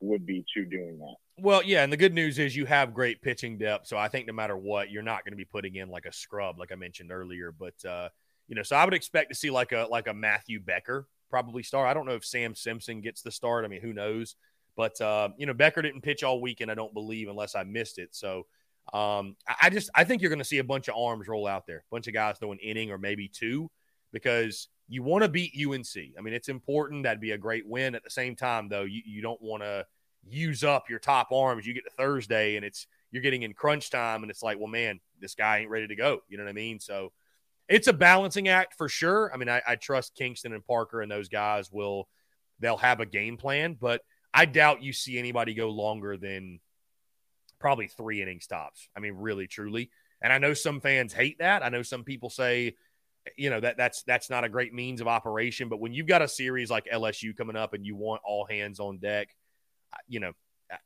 would 0.00 0.26
be 0.26 0.44
to 0.54 0.64
doing 0.64 0.98
that. 0.98 1.16
Well, 1.42 1.62
yeah, 1.62 1.82
and 1.82 1.92
the 1.92 1.96
good 1.96 2.14
news 2.14 2.38
is 2.38 2.54
you 2.54 2.66
have 2.66 2.92
great 2.92 3.22
pitching 3.22 3.56
depth, 3.56 3.86
so 3.86 3.96
I 3.96 4.08
think 4.08 4.26
no 4.26 4.32
matter 4.32 4.56
what, 4.56 4.90
you're 4.90 5.02
not 5.02 5.24
going 5.24 5.32
to 5.32 5.36
be 5.36 5.44
putting 5.44 5.76
in 5.76 5.88
like 5.88 6.04
a 6.04 6.12
scrub, 6.12 6.58
like 6.58 6.72
I 6.72 6.74
mentioned 6.74 7.10
earlier. 7.12 7.52
But 7.52 7.82
uh, 7.84 8.08
you 8.48 8.54
know, 8.54 8.62
so 8.62 8.76
I 8.76 8.84
would 8.84 8.94
expect 8.94 9.30
to 9.30 9.34
see 9.34 9.50
like 9.50 9.72
a 9.72 9.86
like 9.90 10.06
a 10.06 10.14
Matthew 10.14 10.60
Becker 10.60 11.06
probably 11.30 11.62
start. 11.62 11.88
I 11.88 11.94
don't 11.94 12.06
know 12.06 12.14
if 12.14 12.24
Sam 12.24 12.54
Simpson 12.54 13.00
gets 13.00 13.22
the 13.22 13.30
start. 13.30 13.64
I 13.64 13.68
mean, 13.68 13.80
who 13.80 13.92
knows? 13.92 14.36
But 14.76 15.00
uh, 15.00 15.30
you 15.38 15.46
know, 15.46 15.54
Becker 15.54 15.82
didn't 15.82 16.02
pitch 16.02 16.24
all 16.24 16.40
weekend, 16.40 16.70
I 16.70 16.74
don't 16.74 16.92
believe, 16.92 17.28
unless 17.28 17.54
I 17.54 17.62
missed 17.64 17.98
it. 17.98 18.10
So 18.12 18.46
um, 18.92 19.36
I 19.62 19.70
just 19.70 19.90
I 19.94 20.04
think 20.04 20.20
you're 20.20 20.30
going 20.30 20.40
to 20.40 20.44
see 20.44 20.58
a 20.58 20.64
bunch 20.64 20.88
of 20.88 20.96
arms 20.96 21.28
roll 21.28 21.46
out 21.46 21.66
there, 21.66 21.78
a 21.78 21.90
bunch 21.90 22.08
of 22.08 22.14
guys 22.14 22.38
throw 22.38 22.52
an 22.52 22.58
inning 22.58 22.90
or 22.90 22.98
maybe 22.98 23.28
two, 23.28 23.70
because 24.12 24.68
you 24.90 25.04
want 25.04 25.22
to 25.22 25.28
beat 25.28 25.54
UNC. 25.56 26.18
I 26.18 26.20
mean, 26.20 26.34
it's 26.34 26.48
important. 26.48 27.04
That'd 27.04 27.20
be 27.20 27.30
a 27.30 27.38
great 27.38 27.66
win. 27.66 27.94
At 27.94 28.02
the 28.02 28.10
same 28.10 28.34
time, 28.34 28.68
though, 28.68 28.82
you, 28.82 29.00
you 29.06 29.22
don't 29.22 29.40
want 29.40 29.62
to 29.62 29.86
use 30.28 30.64
up 30.64 30.90
your 30.90 30.98
top 30.98 31.28
arms. 31.30 31.64
You 31.64 31.72
get 31.72 31.84
to 31.84 31.90
Thursday 31.90 32.56
and 32.56 32.64
it's 32.64 32.88
you're 33.12 33.22
getting 33.22 33.42
in 33.42 33.54
crunch 33.54 33.90
time, 33.90 34.22
and 34.22 34.30
it's 34.30 34.42
like, 34.42 34.58
well, 34.58 34.68
man, 34.68 35.00
this 35.20 35.34
guy 35.34 35.58
ain't 35.58 35.70
ready 35.70 35.86
to 35.86 35.96
go. 35.96 36.20
You 36.28 36.38
know 36.38 36.44
what 36.44 36.50
I 36.50 36.54
mean? 36.54 36.80
So 36.80 37.12
it's 37.68 37.86
a 37.86 37.92
balancing 37.92 38.48
act 38.48 38.74
for 38.74 38.88
sure. 38.88 39.30
I 39.32 39.36
mean, 39.36 39.48
I, 39.48 39.62
I 39.66 39.76
trust 39.76 40.16
Kingston 40.16 40.52
and 40.52 40.66
Parker 40.66 41.02
and 41.02 41.10
those 41.10 41.28
guys 41.28 41.70
will 41.70 42.08
they'll 42.58 42.76
have 42.76 43.00
a 43.00 43.06
game 43.06 43.36
plan, 43.36 43.76
but 43.80 44.02
I 44.34 44.44
doubt 44.44 44.82
you 44.82 44.92
see 44.92 45.18
anybody 45.18 45.54
go 45.54 45.70
longer 45.70 46.16
than 46.16 46.60
probably 47.60 47.86
three 47.86 48.22
innings 48.22 48.48
tops. 48.48 48.88
I 48.96 49.00
mean, 49.00 49.14
really, 49.14 49.46
truly. 49.46 49.90
And 50.20 50.32
I 50.32 50.38
know 50.38 50.52
some 50.52 50.80
fans 50.80 51.12
hate 51.12 51.38
that. 51.38 51.64
I 51.64 51.68
know 51.68 51.82
some 51.82 52.04
people 52.04 52.28
say, 52.28 52.74
you 53.36 53.50
know, 53.50 53.60
that 53.60 53.76
that's 53.76 54.02
that's 54.04 54.30
not 54.30 54.44
a 54.44 54.48
great 54.48 54.72
means 54.72 55.00
of 55.00 55.08
operation. 55.08 55.68
But 55.68 55.80
when 55.80 55.92
you've 55.92 56.06
got 56.06 56.22
a 56.22 56.28
series 56.28 56.70
like 56.70 56.86
LSU 56.92 57.36
coming 57.36 57.56
up 57.56 57.74
and 57.74 57.84
you 57.84 57.96
want 57.96 58.22
all 58.24 58.46
hands 58.46 58.80
on 58.80 58.98
deck, 58.98 59.28
you 60.08 60.20
know, 60.20 60.32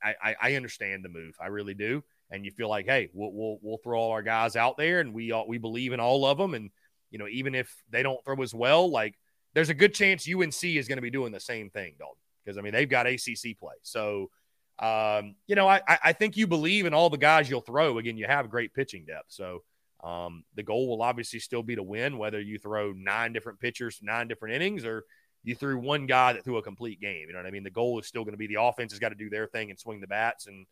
I, 0.02 0.14
I, 0.22 0.36
I 0.40 0.54
understand 0.54 1.04
the 1.04 1.08
move. 1.08 1.36
I 1.40 1.48
really 1.48 1.74
do. 1.74 2.02
And 2.30 2.44
you 2.44 2.50
feel 2.50 2.68
like, 2.68 2.86
hey, 2.86 3.10
we'll, 3.12 3.32
we'll 3.32 3.58
we'll 3.62 3.78
throw 3.78 3.98
all 3.98 4.10
our 4.10 4.22
guys 4.22 4.56
out 4.56 4.76
there, 4.76 5.00
and 5.00 5.14
we 5.14 5.32
all, 5.32 5.46
we 5.46 5.58
believe 5.58 5.92
in 5.92 6.00
all 6.00 6.24
of 6.24 6.38
them. 6.38 6.54
And 6.54 6.70
you 7.10 7.18
know, 7.18 7.28
even 7.28 7.54
if 7.54 7.72
they 7.90 8.02
don't 8.02 8.24
throw 8.24 8.42
as 8.42 8.54
well, 8.54 8.90
like 8.90 9.14
there's 9.54 9.68
a 9.68 9.74
good 9.74 9.94
chance 9.94 10.28
UNC 10.28 10.64
is 10.64 10.88
going 10.88 10.98
to 10.98 11.02
be 11.02 11.10
doing 11.10 11.32
the 11.32 11.40
same 11.40 11.70
thing, 11.70 11.94
Dalton. 11.98 12.16
Because 12.44 12.58
I 12.58 12.62
mean, 12.62 12.72
they've 12.72 12.88
got 12.88 13.06
ACC 13.06 13.58
play, 13.58 13.74
so 13.82 14.30
um, 14.78 15.36
you 15.46 15.54
know, 15.54 15.68
I, 15.68 15.80
I 15.86 16.12
think 16.12 16.36
you 16.36 16.46
believe 16.46 16.84
in 16.84 16.94
all 16.94 17.08
the 17.08 17.16
guys 17.16 17.48
you'll 17.48 17.60
throw. 17.60 17.98
Again, 17.98 18.16
you 18.16 18.26
have 18.26 18.50
great 18.50 18.74
pitching 18.74 19.04
depth. 19.06 19.26
So, 19.28 19.62
Um, 20.04 20.44
the 20.54 20.62
goal 20.62 20.88
will 20.88 21.02
obviously 21.02 21.40
still 21.40 21.62
be 21.62 21.76
to 21.76 21.82
win, 21.82 22.18
whether 22.18 22.40
you 22.40 22.58
throw 22.58 22.92
nine 22.92 23.32
different 23.32 23.58
pitchers, 23.58 24.00
nine 24.02 24.28
different 24.28 24.54
innings, 24.54 24.84
or 24.84 25.04
you 25.42 25.54
threw 25.54 25.78
one 25.78 26.06
guy 26.06 26.34
that 26.34 26.44
threw 26.44 26.58
a 26.58 26.62
complete 26.62 27.00
game. 27.00 27.26
You 27.26 27.32
know 27.32 27.38
what 27.38 27.46
I 27.46 27.50
mean? 27.50 27.64
The 27.64 27.70
goal 27.70 27.98
is 27.98 28.06
still 28.06 28.22
going 28.22 28.34
to 28.34 28.38
be 28.38 28.46
the 28.46 28.60
offense 28.60 28.92
has 28.92 28.98
got 28.98 29.10
to 29.10 29.14
do 29.14 29.30
their 29.30 29.46
thing 29.46 29.70
and 29.70 29.78
swing 29.78 30.00
the 30.00 30.06
bats, 30.06 30.46
and 30.46 30.66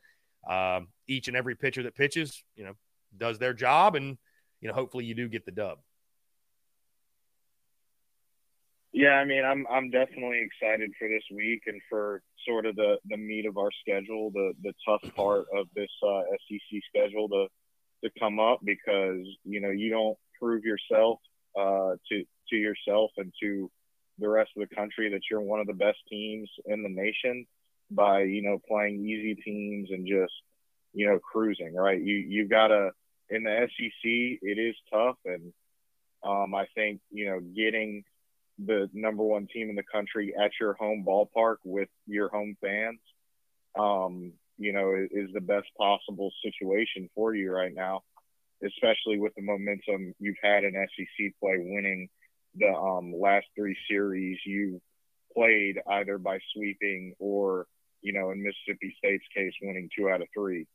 um, 0.49 0.89
each 1.09 1.29
and 1.29 1.37
every 1.37 1.55
pitcher 1.55 1.83
that 1.85 1.95
pitches, 1.95 2.45
you 2.57 2.65
know, 2.65 2.75
does 3.17 3.39
their 3.39 3.55
job, 3.55 3.95
and 3.97 4.19
you 4.61 4.69
know, 4.69 4.75
hopefully 4.75 5.07
you 5.07 5.15
do 5.15 5.29
get 5.29 5.47
the 5.47 5.53
dub. 5.53 5.79
Yeah, 8.93 9.15
I 9.15 9.25
mean, 9.25 9.45
I'm 9.45 9.67
I'm 9.71 9.89
definitely 9.91 10.43
excited 10.43 10.93
for 10.99 11.09
this 11.09 11.25
week 11.35 11.63
and 11.67 11.81
for 11.89 12.23
sort 12.47 12.67
of 12.67 12.77
the 12.77 12.99
the 13.09 13.17
meat 13.17 13.47
of 13.47 13.57
our 13.57 13.71
schedule, 13.81 14.31
the 14.31 14.53
the 14.63 14.75
tough 14.87 15.03
part 15.15 15.47
of 15.57 15.67
this 15.75 15.91
uh, 16.07 16.21
SEC 16.49 16.81
schedule 16.95 17.29
to 17.31 17.47
to 18.05 18.11
come 18.19 18.39
up 18.39 18.61
because 18.65 19.27
you 19.45 19.61
know 19.61 19.71
you 19.71 19.91
don't 19.91 20.17
prove 20.41 20.65
yourself 20.65 21.19
uh, 21.59 21.95
to 22.09 22.25
to 22.51 22.57
yourself 22.57 23.11
and 23.17 23.33
to 23.41 23.71
the 24.19 24.29
rest 24.29 24.51
of 24.57 24.69
the 24.69 24.75
country 24.75 25.11
that 25.11 25.23
you're 25.31 25.41
one 25.41 25.61
of 25.61 25.67
the 25.67 25.73
best 25.73 25.99
teams 26.09 26.49
in 26.67 26.83
the 26.83 26.89
nation 26.89 27.47
by 27.91 28.23
you 28.23 28.43
know 28.43 28.61
playing 28.69 29.05
easy 29.05 29.35
teams 29.35 29.89
and 29.91 30.07
just 30.07 30.33
you 30.93 31.07
know 31.07 31.19
cruising 31.19 31.75
right? 31.75 32.01
You 32.01 32.17
you 32.17 32.49
gotta 32.49 32.91
in 33.31 33.45
the 33.45 33.69
SEC 33.69 34.03
it 34.05 34.59
is 34.59 34.75
tough 34.93 35.17
and 35.25 35.53
um, 36.25 36.55
I 36.55 36.67
think 36.75 37.01
you 37.11 37.27
know 37.27 37.41
getting 37.41 38.05
the 38.65 38.89
number 38.93 39.23
one 39.23 39.49
team 39.53 39.71
in 39.71 39.77
the 39.77 39.83
country 39.83 40.35
at 40.39 40.53
your 40.61 40.75
home 40.75 41.05
ballpark 41.07 41.57
with 41.65 41.89
your 42.07 42.29
home 42.29 42.57
fans 42.61 43.01
um, 43.79 44.33
you 44.63 44.73
know 44.73 44.95
is, 44.95 45.29
is 45.29 45.35
the 45.35 45.41
best 45.41 45.69
possible 45.77 46.31
situation 46.45 47.09
for 47.15 47.35
you 47.35 47.51
right 47.51 47.75
now 47.75 48.03
especially 48.65 49.19
with 49.19 49.35
the 49.35 49.43
momentum 49.43 50.15
you've 50.21 50.37
had 50.43 50.63
in 50.63 50.73
SEC 50.73 51.33
play 51.41 51.57
winning 51.59 52.09
the 52.55 52.69
um, 52.69 53.13
last 53.19 53.47
three 53.57 53.77
series 53.89 54.39
you 54.45 54.81
played 55.35 55.79
either 55.91 56.19
by 56.19 56.39
sweeping 56.55 57.15
or 57.19 57.67
you 58.03 58.13
know 58.13 58.31
in 58.31 58.43
Mississippi 58.43 58.95
State's 58.99 59.25
case 59.35 59.53
winning 59.63 59.89
two 59.97 60.09
out 60.09 60.23
of 60.23 60.29
three. 60.35 60.67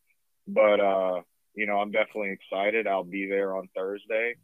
But 0.47 0.79
uh 0.79 1.21
you 1.53 1.65
know 1.67 1.77
I'm 1.77 1.91
definitely 1.91 2.31
excited. 2.31 2.87
I'll 2.87 3.03
be 3.03 3.27
there 3.27 3.55
on 3.55 3.69
Thursday 3.75 4.35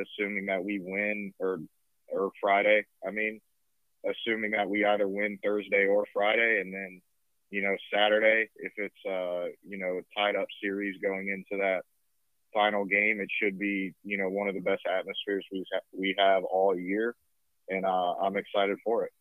assuming 0.00 0.46
that 0.46 0.64
we 0.64 0.80
win 0.82 1.32
or 1.38 1.58
or 2.08 2.30
Friday 2.40 2.84
I 3.06 3.10
mean 3.10 3.40
assuming 4.08 4.52
that 4.52 4.68
we 4.68 4.84
either 4.84 5.06
win 5.06 5.38
Thursday 5.42 5.86
or 5.86 6.04
Friday 6.12 6.60
and 6.60 6.72
then 6.72 7.02
you 7.50 7.62
know 7.62 7.76
Saturday 7.92 8.48
if 8.56 8.72
it's 8.76 9.06
uh 9.06 9.50
you 9.66 9.78
know 9.78 10.00
tied 10.16 10.36
up 10.36 10.46
series 10.62 10.96
going 11.02 11.28
into 11.28 11.60
that 11.62 11.82
final 12.52 12.84
game. 12.84 13.20
It 13.20 13.28
should 13.42 13.58
be, 13.58 13.94
you 14.04 14.18
know, 14.18 14.28
one 14.28 14.48
of 14.48 14.54
the 14.54 14.60
best 14.60 14.82
atmospheres 14.86 15.44
we 15.52 15.64
ha- 15.72 15.80
we 15.92 16.14
have 16.18 16.44
all 16.44 16.78
year, 16.78 17.14
and 17.68 17.84
uh, 17.84 18.14
I'm 18.14 18.36
excited 18.36 18.78
for 18.84 19.04
it. 19.04 19.12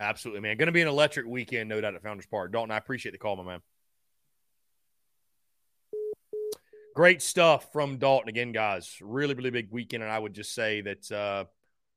Absolutely, 0.00 0.40
man. 0.40 0.56
Going 0.56 0.66
to 0.66 0.72
be 0.72 0.82
an 0.82 0.88
electric 0.88 1.26
weekend, 1.26 1.68
no 1.68 1.80
doubt, 1.80 1.94
at 1.94 2.02
Founders 2.02 2.26
Park. 2.26 2.52
Dalton, 2.52 2.70
I 2.70 2.78
appreciate 2.78 3.12
the 3.12 3.18
call, 3.18 3.36
my 3.36 3.44
man. 3.44 3.60
Great 6.94 7.22
stuff 7.22 7.72
from 7.72 7.96
Dalton 7.98 8.28
again, 8.28 8.52
guys. 8.52 8.98
Really, 9.00 9.34
really 9.34 9.50
big 9.50 9.68
weekend, 9.70 10.02
and 10.02 10.12
I 10.12 10.18
would 10.18 10.34
just 10.34 10.54
say 10.54 10.82
that, 10.82 11.10
uh, 11.12 11.44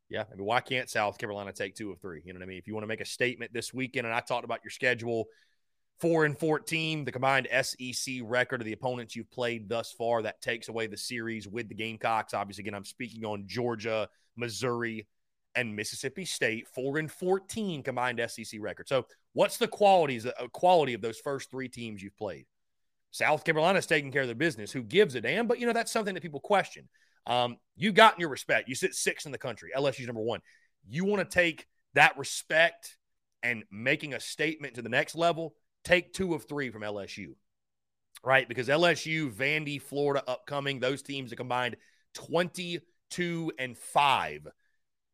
yeah, 0.09 0.23
I 0.31 0.35
mean, 0.35 0.45
why 0.45 0.61
can't 0.61 0.89
South 0.89 1.17
Carolina 1.17 1.51
take 1.51 1.75
two 1.75 1.91
of 1.91 1.99
three? 1.99 2.21
You 2.23 2.33
know 2.33 2.39
what 2.39 2.45
I 2.45 2.47
mean? 2.47 2.57
If 2.57 2.67
you 2.67 2.73
want 2.73 2.83
to 2.83 2.87
make 2.87 3.01
a 3.01 3.05
statement 3.05 3.53
this 3.53 3.73
weekend, 3.73 4.05
and 4.05 4.15
I 4.15 4.19
talked 4.19 4.45
about 4.45 4.59
your 4.63 4.71
schedule 4.71 5.27
Four 5.99 6.25
and 6.25 6.37
14, 6.37 7.05
the 7.05 7.11
combined 7.11 7.47
SEC 7.61 8.15
record 8.23 8.59
of 8.59 8.65
the 8.65 8.73
opponents 8.73 9.15
you've 9.15 9.31
played 9.31 9.69
thus 9.69 9.93
far. 9.93 10.21
That 10.21 10.41
takes 10.41 10.67
away 10.67 10.87
the 10.87 10.97
series 10.97 11.47
with 11.47 11.69
the 11.69 11.75
Gamecocks. 11.75 12.33
Obviously, 12.33 12.63
again, 12.63 12.75
I'm 12.75 12.83
speaking 12.83 13.23
on 13.23 13.45
Georgia, 13.47 14.09
Missouri, 14.35 15.07
and 15.55 15.73
Mississippi 15.73 16.25
State. 16.25 16.67
Four 16.67 16.97
and 16.97 17.09
14 17.09 17.81
combined 17.81 18.21
SEC 18.27 18.59
record. 18.59 18.89
So, 18.89 19.05
what's 19.31 19.55
the 19.55 19.69
qualities, 19.69 20.25
uh, 20.25 20.31
quality 20.51 20.93
of 20.95 21.01
those 21.01 21.19
first 21.19 21.49
three 21.49 21.69
teams 21.69 22.03
you've 22.03 22.17
played? 22.17 22.45
South 23.11 23.45
Carolina's 23.45 23.85
taking 23.85 24.11
care 24.11 24.23
of 24.23 24.27
their 24.27 24.35
business. 24.35 24.73
Who 24.73 24.83
gives 24.83 25.15
a 25.15 25.21
damn? 25.21 25.47
But, 25.47 25.61
you 25.61 25.65
know, 25.65 25.71
that's 25.71 25.93
something 25.93 26.13
that 26.13 26.21
people 26.21 26.41
question. 26.41 26.89
Um, 27.27 27.57
you 27.75 27.91
got 27.91 28.15
in 28.15 28.19
your 28.19 28.29
respect. 28.29 28.69
You 28.69 28.75
sit 28.75 28.93
six 28.93 29.25
in 29.25 29.31
the 29.31 29.37
country. 29.37 29.71
LSU's 29.75 30.07
number 30.07 30.21
one. 30.21 30.41
You 30.87 31.05
want 31.05 31.29
to 31.29 31.33
take 31.33 31.67
that 31.93 32.17
respect 32.17 32.97
and 33.43 33.63
making 33.71 34.13
a 34.13 34.19
statement 34.19 34.75
to 34.75 34.81
the 34.81 34.89
next 34.89 35.15
level 35.15 35.55
take 35.85 36.13
two 36.13 36.33
of 36.33 36.45
three 36.45 36.69
from 36.71 36.81
LSU, 36.81 37.35
right? 38.23 38.49
Because 38.49 38.67
LSU, 38.67 39.31
Vandy, 39.31 39.81
Florida, 39.81 40.23
upcoming, 40.27 40.79
those 40.79 41.01
teams 41.01 41.31
are 41.31 41.37
combined 41.37 41.77
22 42.15 43.51
and 43.57 43.77
5 43.77 44.47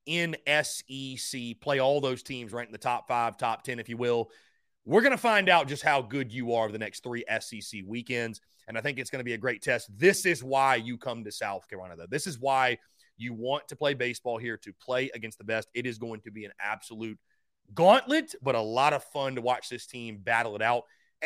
in 0.06 0.36
SEC. 0.48 1.42
Play 1.60 1.80
all 1.80 2.02
those 2.02 2.24
teams 2.24 2.54
right 2.54 2.66
in 2.66 2.72
the 2.72 2.78
top 2.78 3.08
five, 3.08 3.38
top 3.38 3.64
10, 3.64 3.80
if 3.80 3.90
you 3.90 3.98
will. 3.98 4.32
We're 4.86 5.02
going 5.02 5.12
to 5.12 5.18
find 5.18 5.48
out 5.48 5.68
just 5.68 5.84
how 5.84 6.02
good 6.02 6.34
you 6.34 6.54
are 6.54 6.72
the 6.72 6.80
next 6.80 7.04
three 7.04 7.24
SEC 7.40 7.82
weekends. 7.86 8.42
And 8.68 8.78
I 8.78 8.82
think 8.82 8.98
it's 8.98 9.10
going 9.10 9.20
to 9.20 9.26
be 9.26 9.34
a 9.34 9.38
great 9.38 9.62
test. 9.62 9.90
This 9.98 10.26
is 10.26 10.44
why 10.44 10.76
you 10.76 10.98
come 10.98 11.24
to 11.24 11.32
South 11.32 11.68
Carolina, 11.70 11.96
though. 11.98 12.08
This 12.10 12.26
is 12.26 12.40
why 12.40 12.78
you 13.18 13.34
want 13.34 13.68
to 13.68 13.76
play 13.76 13.94
baseball 13.94 14.38
here 14.38 14.58
to 14.58 14.74
play 14.74 15.12
against 15.14 15.38
the 15.38 15.44
best. 15.44 15.70
It 15.74 15.86
is 15.86 15.98
going 15.98 16.22
to 16.22 16.32
be 16.32 16.46
an 16.46 16.52
absolute 16.60 17.20
gauntlet, 17.74 18.34
but 18.42 18.56
a 18.56 18.62
lot 18.62 18.94
of 18.94 19.04
fun 19.06 19.36
to 19.36 19.42
watch 19.42 19.70
this 19.70 19.86
team 19.86 20.18
battle 20.18 20.56
it 20.56 20.62
out. 20.62 20.84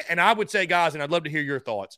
And 0.10 0.20
I 0.20 0.34
would 0.34 0.50
say, 0.50 0.66
guys, 0.66 0.94
and 0.94 1.02
I'd 1.02 1.12
love 1.12 1.24
to 1.24 1.30
hear 1.30 1.42
your 1.42 1.60
thoughts 1.60 1.98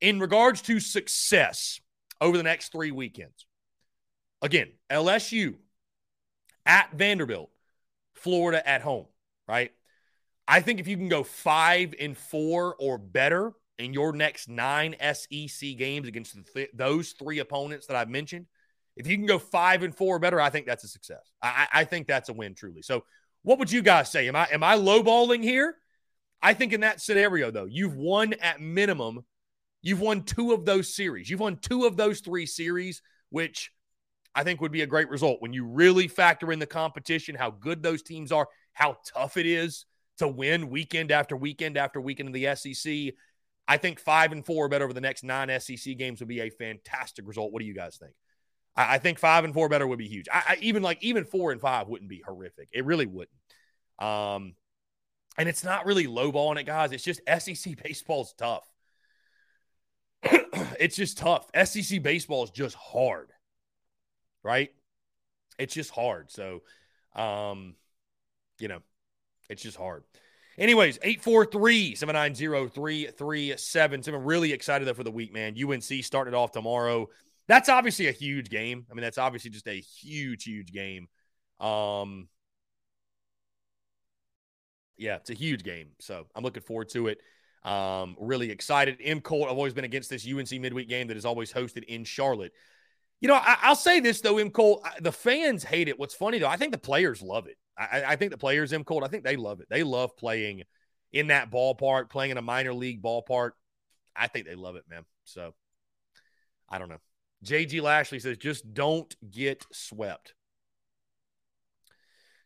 in 0.00 0.18
regards 0.18 0.62
to 0.62 0.80
success 0.80 1.80
over 2.20 2.36
the 2.36 2.42
next 2.42 2.72
three 2.72 2.90
weekends. 2.90 3.46
Again, 4.40 4.68
LSU 4.90 5.54
at 6.64 6.92
Vanderbilt, 6.92 7.50
Florida 8.14 8.66
at 8.66 8.82
home, 8.82 9.06
right? 9.46 9.72
I 10.46 10.60
think 10.60 10.80
if 10.80 10.86
you 10.86 10.96
can 10.96 11.08
go 11.08 11.22
five 11.22 11.94
and 11.98 12.16
four 12.16 12.76
or 12.78 12.98
better 12.98 13.52
in 13.78 13.92
your 13.92 14.12
next 14.12 14.48
nine 14.48 14.94
SEC 15.00 15.76
games 15.76 16.06
against 16.06 16.36
th- 16.54 16.70
those 16.74 17.12
three 17.12 17.38
opponents 17.38 17.86
that 17.86 17.96
I've 17.96 18.10
mentioned, 18.10 18.46
if 18.96 19.06
you 19.06 19.16
can 19.16 19.26
go 19.26 19.38
five 19.38 19.82
and 19.82 19.94
four 19.94 20.16
or 20.16 20.18
better, 20.18 20.40
I 20.40 20.50
think 20.50 20.66
that's 20.66 20.84
a 20.84 20.88
success. 20.88 21.32
I, 21.42 21.66
I 21.72 21.84
think 21.84 22.06
that's 22.06 22.28
a 22.28 22.32
win, 22.32 22.54
truly. 22.54 22.82
So 22.82 23.04
what 23.42 23.58
would 23.58 23.72
you 23.72 23.82
guys 23.82 24.10
say? 24.10 24.28
Am 24.28 24.36
I 24.36 24.48
am 24.52 24.62
I 24.62 24.76
lowballing 24.76 25.42
here? 25.42 25.76
I 26.42 26.54
think 26.54 26.72
in 26.72 26.82
that 26.82 27.00
scenario, 27.00 27.50
though, 27.50 27.64
you've 27.64 27.96
won 27.96 28.34
at 28.34 28.60
minimum, 28.60 29.24
you've 29.82 30.00
won 30.00 30.24
two 30.24 30.52
of 30.52 30.66
those 30.66 30.94
series. 30.94 31.30
You've 31.30 31.40
won 31.40 31.56
two 31.56 31.86
of 31.86 31.96
those 31.96 32.20
three 32.20 32.46
series, 32.46 33.00
which 33.30 33.72
I 34.34 34.44
think 34.44 34.60
would 34.60 34.72
be 34.72 34.82
a 34.82 34.86
great 34.86 35.08
result 35.08 35.40
when 35.40 35.54
you 35.54 35.64
really 35.64 36.06
factor 36.06 36.52
in 36.52 36.58
the 36.58 36.66
competition, 36.66 37.34
how 37.34 37.50
good 37.50 37.82
those 37.82 38.02
teams 38.02 38.30
are, 38.30 38.46
how 38.74 38.98
tough 39.06 39.38
it 39.38 39.46
is 39.46 39.86
to 40.18 40.28
win 40.28 40.70
weekend 40.70 41.10
after 41.10 41.36
weekend 41.36 41.76
after 41.76 42.00
weekend 42.00 42.28
in 42.28 42.32
the 42.32 42.54
SEC. 42.54 43.14
I 43.66 43.76
think 43.78 43.98
five 43.98 44.32
and 44.32 44.44
four 44.44 44.68
bet 44.68 44.82
over 44.82 44.92
the 44.92 45.00
next 45.00 45.24
nine 45.24 45.48
SEC 45.60 45.96
games 45.96 46.20
would 46.20 46.28
be 46.28 46.40
a 46.40 46.50
fantastic 46.50 47.26
result. 47.26 47.52
What 47.52 47.60
do 47.60 47.66
you 47.66 47.74
guys 47.74 47.96
think? 47.96 48.12
I, 48.76 48.94
I 48.94 48.98
think 48.98 49.18
five 49.18 49.44
and 49.44 49.54
four 49.54 49.68
better 49.68 49.86
would 49.86 49.98
be 49.98 50.08
huge. 50.08 50.26
I, 50.32 50.42
I, 50.48 50.56
even 50.60 50.82
like 50.82 51.02
even 51.02 51.24
four 51.24 51.52
and 51.52 51.60
five 51.60 51.88
wouldn't 51.88 52.10
be 52.10 52.22
horrific. 52.24 52.68
It 52.72 52.84
really 52.84 53.06
wouldn't. 53.06 53.30
Um, 53.98 54.54
and 55.36 55.48
it's 55.48 55.64
not 55.64 55.86
really 55.86 56.06
lowballing 56.06 56.60
it, 56.60 56.64
guys. 56.64 56.92
It's 56.92 57.04
just 57.04 57.20
SEC 57.26 57.82
baseball's 57.82 58.34
tough. 58.34 58.68
it's 60.22 60.96
just 60.96 61.18
tough. 61.18 61.48
SEC 61.64 62.02
baseball 62.02 62.44
is 62.44 62.50
just 62.50 62.76
hard, 62.76 63.30
right? 64.42 64.70
It's 65.58 65.74
just 65.74 65.90
hard. 65.90 66.30
So, 66.30 66.62
um, 67.14 67.74
you 68.58 68.68
know, 68.68 68.80
it's 69.48 69.62
just 69.62 69.76
hard. 69.76 70.04
Anyways, 70.56 70.98
843 71.02 71.96
790 71.96 72.68
3377. 72.68 74.14
I'm 74.14 74.24
really 74.24 74.52
excited 74.52 74.86
though 74.86 74.94
for 74.94 75.02
the 75.04 75.10
week, 75.10 75.32
man. 75.32 75.56
UNC 75.60 75.82
started 76.04 76.34
off 76.34 76.52
tomorrow 76.52 77.08
that's 77.46 77.68
obviously 77.68 78.08
a 78.08 78.12
huge 78.12 78.48
game. 78.48 78.86
I 78.90 78.94
mean, 78.94 79.02
that's 79.02 79.18
obviously 79.18 79.50
just 79.50 79.68
a 79.68 79.80
huge, 79.80 80.44
huge 80.44 80.72
game. 80.72 81.08
Um, 81.60 82.28
yeah, 84.96 85.16
it's 85.16 85.30
a 85.30 85.34
huge 85.34 85.62
game. 85.62 85.88
So 86.00 86.26
I'm 86.34 86.42
looking 86.42 86.62
forward 86.62 86.88
to 86.90 87.08
it. 87.08 87.20
Um, 87.64 88.16
really 88.18 88.50
excited. 88.50 88.98
M 89.02 89.20
Colt, 89.20 89.48
I've 89.48 89.56
always 89.56 89.74
been 89.74 89.84
against 89.84 90.10
this 90.10 90.26
UNC 90.26 90.50
midweek 90.52 90.88
game 90.88 91.08
that 91.08 91.16
is 91.16 91.24
always 91.24 91.52
hosted 91.52 91.84
in 91.84 92.04
Charlotte. 92.04 92.52
You 93.20 93.28
know, 93.28 93.40
I, 93.40 93.68
will 93.68 93.76
say 93.76 94.00
this 94.00 94.20
though, 94.20 94.38
M 94.38 94.50
Colt, 94.50 94.86
the 95.00 95.12
fans 95.12 95.64
hate 95.64 95.88
it. 95.88 95.98
What's 95.98 96.14
funny 96.14 96.38
though, 96.38 96.48
I 96.48 96.56
think 96.56 96.72
the 96.72 96.78
players 96.78 97.22
love 97.22 97.46
it. 97.46 97.56
I, 97.76 98.04
I 98.06 98.16
think 98.16 98.30
the 98.30 98.38
players, 98.38 98.72
M 98.72 98.84
cold. 98.84 99.04
I 99.04 99.08
think 99.08 99.24
they 99.24 99.36
love 99.36 99.60
it. 99.60 99.66
They 99.68 99.82
love 99.82 100.16
playing 100.16 100.62
in 101.12 101.28
that 101.28 101.50
ballpark, 101.50 102.10
playing 102.10 102.32
in 102.32 102.38
a 102.38 102.42
minor 102.42 102.72
league 102.72 103.02
ballpark. 103.02 103.52
I 104.14 104.28
think 104.28 104.46
they 104.46 104.54
love 104.54 104.76
it, 104.76 104.84
man. 104.88 105.04
So 105.24 105.54
I 106.68 106.78
don't 106.78 106.88
know. 106.88 107.00
JG 107.44 107.82
Lashley 107.82 108.20
says, 108.20 108.38
just 108.38 108.72
don't 108.72 109.14
get 109.30 109.66
swept. 109.72 110.34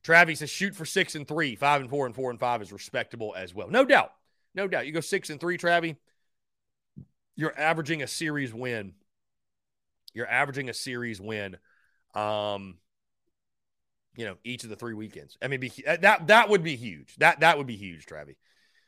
Travis 0.03 0.39
says, 0.39 0.51
shoot 0.51 0.75
for 0.75 0.87
six 0.87 1.15
and 1.15 1.29
three, 1.29 1.55
five 1.55 1.81
and 1.81 1.91
four, 1.91 2.07
and 2.07 2.15
four 2.15 2.31
and 2.31 2.41
five 2.41 2.63
is 2.63 2.73
respectable 2.73 3.35
as 3.37 3.55
well. 3.55 3.69
No 3.69 3.85
doubt. 3.85 4.13
No 4.55 4.67
doubt. 4.67 4.87
You 4.87 4.93
go 4.93 5.01
six 5.01 5.31
and 5.31 5.39
three, 5.39 5.59
Travis, 5.59 5.95
you're 7.37 7.59
averaging 7.59 8.03
a 8.03 8.07
series 8.07 8.53
win 8.55 8.95
you're 10.19 10.29
averaging 10.29 10.69
a 10.69 10.75
series 10.75 11.21
win. 11.21 11.57
Um, 12.15 12.79
you 14.19 14.25
know, 14.25 14.37
each 14.43 14.65
of 14.65 14.71
the 14.71 14.77
three 14.77 14.95
weekends. 14.95 15.39
I 15.41 15.47
mean, 15.47 15.61
be, 15.61 15.73
uh, 15.87 15.97
that 15.99 16.27
that 16.27 16.49
would 16.49 16.65
be 16.65 16.75
huge. 16.75 17.15
That 17.19 17.39
that 17.41 17.57
would 17.57 17.69
be 17.69 17.77
huge, 17.77 18.05
Travi. 18.05 18.35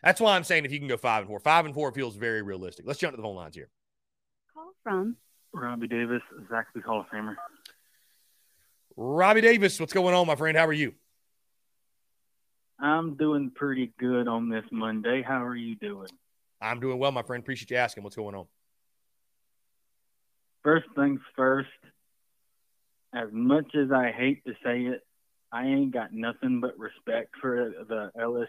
That's 0.02 0.20
why 0.20 0.34
I'm 0.34 0.42
saying 0.42 0.64
if 0.64 0.72
you 0.72 0.80
can 0.80 0.88
go 0.88 0.96
five 0.96 1.20
and 1.20 1.28
four, 1.28 1.38
five 1.38 1.66
and 1.66 1.72
four 1.72 1.92
feels 1.92 2.16
very 2.16 2.42
realistic. 2.42 2.84
Let's 2.84 2.98
jump 2.98 3.12
to 3.12 3.16
the 3.16 3.22
phone 3.22 3.36
lines 3.36 3.54
here. 3.54 3.68
Call 4.52 4.72
from 4.82 5.16
Robbie 5.52 5.86
Davis, 5.86 6.22
Zaxby 6.50 6.82
Hall 6.84 7.00
of 7.00 7.06
Famer. 7.06 7.36
Robbie 8.96 9.40
Davis, 9.40 9.78
what's 9.78 9.92
going 9.92 10.14
on, 10.14 10.26
my 10.26 10.34
friend? 10.34 10.58
How 10.58 10.66
are 10.66 10.72
you? 10.72 10.94
I'm 12.80 13.14
doing 13.14 13.52
pretty 13.54 13.92
good 14.00 14.26
on 14.26 14.48
this 14.48 14.64
Monday. 14.72 15.22
How 15.22 15.44
are 15.44 15.54
you 15.54 15.76
doing? 15.76 16.08
I'm 16.60 16.80
doing 16.80 16.98
well, 16.98 17.12
my 17.12 17.22
friend. 17.22 17.40
Appreciate 17.40 17.70
you 17.70 17.76
asking. 17.76 18.02
What's 18.02 18.16
going 18.16 18.34
on? 18.34 18.46
First 20.64 20.86
things 20.96 21.20
first, 21.36 21.68
as 23.14 23.28
much 23.30 23.76
as 23.76 23.92
I 23.92 24.10
hate 24.10 24.44
to 24.44 24.54
say 24.64 24.86
it, 24.86 25.02
I 25.52 25.66
ain't 25.66 25.92
got 25.92 26.12
nothing 26.12 26.60
but 26.60 26.78
respect 26.78 27.34
for 27.40 27.72
the 27.88 28.10
LSU 28.16 28.46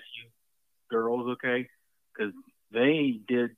girls, 0.90 1.28
okay? 1.30 1.68
Because 2.14 2.34
they 2.72 3.20
did, 3.28 3.52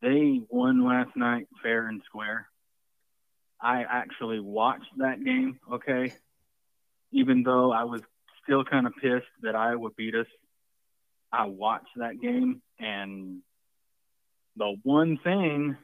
they 0.00 0.40
won 0.48 0.84
last 0.84 1.14
night 1.16 1.46
fair 1.62 1.86
and 1.86 2.02
square. 2.06 2.48
I 3.60 3.84
actually 3.88 4.40
watched 4.40 4.96
that 4.98 5.22
game, 5.22 5.58
okay? 5.70 6.14
Even 7.12 7.42
though 7.42 7.70
I 7.70 7.84
was 7.84 8.00
still 8.42 8.64
kind 8.64 8.86
of 8.86 8.94
pissed 8.94 9.26
that 9.42 9.54
Iowa 9.54 9.90
beat 9.96 10.14
us, 10.14 10.26
I 11.32 11.44
watched 11.46 11.96
that 11.96 12.20
game, 12.20 12.62
and 12.78 13.42
the 14.56 14.76
one 14.82 15.18
thing 15.22 15.76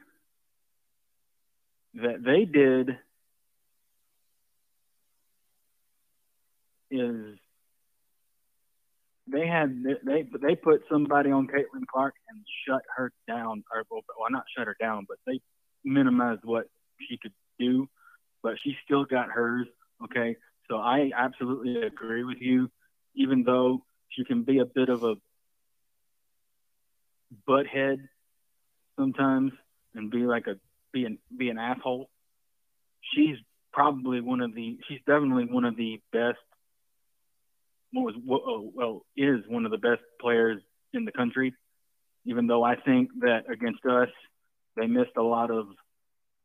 that 1.93 2.23
they 2.23 2.45
did 2.45 2.97
is 6.91 7.37
they 9.27 9.45
had 9.45 9.83
they 10.05 10.25
they 10.41 10.55
put 10.55 10.81
somebody 10.89 11.31
on 11.31 11.47
Caitlin 11.47 11.85
Clark 11.91 12.13
and 12.29 12.41
shut 12.67 12.81
her 12.95 13.11
down, 13.27 13.63
or 13.73 13.83
well, 13.89 14.01
not 14.29 14.43
shut 14.55 14.67
her 14.67 14.75
down, 14.79 15.05
but 15.07 15.17
they 15.25 15.41
minimized 15.83 16.41
what 16.43 16.67
she 17.07 17.17
could 17.17 17.33
do, 17.59 17.87
but 18.41 18.55
she 18.63 18.75
still 18.85 19.05
got 19.05 19.29
hers. 19.29 19.67
Okay, 20.03 20.37
so 20.69 20.77
I 20.77 21.11
absolutely 21.15 21.81
agree 21.81 22.23
with 22.23 22.37
you, 22.39 22.69
even 23.15 23.43
though 23.43 23.83
she 24.09 24.23
can 24.23 24.43
be 24.43 24.59
a 24.59 24.65
bit 24.65 24.89
of 24.89 25.03
a 25.03 25.15
butthead 27.47 27.97
sometimes 28.97 29.51
and 29.93 30.09
be 30.09 30.19
like 30.19 30.47
a 30.47 30.55
be 30.93 31.05
an 31.05 31.19
be 31.35 31.49
an 31.49 31.57
asshole. 31.57 32.09
She's 33.13 33.37
probably 33.73 34.21
one 34.21 34.41
of 34.41 34.55
the 34.55 34.77
she's 34.87 34.99
definitely 35.05 35.45
one 35.45 35.65
of 35.65 35.75
the 35.75 36.01
best 36.13 36.39
was 37.93 38.15
oh, 38.29 38.71
well 38.73 39.05
is 39.15 39.41
one 39.47 39.65
of 39.65 39.71
the 39.71 39.77
best 39.77 40.01
players 40.19 40.61
in 40.93 41.05
the 41.05 41.11
country. 41.11 41.53
Even 42.25 42.47
though 42.47 42.63
I 42.63 42.75
think 42.75 43.09
that 43.21 43.49
against 43.51 43.85
us, 43.85 44.09
they 44.75 44.87
missed 44.87 45.15
a 45.17 45.23
lot 45.23 45.49
of 45.49 45.67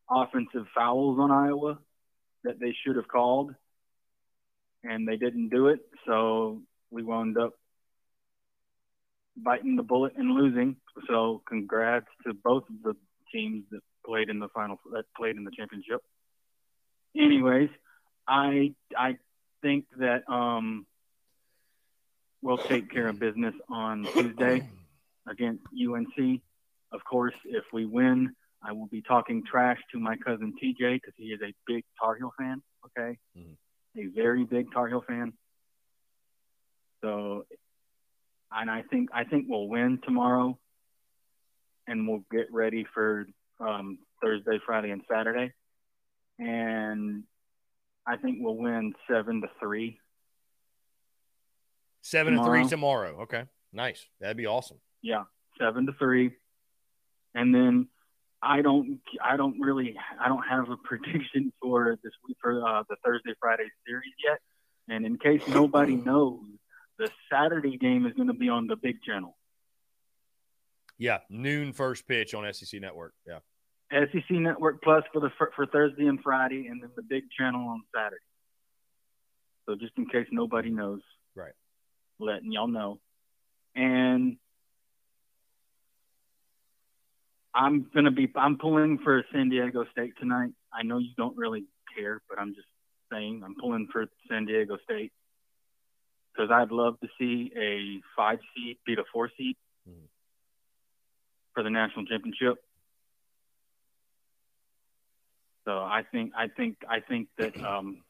offensive 0.09 0.66
fouls 0.74 1.18
on 1.18 1.30
Iowa 1.30 1.78
that 2.45 2.61
they 2.61 2.74
should 2.84 2.97
have 2.97 3.09
called, 3.09 3.53
and 4.84 5.07
they 5.07 5.16
didn't 5.16 5.49
do 5.49 5.68
it. 5.68 5.80
So 6.07 6.62
we 6.90 7.03
wound 7.03 7.38
up 7.38 7.55
biting 9.36 9.76
the 9.76 9.82
bullet 9.82 10.12
and 10.16 10.30
losing. 10.30 10.76
So 11.09 11.43
congrats 11.49 12.07
to 12.26 12.34
both 12.34 12.64
of 12.68 12.82
the 12.82 12.97
teams 13.32 13.64
that 13.70 13.80
played 14.05 14.28
in 14.28 14.38
the 14.38 14.49
final 14.49 14.78
that 14.93 15.05
played 15.16 15.36
in 15.36 15.45
the 15.45 15.53
championship. 15.57 16.01
Anyways, 17.16 17.70
I 18.26 18.74
I 18.97 19.16
think 19.62 19.86
that 19.99 20.28
um 20.28 20.86
we'll 22.43 22.59
take 22.59 22.90
care 22.90 23.09
of 23.09 23.18
business 23.18 23.55
on 23.70 24.05
Tuesday 24.12 24.68
against 25.28 25.62
UNC. 25.72 26.40
Of 26.93 27.05
course, 27.05 27.34
if 27.45 27.64
we 27.72 27.86
win, 27.86 28.34
I 28.62 28.72
will 28.72 28.86
be 28.86 29.03
talking 29.03 29.43
trash 29.49 29.78
to 29.93 29.99
my 29.99 30.16
cousin 30.16 30.53
TJ 30.62 30.95
because 30.95 31.14
he 31.16 31.26
is 31.26 31.40
a 31.43 31.55
big 31.66 31.84
Tar 31.99 32.16
Heel 32.16 32.32
fan. 32.38 32.62
Okay, 32.84 33.18
mm-hmm. 33.36 34.01
a 34.01 34.07
very 34.14 34.45
big 34.45 34.72
Tar 34.72 34.88
Heel 34.88 35.05
fan. 35.07 35.32
So, 37.03 37.47
and 38.53 38.70
I 38.70 38.82
think 38.82 39.11
I 39.14 39.24
think 39.24 39.47
we'll 39.49 39.68
win 39.68 40.01
tomorrow, 40.05 40.59
and 41.86 42.07
we'll 42.07 42.24
get 42.30 42.53
ready 42.53 42.86
for 42.93 43.26
um, 43.59 43.99
Thursday, 44.22 44.61
Friday, 44.66 44.90
and 44.90 45.03
Saturday, 45.11 45.53
and 46.38 47.24
I 48.07 48.16
think 48.16 48.38
we'll 48.40 48.57
win 48.57 48.95
seven 49.09 49.40
to 49.40 49.49
three. 49.61 49.99
Seven 52.03 52.34
tomorrow. 52.34 52.53
to 52.53 52.62
three 52.62 52.68
tomorrow. 52.68 53.22
Okay, 53.22 53.44
nice. 53.72 54.05
That'd 54.20 54.36
be 54.36 54.46
awesome. 54.46 54.78
Yeah, 55.03 55.24
seven 55.59 55.86
to 55.86 55.92
three, 55.98 56.32
and 57.34 57.55
then 57.55 57.88
I 58.42 58.61
don't, 58.61 59.00
I 59.24 59.36
don't 59.36 59.61
really, 59.61 59.96
I 60.20 60.28
don't 60.28 60.42
have 60.42 60.68
a 60.68 60.76
prediction 60.84 61.53
for 61.62 61.96
this 62.03 62.12
week 62.26 62.36
for 62.40 62.66
uh, 62.66 62.82
the 62.88 62.96
Thursday 63.05 63.34
Friday 63.40 63.68
series 63.86 64.12
yet. 64.24 64.38
And 64.88 65.07
in 65.07 65.16
case 65.16 65.46
nobody 65.48 65.94
knows, 66.05 66.40
the 66.98 67.11
Saturday 67.30 67.78
game 67.78 68.05
is 68.05 68.12
going 68.14 68.28
to 68.28 68.34
be 68.34 68.48
on 68.48 68.66
the 68.66 68.76
big 68.76 68.96
channel. 69.03 69.36
Yeah, 70.98 71.18
noon 71.30 71.72
first 71.72 72.07
pitch 72.07 72.34
on 72.34 72.53
SEC 72.53 72.80
Network. 72.80 73.14
Yeah. 73.26 73.38
SEC 73.92 74.30
Network 74.30 74.82
Plus 74.82 75.05
for 75.12 75.20
the 75.20 75.30
for 75.55 75.66
Thursday 75.66 76.07
and 76.07 76.20
Friday, 76.22 76.66
and 76.66 76.82
then 76.82 76.90
the 76.96 77.03
big 77.03 77.24
channel 77.36 77.68
on 77.68 77.82
Saturday. 77.94 78.22
So 79.66 79.76
just 79.76 79.92
in 79.96 80.07
case 80.07 80.26
nobody 80.32 80.70
knows? 80.70 81.00
Letting 82.24 82.52
y'all 82.52 82.68
know. 82.68 83.00
And 83.74 84.36
I'm 87.54 87.86
gonna 87.94 88.10
be 88.10 88.30
I'm 88.36 88.58
pulling 88.58 88.98
for 88.98 89.24
San 89.32 89.48
Diego 89.48 89.84
State 89.92 90.14
tonight. 90.18 90.52
I 90.72 90.82
know 90.82 90.98
you 90.98 91.10
don't 91.16 91.36
really 91.36 91.64
care, 91.96 92.20
but 92.28 92.38
I'm 92.38 92.54
just 92.54 92.68
saying 93.10 93.42
I'm 93.44 93.54
pulling 93.60 93.88
for 93.92 94.06
San 94.28 94.46
Diego 94.46 94.78
State 94.84 95.12
because 96.32 96.50
I'd 96.50 96.70
love 96.70 96.98
to 97.00 97.08
see 97.18 97.52
a 97.56 98.00
five 98.16 98.38
seed 98.54 98.78
beat 98.86 98.98
a 98.98 99.04
four 99.12 99.30
seed 99.36 99.56
mm-hmm. 99.88 100.06
for 101.54 101.62
the 101.62 101.70
national 101.70 102.06
championship. 102.06 102.56
So 105.64 105.78
I 105.78 106.02
think 106.10 106.32
I 106.36 106.48
think 106.48 106.78
I 106.88 107.00
think 107.00 107.28
that 107.38 107.52
because 107.52 107.78
um, 107.78 108.02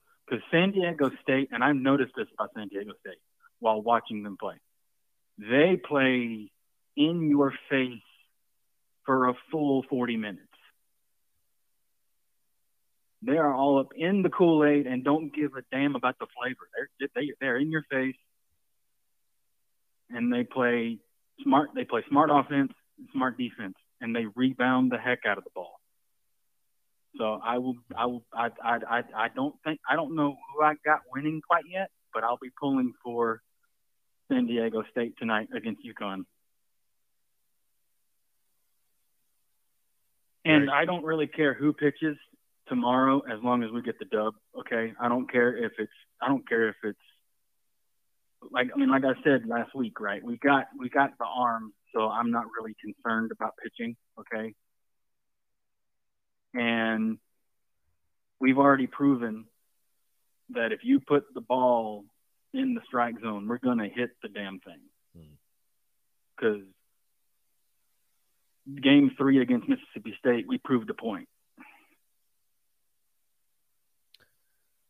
San 0.51 0.71
Diego 0.71 1.11
State, 1.23 1.49
and 1.53 1.63
I've 1.63 1.77
noticed 1.77 2.13
this 2.17 2.29
about 2.35 2.51
San 2.55 2.69
Diego 2.69 2.93
State, 3.01 3.19
while 3.63 3.81
watching 3.81 4.25
them 4.25 4.37
play. 4.39 4.57
They 5.39 5.81
play 5.83 6.51
in 6.97 7.31
your 7.31 7.55
face 7.71 8.03
for 9.07 9.29
a 9.29 9.35
full 9.51 9.85
40 9.89 10.17
minutes. 10.17 10.41
They 13.23 13.39
are 13.39 13.55
all 13.55 13.79
up 13.79 13.91
in 13.97 14.23
the 14.23 14.31
Kool 14.31 14.65
Aid 14.65 14.87
and 14.87 15.05
don't 15.05 15.33
give 15.33 15.53
a 15.57 15.63
damn 15.71 15.95
about 15.95 16.19
the 16.19 16.27
flavor. 16.37 16.69
They're 16.99 17.09
they, 17.15 17.33
they're 17.41 17.57
in 17.57 17.71
your 17.71 17.85
face, 17.89 18.17
and 20.11 20.33
they 20.33 20.43
play 20.43 20.99
smart. 21.45 21.71
They 21.73 21.85
play 21.85 22.03
smart 22.09 22.31
offense, 22.33 22.73
smart 23.13 23.39
defense, 23.39 23.77
and 24.01 24.15
they 24.15 24.25
rebound 24.35 24.91
the 24.91 24.99
heck 24.99 25.21
out 25.25 25.39
of 25.39 25.45
the 25.45 25.51
ball. 25.55 25.79
So 27.17 27.39
I 27.45 27.59
will, 27.59 27.77
I 27.97 28.07
will, 28.07 28.25
I, 28.35 28.49
I, 28.65 28.79
I, 28.89 29.03
I 29.15 29.29
don't 29.29 29.55
think, 29.65 29.79
I 29.89 29.95
don't 29.97 30.17
know 30.17 30.35
who 30.57 30.65
I 30.65 30.75
got 30.85 31.01
winning 31.15 31.43
quite 31.47 31.65
yet, 31.71 31.91
but 32.13 32.25
I'll 32.25 32.39
be 32.41 32.51
pulling 32.59 32.93
for 33.05 33.43
San 34.33 34.47
Diego 34.47 34.83
State 34.91 35.15
tonight 35.19 35.49
against 35.55 35.83
UConn. 35.85 36.25
And 40.45 40.71
I 40.71 40.85
don't 40.85 41.05
really 41.05 41.27
care 41.27 41.55
who 41.55 41.73
pitches 41.73 42.17
tomorrow 42.67 43.21
as 43.31 43.39
long 43.43 43.63
as 43.63 43.71
we 43.71 43.83
get 43.83 43.99
the 43.99 44.07
dub. 44.07 44.35
Okay, 44.59 44.93
I 44.99 45.09
don't 45.09 45.31
care 45.31 45.57
if 45.57 45.73
it's 45.79 45.93
I 46.21 46.29
don't 46.29 46.49
care 46.49 46.69
if 46.69 46.77
it's 46.83 46.99
like 48.51 48.71
I 48.75 48.79
mean 48.79 48.91
like 48.91 49.05
I 49.05 49.13
said 49.23 49.47
last 49.47 49.75
week, 49.75 50.01
right? 50.01 50.25
We 50.25 50.39
got 50.39 50.67
we 50.79 50.89
got 50.89 51.11
the 51.19 51.27
arm, 51.27 51.73
so 51.95 52.09
I'm 52.09 52.31
not 52.31 52.47
really 52.59 52.75
concerned 52.83 53.31
about 53.31 53.53
pitching. 53.63 53.97
Okay, 54.19 54.55
and 56.55 57.19
we've 58.41 58.59
already 58.59 58.89
proven 58.89 59.45
that 60.51 60.73
if 60.73 60.81
you 60.83 60.99
put 60.99 61.25
the 61.35 61.41
ball 61.41 62.05
in 62.55 62.75
the 62.75 62.81
strike 62.87 63.21
zone, 63.21 63.49
we're 63.49 63.59
going 63.59 63.79
to 63.79 63.89
hit 63.89 64.11
the 64.23 64.29
damn 64.29 64.61
thing. 64.61 64.81
Because 66.37 66.63
hmm. 68.67 68.77
game 68.77 69.11
three 69.17 69.41
against 69.41 69.69
Mississippi 69.69 70.15
State, 70.19 70.47
we 70.49 70.59
proved 70.59 70.91
a 70.91 70.95
point. 70.95 71.29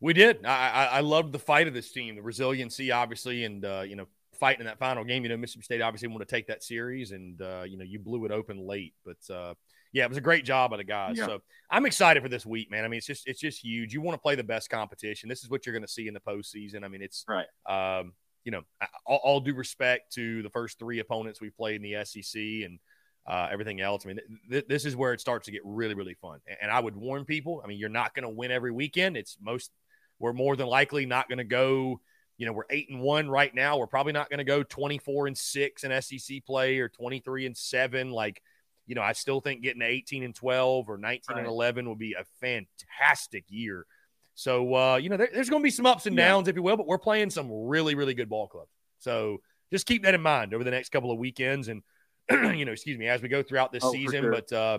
We 0.00 0.12
did. 0.12 0.44
I, 0.44 0.68
I, 0.68 0.84
I 0.84 1.00
loved 1.00 1.32
the 1.32 1.38
fight 1.38 1.68
of 1.68 1.74
this 1.74 1.92
team, 1.92 2.16
the 2.16 2.22
resiliency, 2.22 2.90
obviously, 2.90 3.44
and 3.44 3.64
uh, 3.64 3.84
you 3.86 3.94
know, 3.94 4.08
fighting 4.40 4.62
in 4.62 4.66
that 4.66 4.80
final 4.80 5.04
game. 5.04 5.22
You 5.22 5.28
know, 5.28 5.36
Mississippi 5.36 5.62
State 5.62 5.80
obviously 5.80 6.08
wanted 6.08 6.28
to 6.28 6.34
take 6.34 6.48
that 6.48 6.64
series, 6.64 7.12
and 7.12 7.40
uh, 7.40 7.62
you 7.64 7.76
know, 7.76 7.84
you 7.84 8.00
blew 8.00 8.24
it 8.24 8.32
open 8.32 8.66
late. 8.66 8.94
But 9.04 9.32
uh, 9.32 9.54
Yeah, 9.92 10.04
it 10.04 10.08
was 10.08 10.18
a 10.18 10.22
great 10.22 10.44
job 10.44 10.70
by 10.70 10.78
the 10.78 10.84
guys. 10.84 11.16
Yeah. 11.18 11.26
So 11.26 11.42
I'm 11.70 11.86
excited 11.86 12.22
for 12.22 12.28
this 12.28 12.46
week, 12.46 12.70
man. 12.70 12.84
I 12.84 12.88
mean, 12.88 12.98
it's 12.98 13.06
just 13.06 13.26
it's 13.26 13.40
just 13.40 13.62
huge. 13.62 13.92
You 13.92 14.00
want 14.00 14.14
to 14.14 14.22
play 14.22 14.34
the 14.34 14.44
best 14.44 14.70
competition. 14.70 15.28
This 15.28 15.42
is 15.42 15.50
what 15.50 15.66
you're 15.66 15.74
going 15.74 15.86
to 15.86 15.92
see 15.92 16.08
in 16.08 16.14
the 16.14 16.20
postseason. 16.20 16.84
I 16.84 16.88
mean, 16.88 17.02
it's 17.02 17.24
Right. 17.28 17.46
Um, 17.66 18.12
you 18.44 18.50
know, 18.50 18.62
all, 19.06 19.20
all 19.22 19.40
due 19.40 19.54
respect 19.54 20.12
to 20.14 20.42
the 20.42 20.50
first 20.50 20.78
three 20.78 20.98
opponents 20.98 21.40
we 21.40 21.50
played 21.50 21.76
in 21.76 21.82
the 21.82 22.04
SEC 22.04 22.40
and 22.40 22.78
uh, 23.26 23.48
everything 23.50 23.80
else. 23.80 24.04
I 24.04 24.08
mean, 24.08 24.20
th- 24.50 24.66
this 24.68 24.84
is 24.84 24.96
where 24.96 25.12
it 25.12 25.20
starts 25.20 25.46
to 25.46 25.52
get 25.52 25.62
really, 25.64 25.94
really 25.94 26.14
fun. 26.14 26.40
And, 26.48 26.56
and 26.62 26.70
I 26.70 26.80
would 26.80 26.96
warn 26.96 27.24
people. 27.24 27.60
I 27.62 27.68
mean, 27.68 27.78
you're 27.78 27.88
not 27.88 28.14
going 28.14 28.24
to 28.24 28.28
win 28.28 28.50
every 28.50 28.72
weekend. 28.72 29.16
It's 29.16 29.36
most 29.40 29.70
we're 30.18 30.32
more 30.32 30.56
than 30.56 30.66
likely 30.66 31.06
not 31.06 31.28
going 31.28 31.38
to 31.38 31.44
go. 31.44 32.00
You 32.38 32.46
know, 32.46 32.52
we're 32.52 32.64
eight 32.70 32.88
and 32.90 33.00
one 33.00 33.28
right 33.28 33.54
now. 33.54 33.78
We're 33.78 33.86
probably 33.86 34.12
not 34.12 34.28
going 34.28 34.38
to 34.38 34.44
go 34.44 34.62
24 34.62 35.28
and 35.28 35.38
six 35.38 35.84
in 35.84 36.02
SEC 36.02 36.44
play 36.44 36.78
or 36.78 36.88
23 36.88 37.46
and 37.46 37.56
seven. 37.56 38.10
Like, 38.10 38.42
you 38.86 38.94
know, 38.94 39.02
I 39.02 39.12
still 39.12 39.40
think 39.40 39.62
getting 39.62 39.80
to 39.80 39.86
18 39.86 40.22
and 40.24 40.34
12 40.34 40.88
or 40.88 40.98
19 40.98 41.38
and 41.38 41.46
11 41.46 41.88
would 41.88 41.98
be 41.98 42.14
a 42.14 42.24
fantastic 42.40 43.44
year. 43.48 43.86
So, 44.34 44.74
uh, 44.74 44.96
you 44.96 45.08
know, 45.08 45.16
there, 45.16 45.28
there's 45.32 45.50
going 45.50 45.62
to 45.62 45.64
be 45.64 45.70
some 45.70 45.86
ups 45.86 46.06
and 46.06 46.16
Yeah. 46.16 46.28
downs, 46.28 46.48
if 46.48 46.56
you 46.56 46.62
will, 46.62 46.76
but 46.76 46.86
we're 46.86 46.98
playing 46.98 47.30
some 47.30 47.50
really, 47.52 47.94
really 47.94 48.14
good 48.14 48.28
ball 48.28 48.48
clubs. 48.48 48.70
So 48.98 49.38
just 49.70 49.86
keep 49.86 50.02
that 50.04 50.14
in 50.14 50.22
mind 50.22 50.54
over 50.54 50.64
the 50.64 50.70
next 50.70 50.90
couple 50.90 51.10
of 51.10 51.18
weekends 51.18 51.68
and, 51.68 51.82
you 52.30 52.64
know, 52.64 52.72
excuse 52.72 52.98
me, 52.98 53.08
as 53.08 53.20
we 53.22 53.28
go 53.28 53.42
throughout 53.42 53.72
this 53.72 53.84
Oh, 53.84 53.92
season. 53.92 54.22
sure. 54.22 54.30
But, 54.32 54.52
uh, 54.52 54.78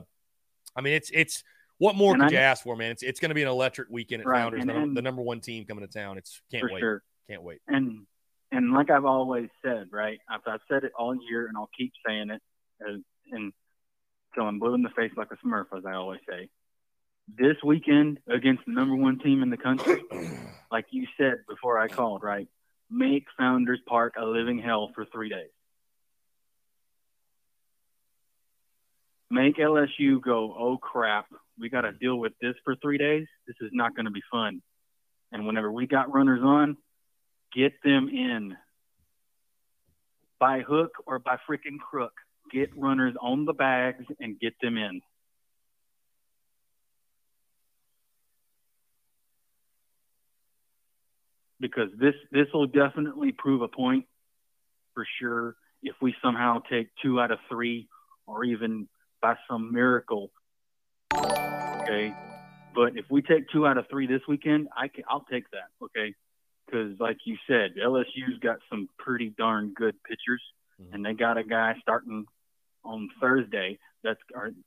I 0.75 0.81
mean, 0.81 0.93
it's, 0.93 1.09
it's, 1.13 1.43
what 1.77 1.95
more 1.95 2.13
And 2.13 2.21
could 2.23 2.29
I- 2.29 2.33
you 2.33 2.37
ask 2.39 2.63
for, 2.63 2.75
man? 2.75 2.91
It's, 2.91 3.03
it's 3.03 3.19
going 3.19 3.29
to 3.29 3.35
be 3.35 3.41
an 3.41 3.47
electric 3.49 3.89
weekend 3.89 4.21
at 4.21 4.27
Right, 4.27 4.39
Founders, 4.41 4.61
and- 4.61 4.69
the, 4.69 4.75
and- 4.75 4.97
the 4.97 5.01
number 5.01 5.21
one 5.21 5.39
team 5.41 5.65
coming 5.65 5.85
to 5.85 5.91
town. 5.91 6.17
It's 6.17 6.41
can't 6.51 6.71
wait. 6.71 6.79
sure. 6.79 7.03
Can't 7.29 7.43
wait. 7.43 7.59
And 7.67 8.05
and 8.51 8.71
like 8.73 8.89
I've 8.91 9.05
always 9.05 9.49
said, 9.65 9.87
right? 9.91 10.19
I've, 10.29 10.41
I've 10.45 10.59
said 10.69 10.83
it 10.83 10.91
all 10.97 11.15
year, 11.29 11.47
and 11.47 11.57
I'll 11.57 11.69
keep 11.77 11.91
saying 12.07 12.29
it, 12.29 12.41
and 13.31 13.51
until 14.33 14.47
I'm 14.47 14.59
blue 14.59 14.73
in 14.73 14.81
the 14.81 14.89
face 14.89 15.11
like 15.15 15.29
a 15.31 15.47
Smurf, 15.47 15.65
as 15.77 15.85
I 15.85 15.93
always 15.93 16.21
say. 16.29 16.49
This 17.27 17.55
weekend 17.63 18.19
against 18.27 18.65
the 18.65 18.73
number 18.73 18.95
one 18.95 19.19
team 19.19 19.43
in 19.43 19.49
the 19.49 19.57
country, 19.57 20.01
like 20.71 20.85
you 20.91 21.07
said 21.17 21.35
before 21.47 21.79
I 21.79 21.87
called, 21.87 22.23
right? 22.23 22.47
Make 22.89 23.25
Founders 23.37 23.79
Park 23.87 24.15
a 24.17 24.25
living 24.25 24.59
hell 24.59 24.91
for 24.93 25.05
three 25.05 25.29
days. 25.29 25.49
Make 29.29 29.57
LSU 29.57 30.21
go, 30.21 30.55
oh 30.57 30.77
crap, 30.77 31.25
we 31.57 31.69
got 31.69 31.81
to 31.81 31.91
deal 31.91 32.17
with 32.17 32.33
this 32.41 32.55
for 32.63 32.75
three 32.75 32.97
days. 32.97 33.25
This 33.47 33.55
is 33.61 33.69
not 33.71 33.95
going 33.95 34.05
to 34.05 34.11
be 34.11 34.21
fun. 34.31 34.61
And 35.31 35.47
whenever 35.47 35.71
we 35.71 35.87
got 35.87 36.13
runners 36.13 36.41
on, 36.43 36.77
get 37.55 37.73
them 37.83 38.09
in 38.09 38.55
by 40.39 40.59
hook 40.59 40.91
or 41.07 41.19
by 41.19 41.37
freaking 41.49 41.79
crook. 41.79 42.13
Get 42.53 42.69
runners 42.77 43.15
on 43.19 43.45
the 43.45 43.53
bags 43.53 44.05
and 44.19 44.39
get 44.39 44.53
them 44.61 44.77
in. 44.77 45.01
Because 51.59 51.89
this 51.97 52.13
this 52.31 52.47
will 52.53 52.67
definitely 52.67 53.31
prove 53.31 53.61
a 53.61 53.67
point 53.67 54.05
for 54.93 55.05
sure 55.19 55.55
if 55.81 55.95
we 56.01 56.13
somehow 56.21 56.59
take 56.69 56.89
two 57.01 57.19
out 57.19 57.31
of 57.31 57.39
three 57.49 57.87
or 58.27 58.43
even 58.43 58.87
by 59.21 59.35
some 59.49 59.73
miracle. 59.73 60.31
Okay. 61.15 62.13
But 62.75 62.97
if 62.97 63.05
we 63.09 63.21
take 63.21 63.49
two 63.49 63.65
out 63.65 63.77
of 63.77 63.85
three 63.89 64.07
this 64.07 64.21
weekend, 64.27 64.67
I 64.77 64.89
can 64.89 65.05
I'll 65.09 65.25
take 65.31 65.49
that. 65.51 65.69
Okay 65.81 66.13
because, 66.65 66.99
like 66.99 67.17
you 67.25 67.37
said, 67.47 67.75
LSU's 67.75 68.39
got 68.41 68.57
some 68.69 68.89
pretty 68.97 69.33
darn 69.37 69.73
good 69.75 69.95
pitchers, 70.03 70.41
Mhm. 70.79 70.93
and 70.93 71.05
they 71.05 71.13
got 71.13 71.37
a 71.37 71.43
guy 71.43 71.77
starting 71.81 72.25
on 72.85 73.09
Thursday 73.21 73.77
that's 74.03 74.19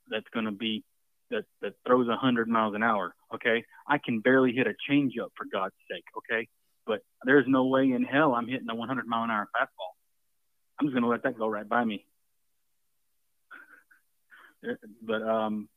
that's 0.09 0.25
going 0.33 0.45
to 0.45 0.51
be 0.51 0.83
that 1.29 1.43
that 1.61 1.73
throws 1.85 2.07
a 2.07 2.15
hundred 2.15 2.47
miles 2.47 2.75
an 2.75 2.83
hour. 2.83 3.15
Okay, 3.33 3.63
I 3.87 3.97
can 3.97 4.19
barely 4.19 4.53
hit 4.53 4.67
a 4.67 4.73
changeup 4.89 5.29
for 5.35 5.45
God's 5.51 5.75
sake. 5.89 6.05
Okay, 6.17 6.47
but 6.85 7.01
there's 7.25 7.45
no 7.47 7.65
way 7.65 7.91
in 7.91 8.03
hell 8.03 8.33
I'm 8.33 8.47
hitting 8.47 8.69
a 8.69 8.75
100 8.75 9.07
mile 9.07 9.23
an 9.23 9.31
hour 9.31 9.47
fastball. 9.55 9.93
I'm 10.79 10.87
just 10.87 10.93
going 10.93 11.03
to 11.03 11.09
let 11.09 11.23
that 11.23 11.37
go 11.37 11.47
right 11.47 11.67
by 11.67 11.83
me. 11.83 12.05
but 15.01 15.21
um, 15.21 15.67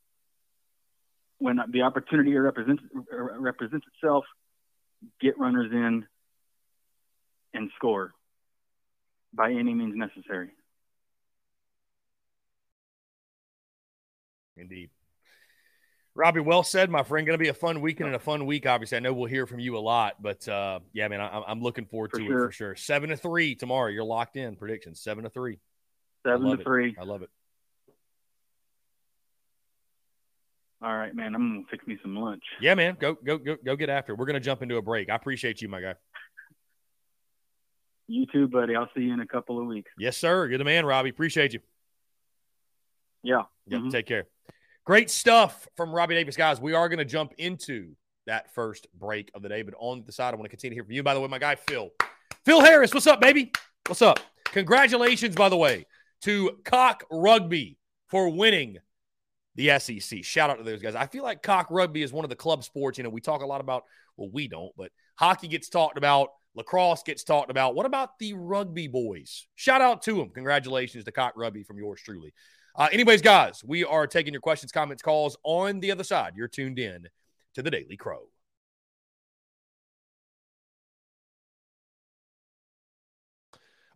when 1.38 1.58
the 1.70 1.82
opportunity 1.82 2.34
represents 2.36 2.82
represents 3.10 3.86
itself, 3.94 4.24
get 5.20 5.38
runners 5.38 5.70
in 5.72 6.06
and 7.54 7.70
score 7.76 8.12
by 9.32 9.50
any 9.50 9.74
means 9.74 9.94
necessary. 9.96 10.50
Indeed. 14.60 14.90
Robbie, 16.14 16.40
well 16.40 16.62
said, 16.62 16.90
my 16.90 17.02
friend. 17.02 17.26
Going 17.26 17.38
to 17.38 17.42
be 17.42 17.48
a 17.48 17.54
fun 17.54 17.80
weekend 17.80 18.08
and 18.08 18.16
a 18.16 18.20
fun 18.20 18.44
week. 18.44 18.66
Obviously, 18.66 18.96
I 18.96 19.00
know 19.00 19.12
we'll 19.12 19.26
hear 19.28 19.46
from 19.46 19.60
you 19.60 19.76
a 19.76 19.80
lot, 19.80 20.20
but 20.20 20.46
uh, 20.48 20.80
yeah, 20.92 21.08
man, 21.08 21.20
I, 21.20 21.42
I'm 21.46 21.62
looking 21.62 21.86
forward 21.86 22.10
For 22.10 22.18
to 22.18 22.24
it 22.24 22.28
for 22.28 22.52
sure. 22.52 22.76
Seven 22.76 23.10
to 23.10 23.16
three 23.16 23.54
tomorrow. 23.54 23.88
You're 23.90 24.04
locked 24.04 24.36
in. 24.36 24.56
Predictions 24.56 25.00
seven 25.00 25.24
to 25.24 25.30
three. 25.30 25.58
Seven 26.26 26.46
to 26.46 26.52
it. 26.54 26.64
three. 26.64 26.96
I 27.00 27.04
love 27.04 27.22
it. 27.22 27.30
All 30.82 30.96
right, 30.96 31.14
man. 31.14 31.34
I'm 31.34 31.54
gonna 31.54 31.66
fix 31.70 31.86
me 31.86 31.98
some 32.02 32.16
lunch. 32.16 32.42
Yeah, 32.60 32.74
man. 32.74 32.96
Go 32.98 33.14
go 33.14 33.38
go 33.38 33.56
go 33.64 33.76
get 33.76 33.88
after. 33.90 34.12
it. 34.12 34.18
We're 34.18 34.26
to 34.26 34.40
jump 34.40 34.62
into 34.62 34.76
a 34.78 34.82
break. 34.82 35.10
I 35.10 35.14
appreciate 35.14 35.60
you, 35.62 35.68
my 35.68 35.80
guy. 35.80 35.94
You 38.08 38.26
too, 38.32 38.48
buddy. 38.48 38.74
I'll 38.74 38.88
see 38.96 39.02
you 39.02 39.12
in 39.12 39.20
a 39.20 39.26
couple 39.26 39.60
of 39.60 39.66
weeks. 39.66 39.90
Yes, 39.98 40.16
sir. 40.16 40.48
You're 40.48 40.58
the 40.58 40.64
man, 40.64 40.84
Robbie. 40.84 41.10
Appreciate 41.10 41.52
you. 41.52 41.60
Yeah. 43.22 43.42
Yep, 43.66 43.80
Mhm. 43.82 43.90
take 43.92 44.06
care. 44.06 44.24
Great 44.84 45.10
stuff 45.10 45.68
from 45.76 45.92
Robbie 45.92 46.14
Davis, 46.14 46.36
guys. 46.36 46.60
We 46.60 46.72
are 46.72 46.88
going 46.88 46.98
to 46.98 47.04
jump 47.04 47.34
into 47.36 47.94
that 48.26 48.52
first 48.54 48.86
break 48.98 49.30
of 49.34 49.42
the 49.42 49.48
day, 49.48 49.62
but 49.62 49.74
on 49.78 50.04
the 50.06 50.12
side, 50.12 50.32
I 50.32 50.36
want 50.36 50.44
to 50.44 50.48
continue 50.48 50.74
hear 50.74 50.84
from 50.84 50.92
you. 50.92 51.02
By 51.02 51.14
the 51.14 51.20
way, 51.20 51.28
my 51.28 51.38
guy 51.38 51.54
Phil, 51.54 51.90
Phil 52.44 52.60
Harris, 52.60 52.94
what's 52.94 53.06
up, 53.06 53.20
baby? 53.20 53.52
What's 53.86 54.02
up? 54.02 54.20
Congratulations, 54.46 55.36
by 55.36 55.48
the 55.48 55.56
way, 55.56 55.86
to 56.22 56.58
Cock 56.64 57.04
Rugby 57.10 57.76
for 58.08 58.30
winning 58.30 58.78
the 59.54 59.78
SEC. 59.78 60.24
Shout 60.24 60.48
out 60.48 60.58
to 60.58 60.64
those 60.64 60.80
guys. 60.80 60.94
I 60.94 61.06
feel 61.06 61.24
like 61.24 61.42
Cock 61.42 61.66
Rugby 61.70 62.02
is 62.02 62.12
one 62.12 62.24
of 62.24 62.30
the 62.30 62.36
club 62.36 62.64
sports. 62.64 62.96
You 62.96 63.04
know, 63.04 63.10
we 63.10 63.20
talk 63.20 63.42
a 63.42 63.46
lot 63.46 63.60
about. 63.60 63.84
Well, 64.16 64.30
we 64.32 64.48
don't, 64.48 64.72
but 64.76 64.90
hockey 65.16 65.48
gets 65.48 65.68
talked 65.68 65.98
about. 65.98 66.30
Lacrosse 66.54 67.02
gets 67.02 67.22
talked 67.22 67.50
about. 67.50 67.74
What 67.74 67.86
about 67.86 68.18
the 68.18 68.34
rugby 68.34 68.88
boys? 68.88 69.46
Shout 69.54 69.80
out 69.80 70.02
to 70.02 70.14
them. 70.14 70.30
Congratulations 70.30 71.04
to 71.04 71.12
Cock 71.12 71.34
Rugby 71.36 71.62
from 71.62 71.78
yours 71.78 72.00
truly. 72.04 72.32
Uh, 72.76 72.88
anyways, 72.92 73.22
guys, 73.22 73.62
we 73.64 73.84
are 73.84 74.06
taking 74.06 74.32
your 74.32 74.40
questions, 74.40 74.72
comments, 74.72 75.02
calls 75.02 75.36
on 75.42 75.80
the 75.80 75.90
other 75.90 76.04
side. 76.04 76.34
You're 76.36 76.48
tuned 76.48 76.78
in 76.78 77.08
to 77.54 77.62
the 77.62 77.70
Daily 77.70 77.96
Crow. 77.96 78.28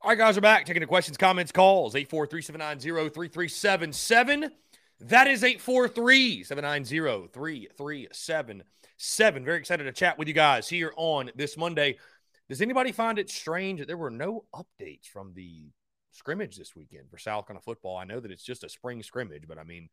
All 0.03 0.11
right, 0.11 0.18
guys, 0.18 0.37
we're 0.37 0.43
back 0.43 0.66
taking 0.66 0.83
the 0.83 0.87
questions, 0.87 1.16
comments, 1.16 1.51
calls. 1.51 1.95
843 1.95 2.43
790 2.43 3.09
3377. 3.09 4.51
That 5.01 5.27
is 5.29 5.43
843 5.43 6.45
790 6.45 7.29
3377. 7.33 9.45
Very 9.45 9.59
excited 9.59 9.85
to 9.85 9.93
chat 9.93 10.18
with 10.18 10.29
you 10.29 10.35
guys 10.35 10.68
here 10.68 10.93
on 10.97 11.31
this 11.37 11.57
Monday. 11.57 11.97
Does 12.51 12.61
anybody 12.61 12.93
find 12.93 13.18
it 13.18 13.31
strange 13.31 13.79
that 13.79 13.87
there 13.87 13.97
were 13.97 14.11
no 14.11 14.45
updates 14.55 15.07
from 15.07 15.33
the 15.33 15.70
scrimmage 16.15 16.57
this 16.57 16.75
weekend 16.75 17.11
for 17.11 17.19
South 17.19 17.47
Carolina 17.47 17.62
football? 17.62 17.97
I 17.97 18.05
know 18.05 18.21
that 18.21 18.31
it's 18.31 18.45
just 18.45 18.65
a 18.65 18.69
spring 18.69 19.03
scrimmage, 19.03 19.47
but 19.47 19.59
I 19.59 19.65
mean, 19.65 19.89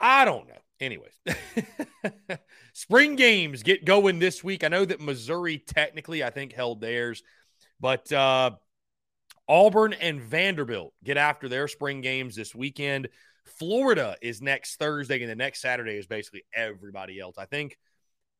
I 0.00 0.24
don't 0.24 0.48
know. 0.48 0.58
Anyways, 0.80 1.18
spring 2.72 3.16
games 3.16 3.62
get 3.62 3.84
going 3.84 4.18
this 4.18 4.44
week. 4.44 4.64
I 4.64 4.68
know 4.68 4.84
that 4.84 5.00
Missouri 5.00 5.58
technically, 5.58 6.22
I 6.22 6.30
think, 6.30 6.52
held 6.52 6.80
theirs, 6.80 7.22
but 7.80 8.10
uh, 8.12 8.52
Auburn 9.48 9.92
and 9.94 10.20
Vanderbilt 10.20 10.94
get 11.02 11.16
after 11.16 11.48
their 11.48 11.68
spring 11.68 12.00
games 12.00 12.34
this 12.34 12.54
weekend. 12.54 13.08
Florida 13.44 14.16
is 14.22 14.40
next 14.40 14.76
Thursday, 14.76 15.20
and 15.20 15.30
the 15.30 15.36
next 15.36 15.60
Saturday 15.60 15.96
is 15.96 16.06
basically 16.06 16.44
everybody 16.54 17.20
else. 17.20 17.36
I 17.38 17.44
think 17.44 17.78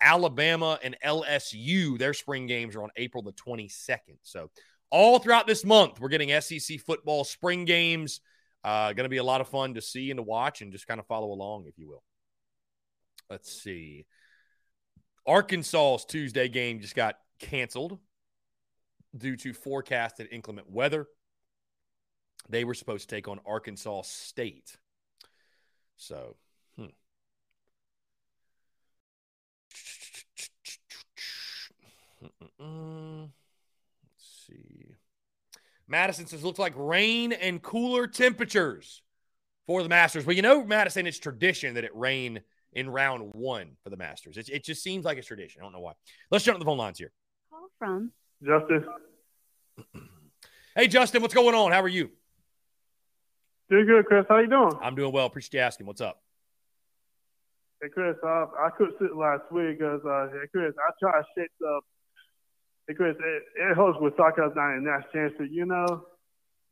Alabama 0.01 0.78
and 0.82 0.97
LSU, 1.05 1.99
their 1.99 2.14
spring 2.14 2.47
games 2.47 2.74
are 2.74 2.82
on 2.82 2.91
April 2.97 3.22
the 3.22 3.32
22nd. 3.32 4.18
So, 4.22 4.51
all 4.95 5.18
throughout 5.18 5.49
this 5.49 5.64
month, 5.64 6.01
we're 6.01 6.09
getting 6.09 6.40
SEC 6.40 6.78
football 6.78 7.24
spring 7.24 7.64
games. 7.64 8.20
Uh, 8.62 8.92
going 8.92 9.05
to 9.05 9.11
be 9.11 9.16
a 9.16 9.24
lot 9.24 9.40
of 9.40 9.49
fun 9.49 9.74
to 9.74 9.82
see 9.82 10.11
and 10.11 10.18
to 10.18 10.22
watch 10.22 10.62
and 10.62 10.70
just 10.70 10.86
kind 10.86 11.01
of 11.01 11.07
follow 11.07 11.32
along, 11.32 11.64
if 11.66 11.76
you 11.76 11.88
will. 11.88 12.05
Let's 13.28 13.53
see. 13.53 14.07
Arkansas's 15.26 16.05
Tuesday 16.05 16.49
game 16.49 16.78
just 16.78 16.95
got 16.95 17.16
canceled 17.40 17.99
due 19.16 19.36
to 19.38 19.53
forecasted 19.53 20.28
inclement 20.30 20.70
weather. 20.70 21.09
They 22.49 22.62
were 22.62 22.74
supposed 22.74 23.09
to 23.09 23.16
take 23.16 23.26
on 23.26 23.40
Arkansas 23.45 24.03
State. 24.03 24.76
So, 25.97 26.36
hmm. 26.76 26.86
Mm-mm-mm. 32.61 33.30
Let's 35.89 35.89
see. 35.89 35.91
Madison 35.91 36.26
says 36.26 36.45
looks 36.45 36.59
like 36.59 36.72
rain 36.76 37.32
and 37.32 37.62
cooler 37.62 38.07
temperatures 38.07 39.03
for 39.66 39.82
the 39.82 39.89
Masters. 39.89 40.26
Well, 40.26 40.37
you 40.37 40.43
know, 40.43 40.64
Madison, 40.64 41.07
it's 41.07 41.18
tradition 41.18 41.74
that 41.74 41.85
it 41.85 41.95
rain 41.95 42.41
in 42.72 42.91
round 42.91 43.32
one 43.35 43.76
for 43.82 43.91
the 43.91 43.97
Masters. 43.97 44.37
It, 44.37 44.49
it 44.49 44.64
just 44.64 44.82
seems 44.82 45.05
like 45.05 45.18
it's 45.18 45.26
tradition. 45.26 45.62
I 45.62 45.64
don't 45.64 45.72
know 45.72 45.80
why. 45.80 45.93
Let's 46.30 46.45
jump 46.45 46.59
to 46.59 46.61
the 46.61 46.64
phone 46.64 46.78
lines 46.78 46.99
here. 46.99 47.12
Call 47.51 47.68
from 47.78 48.12
Justin. 48.43 48.85
Hey, 50.76 50.89
Justin, 50.89 51.22
what's 51.22 51.35
going 51.35 51.55
on? 51.55 51.70
How 51.70 51.80
are 51.82 51.89
you? 51.89 52.11
Doing 53.70 53.87
good, 53.87 54.07
Chris. 54.07 54.26
How 54.28 54.39
you 54.39 54.49
doing? 54.49 54.72
I'm 54.82 54.97
doing 54.97 55.12
well. 55.12 55.26
Appreciate 55.26 55.55
you 55.55 55.61
asking. 55.61 55.87
What's 55.87 56.01
up? 56.01 56.20
Hey, 57.80 57.91
Chris. 57.91 58.16
Uh, 58.24 58.47
I 58.59 58.70
couldn't 58.76 58.97
sit 59.01 59.14
last 59.16 59.43
week 59.53 59.78
because, 59.78 60.01
uh, 60.05 60.26
hey, 60.32 60.49
Chris, 60.51 60.74
I 60.76 60.91
tried 60.99 61.20
to 61.20 61.26
shake 61.39 61.51
up. 61.64 61.85
Hey, 62.87 62.95
Chris, 62.95 63.16
it, 63.18 63.74
helps 63.74 63.99
with 64.01 64.14
South 64.16 64.35
not 64.37 64.76
in 64.76 64.85
that 64.85 65.11
chance, 65.12 65.32
to, 65.39 65.45
you 65.45 65.64
know. 65.64 66.05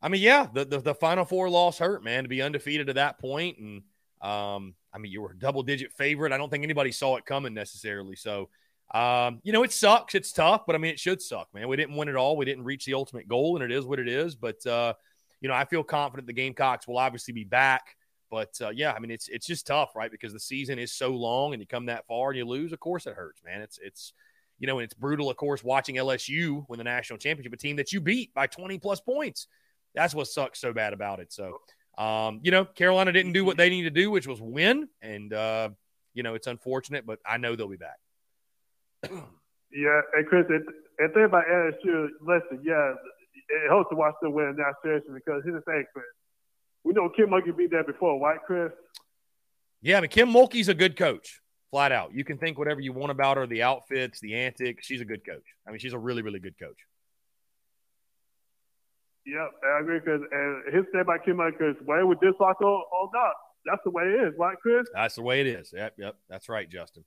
I 0.01 0.09
mean, 0.09 0.21
yeah, 0.21 0.47
the, 0.53 0.65
the, 0.65 0.79
the 0.79 0.95
final 0.95 1.25
four 1.25 1.49
loss 1.49 1.79
hurt, 1.79 2.03
man, 2.03 2.23
to 2.23 2.29
be 2.29 2.41
undefeated 2.41 2.87
to 2.87 2.93
that 2.93 3.19
point, 3.19 3.57
and 3.57 3.81
um, 4.21 4.75
I 4.93 4.99
mean, 4.99 5.11
you 5.11 5.21
were 5.21 5.31
a 5.31 5.37
double 5.37 5.63
digit 5.63 5.91
favorite. 5.93 6.31
I 6.31 6.37
don't 6.37 6.49
think 6.49 6.63
anybody 6.63 6.91
saw 6.91 7.17
it 7.17 7.25
coming 7.25 7.53
necessarily. 7.53 8.15
So, 8.15 8.49
um, 8.93 9.39
you 9.43 9.51
know, 9.51 9.63
it 9.63 9.71
sucks. 9.71 10.13
It's 10.13 10.31
tough, 10.31 10.65
but 10.67 10.75
I 10.75 10.77
mean, 10.77 10.91
it 10.91 10.99
should 10.99 11.21
suck, 11.21 11.47
man. 11.53 11.67
We 11.67 11.77
didn't 11.77 11.95
win 11.95 12.09
it 12.09 12.15
all. 12.15 12.37
We 12.37 12.45
didn't 12.45 12.63
reach 12.63 12.85
the 12.85 12.93
ultimate 12.93 13.27
goal, 13.27 13.55
and 13.55 13.63
it 13.63 13.75
is 13.75 13.85
what 13.85 13.99
it 13.99 14.07
is. 14.07 14.35
But 14.35 14.65
uh, 14.65 14.93
you 15.41 15.49
know, 15.49 15.55
I 15.55 15.65
feel 15.65 15.83
confident 15.83 16.27
the 16.27 16.33
Gamecocks 16.33 16.87
will 16.87 16.97
obviously 16.97 17.33
be 17.33 17.43
back. 17.43 17.97
But 18.29 18.53
uh, 18.61 18.69
yeah, 18.69 18.93
I 18.93 18.99
mean, 18.99 19.11
it's 19.11 19.27
it's 19.29 19.45
just 19.45 19.67
tough, 19.67 19.95
right? 19.95 20.11
Because 20.11 20.31
the 20.31 20.39
season 20.39 20.79
is 20.79 20.93
so 20.93 21.09
long, 21.09 21.53
and 21.53 21.61
you 21.61 21.67
come 21.67 21.87
that 21.87 22.07
far 22.07 22.29
and 22.29 22.37
you 22.37 22.45
lose. 22.45 22.71
Of 22.71 22.79
course, 22.79 23.07
it 23.07 23.15
hurts, 23.15 23.41
man. 23.43 23.61
It's 23.61 23.79
it's 23.81 24.13
you 24.63 24.67
know, 24.67 24.79
and 24.79 24.85
it's 24.85 24.93
brutal, 24.93 25.29
of 25.29 25.35
course, 25.35 25.61
watching 25.61 25.95
LSU 25.95 26.63
win 26.69 26.77
the 26.77 26.85
national 26.85 27.19
championship, 27.19 27.51
a 27.51 27.57
team 27.57 27.75
that 27.75 27.91
you 27.91 27.99
beat 27.99 28.33
by 28.33 28.47
20 28.47 28.79
plus 28.79 29.01
points. 29.01 29.47
That's 29.93 30.15
what 30.15 30.27
sucks 30.27 30.61
so 30.61 30.71
bad 30.71 30.93
about 30.93 31.19
it. 31.19 31.33
So, 31.33 31.59
um, 31.97 32.39
you 32.43 32.51
know, 32.51 32.63
Carolina 32.63 33.11
didn't 33.11 33.33
do 33.33 33.43
what 33.43 33.57
they 33.57 33.69
needed 33.69 33.93
to 33.93 34.01
do, 34.01 34.09
which 34.09 34.25
was 34.25 34.39
win, 34.41 34.87
and 35.01 35.33
uh, 35.33 35.71
you 36.13 36.23
know, 36.23 36.33
it's 36.33 36.47
unfortunate, 36.47 37.05
but 37.05 37.19
I 37.25 37.35
know 37.35 37.57
they'll 37.57 37.67
be 37.67 37.75
back. 37.75 37.97
yeah, 39.73 39.99
and 40.13 40.27
Chris, 40.27 40.45
and, 40.47 40.63
and 40.97 41.13
thing 41.13 41.25
about 41.25 41.43
LSU, 41.45 42.07
listen, 42.21 42.63
yeah, 42.63 42.93
it 43.49 43.67
helps 43.67 43.89
to 43.89 43.97
watch 43.97 44.15
them 44.21 44.31
win 44.31 44.55
that 44.55 44.75
seriously 44.81 45.15
because 45.15 45.41
here's 45.43 45.61
the 45.61 45.69
thing, 45.69 45.83
Chris. 45.91 46.05
We 46.85 46.93
know 46.93 47.09
Kim 47.09 47.31
Mulkey 47.31 47.57
beat 47.57 47.71
there 47.71 47.83
before, 47.83 48.17
right, 48.17 48.39
Chris? 48.47 48.71
Yeah, 49.81 49.97
I 49.97 50.01
mean, 50.01 50.09
Kim 50.09 50.29
Mulkey's 50.29 50.69
a 50.69 50.73
good 50.73 50.95
coach, 50.95 51.41
flat 51.73 51.91
out. 51.91 52.13
You 52.13 52.23
can 52.23 52.37
think 52.37 52.59
whatever 52.59 52.81
you 52.81 52.93
want 52.93 53.11
about 53.11 53.37
her, 53.37 53.47
the 53.47 53.63
outfits, 53.63 54.19
the 54.19 54.35
antics. 54.35 54.85
She's 54.85 55.01
a 55.01 55.05
good 55.05 55.25
coach. 55.25 55.41
I 55.67 55.71
mean, 55.71 55.79
she's 55.79 55.93
a 55.93 55.97
really, 55.97 56.21
really 56.21 56.39
good 56.39 56.53
coach. 56.59 56.77
Yep, 59.25 59.49
I 59.65 59.81
agree. 59.81 59.99
Because 59.99 60.21
and 60.31 60.71
his 60.71 60.85
step 60.89 61.07
by 61.07 61.17
Kim 61.17 61.37
Mulkey, 61.37 61.83
way 61.83 62.03
with 62.03 62.19
this 62.19 62.35
lock 62.39 62.61
or, 62.61 62.67
or 62.67 63.09
not, 63.11 63.33
that's 63.65 63.81
the 63.83 63.89
way 63.89 64.03
it 64.03 64.27
is, 64.27 64.33
right, 64.37 64.55
Chris? 64.61 64.85
That's 64.93 65.15
the 65.15 65.23
way 65.23 65.41
it 65.41 65.47
is. 65.47 65.73
Yep, 65.75 65.95
yep. 65.97 66.15
That's 66.29 66.47
right, 66.47 66.69
Justin. 66.69 67.05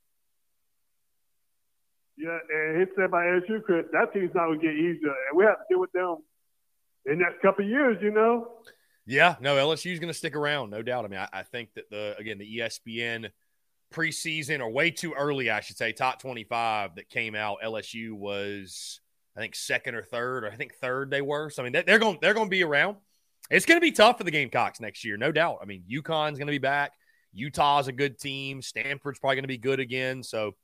Yeah, 2.19 2.37
and 2.51 2.81
his 2.81 2.89
step 2.95 3.12
by 3.12 3.23
LSU, 3.25 3.62
Chris, 3.62 3.85
that 3.93 4.12
team's 4.12 4.35
not 4.35 4.47
going 4.47 4.59
to 4.59 4.67
get 4.67 4.75
easier. 4.75 5.14
And 5.31 5.37
we 5.37 5.45
have 5.45 5.59
to 5.59 5.64
deal 5.71 5.79
with 5.79 5.93
them 5.93 6.17
in 7.05 7.19
the 7.19 7.25
next 7.25 7.41
couple 7.41 7.64
of 7.64 7.71
years, 7.71 7.99
you 8.03 8.11
know? 8.11 8.49
Yeah, 9.07 9.37
no, 9.41 9.55
LSU's 9.55 10.01
going 10.01 10.12
to 10.12 10.19
stick 10.19 10.35
around, 10.35 10.71
no 10.71 10.83
doubt. 10.83 11.05
I 11.05 11.09
mean, 11.09 11.21
I, 11.21 11.29
I, 11.33 11.43
think 11.45 11.69
that 11.77 11.89
the 11.91 12.17
again 12.19 12.39
the 12.39 12.59
ESPN 12.59 13.31
preseason 13.97 14.61
or 14.61 14.70
way 14.70 14.90
too 14.90 15.14
early, 15.14 15.51
I 15.51 15.61
should 15.61 15.76
say, 15.76 15.92
top 15.92 16.20
twenty-five 16.20 16.97
that 16.97 17.09
came 17.09 17.34
out. 17.34 17.59
LSU 17.64 18.12
was, 18.12 19.01
I 19.36 19.40
think, 19.40 19.55
second 19.55 19.94
or 19.94 20.03
third, 20.03 20.44
or 20.44 20.51
I 20.51 20.57
think 20.57 20.74
third 20.74 21.11
they 21.11 21.22
were. 21.22 21.51
So 21.51 21.62
I 21.62 21.68
mean, 21.68 21.84
they're 21.86 21.99
going 21.99 22.18
they're 22.20 22.34
going 22.34 22.47
to 22.47 22.51
be 22.51 22.64
around. 22.64 22.97
It's 23.51 23.66
going 23.66 23.80
to 23.80 23.84
be 23.84 23.92
tough 23.92 24.18
for 24.18 24.24
the 24.24 24.30
Gamecocks 24.30 24.80
next 24.80 25.05
year, 25.05 25.16
no 25.16 25.30
doubt. 25.30 25.59
I 25.62 25.66
mean, 25.66 25.84
UConn's 25.90 26.38
going 26.38 26.49
to 26.49 26.53
be 26.53 26.59
back. 26.59 26.92
Utah's 27.32 27.86
a 27.86 27.92
good 27.92 28.18
team. 28.18 28.61
Stanford's 28.61 29.20
probably 29.20 29.36
going 29.36 29.44
to 29.44 29.49
be 29.49 29.59
good 29.59 29.78
again. 29.78 30.22
So 30.22 30.57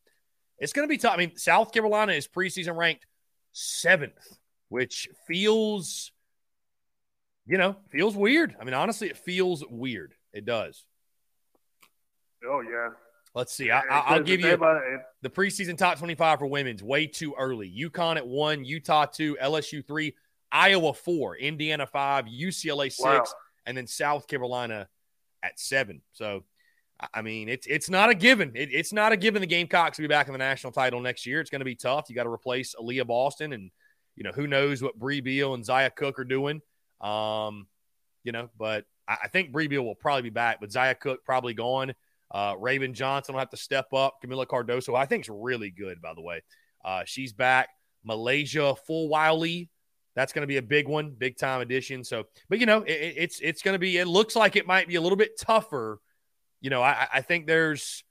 it's 0.58 0.72
going 0.72 0.88
to 0.88 0.90
be 0.90 0.98
tough. 0.98 1.14
I 1.14 1.16
mean, 1.16 1.36
South 1.36 1.70
Carolina 1.72 2.12
is 2.12 2.26
preseason 2.26 2.76
ranked 2.76 3.06
seventh, 3.52 4.38
which 4.68 5.08
feels 5.28 6.10
you 7.46 7.58
know, 7.58 7.76
feels 7.90 8.16
weird. 8.16 8.54
I 8.60 8.64
mean, 8.64 8.74
honestly, 8.74 9.08
it 9.08 9.16
feels 9.16 9.64
weird. 9.68 10.14
It 10.32 10.44
does. 10.44 10.84
Oh 12.44 12.60
yeah. 12.60 12.88
Let's 13.34 13.54
see. 13.54 13.70
I, 13.70 14.16
will 14.16 14.24
give 14.24 14.40
you 14.40 14.56
the 15.22 15.30
preseason 15.30 15.78
top 15.78 15.98
25 15.98 16.40
for 16.40 16.46
women's 16.46 16.82
way 16.82 17.06
too 17.06 17.34
early. 17.38 17.70
UConn 17.70 18.16
at 18.16 18.26
one, 18.26 18.64
Utah 18.64 19.06
two, 19.06 19.38
LSU 19.42 19.86
three, 19.86 20.14
Iowa 20.50 20.92
four, 20.92 21.36
Indiana 21.36 21.86
five, 21.86 22.26
UCLA 22.26 22.92
six, 22.92 23.00
wow. 23.00 23.24
and 23.64 23.76
then 23.76 23.86
South 23.86 24.26
Carolina 24.26 24.86
at 25.42 25.58
seven. 25.58 26.02
So, 26.12 26.44
I 27.14 27.22
mean, 27.22 27.48
it's 27.48 27.66
it's 27.66 27.88
not 27.88 28.10
a 28.10 28.14
given. 28.14 28.52
It, 28.54 28.68
it's 28.70 28.92
not 28.92 29.12
a 29.12 29.16
given. 29.16 29.40
The 29.40 29.46
Gamecocks 29.46 29.96
will 29.96 30.04
be 30.04 30.08
back 30.08 30.26
in 30.26 30.32
the 30.32 30.38
national 30.38 30.72
title 30.72 31.00
next 31.00 31.24
year. 31.24 31.40
It's 31.40 31.50
going 31.50 31.60
to 31.60 31.64
be 31.64 31.74
tough. 31.74 32.10
You 32.10 32.14
got 32.14 32.24
to 32.24 32.30
replace 32.30 32.74
Aaliyah 32.78 33.06
Boston, 33.06 33.54
and 33.54 33.70
you 34.14 34.24
know 34.24 34.32
who 34.32 34.46
knows 34.46 34.82
what 34.82 34.98
Brea 34.98 35.22
Beal 35.22 35.54
and 35.54 35.64
Zia 35.64 35.88
Cooke 35.88 36.18
are 36.18 36.24
doing. 36.24 36.60
Um, 37.00 37.66
you 38.24 38.32
know, 38.32 38.50
but 38.58 38.84
I, 39.08 39.16
I 39.24 39.28
think 39.28 39.52
Brea 39.52 39.68
Beal 39.68 39.84
will 39.84 39.94
probably 39.94 40.22
be 40.22 40.30
back, 40.30 40.60
but 40.60 40.70
Zia 40.70 40.94
Cooke 40.94 41.24
probably 41.24 41.54
gone. 41.54 41.94
Uh, 42.32 42.54
Raven 42.58 42.94
Johnson 42.94 43.34
will 43.34 43.40
have 43.40 43.50
to 43.50 43.56
step 43.56 43.92
up. 43.92 44.16
Kamilla 44.24 44.46
Cardoso, 44.46 44.96
I 44.96 45.04
think, 45.04 45.24
is 45.24 45.30
really 45.30 45.70
good, 45.70 46.00
by 46.00 46.14
the 46.14 46.22
way. 46.22 46.42
Uh, 46.84 47.02
she's 47.04 47.32
back. 47.32 47.68
MiLaysia 48.08 48.76
Fulwiley, 48.88 49.68
that's 50.16 50.32
going 50.32 50.42
to 50.42 50.46
be 50.46 50.56
a 50.56 50.62
big 50.62 50.88
one, 50.88 51.10
big 51.10 51.36
time 51.36 51.60
addition. 51.60 52.04
So, 52.04 52.24
but 52.48 52.58
you 52.58 52.66
know, 52.66 52.82
it, 52.82 53.14
it's 53.16 53.40
it's 53.40 53.62
going 53.62 53.74
to 53.74 53.78
be. 53.78 53.98
It 53.98 54.06
looks 54.06 54.34
like 54.34 54.56
it 54.56 54.66
might 54.66 54.88
be 54.88 54.96
a 54.96 55.00
little 55.00 55.16
bit 55.16 55.38
tougher. 55.38 56.00
You 56.60 56.70
know, 56.70 56.82
I, 56.82 57.06
I 57.12 57.20
think 57.20 57.46
there's 57.46 58.02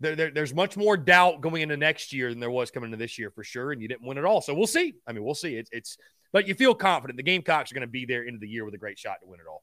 there, 0.00 0.16
there, 0.16 0.30
there's 0.30 0.54
much 0.54 0.76
more 0.76 0.96
doubt 0.96 1.40
going 1.40 1.62
into 1.62 1.76
next 1.76 2.12
year 2.12 2.30
than 2.30 2.40
there 2.40 2.50
was 2.50 2.70
coming 2.70 2.88
into 2.88 2.96
this 2.96 3.18
year 3.18 3.30
for 3.30 3.44
sure. 3.44 3.72
And 3.72 3.80
you 3.80 3.88
didn't 3.88 4.06
win 4.06 4.18
it 4.18 4.24
all, 4.24 4.40
so 4.40 4.54
we'll 4.54 4.66
see. 4.66 4.94
I 5.06 5.12
mean, 5.12 5.24
we'll 5.24 5.34
see. 5.34 5.56
It's 5.56 5.70
it's 5.72 5.96
but 6.32 6.46
you 6.46 6.54
feel 6.54 6.74
confident 6.74 7.16
the 7.16 7.22
Gamecocks 7.22 7.72
are 7.72 7.74
going 7.74 7.86
to 7.86 7.90
be 7.90 8.04
there 8.04 8.22
into 8.22 8.38
the 8.38 8.48
year 8.48 8.64
with 8.64 8.74
a 8.74 8.78
great 8.78 8.98
shot 8.98 9.16
to 9.22 9.28
win 9.28 9.40
it 9.40 9.46
all. 9.50 9.62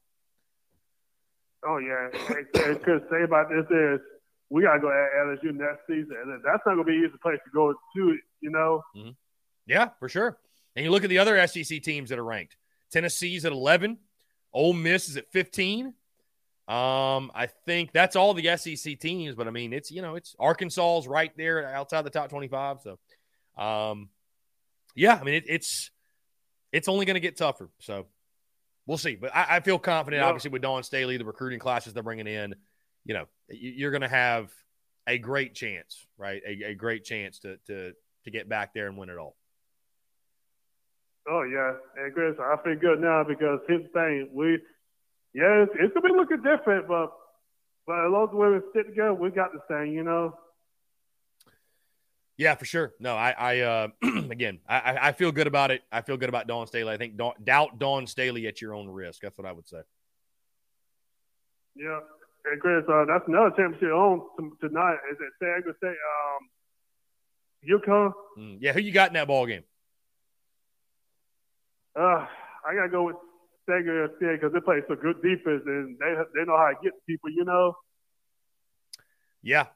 Oh 1.66 1.78
yeah, 1.78 2.08
because 2.28 3.02
say 3.10 3.22
about 3.24 3.48
this 3.48 3.66
is 3.70 4.00
we 4.50 4.62
got 4.62 4.74
to 4.74 4.80
go 4.80 4.88
at 4.88 5.26
LSU 5.26 5.54
next 5.54 5.86
season, 5.86 6.16
and 6.22 6.42
that's 6.44 6.62
not 6.64 6.74
to 6.74 6.84
be 6.84 6.96
an 6.96 7.04
easy 7.04 7.18
place 7.20 7.38
to 7.44 7.50
go 7.52 7.72
to. 7.72 8.18
You 8.40 8.50
know. 8.50 8.82
Mm-hmm. 8.96 9.10
Yeah, 9.66 9.88
for 9.98 10.08
sure. 10.08 10.38
And 10.76 10.84
you 10.84 10.90
look 10.90 11.04
at 11.04 11.10
the 11.10 11.18
other 11.18 11.44
SEC 11.46 11.82
teams 11.82 12.10
that 12.10 12.18
are 12.18 12.24
ranked. 12.24 12.56
Tennessee's 12.92 13.44
at 13.44 13.52
eleven. 13.52 13.98
Ole 14.52 14.72
Miss 14.72 15.08
is 15.08 15.16
at 15.16 15.30
fifteen. 15.32 15.94
Um, 16.68 17.32
I 17.34 17.48
think 17.64 17.92
that's 17.92 18.14
all 18.14 18.34
the 18.34 18.56
SEC 18.56 19.00
teams, 19.00 19.34
but 19.34 19.48
I 19.48 19.50
mean, 19.50 19.72
it's 19.72 19.90
you 19.90 20.02
know, 20.02 20.14
it's 20.14 20.36
Arkansas's 20.38 21.08
right 21.08 21.32
there 21.36 21.66
outside 21.66 22.02
the 22.02 22.10
top 22.10 22.30
twenty-five. 22.30 22.78
So, 22.82 22.98
um, 23.62 24.10
yeah, 24.94 25.18
I 25.20 25.24
mean, 25.24 25.34
it, 25.34 25.44
it's 25.48 25.90
it's 26.72 26.88
only 26.88 27.06
going 27.06 27.14
to 27.14 27.20
get 27.20 27.36
tougher. 27.36 27.70
So 27.80 28.06
we'll 28.88 28.98
see. 28.98 29.14
But 29.14 29.36
I, 29.36 29.56
I 29.56 29.60
feel 29.60 29.78
confident, 29.78 30.22
yep. 30.22 30.28
obviously, 30.28 30.50
with 30.50 30.62
Dawn 30.62 30.82
Staley, 30.82 31.16
the 31.18 31.24
recruiting 31.24 31.60
classes 31.60 31.92
they're 31.92 32.02
bringing 32.02 32.26
in. 32.26 32.56
You 33.04 33.14
know, 33.14 33.26
you're 33.48 33.92
going 33.92 34.02
to 34.02 34.08
have 34.08 34.50
a 35.06 35.18
great 35.18 35.54
chance, 35.54 36.06
right? 36.16 36.42
A, 36.46 36.70
a, 36.70 36.74
great 36.74 37.04
chance 37.04 37.38
to 37.40 37.58
to 37.66 37.92
to 38.24 38.30
get 38.30 38.48
back 38.48 38.74
there 38.74 38.88
and 38.88 38.98
win 38.98 39.08
it 39.08 39.18
all. 39.18 39.36
Oh 41.30 41.42
yeah, 41.42 41.74
and 41.96 42.12
Chris, 42.12 42.34
I 42.40 42.56
feel 42.64 42.76
good 42.76 43.00
now 43.00 43.22
because 43.22 43.60
his 43.68 43.82
thing, 43.92 44.28
we, 44.32 44.58
yeah, 45.34 45.62
it's, 45.62 45.72
it's 45.78 45.94
gonna 45.94 46.08
be 46.08 46.18
looking 46.18 46.42
different, 46.42 46.88
but 46.88 47.12
but 47.86 48.04
as 48.04 48.10
long 48.10 48.28
as 48.28 48.34
women 48.34 48.62
stick 48.70 48.88
together, 48.88 49.14
we 49.14 49.30
got 49.30 49.52
the 49.52 49.60
thing, 49.68 49.92
you 49.92 50.02
know. 50.02 50.34
Yeah, 52.38 52.54
for 52.54 52.64
sure. 52.64 52.94
No, 53.00 53.16
I, 53.16 53.30
I 53.32 53.58
uh, 53.60 53.88
again, 54.30 54.60
I, 54.68 55.08
I 55.08 55.12
feel 55.12 55.32
good 55.32 55.48
about 55.48 55.72
it. 55.72 55.82
I 55.90 56.02
feel 56.02 56.16
good 56.16 56.28
about 56.28 56.46
Dawn 56.46 56.68
Staley. 56.68 56.94
I 56.94 56.96
think 56.96 57.16
Dawn, 57.16 57.34
doubt 57.42 57.80
Dawn 57.80 58.06
Staley 58.06 58.46
at 58.46 58.62
your 58.62 58.74
own 58.74 58.88
risk. 58.88 59.20
That's 59.22 59.36
what 59.36 59.46
I 59.46 59.50
would 59.50 59.68
say. 59.68 59.80
Yeah, 61.74 61.98
and 62.44 62.60
Chris, 62.60 62.84
uh, 62.88 63.04
that's 63.06 63.26
another 63.26 63.50
championship 63.56 63.90
on 63.90 64.52
tonight. 64.60 64.98
Is 65.10 65.18
it 65.20 65.32
San 65.40 65.62
Diego 65.62 65.74
State? 65.78 65.88
Um, 65.88 66.48
UConn. 67.68 68.12
Mm, 68.38 68.58
yeah, 68.60 68.72
who 68.72 68.80
you 68.80 68.92
got 68.92 69.08
in 69.08 69.14
that 69.14 69.26
ball 69.26 69.44
game? 69.44 69.64
Uh, 71.98 72.24
I 72.64 72.74
gotta 72.76 72.88
go 72.88 73.02
with 73.02 73.16
San 73.68 73.82
Diego 73.82 74.08
State 74.16 74.40
because 74.40 74.52
they 74.52 74.60
play 74.60 74.80
some 74.86 74.96
good 74.98 75.20
defense 75.22 75.62
and 75.66 75.98
they 75.98 76.14
they 76.36 76.44
know 76.44 76.56
how 76.56 76.68
to 76.68 76.76
get 76.84 76.92
people. 77.04 77.30
You 77.30 77.44
know. 77.44 77.74
Yeah, 79.42 79.66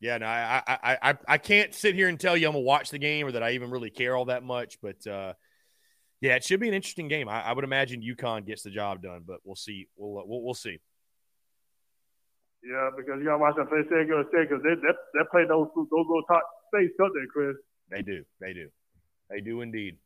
yeah, 0.00 0.16
no, 0.16 0.26
I, 0.26 0.62
I, 0.66 0.98
I, 1.02 1.18
I 1.28 1.38
can't 1.38 1.74
sit 1.74 1.94
here 1.94 2.08
and 2.08 2.18
tell 2.18 2.36
you 2.36 2.46
I'm 2.46 2.54
gonna 2.54 2.64
watch 2.64 2.90
the 2.90 2.98
game 2.98 3.26
or 3.26 3.32
that 3.32 3.42
I 3.42 3.52
even 3.52 3.70
really 3.70 3.90
care 3.90 4.16
all 4.16 4.26
that 4.26 4.42
much, 4.42 4.78
but 4.80 5.06
uh, 5.06 5.34
yeah, 6.22 6.36
it 6.36 6.44
should 6.44 6.58
be 6.58 6.68
an 6.68 6.74
interesting 6.74 7.08
game. 7.08 7.28
I, 7.28 7.42
I 7.42 7.52
would 7.52 7.64
imagine 7.64 8.02
UConn 8.02 8.46
gets 8.46 8.62
the 8.62 8.70
job 8.70 9.02
done, 9.02 9.24
but 9.26 9.40
we'll 9.44 9.56
see. 9.56 9.88
We'll 9.96 10.18
uh, 10.18 10.22
we'll, 10.24 10.42
we'll 10.42 10.54
see. 10.54 10.78
Yeah, 12.62 12.90
because 12.96 13.16
you 13.18 13.26
gotta 13.26 13.38
watch 13.38 13.56
that 13.56 13.68
play 13.68 13.80
San 13.88 14.06
Diego 14.06 14.24
State 14.28 14.48
because 14.48 14.62
they, 14.62 14.74
they 14.74 14.92
they 15.14 15.24
play 15.30 15.44
those 15.46 15.68
those 15.76 15.88
little 15.90 16.22
top 16.28 16.42
states, 16.74 16.94
don't 16.98 17.12
they, 17.12 17.26
Chris? 17.30 17.56
They 17.90 18.02
do, 18.02 18.24
they 18.40 18.52
do, 18.54 18.68
they 19.28 19.40
do 19.40 19.60
indeed. 19.60 19.96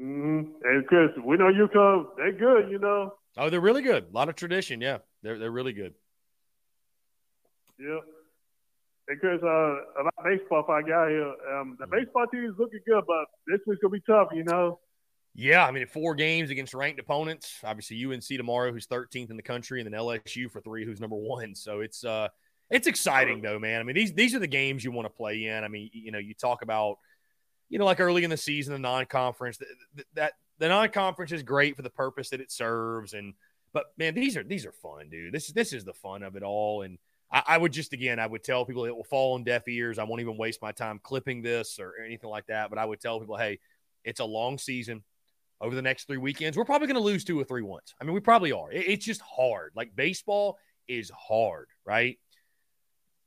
Mm-hmm. 0.00 0.50
And 0.64 0.86
Chris, 0.88 1.10
we 1.24 1.36
know 1.36 1.52
UConn. 1.52 2.06
They're 2.16 2.32
good, 2.32 2.70
you 2.70 2.80
know. 2.80 3.12
Oh, 3.36 3.50
they're 3.50 3.60
really 3.60 3.82
good. 3.82 4.06
A 4.10 4.12
lot 4.12 4.28
of 4.28 4.34
tradition. 4.34 4.80
Yeah, 4.80 4.98
they're 5.22 5.38
they're 5.38 5.52
really 5.52 5.72
good. 5.72 5.94
Yeah. 7.78 7.98
And 9.08 9.20
Chris, 9.20 9.40
uh, 9.42 9.76
about 10.00 10.24
baseball, 10.24 10.64
if 10.64 10.70
I 10.70 10.80
got 10.80 11.08
here, 11.08 11.34
um, 11.52 11.76
the 11.78 11.84
mm-hmm. 11.84 11.90
baseball 11.90 12.26
team 12.32 12.44
is 12.44 12.54
looking 12.58 12.80
good, 12.86 13.04
but 13.06 13.26
this 13.46 13.60
week's 13.66 13.82
gonna 13.82 13.92
be 13.92 14.00
tough, 14.06 14.28
you 14.32 14.44
know. 14.44 14.80
Yeah, 15.34 15.66
I 15.66 15.72
mean, 15.72 15.86
four 15.86 16.14
games 16.14 16.50
against 16.50 16.74
ranked 16.74 17.00
opponents. 17.00 17.58
Obviously, 17.64 18.02
UNC 18.04 18.24
tomorrow, 18.24 18.72
who's 18.72 18.86
13th 18.86 19.30
in 19.30 19.36
the 19.36 19.42
country, 19.42 19.80
and 19.80 19.92
then 19.92 19.98
LSU 19.98 20.50
for 20.50 20.60
three, 20.60 20.86
who's 20.86 21.00
number 21.00 21.16
one. 21.16 21.54
So 21.54 21.80
it's 21.80 22.04
uh, 22.04 22.28
it's 22.70 22.86
exciting 22.86 23.42
though, 23.42 23.58
man. 23.58 23.80
I 23.80 23.82
mean, 23.82 23.96
these 23.96 24.12
these 24.14 24.34
are 24.34 24.38
the 24.38 24.46
games 24.46 24.84
you 24.84 24.92
want 24.92 25.06
to 25.06 25.10
play 25.10 25.46
in. 25.46 25.64
I 25.64 25.68
mean, 25.68 25.90
you 25.92 26.12
know, 26.12 26.18
you 26.18 26.34
talk 26.34 26.62
about, 26.62 26.98
you 27.68 27.78
know, 27.78 27.84
like 27.84 28.00
early 28.00 28.24
in 28.24 28.30
the 28.30 28.36
season, 28.36 28.72
the 28.72 28.78
non-conference. 28.78 29.58
That, 29.58 30.04
that 30.14 30.32
the 30.58 30.68
non-conference 30.68 31.32
is 31.32 31.42
great 31.42 31.76
for 31.76 31.82
the 31.82 31.90
purpose 31.90 32.30
that 32.30 32.40
it 32.40 32.52
serves, 32.52 33.12
and 33.12 33.34
but 33.72 33.86
man, 33.98 34.14
these 34.14 34.36
are 34.36 34.44
these 34.44 34.64
are 34.64 34.72
fun, 34.72 35.10
dude. 35.10 35.34
This 35.34 35.52
this 35.52 35.72
is 35.72 35.84
the 35.84 35.94
fun 35.94 36.22
of 36.22 36.36
it 36.36 36.42
all, 36.42 36.82
and 36.82 36.96
I, 37.34 37.42
I 37.48 37.58
would 37.58 37.72
just 37.72 37.92
again, 37.92 38.20
I 38.20 38.26
would 38.26 38.44
tell 38.44 38.64
people 38.64 38.86
it 38.86 38.96
will 38.96 39.04
fall 39.04 39.34
on 39.34 39.42
deaf 39.42 39.66
ears. 39.66 39.98
I 39.98 40.04
won't 40.04 40.20
even 40.20 40.38
waste 40.38 40.62
my 40.62 40.72
time 40.72 41.00
clipping 41.02 41.42
this 41.42 41.78
or 41.80 41.94
anything 42.02 42.30
like 42.30 42.46
that. 42.46 42.70
But 42.70 42.78
I 42.78 42.84
would 42.84 43.00
tell 43.00 43.18
people, 43.18 43.36
hey, 43.36 43.58
it's 44.04 44.20
a 44.20 44.24
long 44.24 44.56
season 44.56 45.02
over 45.60 45.74
the 45.74 45.82
next 45.82 46.06
three 46.06 46.16
weekends. 46.16 46.56
We're 46.56 46.64
probably 46.64 46.86
going 46.86 46.96
to 46.96 47.02
lose 47.02 47.24
two 47.24 47.38
or 47.38 47.44
three 47.44 47.62
once. 47.62 47.92
I 48.00 48.04
mean, 48.04 48.14
we 48.14 48.20
probably 48.20 48.52
are. 48.52 48.70
It's 48.70 49.04
just 49.04 49.20
hard. 49.20 49.72
Like 49.74 49.94
baseball 49.96 50.58
is 50.86 51.10
hard, 51.10 51.66
right? 51.84 52.18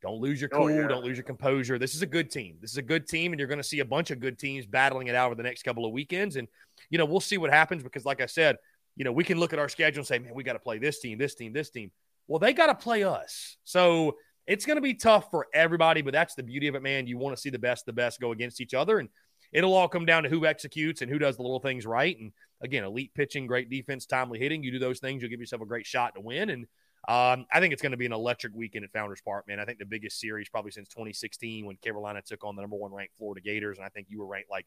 Don't 0.02 0.22
lose 0.22 0.40
your 0.40 0.50
oh, 0.54 0.58
cool. 0.58 0.66
Oh, 0.66 0.70
yeah. 0.70 0.88
Don't 0.88 1.04
lose 1.04 1.18
your 1.18 1.24
composure. 1.24 1.78
This 1.78 1.96
is 1.96 2.02
a 2.02 2.08
good 2.08 2.30
team. 2.30 2.58
This 2.62 2.72
is 2.72 2.78
a 2.78 2.84
good 2.84 3.08
team, 3.08 3.34
and 3.34 3.40
you're 3.40 3.48
going 3.48 3.60
to 3.60 3.64
see 3.64 3.80
a 3.80 3.86
bunch 3.86 4.12
of 4.12 4.20
good 4.20 4.38
teams 4.38 4.66
battling 4.66 5.08
it 5.08 5.16
out 5.16 5.28
over 5.28 5.36
the 5.36 5.44
next 5.44 5.64
couple 5.64 5.86
of 5.86 5.92
weekends. 5.92 6.36
And 6.36 6.48
you 6.90 6.98
know, 6.98 7.06
we'll 7.06 7.20
see 7.20 7.38
what 7.38 7.52
happens 7.52 7.84
because, 7.84 8.06
like 8.06 8.22
I 8.22 8.28
said, 8.28 8.58
you 8.96 9.04
know, 9.04 9.12
we 9.12 9.24
can 9.24 9.40
look 9.40 9.54
at 9.54 9.60
our 9.60 9.68
schedule 9.68 10.02
and 10.02 10.08
say, 10.08 10.20
man, 10.20 10.34
we 10.36 10.44
got 10.44 10.54
to 10.54 10.60
play 10.60 10.78
this 10.78 11.00
team, 11.00 11.18
this 11.18 11.36
team, 11.36 11.52
this 11.52 11.72
team. 11.72 11.92
Well, 12.28 12.40
they 12.40 12.54
got 12.54 12.68
to 12.68 12.76
play 12.76 13.04
us. 13.04 13.58
So 13.64 14.18
it's 14.46 14.66
going 14.66 14.78
to 14.78 14.82
be 14.82 14.94
tough 14.94 15.30
for 15.32 15.48
everybody, 15.54 16.02
but 16.02 16.14
that's 16.14 16.36
the 16.36 16.44
beauty 16.44 16.68
of 16.68 16.76
it, 16.76 16.82
man. 16.82 17.08
You 17.08 17.18
want 17.18 17.36
to 17.36 17.42
see 17.42 17.50
the 17.50 17.60
best, 17.60 17.86
the 17.86 17.94
best 17.94 18.20
go 18.20 18.32
against 18.32 18.62
each 18.62 18.74
other. 18.74 19.00
And 19.00 19.10
it'll 19.52 19.74
all 19.74 19.88
come 19.88 20.06
down 20.06 20.24
to 20.24 20.30
who 20.30 20.46
executes 20.46 21.02
and 21.02 21.12
who 21.12 21.20
does 21.20 21.38
the 21.38 21.44
little 21.44 21.60
things 21.60 21.86
right. 21.86 22.18
And 22.20 22.32
again, 22.62 22.84
elite 22.84 23.14
pitching, 23.14 23.48
great 23.48 23.70
defense, 23.70 24.06
timely 24.06 24.40
hitting. 24.40 24.64
You 24.64 24.72
do 24.72 24.80
those 24.80 25.00
things, 25.00 25.22
you'll 25.22 25.32
give 25.32 25.40
yourself 25.40 25.62
a 25.62 25.66
great 25.66 25.86
shot 25.86 26.16
to 26.16 26.22
win. 26.22 26.50
And 26.50 26.66
um, 27.08 27.46
I 27.54 27.60
think 27.60 27.74
it's 27.74 27.82
going 27.82 27.92
to 27.92 27.98
be 27.98 28.06
an 28.06 28.14
electric 28.14 28.54
weekend 28.54 28.84
at 28.84 28.92
Founders 28.92 29.22
Park, 29.22 29.48
man. 29.48 29.60
I 29.60 29.66
think 29.66 29.80
the 29.80 29.86
biggest 29.86 30.20
series 30.20 30.50
probably 30.50 30.72
since 30.72 30.90
2016 30.90 31.66
when 31.66 31.78
Carolina 31.78 32.22
took 32.26 32.44
on 32.44 32.56
the 32.56 32.62
number 32.62 32.76
one 32.76 32.94
ranked 32.94 33.16
Florida 33.18 33.42
Gators. 33.42 33.78
And 33.78 33.86
I 33.86 33.90
think 33.90 34.08
you 34.10 34.20
were 34.20 34.28
ranked 34.28 34.50
like 34.50 34.66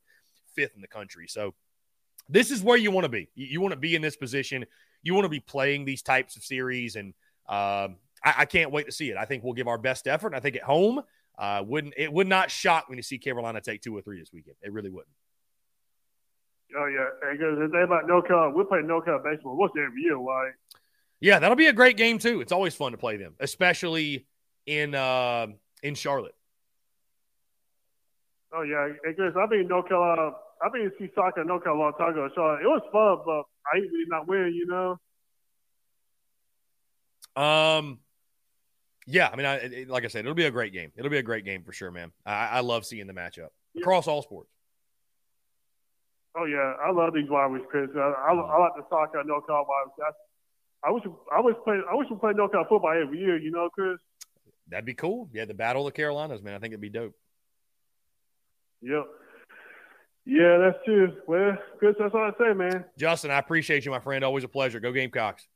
fifth 0.55 0.75
in 0.75 0.81
the 0.81 0.89
country. 0.89 1.27
So 1.29 1.55
this 2.29 2.51
is 2.51 2.63
where 2.63 2.77
you 2.77 2.91
want 2.91 3.05
to 3.05 3.11
be. 3.11 3.29
You, 3.35 3.47
you 3.47 3.61
want 3.61 3.73
to 3.73 3.81
be 3.81 3.95
in 3.95 4.03
this 4.03 4.17
position. 4.17 4.65
You 5.03 5.15
want 5.15 5.25
to 5.25 5.31
be 5.31 5.41
playing 5.41 5.85
these 5.85 6.03
types 6.03 6.37
of 6.37 6.43
series. 6.43 6.97
And 6.97 7.13
um, 7.51 7.97
I, 8.25 8.35
I, 8.39 8.45
can't 8.45 8.71
wait 8.71 8.87
to 8.87 8.93
see 8.93 9.11
it. 9.11 9.17
I 9.17 9.25
think 9.25 9.43
we'll 9.43 9.55
give 9.55 9.67
our 9.67 9.77
best 9.77 10.07
effort. 10.07 10.35
I 10.35 10.41
think 10.41 10.55
at 10.55 10.63
home, 10.63 11.03
uh, 11.37 11.65
wouldn't 11.67 11.95
it 11.97 12.13
would 12.13 12.29
not 12.29 12.49
shock 12.49 12.89
me 12.89 12.97
to 12.97 13.03
see 13.03 13.19
Carolina 13.19 13.61
take 13.61 13.83
two 13.83 13.97
or 13.97 14.03
three 14.03 14.21
this 14.21 14.31
weekend. 14.33 14.55
It 14.63 14.73
really 14.73 14.91
wouldn't. 14.91 15.13
Oh 16.79 16.87
yeah, 16.87 17.09
because 17.33 17.59
the 17.59 17.69
thing 17.69 17.87
no 18.07 18.23
NoCal, 18.23 18.55
we 18.55 18.63
play 18.65 18.79
NoCal 18.79 19.25
baseball 19.25 19.57
once 19.57 19.73
every 19.77 20.01
year, 20.01 20.17
right? 20.17 20.53
Yeah, 21.19 21.41
that'll 21.41 21.57
be 21.57 21.67
a 21.67 21.73
great 21.73 21.97
game 21.97 22.19
too. 22.19 22.41
It's 22.41 22.53
always 22.53 22.75
fun 22.75 22.93
to 22.93 22.99
play 22.99 23.17
them, 23.17 23.35
especially 23.41 24.27
in 24.67 24.95
uh, 24.95 25.49
in 25.83 25.97
Charlotte. 25.97 26.37
Oh 28.53 28.63
yeah, 28.63 28.91
because 29.05 29.35
I've 29.37 29.51
been 29.51 29.67
no 29.67 29.81
Uh, 29.81 30.33
I've 30.65 30.73
been 30.73 30.93
see 31.01 31.11
soccer 31.17 31.43
NoCal 31.43 31.75
a 31.75 31.79
long 31.79 31.93
time 31.99 32.11
ago. 32.11 32.29
So 32.35 32.55
it 32.55 32.65
was 32.65 32.83
fun, 32.93 33.25
but 33.27 33.43
I 33.73 33.79
ain't 33.79 33.91
really 33.91 34.07
not 34.09 34.29
win, 34.29 34.53
you 34.55 34.67
know. 34.67 34.99
Um, 37.37 37.99
yeah, 39.07 39.29
I 39.33 39.37
mean, 39.37 39.47
I, 39.47 39.55
it, 39.57 39.89
like 39.89 40.05
I 40.05 40.09
said, 40.09 40.21
it'll 40.21 40.35
be 40.35 40.47
a 40.47 40.51
great 40.51 40.73
game. 40.73 40.93
It'll 40.97 41.11
be 41.11 41.19
a 41.19 41.23
great 41.23 41.45
game 41.45 41.63
for 41.63 41.73
sure, 41.73 41.91
man. 41.91 42.13
I, 42.25 42.47
I 42.47 42.61
love 42.61 42.85
seeing 42.85 43.07
the 43.07 43.13
matchup 43.13 43.49
yeah. 43.75 43.83
across 43.83 44.07
all 44.07 44.23
sports. 44.23 44.51
Oh 46.37 46.45
yeah, 46.45 46.75
I 46.85 46.93
love 46.93 47.13
these 47.13 47.29
rivalries, 47.29 47.65
Chris. 47.69 47.91
I, 47.97 47.99
I, 47.99 48.33
I 48.33 48.59
like 48.61 48.73
the 48.77 48.85
soccer 48.89 49.23
NoCal 49.27 49.67
rivalries. 49.67 50.15
I 50.85 50.91
wish 50.91 51.03
I 51.33 51.41
wish 51.41 51.57
play 51.65 51.81
I 51.91 51.95
wish 51.95 52.09
we 52.09 52.17
play 52.17 52.33
NoCal 52.33 52.69
football 52.69 52.95
every 53.03 53.19
year. 53.19 53.37
You 53.37 53.51
know, 53.51 53.69
Chris. 53.69 53.99
That'd 54.69 54.85
be 54.85 54.95
cool. 54.95 55.29
Yeah, 55.33 55.45
the 55.45 55.55
Battle 55.55 55.87
of 55.87 55.93
the 55.93 55.97
Carolinas, 55.97 56.43
man. 56.43 56.55
I 56.55 56.59
think 56.59 56.73
it'd 56.73 56.81
be 56.81 56.89
dope. 56.89 57.15
Yep. 58.83 59.07
Yeah, 60.25 60.59
that's 60.59 60.85
true. 60.85 61.17
Well, 61.27 61.59
Chris, 61.79 61.97
that's 61.99 62.15
all 62.15 62.21
I 62.21 62.31
say, 62.39 62.55
man. 62.55 62.85
Justin, 62.97 63.33
I 63.33 63.39
appreciate 63.39 63.85
you, 63.85 63.91
my 63.91 63.99
friend. 63.99 64.23
Always 64.23 64.45
a 64.45 64.49
pleasure. 64.49 64.79
Go 64.79 64.93
Gamecocks. 64.93 65.49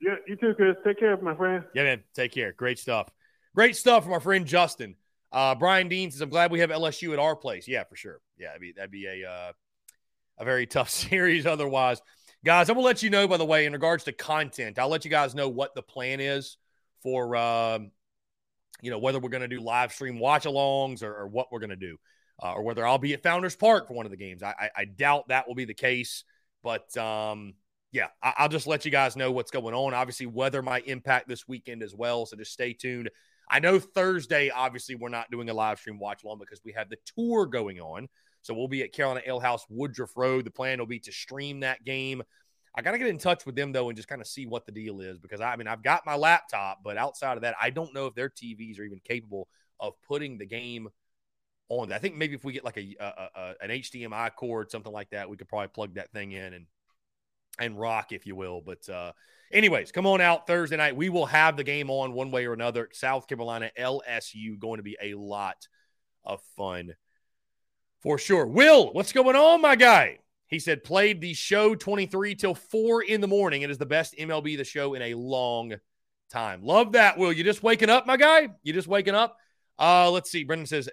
Yeah, 0.00 0.16
you 0.26 0.36
too, 0.36 0.54
Chris. 0.54 0.76
Take 0.84 0.98
care, 0.98 1.16
my 1.16 1.34
friend. 1.34 1.64
Yeah, 1.74 1.84
man. 1.84 2.02
Take 2.14 2.32
care. 2.32 2.52
Great 2.52 2.78
stuff. 2.78 3.08
Great 3.54 3.76
stuff 3.76 4.04
from 4.04 4.12
our 4.12 4.20
friend 4.20 4.46
Justin. 4.46 4.96
Uh, 5.32 5.54
Brian 5.54 5.88
Dean 5.88 6.10
says, 6.10 6.20
"I'm 6.20 6.28
glad 6.28 6.50
we 6.50 6.60
have 6.60 6.70
LSU 6.70 7.12
at 7.12 7.18
our 7.18 7.34
place." 7.34 7.66
Yeah, 7.66 7.84
for 7.84 7.96
sure. 7.96 8.20
Yeah, 8.38 8.48
that'd 8.48 8.60
be, 8.60 8.72
that'd 8.72 8.90
be 8.90 9.06
a 9.06 9.28
uh, 9.28 9.52
a 10.38 10.44
very 10.44 10.66
tough 10.66 10.90
series 10.90 11.46
otherwise. 11.46 12.00
Guys, 12.44 12.68
I'm 12.68 12.76
gonna 12.76 12.86
let 12.86 13.02
you 13.02 13.10
know. 13.10 13.26
By 13.26 13.38
the 13.38 13.44
way, 13.44 13.66
in 13.66 13.72
regards 13.72 14.04
to 14.04 14.12
content, 14.12 14.78
I'll 14.78 14.88
let 14.88 15.04
you 15.04 15.10
guys 15.10 15.34
know 15.34 15.48
what 15.48 15.74
the 15.74 15.82
plan 15.82 16.20
is 16.20 16.58
for, 17.02 17.34
um, 17.36 17.90
you 18.80 18.90
know, 18.90 18.98
whether 18.98 19.18
we're 19.18 19.30
gonna 19.30 19.48
do 19.48 19.60
live 19.60 19.92
stream 19.92 20.18
watch-alongs 20.18 21.02
or, 21.02 21.12
or 21.14 21.26
what 21.26 21.50
we're 21.50 21.60
gonna 21.60 21.76
do, 21.76 21.96
uh, 22.42 22.52
or 22.52 22.62
whether 22.62 22.86
I'll 22.86 22.98
be 22.98 23.14
at 23.14 23.22
Founders 23.22 23.56
Park 23.56 23.88
for 23.88 23.94
one 23.94 24.06
of 24.06 24.10
the 24.10 24.16
games. 24.16 24.42
I, 24.42 24.54
I, 24.58 24.70
I 24.76 24.84
doubt 24.84 25.28
that 25.28 25.48
will 25.48 25.54
be 25.54 25.64
the 25.64 25.74
case, 25.74 26.24
but 26.62 26.96
um, 26.96 27.54
yeah, 27.96 28.08
I, 28.22 28.42
will 28.42 28.50
just 28.50 28.66
let 28.66 28.84
you 28.84 28.90
guys 28.90 29.16
know 29.16 29.32
what's 29.32 29.50
going 29.50 29.74
on. 29.74 29.94
Obviously, 29.94 30.26
weather 30.26 30.60
might 30.60 30.86
impact 30.86 31.28
this 31.28 31.48
weekend 31.48 31.82
as 31.82 31.94
well, 31.94 32.26
so 32.26 32.36
just 32.36 32.52
stay 32.52 32.74
tuned. 32.74 33.08
I 33.48 33.58
know 33.58 33.78
Thursday, 33.78 34.50
obviously, 34.50 34.96
we're 34.96 35.08
not 35.08 35.30
doing 35.30 35.48
a 35.48 35.54
live 35.54 35.78
stream 35.78 35.98
watch 35.98 36.22
along 36.22 36.40
because 36.40 36.60
we 36.62 36.72
have 36.72 36.90
the 36.90 36.98
tour 37.16 37.46
going 37.46 37.80
on. 37.80 38.08
So 38.42 38.52
we'll 38.52 38.68
be 38.68 38.82
at 38.82 38.92
Carolina 38.92 39.22
Ale 39.26 39.40
House, 39.40 39.64
Woodruff 39.70 40.14
Road. 40.14 40.44
The 40.44 40.50
plan 40.50 40.78
will 40.78 40.86
be 40.86 40.98
to 41.00 41.12
stream 41.12 41.60
that 41.60 41.84
game. 41.84 42.22
I 42.74 42.82
got 42.82 42.92
to 42.92 42.98
get 42.98 43.08
in 43.08 43.16
touch 43.16 43.46
with 43.46 43.56
them 43.56 43.72
though 43.72 43.88
and 43.88 43.96
just 43.96 44.08
kind 44.08 44.20
of 44.20 44.26
see 44.26 44.44
what 44.44 44.66
the 44.66 44.72
deal 44.72 45.00
is 45.00 45.18
because 45.18 45.40
I, 45.40 45.54
I 45.54 45.56
mean 45.56 45.66
I've 45.66 45.82
got 45.82 46.04
my 46.04 46.16
laptop, 46.16 46.80
but 46.84 46.98
outside 46.98 47.38
of 47.38 47.42
that, 47.42 47.54
I 47.60 47.70
don't 47.70 47.94
know 47.94 48.06
if 48.06 48.14
their 48.14 48.28
TVs 48.28 48.78
are 48.78 48.84
even 48.84 49.00
capable 49.02 49.48
of 49.80 49.94
putting 50.06 50.36
the 50.36 50.44
game 50.44 50.88
on. 51.70 51.92
I 51.92 51.98
think 51.98 52.16
maybe 52.16 52.34
if 52.34 52.44
we 52.44 52.52
get 52.52 52.64
like 52.64 52.76
a, 52.76 52.94
a, 53.00 53.28
a 53.34 53.54
an 53.62 53.70
HDMI 53.70 54.34
cord, 54.36 54.70
something 54.70 54.92
like 54.92 55.08
that, 55.10 55.30
we 55.30 55.38
could 55.38 55.48
probably 55.48 55.68
plug 55.68 55.94
that 55.94 56.12
thing 56.12 56.32
in 56.32 56.52
and 56.52 56.66
and 57.58 57.78
rock, 57.78 58.12
if 58.12 58.26
you 58.26 58.34
will. 58.34 58.60
But 58.60 58.88
uh, 58.88 59.12
anyways, 59.52 59.92
come 59.92 60.06
on 60.06 60.20
out 60.20 60.46
Thursday 60.46 60.76
night. 60.76 60.96
We 60.96 61.08
will 61.08 61.26
have 61.26 61.56
the 61.56 61.64
game 61.64 61.90
on 61.90 62.12
one 62.12 62.30
way 62.30 62.46
or 62.46 62.52
another. 62.52 62.88
South 62.92 63.26
Carolina 63.26 63.70
LSU 63.78 64.58
going 64.58 64.78
to 64.78 64.82
be 64.82 64.96
a 65.00 65.14
lot 65.14 65.68
of 66.24 66.40
fun 66.56 66.94
for 68.00 68.18
sure. 68.18 68.46
Will, 68.46 68.92
what's 68.92 69.12
going 69.12 69.36
on, 69.36 69.60
my 69.60 69.76
guy? 69.76 70.18
He 70.48 70.58
said 70.58 70.84
played 70.84 71.20
the 71.20 71.34
show 71.34 71.74
23 71.74 72.34
till 72.36 72.54
4 72.54 73.02
in 73.02 73.20
the 73.20 73.26
morning. 73.26 73.62
It 73.62 73.70
is 73.70 73.78
the 73.78 73.86
best 73.86 74.14
MLB 74.16 74.56
the 74.56 74.64
show 74.64 74.94
in 74.94 75.02
a 75.02 75.14
long 75.14 75.74
time. 76.30 76.62
Love 76.62 76.92
that, 76.92 77.18
Will. 77.18 77.32
You 77.32 77.42
just 77.42 77.62
waking 77.62 77.90
up, 77.90 78.06
my 78.06 78.16
guy? 78.16 78.48
You 78.62 78.72
just 78.72 78.86
waking 78.86 79.14
up? 79.14 79.38
Uh, 79.78 80.10
let's 80.10 80.30
see. 80.30 80.44
Brendan 80.44 80.66
says 80.66 80.88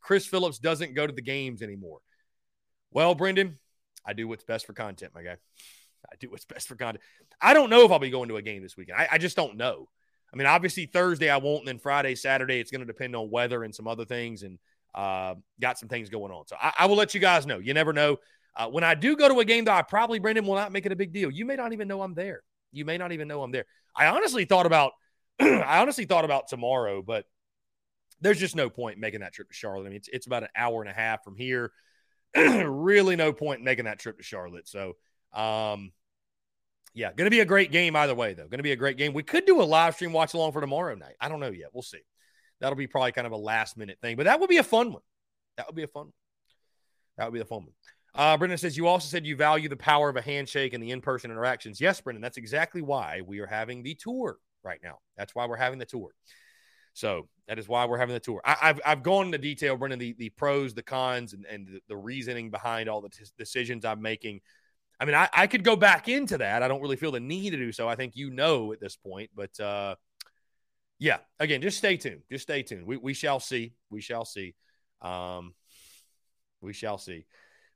Chris 0.00 0.26
Phillips 0.26 0.58
doesn't 0.58 0.94
go 0.94 1.06
to 1.06 1.12
the 1.12 1.22
games 1.22 1.62
anymore. 1.62 1.98
Well, 2.90 3.14
Brendan, 3.14 3.58
I 4.04 4.12
do 4.12 4.26
what's 4.26 4.44
best 4.44 4.66
for 4.66 4.72
content, 4.72 5.12
my 5.14 5.22
guy. 5.22 5.36
I 6.12 6.16
do 6.20 6.30
what's 6.30 6.44
best 6.44 6.68
for 6.68 6.76
content. 6.76 7.02
I 7.40 7.54
don't 7.54 7.70
know 7.70 7.84
if 7.84 7.90
I'll 7.90 7.98
be 7.98 8.10
going 8.10 8.28
to 8.28 8.36
a 8.36 8.42
game 8.42 8.62
this 8.62 8.76
weekend. 8.76 8.98
I, 8.98 9.08
I 9.12 9.18
just 9.18 9.36
don't 9.36 9.56
know. 9.56 9.88
I 10.32 10.36
mean, 10.36 10.46
obviously 10.46 10.86
Thursday 10.86 11.30
I 11.30 11.36
won't, 11.36 11.60
and 11.60 11.68
then 11.68 11.78
Friday, 11.78 12.14
Saturday 12.14 12.58
it's 12.58 12.70
going 12.70 12.80
to 12.80 12.86
depend 12.86 13.14
on 13.14 13.30
weather 13.30 13.62
and 13.64 13.74
some 13.74 13.86
other 13.86 14.04
things, 14.04 14.42
and 14.42 14.58
uh, 14.94 15.34
got 15.60 15.78
some 15.78 15.88
things 15.88 16.08
going 16.08 16.32
on. 16.32 16.46
So 16.46 16.56
I, 16.60 16.72
I, 16.80 16.86
will 16.86 16.96
let 16.96 17.14
you 17.14 17.20
guys 17.20 17.46
know. 17.46 17.58
You 17.58 17.74
never 17.74 17.92
know. 17.92 18.18
Uh, 18.56 18.68
when 18.68 18.84
I 18.84 18.94
do 18.94 19.16
go 19.16 19.28
to 19.28 19.40
a 19.40 19.44
game, 19.44 19.64
though, 19.64 19.72
I 19.72 19.82
probably 19.82 20.20
Brendan 20.20 20.46
will 20.46 20.54
not 20.54 20.72
make 20.72 20.86
it 20.86 20.92
a 20.92 20.96
big 20.96 21.12
deal. 21.12 21.30
You 21.30 21.44
may 21.44 21.56
not 21.56 21.72
even 21.72 21.88
know 21.88 22.02
I'm 22.02 22.14
there. 22.14 22.42
You 22.72 22.84
may 22.84 22.96
not 22.96 23.12
even 23.12 23.26
know 23.26 23.42
I'm 23.42 23.50
there. 23.50 23.64
I 23.96 24.06
honestly 24.06 24.44
thought 24.44 24.66
about, 24.66 24.92
I 25.40 25.80
honestly 25.80 26.04
thought 26.04 26.24
about 26.24 26.48
tomorrow, 26.48 27.02
but 27.02 27.24
there's 28.20 28.38
just 28.38 28.54
no 28.54 28.70
point 28.70 28.98
making 28.98 29.20
that 29.20 29.32
trip 29.32 29.48
to 29.48 29.54
Charlotte. 29.54 29.86
I 29.86 29.88
mean, 29.88 29.96
it's, 29.96 30.08
it's 30.12 30.26
about 30.26 30.44
an 30.44 30.50
hour 30.56 30.80
and 30.80 30.90
a 30.90 30.94
half 30.94 31.24
from 31.24 31.36
here. 31.36 31.72
really, 32.36 33.16
no 33.16 33.32
point 33.32 33.62
making 33.62 33.86
that 33.86 33.98
trip 33.98 34.18
to 34.18 34.24
Charlotte. 34.24 34.68
So 34.68 34.94
um, 35.34 35.92
yeah, 36.94 37.12
going 37.12 37.26
to 37.26 37.30
be 37.30 37.40
a 37.40 37.44
great 37.44 37.72
game 37.72 37.96
either 37.96 38.14
way, 38.14 38.34
though. 38.34 38.44
Going 38.44 38.58
to 38.58 38.62
be 38.62 38.72
a 38.72 38.76
great 38.76 38.96
game. 38.96 39.12
We 39.12 39.22
could 39.22 39.46
do 39.46 39.60
a 39.60 39.64
live 39.64 39.94
stream 39.94 40.12
watch 40.12 40.34
along 40.34 40.52
for 40.52 40.60
tomorrow 40.60 40.94
night. 40.94 41.16
I 41.20 41.28
don't 41.28 41.40
know 41.40 41.50
yet. 41.50 41.70
We'll 41.72 41.82
see. 41.82 41.98
That'll 42.60 42.76
be 42.76 42.86
probably 42.86 43.12
kind 43.12 43.26
of 43.26 43.32
a 43.32 43.36
last 43.36 43.76
minute 43.76 43.98
thing, 44.00 44.16
but 44.16 44.24
that 44.24 44.40
would 44.40 44.48
be 44.48 44.58
a 44.58 44.62
fun 44.62 44.92
one. 44.92 45.02
That 45.56 45.66
would 45.66 45.76
be 45.76 45.82
a 45.82 45.88
fun 45.88 46.04
one. 46.04 46.12
That 47.16 47.26
would 47.26 47.34
be 47.34 47.40
the 47.40 47.44
fun 47.44 47.62
one. 47.62 47.72
Uh, 48.14 48.36
Brendan 48.36 48.58
says, 48.58 48.76
You 48.76 48.86
also 48.86 49.08
said 49.08 49.26
you 49.26 49.36
value 49.36 49.68
the 49.68 49.76
power 49.76 50.08
of 50.08 50.16
a 50.16 50.22
handshake 50.22 50.72
and 50.72 50.82
the 50.82 50.90
in 50.90 51.00
person 51.00 51.30
interactions. 51.30 51.80
Yes, 51.80 52.00
Brendan, 52.00 52.22
that's 52.22 52.36
exactly 52.36 52.82
why 52.82 53.22
we 53.26 53.40
are 53.40 53.46
having 53.46 53.82
the 53.82 53.94
tour 53.94 54.38
right 54.62 54.80
now. 54.82 54.98
That's 55.16 55.34
why 55.34 55.46
we're 55.46 55.56
having 55.56 55.78
the 55.78 55.84
tour. 55.84 56.10
So 56.94 57.28
that 57.48 57.58
is 57.58 57.68
why 57.68 57.84
we're 57.86 57.98
having 57.98 58.14
the 58.14 58.20
tour. 58.20 58.40
I, 58.44 58.54
have 58.60 58.80
I've 58.86 59.02
gone 59.02 59.26
into 59.26 59.38
detail, 59.38 59.76
Brendan, 59.76 59.98
the, 59.98 60.14
the 60.16 60.30
pros, 60.30 60.74
the 60.74 60.82
cons, 60.82 61.32
and, 61.32 61.44
and 61.46 61.66
the, 61.66 61.80
the 61.88 61.96
reasoning 61.96 62.50
behind 62.50 62.88
all 62.88 63.00
the 63.00 63.08
t- 63.08 63.24
decisions 63.36 63.84
I'm 63.84 64.00
making. 64.00 64.40
I 65.00 65.04
mean, 65.04 65.14
I, 65.14 65.28
I 65.32 65.46
could 65.46 65.64
go 65.64 65.76
back 65.76 66.08
into 66.08 66.38
that. 66.38 66.62
I 66.62 66.68
don't 66.68 66.80
really 66.80 66.96
feel 66.96 67.12
the 67.12 67.20
need 67.20 67.50
to 67.50 67.56
do 67.56 67.72
so. 67.72 67.88
I 67.88 67.96
think 67.96 68.16
you 68.16 68.30
know 68.30 68.72
at 68.72 68.80
this 68.80 68.96
point, 68.96 69.30
but 69.34 69.58
uh, 69.60 69.96
yeah, 70.98 71.18
again, 71.40 71.62
just 71.62 71.78
stay 71.78 71.96
tuned. 71.96 72.22
Just 72.30 72.44
stay 72.44 72.62
tuned. 72.62 72.86
We, 72.86 72.96
we 72.96 73.14
shall 73.14 73.40
see. 73.40 73.74
We 73.90 74.00
shall 74.00 74.24
see. 74.24 74.54
Um, 75.02 75.54
we 76.60 76.72
shall 76.72 76.98
see 76.98 77.26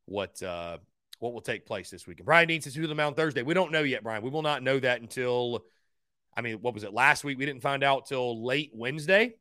what 0.07 0.43
uh, 0.43 0.79
what 1.19 1.35
will 1.35 1.41
take 1.41 1.67
place 1.67 1.91
this 1.91 2.07
weekend. 2.07 2.27
Brian 2.27 2.49
Dean 2.49 2.61
says 2.61 2.75
who 2.75 2.87
the 2.87 2.95
Mount 2.95 3.17
Thursday. 3.17 3.43
We 3.43 3.55
don't 3.55 3.73
know 3.73 3.83
yet, 3.83 4.03
Brian. 4.03 4.23
We 4.23 4.31
will 4.31 4.43
not 4.43 4.63
know 4.63 4.79
that 4.79 5.01
until 5.01 5.65
I 6.37 6.41
mean, 6.41 6.59
what 6.61 6.75
was 6.75 6.85
it 6.85 6.93
last 6.93 7.25
week? 7.25 7.39
We 7.39 7.47
didn't 7.47 7.63
find 7.63 7.83
out 7.83 8.07
till 8.07 8.45
late 8.45 8.71
Wednesday. 8.73 9.35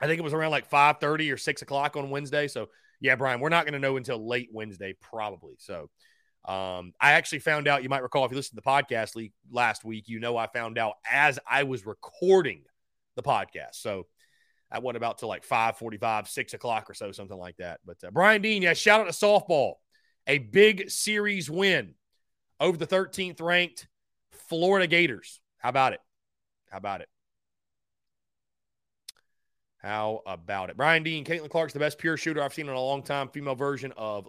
I 0.00 0.06
think 0.06 0.18
it 0.18 0.24
was 0.24 0.32
around 0.32 0.50
like 0.50 0.68
5 0.68 0.98
30 1.00 1.30
or 1.30 1.36
6 1.36 1.62
o'clock 1.62 1.96
on 1.96 2.10
Wednesday. 2.10 2.48
So 2.48 2.70
yeah, 3.00 3.14
Brian, 3.16 3.40
we're 3.40 3.50
not 3.50 3.64
going 3.64 3.74
to 3.74 3.78
know 3.78 3.96
until 3.96 4.26
late 4.26 4.48
Wednesday, 4.52 4.94
probably. 5.00 5.54
So 5.58 5.90
um, 6.44 6.92
I 7.00 7.12
actually 7.12 7.38
found 7.38 7.68
out, 7.68 7.82
you 7.82 7.88
might 7.88 8.02
recall 8.02 8.24
if 8.24 8.32
you 8.32 8.36
listened 8.36 8.58
to 8.58 8.62
the 8.64 8.70
podcast 8.70 9.30
last 9.50 9.84
week, 9.84 10.08
you 10.08 10.18
know, 10.18 10.36
I 10.36 10.48
found 10.48 10.76
out 10.76 10.94
as 11.08 11.38
I 11.48 11.62
was 11.62 11.86
recording 11.86 12.62
the 13.14 13.22
podcast. 13.22 13.74
So 13.74 14.06
I 14.70 14.80
went 14.80 14.96
about 14.96 15.18
to 15.18 15.26
like 15.26 15.44
545, 15.44 16.28
6 16.28 16.54
o'clock 16.54 16.90
or 16.90 16.94
so, 16.94 17.12
something 17.12 17.36
like 17.36 17.56
that. 17.58 17.80
But 17.84 17.98
uh, 18.04 18.10
Brian 18.10 18.42
Dean, 18.42 18.62
yeah, 18.62 18.72
shout 18.72 19.00
out 19.00 19.04
to 19.04 19.12
softball. 19.12 19.74
A 20.26 20.38
big 20.38 20.90
series 20.90 21.48
win 21.48 21.94
over 22.58 22.76
the 22.76 22.86
13th 22.86 23.40
ranked 23.40 23.86
Florida 24.48 24.86
Gators. 24.86 25.40
How 25.58 25.68
about 25.68 25.92
it? 25.92 26.00
How 26.70 26.78
about 26.78 27.02
it? 27.02 27.08
How 29.78 30.22
about 30.26 30.70
it? 30.70 30.76
Brian 30.76 31.02
Dean, 31.02 31.24
Caitlin 31.24 31.50
Clark's 31.50 31.72
the 31.72 31.80
best 31.80 31.98
pure 31.98 32.16
shooter 32.16 32.42
I've 32.42 32.54
seen 32.54 32.68
in 32.68 32.74
a 32.74 32.80
long 32.80 33.02
time, 33.02 33.28
female 33.28 33.56
version 33.56 33.92
of. 33.96 34.28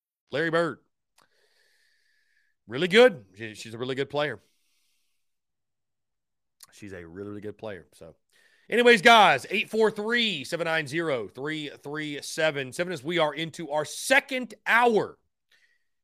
Larry 0.31 0.49
Bird. 0.49 0.79
Really 2.67 2.87
good. 2.87 3.25
she's 3.35 3.73
a 3.73 3.77
really 3.77 3.95
good 3.95 4.09
player. 4.09 4.39
She's 6.71 6.93
a 6.93 7.05
really, 7.05 7.29
really 7.29 7.41
good 7.41 7.57
player. 7.57 7.85
So, 7.93 8.15
anyways, 8.69 9.01
guys, 9.01 9.45
843 9.49 10.45
790 10.45 11.33
3377 11.33 12.93
as 12.93 13.03
we 13.03 13.19
are 13.19 13.33
into 13.33 13.69
our 13.71 13.85
second 13.85 14.53
hour 14.65 15.17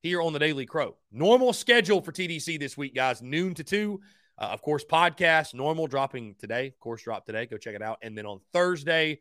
here 0.03 0.21
on 0.21 0.33
the 0.33 0.39
Daily 0.39 0.65
Crow. 0.65 0.97
Normal 1.11 1.53
schedule 1.53 2.01
for 2.01 2.11
TDC 2.11 2.59
this 2.59 2.77
week, 2.77 2.93
guys, 2.93 3.21
noon 3.21 3.53
to 3.55 3.63
2. 3.63 3.99
Uh, 4.37 4.43
of 4.43 4.61
course, 4.61 4.83
podcast, 4.83 5.53
normal 5.53 5.87
dropping 5.87 6.35
today. 6.37 6.67
Of 6.67 6.79
course, 6.79 7.01
drop 7.01 7.25
today. 7.25 7.45
Go 7.45 7.57
check 7.57 7.75
it 7.75 7.81
out. 7.81 7.97
And 8.01 8.15
then 8.17 8.25
on 8.25 8.39
Thursday, 8.53 9.19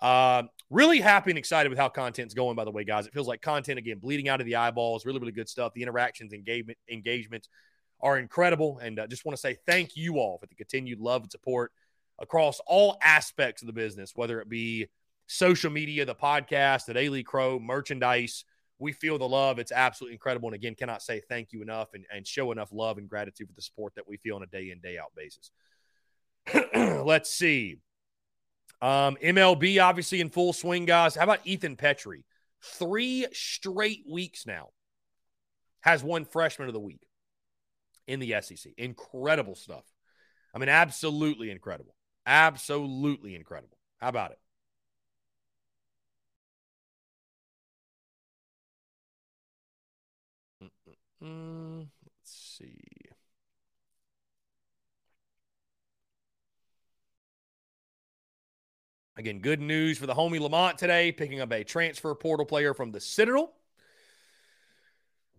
uh, 0.00 0.44
really 0.70 1.00
happy 1.00 1.30
and 1.30 1.38
excited 1.38 1.68
with 1.68 1.78
how 1.78 1.88
content's 1.88 2.34
going, 2.34 2.56
by 2.56 2.64
the 2.64 2.70
way, 2.70 2.84
guys. 2.84 3.06
It 3.06 3.12
feels 3.12 3.26
like 3.26 3.42
content, 3.42 3.78
again, 3.78 3.98
bleeding 3.98 4.28
out 4.28 4.40
of 4.40 4.46
the 4.46 4.56
eyeballs. 4.56 5.04
Really, 5.04 5.18
really 5.18 5.32
good 5.32 5.48
stuff. 5.48 5.72
The 5.74 5.82
interactions, 5.82 6.32
engagement, 6.32 6.78
engagements 6.90 7.48
are 8.00 8.18
incredible. 8.18 8.78
And 8.78 8.98
uh, 8.98 9.06
just 9.06 9.24
want 9.24 9.36
to 9.36 9.40
say 9.40 9.56
thank 9.66 9.96
you 9.96 10.18
all 10.18 10.38
for 10.38 10.46
the 10.46 10.54
continued 10.54 11.00
love 11.00 11.22
and 11.22 11.30
support 11.30 11.72
across 12.18 12.60
all 12.66 12.98
aspects 13.02 13.62
of 13.62 13.66
the 13.66 13.72
business, 13.72 14.12
whether 14.14 14.40
it 14.40 14.48
be 14.48 14.88
social 15.26 15.70
media, 15.70 16.04
the 16.04 16.14
podcast, 16.14 16.86
the 16.86 16.94
Daily 16.94 17.22
Crow, 17.22 17.58
merchandise. 17.58 18.44
We 18.80 18.92
feel 18.92 19.18
the 19.18 19.28
love. 19.28 19.58
It's 19.58 19.72
absolutely 19.72 20.14
incredible. 20.14 20.48
And 20.48 20.54
again, 20.54 20.76
cannot 20.76 21.02
say 21.02 21.20
thank 21.28 21.52
you 21.52 21.62
enough 21.62 21.88
and, 21.94 22.04
and 22.14 22.24
show 22.24 22.52
enough 22.52 22.68
love 22.72 22.98
and 22.98 23.08
gratitude 23.08 23.48
for 23.48 23.54
the 23.54 23.62
support 23.62 23.94
that 23.96 24.06
we 24.06 24.18
feel 24.18 24.36
on 24.36 24.42
a 24.44 24.46
day 24.46 24.70
in, 24.70 24.80
day 24.80 24.98
out 24.98 25.12
basis. 25.16 25.50
Let's 27.04 27.30
see. 27.30 27.78
Um, 28.80 29.16
MLB 29.22 29.82
obviously 29.82 30.20
in 30.20 30.30
full 30.30 30.52
swing, 30.52 30.84
guys. 30.84 31.14
How 31.14 31.24
about 31.24 31.40
Ethan 31.44 31.76
Petry? 31.76 32.22
Three 32.62 33.26
straight 33.32 34.04
weeks 34.08 34.46
now 34.46 34.68
has 35.80 36.02
won 36.02 36.24
freshman 36.24 36.68
of 36.68 36.74
the 36.74 36.80
week 36.80 37.06
in 38.06 38.20
the 38.20 38.34
SEC. 38.40 38.72
Incredible 38.76 39.54
stuff. 39.54 39.84
I 40.54 40.58
mean, 40.58 40.68
absolutely 40.68 41.50
incredible. 41.50 41.94
Absolutely 42.26 43.34
incredible. 43.34 43.78
How 43.98 44.08
about 44.08 44.32
it? 44.32 44.38
Mm-mm-mm. 51.22 51.88
Let's 52.04 52.58
see. 52.58 52.80
Again, 59.18 59.40
good 59.40 59.60
news 59.60 59.98
for 59.98 60.06
the 60.06 60.14
homie 60.14 60.38
Lamont 60.38 60.78
today, 60.78 61.10
picking 61.10 61.40
up 61.40 61.50
a 61.50 61.64
transfer 61.64 62.14
portal 62.14 62.46
player 62.46 62.72
from 62.72 62.92
the 62.92 63.00
Citadel. 63.00 63.52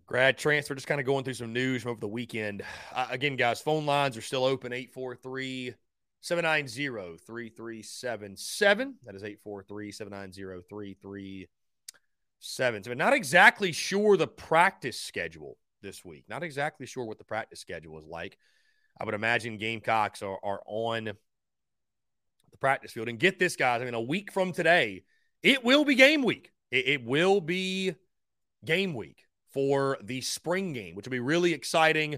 Grad 0.04 0.36
transfer, 0.36 0.74
just 0.74 0.86
kind 0.86 1.00
of 1.00 1.06
going 1.06 1.24
through 1.24 1.32
some 1.32 1.54
news 1.54 1.80
from 1.80 1.92
over 1.92 2.00
the 2.00 2.06
weekend. 2.06 2.62
Uh, 2.94 3.06
again, 3.08 3.36
guys, 3.36 3.62
phone 3.62 3.86
lines 3.86 4.18
are 4.18 4.20
still 4.20 4.44
open 4.44 4.74
843 4.74 5.72
790 6.20 7.16
3377. 7.24 8.96
That 9.06 9.14
is 9.14 9.24
843 9.24 9.92
790 9.92 10.62
3377. 10.68 12.98
Not 12.98 13.14
exactly 13.14 13.72
sure 13.72 14.18
the 14.18 14.26
practice 14.26 15.00
schedule 15.00 15.56
this 15.80 16.04
week. 16.04 16.24
Not 16.28 16.42
exactly 16.42 16.84
sure 16.84 17.06
what 17.06 17.16
the 17.16 17.24
practice 17.24 17.60
schedule 17.60 17.98
is 17.98 18.04
like. 18.04 18.36
I 19.00 19.06
would 19.06 19.14
imagine 19.14 19.56
Gamecocks 19.56 20.22
are, 20.22 20.38
are 20.42 20.60
on 20.66 21.12
the 22.50 22.58
practice 22.58 22.92
field. 22.92 23.08
And 23.08 23.18
get 23.18 23.38
this, 23.38 23.56
guys, 23.56 23.82
I 23.82 23.84
mean, 23.84 23.94
a 23.94 24.00
week 24.00 24.32
from 24.32 24.52
today, 24.52 25.04
it 25.42 25.64
will 25.64 25.84
be 25.84 25.94
game 25.94 26.22
week. 26.22 26.52
It, 26.70 26.88
it 26.88 27.04
will 27.04 27.40
be 27.40 27.94
game 28.64 28.94
week 28.94 29.24
for 29.52 29.98
the 30.02 30.20
spring 30.20 30.72
game, 30.72 30.94
which 30.94 31.06
will 31.06 31.12
be 31.12 31.20
really 31.20 31.52
exciting. 31.52 32.16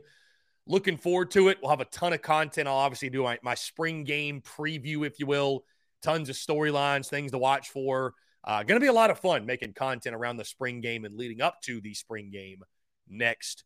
Looking 0.67 0.97
forward 0.97 1.31
to 1.33 1.49
it. 1.49 1.59
We'll 1.61 1.71
have 1.71 1.81
a 1.81 1.87
ton 1.87 2.13
of 2.13 2.23
content. 2.23 2.69
I'll 2.69 2.75
obviously 2.75 3.11
do 3.11 3.23
my, 3.23 3.39
my 3.43 3.55
spring 3.55 4.05
game 4.05 4.41
preview, 4.41 5.07
if 5.07 5.19
you 5.19 5.27
will. 5.27 5.65
Tons 6.03 6.29
of 6.29 6.37
storylines, 6.37 7.09
things 7.09 7.33
to 7.33 7.39
watch 7.39 7.71
for. 7.71 8.15
Uh, 8.45 8.63
going 8.65 8.81
to 8.81 8.85
be 8.85 8.89
a 8.89 8.93
lot 8.93 9.11
of 9.11 9.21
fun 9.21 9.47
making 9.47 9.73
content 9.73 10.17
around 10.17 10.37
the 10.37 10.45
spring 10.45 10.81
game 10.81 11.05
and 11.05 11.17
leading 11.17 11.41
up 11.41 11.61
to 11.63 11.81
the 11.81 11.95
spring 11.95 12.31
game 12.31 12.63
next 13.09 13.65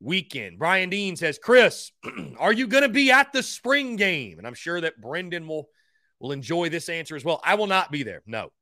weekend. 0.00 0.58
Brian 0.58 0.90
Dean 0.90 1.16
says, 1.16 1.38
Chris, 1.42 1.92
are 2.38 2.52
you 2.52 2.66
going 2.66 2.82
to 2.82 2.88
be 2.88 3.10
at 3.10 3.32
the 3.32 3.42
spring 3.42 3.96
game? 3.96 4.38
And 4.38 4.46
I'm 4.46 4.54
sure 4.54 4.80
that 4.80 5.00
Brendan 5.00 5.46
will 5.46 5.68
will 6.22 6.32
enjoy 6.32 6.68
this 6.68 6.88
answer 6.88 7.16
as 7.16 7.24
well. 7.24 7.40
I 7.44 7.56
will 7.56 7.66
not 7.66 7.90
be 7.90 8.04
there. 8.04 8.22
No, 8.26 8.52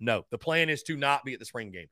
no. 0.00 0.24
The 0.30 0.38
plan 0.38 0.70
is 0.70 0.82
to 0.84 0.96
not 0.96 1.24
be 1.24 1.34
at 1.34 1.38
the 1.38 1.44
spring 1.44 1.70
game. 1.70 1.86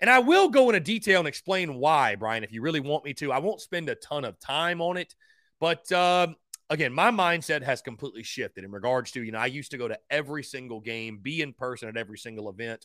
And 0.00 0.10
I 0.10 0.18
will 0.18 0.50
go 0.50 0.68
into 0.68 0.80
detail 0.80 1.20
and 1.20 1.28
explain 1.28 1.76
why, 1.76 2.16
Brian, 2.16 2.44
if 2.44 2.52
you 2.52 2.60
really 2.60 2.80
want 2.80 3.04
me 3.04 3.14
to. 3.14 3.32
I 3.32 3.38
won't 3.38 3.62
spend 3.62 3.88
a 3.88 3.94
ton 3.94 4.24
of 4.24 4.38
time 4.38 4.82
on 4.82 4.98
it. 4.98 5.14
But 5.58 5.90
uh, 5.90 6.26
again, 6.68 6.92
my 6.92 7.10
mindset 7.10 7.62
has 7.62 7.80
completely 7.80 8.22
shifted 8.22 8.64
in 8.64 8.72
regards 8.72 9.12
to, 9.12 9.22
you 9.22 9.32
know, 9.32 9.38
I 9.38 9.46
used 9.46 9.70
to 9.70 9.78
go 9.78 9.88
to 9.88 9.98
every 10.10 10.42
single 10.42 10.80
game, 10.80 11.18
be 11.22 11.40
in 11.40 11.54
person 11.54 11.88
at 11.88 11.96
every 11.96 12.18
single 12.18 12.50
event. 12.50 12.84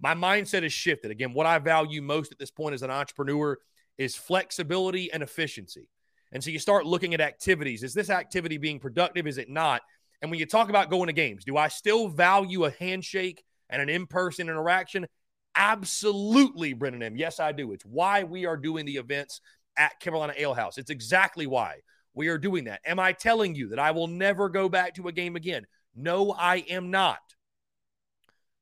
My 0.00 0.14
mindset 0.14 0.62
has 0.62 0.72
shifted. 0.72 1.10
Again, 1.10 1.32
what 1.32 1.46
I 1.46 1.58
value 1.58 2.02
most 2.02 2.30
at 2.30 2.38
this 2.38 2.50
point 2.50 2.74
as 2.74 2.82
an 2.82 2.90
entrepreneur 2.90 3.58
is 3.96 4.14
flexibility 4.14 5.10
and 5.12 5.22
efficiency. 5.22 5.88
And 6.30 6.44
so 6.44 6.50
you 6.50 6.58
start 6.58 6.84
looking 6.84 7.14
at 7.14 7.20
activities. 7.20 7.82
Is 7.82 7.94
this 7.94 8.10
activity 8.10 8.58
being 8.58 8.80
productive? 8.80 9.26
Is 9.26 9.38
it 9.38 9.48
not? 9.48 9.82
And 10.24 10.30
when 10.30 10.40
you 10.40 10.46
talk 10.46 10.70
about 10.70 10.88
going 10.88 11.08
to 11.08 11.12
games, 11.12 11.44
do 11.44 11.58
I 11.58 11.68
still 11.68 12.08
value 12.08 12.64
a 12.64 12.70
handshake 12.70 13.44
and 13.68 13.82
an 13.82 13.90
in 13.90 14.06
person 14.06 14.48
interaction? 14.48 15.06
Absolutely, 15.54 16.72
Brennan 16.72 17.02
M. 17.02 17.14
Yes, 17.14 17.40
I 17.40 17.52
do. 17.52 17.72
It's 17.72 17.84
why 17.84 18.24
we 18.24 18.46
are 18.46 18.56
doing 18.56 18.86
the 18.86 18.96
events 18.96 19.42
at 19.76 20.00
Carolina 20.00 20.32
Ale 20.34 20.54
House. 20.54 20.78
It's 20.78 20.88
exactly 20.88 21.46
why 21.46 21.80
we 22.14 22.28
are 22.28 22.38
doing 22.38 22.64
that. 22.64 22.80
Am 22.86 22.98
I 22.98 23.12
telling 23.12 23.54
you 23.54 23.68
that 23.68 23.78
I 23.78 23.90
will 23.90 24.06
never 24.06 24.48
go 24.48 24.66
back 24.66 24.94
to 24.94 25.08
a 25.08 25.12
game 25.12 25.36
again? 25.36 25.66
No, 25.94 26.32
I 26.32 26.64
am 26.70 26.90
not. 26.90 27.20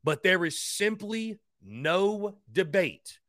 But 0.03 0.25
there 0.25 0.45
is 0.45 0.61
simply 0.61 1.39
no 1.65 2.39
debate 2.51 3.21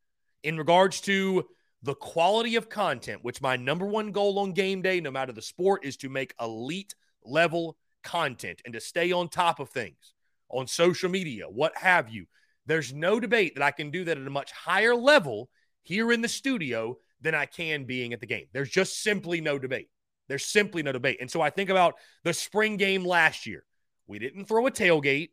in 0.41 0.57
regards 0.57 1.01
to 1.01 1.45
the 1.83 1.93
quality 1.93 2.55
of 2.55 2.67
content, 2.67 3.23
which 3.23 3.43
my 3.43 3.57
number 3.57 3.85
one 3.85 4.11
goal 4.11 4.39
on 4.39 4.53
game 4.53 4.81
day, 4.81 5.01
no 5.01 5.11
matter 5.11 5.33
the 5.33 5.41
sport, 5.43 5.85
is 5.85 5.97
to 5.97 6.09
make 6.09 6.33
elite 6.41 6.95
level 7.23 7.77
content 8.03 8.61
and 8.65 8.73
to 8.73 8.79
stay 8.79 9.11
on 9.11 9.29
top 9.29 9.59
of 9.59 9.69
things 9.69 10.13
on 10.49 10.67
social 10.67 11.09
media, 11.09 11.45
what 11.49 11.75
have 11.77 12.09
you. 12.09 12.25
There's 12.65 12.93
no 12.93 13.19
debate 13.19 13.55
that 13.55 13.63
I 13.63 13.71
can 13.71 13.91
do 13.91 14.05
that 14.05 14.17
at 14.17 14.27
a 14.27 14.29
much 14.29 14.51
higher 14.51 14.95
level 14.95 15.49
here 15.81 16.11
in 16.11 16.21
the 16.21 16.27
studio 16.27 16.97
than 17.21 17.35
I 17.35 17.45
can 17.45 17.85
being 17.85 18.13
at 18.13 18.19
the 18.19 18.27
game. 18.27 18.45
There's 18.53 18.69
just 18.69 19.01
simply 19.01 19.41
no 19.41 19.59
debate. 19.59 19.89
There's 20.27 20.45
simply 20.45 20.83
no 20.83 20.91
debate. 20.91 21.17
And 21.19 21.29
so 21.29 21.41
I 21.41 21.49
think 21.49 21.69
about 21.69 21.95
the 22.23 22.33
spring 22.33 22.77
game 22.77 23.05
last 23.05 23.45
year. 23.45 23.65
We 24.07 24.19
didn't 24.19 24.45
throw 24.45 24.67
a 24.67 24.71
tailgate. 24.71 25.31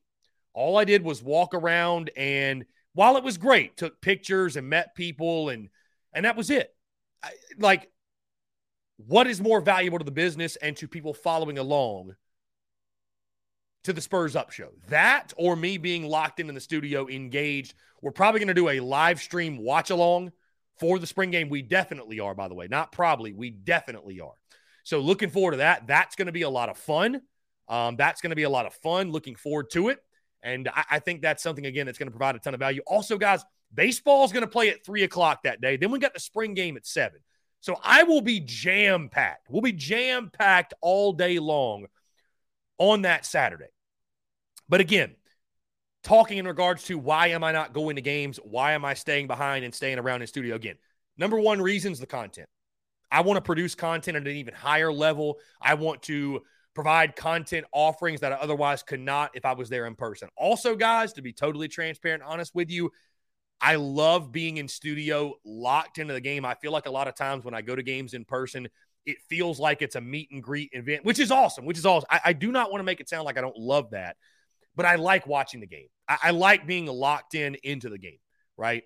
All 0.52 0.76
I 0.76 0.84
did 0.84 1.04
was 1.04 1.22
walk 1.22 1.54
around 1.54 2.10
and 2.16 2.64
while 2.92 3.16
it 3.16 3.22
was 3.22 3.38
great, 3.38 3.76
took 3.76 4.00
pictures 4.00 4.56
and 4.56 4.68
met 4.68 4.96
people 4.96 5.48
and 5.48 5.68
and 6.12 6.24
that 6.24 6.36
was 6.36 6.50
it. 6.50 6.74
I, 7.22 7.30
like 7.58 7.88
what 8.96 9.26
is 9.26 9.40
more 9.40 9.60
valuable 9.60 9.98
to 9.98 10.04
the 10.04 10.10
business 10.10 10.56
and 10.56 10.76
to 10.76 10.88
people 10.88 11.14
following 11.14 11.58
along 11.58 12.14
to 13.84 13.92
the 13.92 14.00
Spurs 14.00 14.36
Up 14.36 14.50
show? 14.50 14.70
That 14.88 15.32
or 15.36 15.56
me 15.56 15.78
being 15.78 16.04
locked 16.04 16.40
in 16.40 16.48
in 16.48 16.54
the 16.54 16.60
studio, 16.60 17.08
engaged. 17.08 17.74
We're 18.02 18.12
probably 18.12 18.40
going 18.40 18.48
to 18.48 18.54
do 18.54 18.68
a 18.68 18.80
live 18.80 19.20
stream 19.20 19.58
watch 19.58 19.90
along 19.90 20.32
for 20.78 20.98
the 20.98 21.06
spring 21.06 21.30
game. 21.30 21.48
We 21.48 21.62
definitely 21.62 22.20
are, 22.20 22.34
by 22.34 22.48
the 22.48 22.54
way. 22.54 22.66
Not 22.68 22.92
probably, 22.92 23.32
we 23.32 23.50
definitely 23.50 24.20
are. 24.20 24.32
So 24.82 25.00
looking 25.00 25.30
forward 25.30 25.52
to 25.52 25.56
that. 25.58 25.86
That's 25.86 26.16
going 26.16 26.26
to 26.26 26.32
be 26.32 26.42
a 26.42 26.50
lot 26.50 26.68
of 26.68 26.78
fun. 26.78 27.20
Um, 27.68 27.96
that's 27.96 28.20
going 28.20 28.30
to 28.30 28.36
be 28.36 28.44
a 28.44 28.50
lot 28.50 28.66
of 28.66 28.74
fun. 28.74 29.12
Looking 29.12 29.34
forward 29.36 29.70
to 29.72 29.88
it. 29.90 29.98
And 30.42 30.68
I, 30.74 30.84
I 30.92 30.98
think 30.98 31.20
that's 31.20 31.42
something, 31.42 31.66
again, 31.66 31.86
that's 31.86 31.98
going 31.98 32.08
to 32.08 32.16
provide 32.16 32.34
a 32.34 32.38
ton 32.38 32.54
of 32.54 32.60
value. 32.60 32.80
Also, 32.86 33.18
guys, 33.18 33.44
baseball 33.72 34.24
is 34.24 34.32
going 34.32 34.44
to 34.44 34.50
play 34.50 34.70
at 34.70 34.84
three 34.84 35.02
o'clock 35.02 35.42
that 35.42 35.60
day. 35.60 35.76
Then 35.76 35.90
we 35.90 35.98
got 35.98 36.14
the 36.14 36.20
spring 36.20 36.54
game 36.54 36.76
at 36.76 36.86
seven. 36.86 37.20
So 37.60 37.76
I 37.84 38.04
will 38.04 38.22
be 38.22 38.40
jam 38.40 39.10
packed. 39.10 39.50
We'll 39.50 39.60
be 39.60 39.72
jam 39.72 40.30
packed 40.32 40.72
all 40.80 41.12
day 41.12 41.38
long 41.38 41.86
on 42.80 43.02
that 43.02 43.24
Saturday. 43.24 43.68
But 44.68 44.80
again, 44.80 45.14
talking 46.02 46.38
in 46.38 46.48
regards 46.48 46.84
to 46.84 46.98
why 46.98 47.28
am 47.28 47.44
I 47.44 47.52
not 47.52 47.74
going 47.74 47.96
to 47.96 48.02
games? 48.02 48.40
Why 48.42 48.72
am 48.72 48.84
I 48.84 48.94
staying 48.94 49.26
behind 49.28 49.64
and 49.64 49.72
staying 49.72 49.98
around 49.98 50.22
in 50.22 50.26
studio 50.26 50.56
again? 50.56 50.76
Number 51.16 51.38
one 51.38 51.60
reason 51.60 51.92
is 51.92 52.00
the 52.00 52.06
content. 52.06 52.48
I 53.12 53.20
want 53.20 53.36
to 53.36 53.42
produce 53.42 53.74
content 53.74 54.16
at 54.16 54.26
an 54.26 54.36
even 54.36 54.54
higher 54.54 54.92
level. 54.92 55.38
I 55.60 55.74
want 55.74 56.02
to 56.04 56.40
provide 56.74 57.16
content 57.16 57.66
offerings 57.72 58.20
that 58.20 58.32
I 58.32 58.36
otherwise 58.36 58.82
could 58.82 59.00
not 59.00 59.32
if 59.34 59.44
I 59.44 59.52
was 59.52 59.68
there 59.68 59.86
in 59.86 59.94
person. 59.94 60.28
Also, 60.36 60.74
guys, 60.74 61.12
to 61.14 61.22
be 61.22 61.32
totally 61.32 61.68
transparent, 61.68 62.22
honest 62.22 62.54
with 62.54 62.70
you, 62.70 62.92
I 63.60 63.74
love 63.74 64.32
being 64.32 64.56
in 64.56 64.68
studio, 64.68 65.34
locked 65.44 65.98
into 65.98 66.14
the 66.14 66.20
game. 66.20 66.46
I 66.46 66.54
feel 66.54 66.72
like 66.72 66.86
a 66.86 66.90
lot 66.90 67.08
of 67.08 67.14
times 67.14 67.44
when 67.44 67.52
I 67.52 67.60
go 67.60 67.76
to 67.76 67.82
games 67.82 68.14
in 68.14 68.24
person, 68.24 68.68
it 69.07 69.18
feels 69.28 69.59
like 69.59 69.82
it's 69.82 69.96
a 69.96 70.01
meet 70.01 70.30
and 70.30 70.42
greet 70.42 70.70
event, 70.72 71.05
which 71.05 71.18
is 71.18 71.30
awesome, 71.30 71.64
which 71.64 71.78
is 71.78 71.86
awesome. 71.86 72.07
I, 72.11 72.20
I 72.26 72.32
do 72.32 72.53
not 72.53 72.70
want 72.70 72.80
to 72.80 72.84
make 72.84 73.01
it 73.01 73.09
sound 73.09 73.24
like 73.24 73.38
I 73.38 73.40
don't 73.40 73.57
love 73.57 73.90
that, 73.90 74.16
but 74.76 74.86
I 74.86 74.96
like 74.96 75.26
watching 75.26 75.61
the 75.61 75.66
game. 75.66 75.88
I, 76.09 76.18
I 76.24 76.30
like 76.30 76.66
being 76.66 76.86
locked 76.86 77.34
in 77.34 77.57
into 77.62 77.88
the 77.88 77.98
game, 77.98 78.18
right? 78.57 78.84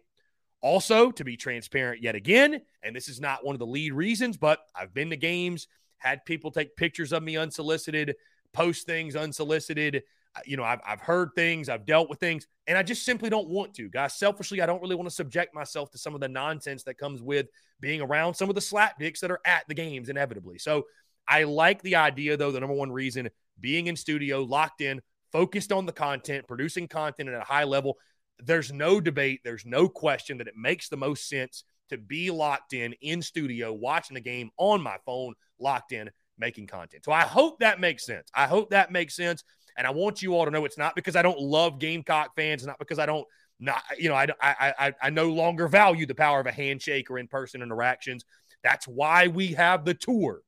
Also, 0.61 1.11
to 1.11 1.25
be 1.25 1.37
transparent 1.37 2.03
yet 2.03 2.15
again, 2.15 2.61
and 2.83 2.97
this 2.97 3.09
is 3.09 3.21
not 3.21 3.45
one 3.45 3.55
of 3.55 3.59
the 3.59 3.67
lead 3.67 3.93
reasons, 3.93 4.37
but 4.37 4.61
I've 4.75 4.95
been 4.95 5.11
to 5.11 5.17
games, 5.17 5.69
had 5.99 6.25
people 6.25 6.51
take 6.51 6.77
pictures 6.77 7.13
of 7.13 7.23
me 7.23 7.37
unsolicited, 7.37 8.15
post 8.53 8.87
things 8.87 9.17
unsolicited. 9.17 10.05
You 10.47 10.57
know, 10.57 10.65
I've, 10.65 10.81
I've 10.87 11.01
heard 11.01 11.31
things, 11.35 11.69
I've 11.69 11.87
dealt 11.87 12.09
with 12.09 12.19
things, 12.19 12.47
and 12.67 12.77
I 12.77 12.83
just 12.83 13.05
simply 13.05 13.31
don't 13.31 13.49
want 13.49 13.75
to. 13.75 13.89
Guys, 13.89 14.19
selfishly, 14.19 14.61
I 14.61 14.67
don't 14.67 14.83
really 14.83 14.97
want 14.97 15.09
to 15.09 15.15
subject 15.15 15.55
myself 15.55 15.91
to 15.93 15.99
some 15.99 16.15
of 16.15 16.21
the 16.21 16.29
nonsense 16.29 16.83
that 16.85 16.99
comes 16.99 17.23
with 17.23 17.47
being 17.81 18.01
around 18.01 18.35
some 18.35 18.49
of 18.49 18.55
the 18.55 18.61
slap 18.61 18.99
dicks 18.99 19.21
that 19.21 19.31
are 19.31 19.41
at 19.47 19.65
the 19.69 19.75
games 19.75 20.09
inevitably. 20.09 20.59
So 20.59 20.85
I 21.29 21.45
like 21.45 21.83
the 21.83 21.97
idea, 21.97 22.37
though, 22.37 22.51
the 22.51 22.61
number 22.61 22.75
one 22.75 22.91
reason 22.91 23.31
being 23.61 23.87
in 23.87 23.97
studio, 23.97 24.43
locked 24.43 24.81
in, 24.81 25.01
focused 25.33 25.73
on 25.73 25.87
the 25.87 25.93
content, 25.93 26.47
producing 26.49 26.89
content 26.89 27.29
at 27.29 27.41
a 27.41 27.45
high 27.45 27.65
level 27.65 27.97
there's 28.41 28.73
no 28.73 29.01
debate, 29.01 29.41
there's 29.45 29.67
no 29.67 29.89
question 29.89 30.39
that 30.39 30.49
it 30.49 30.57
makes 30.57 30.89
the 30.89 30.97
most 30.97 31.29
sense 31.29 31.65
to 31.91 31.99
be 31.99 32.31
locked 32.31 32.73
in 32.73 32.95
in 33.01 33.23
studio, 33.23 33.73
watching 33.73 34.15
the 34.15 34.21
game 34.21 34.51
on 34.57 34.83
my 34.83 34.97
phone, 35.05 35.35
locked 35.59 35.93
in, 35.93 36.11
making 36.39 36.67
content. 36.67 37.05
So 37.05 37.13
I 37.13 37.23
hope 37.23 37.61
that 37.61 37.81
makes 37.81 38.05
sense. 38.05 38.29
I 38.35 38.47
hope 38.47 38.71
that 38.71 38.91
makes 38.91 39.15
sense. 39.15 39.45
And 39.77 39.87
I 39.87 39.91
want 39.91 40.23
you 40.23 40.35
all 40.35 40.45
to 40.45 40.51
know 40.51 40.65
it's 40.65 40.79
not 40.79 40.95
because 40.95 41.17
I 41.17 41.23
don't 41.23 41.41
love 41.41 41.79
Gamecock 41.79 42.35
fans, 42.37 42.65
not 42.67 42.79
because 42.79 42.99
I 42.99 43.07
don't 43.07 43.27
not 43.61 43.83
you 43.99 44.09
know 44.09 44.15
I 44.15 44.27
I 44.41 44.75
I, 44.79 44.95
I 45.03 45.11
no 45.11 45.31
longer 45.31 45.69
value 45.69 46.07
the 46.07 46.15
power 46.15 46.41
of 46.41 46.47
a 46.47 46.53
handshake 46.53 47.11
or 47.11 47.19
in 47.19 47.29
person 47.29 47.63
interactions. 47.63 48.25
That's 48.63 48.87
why 48.87 49.29
we 49.29 49.49
have 49.55 49.85
the 49.85 49.95
tour, 49.95 50.43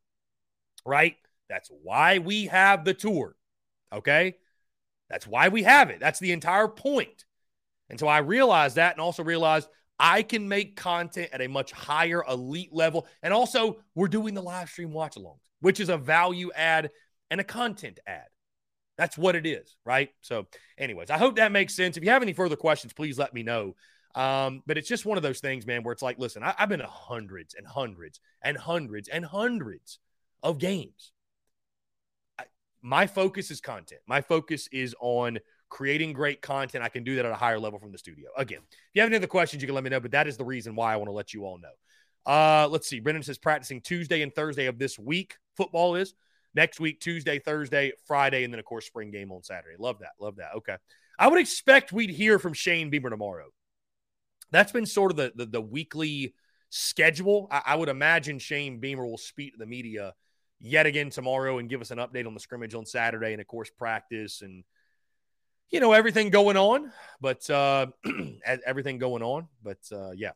right? 0.84 1.16
That's 1.48 1.70
why 1.82 2.18
we 2.18 2.46
have 2.46 2.84
the 2.84 2.94
tour. 2.94 3.36
Okay, 3.92 4.36
that's 5.08 5.26
why 5.26 5.48
we 5.48 5.62
have 5.62 5.90
it. 5.90 6.00
That's 6.00 6.18
the 6.18 6.32
entire 6.32 6.68
point. 6.68 7.24
And 7.88 8.00
so 8.00 8.08
I 8.08 8.18
realized 8.18 8.76
that 8.76 8.92
and 8.92 9.00
also 9.00 9.22
realized 9.22 9.68
I 9.98 10.22
can 10.22 10.48
make 10.48 10.76
content 10.76 11.30
at 11.32 11.40
a 11.40 11.48
much 11.48 11.72
higher 11.72 12.22
elite 12.28 12.72
level. 12.72 13.06
And 13.22 13.32
also, 13.32 13.78
we're 13.94 14.08
doing 14.08 14.34
the 14.34 14.42
live 14.42 14.68
stream 14.68 14.92
watch 14.92 15.14
alongs, 15.14 15.40
which 15.60 15.80
is 15.80 15.88
a 15.88 15.96
value 15.96 16.50
add 16.54 16.90
and 17.30 17.40
a 17.40 17.44
content 17.44 18.00
add. 18.06 18.26
That's 18.96 19.18
what 19.18 19.36
it 19.36 19.46
is, 19.46 19.76
right? 19.84 20.10
So, 20.22 20.46
anyways, 20.78 21.10
I 21.10 21.18
hope 21.18 21.36
that 21.36 21.52
makes 21.52 21.74
sense. 21.74 21.96
If 21.96 22.04
you 22.04 22.10
have 22.10 22.22
any 22.22 22.32
further 22.32 22.56
questions, 22.56 22.92
please 22.92 23.18
let 23.18 23.34
me 23.34 23.42
know. 23.42 23.74
Um, 24.14 24.62
but 24.66 24.78
it's 24.78 24.88
just 24.88 25.04
one 25.04 25.18
of 25.18 25.22
those 25.22 25.40
things, 25.40 25.66
man, 25.66 25.82
where 25.82 25.92
it's 25.92 26.02
like, 26.02 26.18
listen, 26.18 26.42
I, 26.42 26.54
have 26.56 26.70
been 26.70 26.80
to 26.80 26.86
hundreds 26.86 27.54
and 27.54 27.66
hundreds 27.66 28.20
and 28.40 28.56
hundreds 28.56 29.08
and 29.08 29.24
hundreds 29.26 29.98
of 30.42 30.58
games. 30.58 31.12
I, 32.38 32.44
my 32.80 33.06
focus 33.06 33.50
is 33.50 33.60
content. 33.60 34.00
My 34.06 34.22
focus 34.22 34.68
is 34.72 34.94
on 35.00 35.38
creating 35.68 36.14
great 36.14 36.40
content. 36.40 36.82
I 36.82 36.88
can 36.88 37.04
do 37.04 37.16
that 37.16 37.26
at 37.26 37.32
a 37.32 37.36
higher 37.36 37.58
level 37.58 37.78
from 37.78 37.92
the 37.92 37.98
studio. 37.98 38.30
Again, 38.38 38.60
if 38.70 38.90
you 38.94 39.02
have 39.02 39.10
any 39.10 39.16
other 39.16 39.26
questions, 39.26 39.62
you 39.62 39.66
can 39.66 39.74
let 39.74 39.84
me 39.84 39.90
know, 39.90 40.00
but 40.00 40.12
that 40.12 40.26
is 40.26 40.38
the 40.38 40.44
reason 40.44 40.74
why 40.74 40.94
I 40.94 40.96
want 40.96 41.08
to 41.08 41.12
let 41.12 41.34
you 41.34 41.44
all 41.44 41.58
know. 41.58 41.68
Uh, 42.32 42.68
let's 42.68 42.88
see. 42.88 43.00
Brendan 43.00 43.22
says 43.22 43.36
practicing 43.36 43.82
Tuesday 43.82 44.22
and 44.22 44.34
Thursday 44.34 44.66
of 44.66 44.78
this 44.78 44.98
week. 44.98 45.36
Football 45.56 45.94
is 45.94 46.14
next 46.56 46.80
week, 46.80 47.00
Tuesday, 47.00 47.38
Thursday, 47.38 47.92
Friday, 48.06 48.42
and 48.42 48.52
then, 48.52 48.58
of 48.58 48.64
course, 48.64 48.86
spring 48.86 49.12
game 49.12 49.30
on 49.30 49.44
Saturday. 49.44 49.76
Love 49.78 50.00
that. 50.00 50.12
Love 50.18 50.36
that. 50.36 50.54
Okay. 50.56 50.76
I 51.18 51.28
would 51.28 51.38
expect 51.38 51.92
we'd 51.92 52.10
hear 52.10 52.38
from 52.38 52.52
Shane 52.52 52.90
Beamer 52.90 53.10
tomorrow. 53.10 53.46
That's 54.50 54.72
been 54.72 54.86
sort 54.86 55.12
of 55.12 55.16
the, 55.16 55.32
the, 55.34 55.46
the 55.46 55.60
weekly 55.60 56.34
schedule. 56.70 57.46
I, 57.50 57.62
I 57.66 57.76
would 57.76 57.88
imagine 57.88 58.38
Shane 58.38 58.80
Beamer 58.80 59.06
will 59.06 59.18
speak 59.18 59.52
to 59.52 59.58
the 59.58 59.66
media 59.66 60.14
yet 60.58 60.86
again 60.86 61.10
tomorrow 61.10 61.58
and 61.58 61.68
give 61.68 61.80
us 61.80 61.92
an 61.92 61.98
update 61.98 62.26
on 62.26 62.34
the 62.34 62.40
scrimmage 62.40 62.74
on 62.74 62.86
Saturday 62.86 63.32
and, 63.32 63.40
of 63.40 63.46
course, 63.46 63.70
practice 63.70 64.42
and– 64.42 64.64
you 65.70 65.80
know, 65.80 65.92
everything 65.92 66.30
going 66.30 66.56
on, 66.56 66.92
but 67.20 67.48
uh, 67.50 67.86
everything 68.66 68.98
going 68.98 69.22
on. 69.22 69.48
But 69.62 69.78
uh, 69.92 70.10
yeah. 70.12 70.32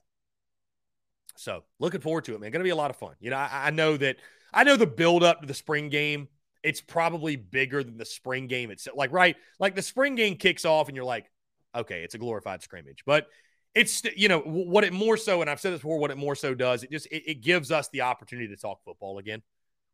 So 1.37 1.65
looking 1.79 2.01
forward 2.01 2.25
to 2.25 2.35
it, 2.35 2.41
man. 2.41 2.51
Going 2.51 2.61
to 2.61 2.65
be 2.65 2.71
a 2.71 2.77
lot 2.77 2.91
of 2.91 2.97
fun. 2.97 3.15
You 3.21 3.31
know, 3.31 3.37
I, 3.37 3.67
I 3.67 3.71
know 3.71 3.97
that 3.97 4.17
I 4.53 4.65
know 4.65 4.77
the 4.77 4.87
build 4.87 5.23
up 5.23 5.41
to 5.41 5.47
the 5.47 5.55
spring 5.55 5.89
game. 5.89 6.29
It's 6.63 6.81
probably 6.81 7.37
bigger 7.37 7.83
than 7.83 7.97
the 7.97 8.05
spring 8.05 8.47
game 8.47 8.71
itself. 8.71 8.97
Like, 8.97 9.13
right? 9.13 9.37
Like 9.59 9.75
the 9.75 9.83
spring 9.83 10.15
game 10.15 10.37
kicks 10.37 10.65
off, 10.65 10.89
and 10.89 10.97
you're 10.97 11.05
like, 11.05 11.31
Okay, 11.75 12.03
it's 12.03 12.15
a 12.15 12.19
glorified 12.19 12.63
scrimmage, 12.63 13.05
but 13.07 13.29
it's 13.75 14.03
you 14.17 14.29
know 14.29 14.41
what 14.41 14.83
it 14.83 14.93
more 14.93 15.17
so, 15.17 15.41
and 15.41 15.49
I've 15.49 15.61
said 15.61 15.73
this 15.73 15.81
before. 15.81 15.99
What 15.99 16.11
it 16.11 16.19
more 16.19 16.35
so 16.35 16.55
does, 16.55 16.83
it 16.83 16.91
just 16.91 17.07
it, 17.07 17.23
it 17.27 17.41
gives 17.43 17.71
us 17.71 17.89
the 17.91 18.01
opportunity 18.03 18.49
to 18.49 18.57
talk 18.57 18.83
football 18.85 19.19
again. 19.19 19.43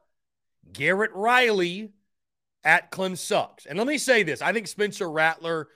Garrett 0.72 1.12
Riley 1.14 1.92
at 2.64 2.90
Clem 2.90 3.16
Sucks. 3.16 3.66
And 3.66 3.78
let 3.78 3.86
me 3.86 3.98
say 3.98 4.24
this 4.24 4.42
I 4.42 4.54
think 4.54 4.68
Spencer 4.68 5.10
Rattler 5.10 5.68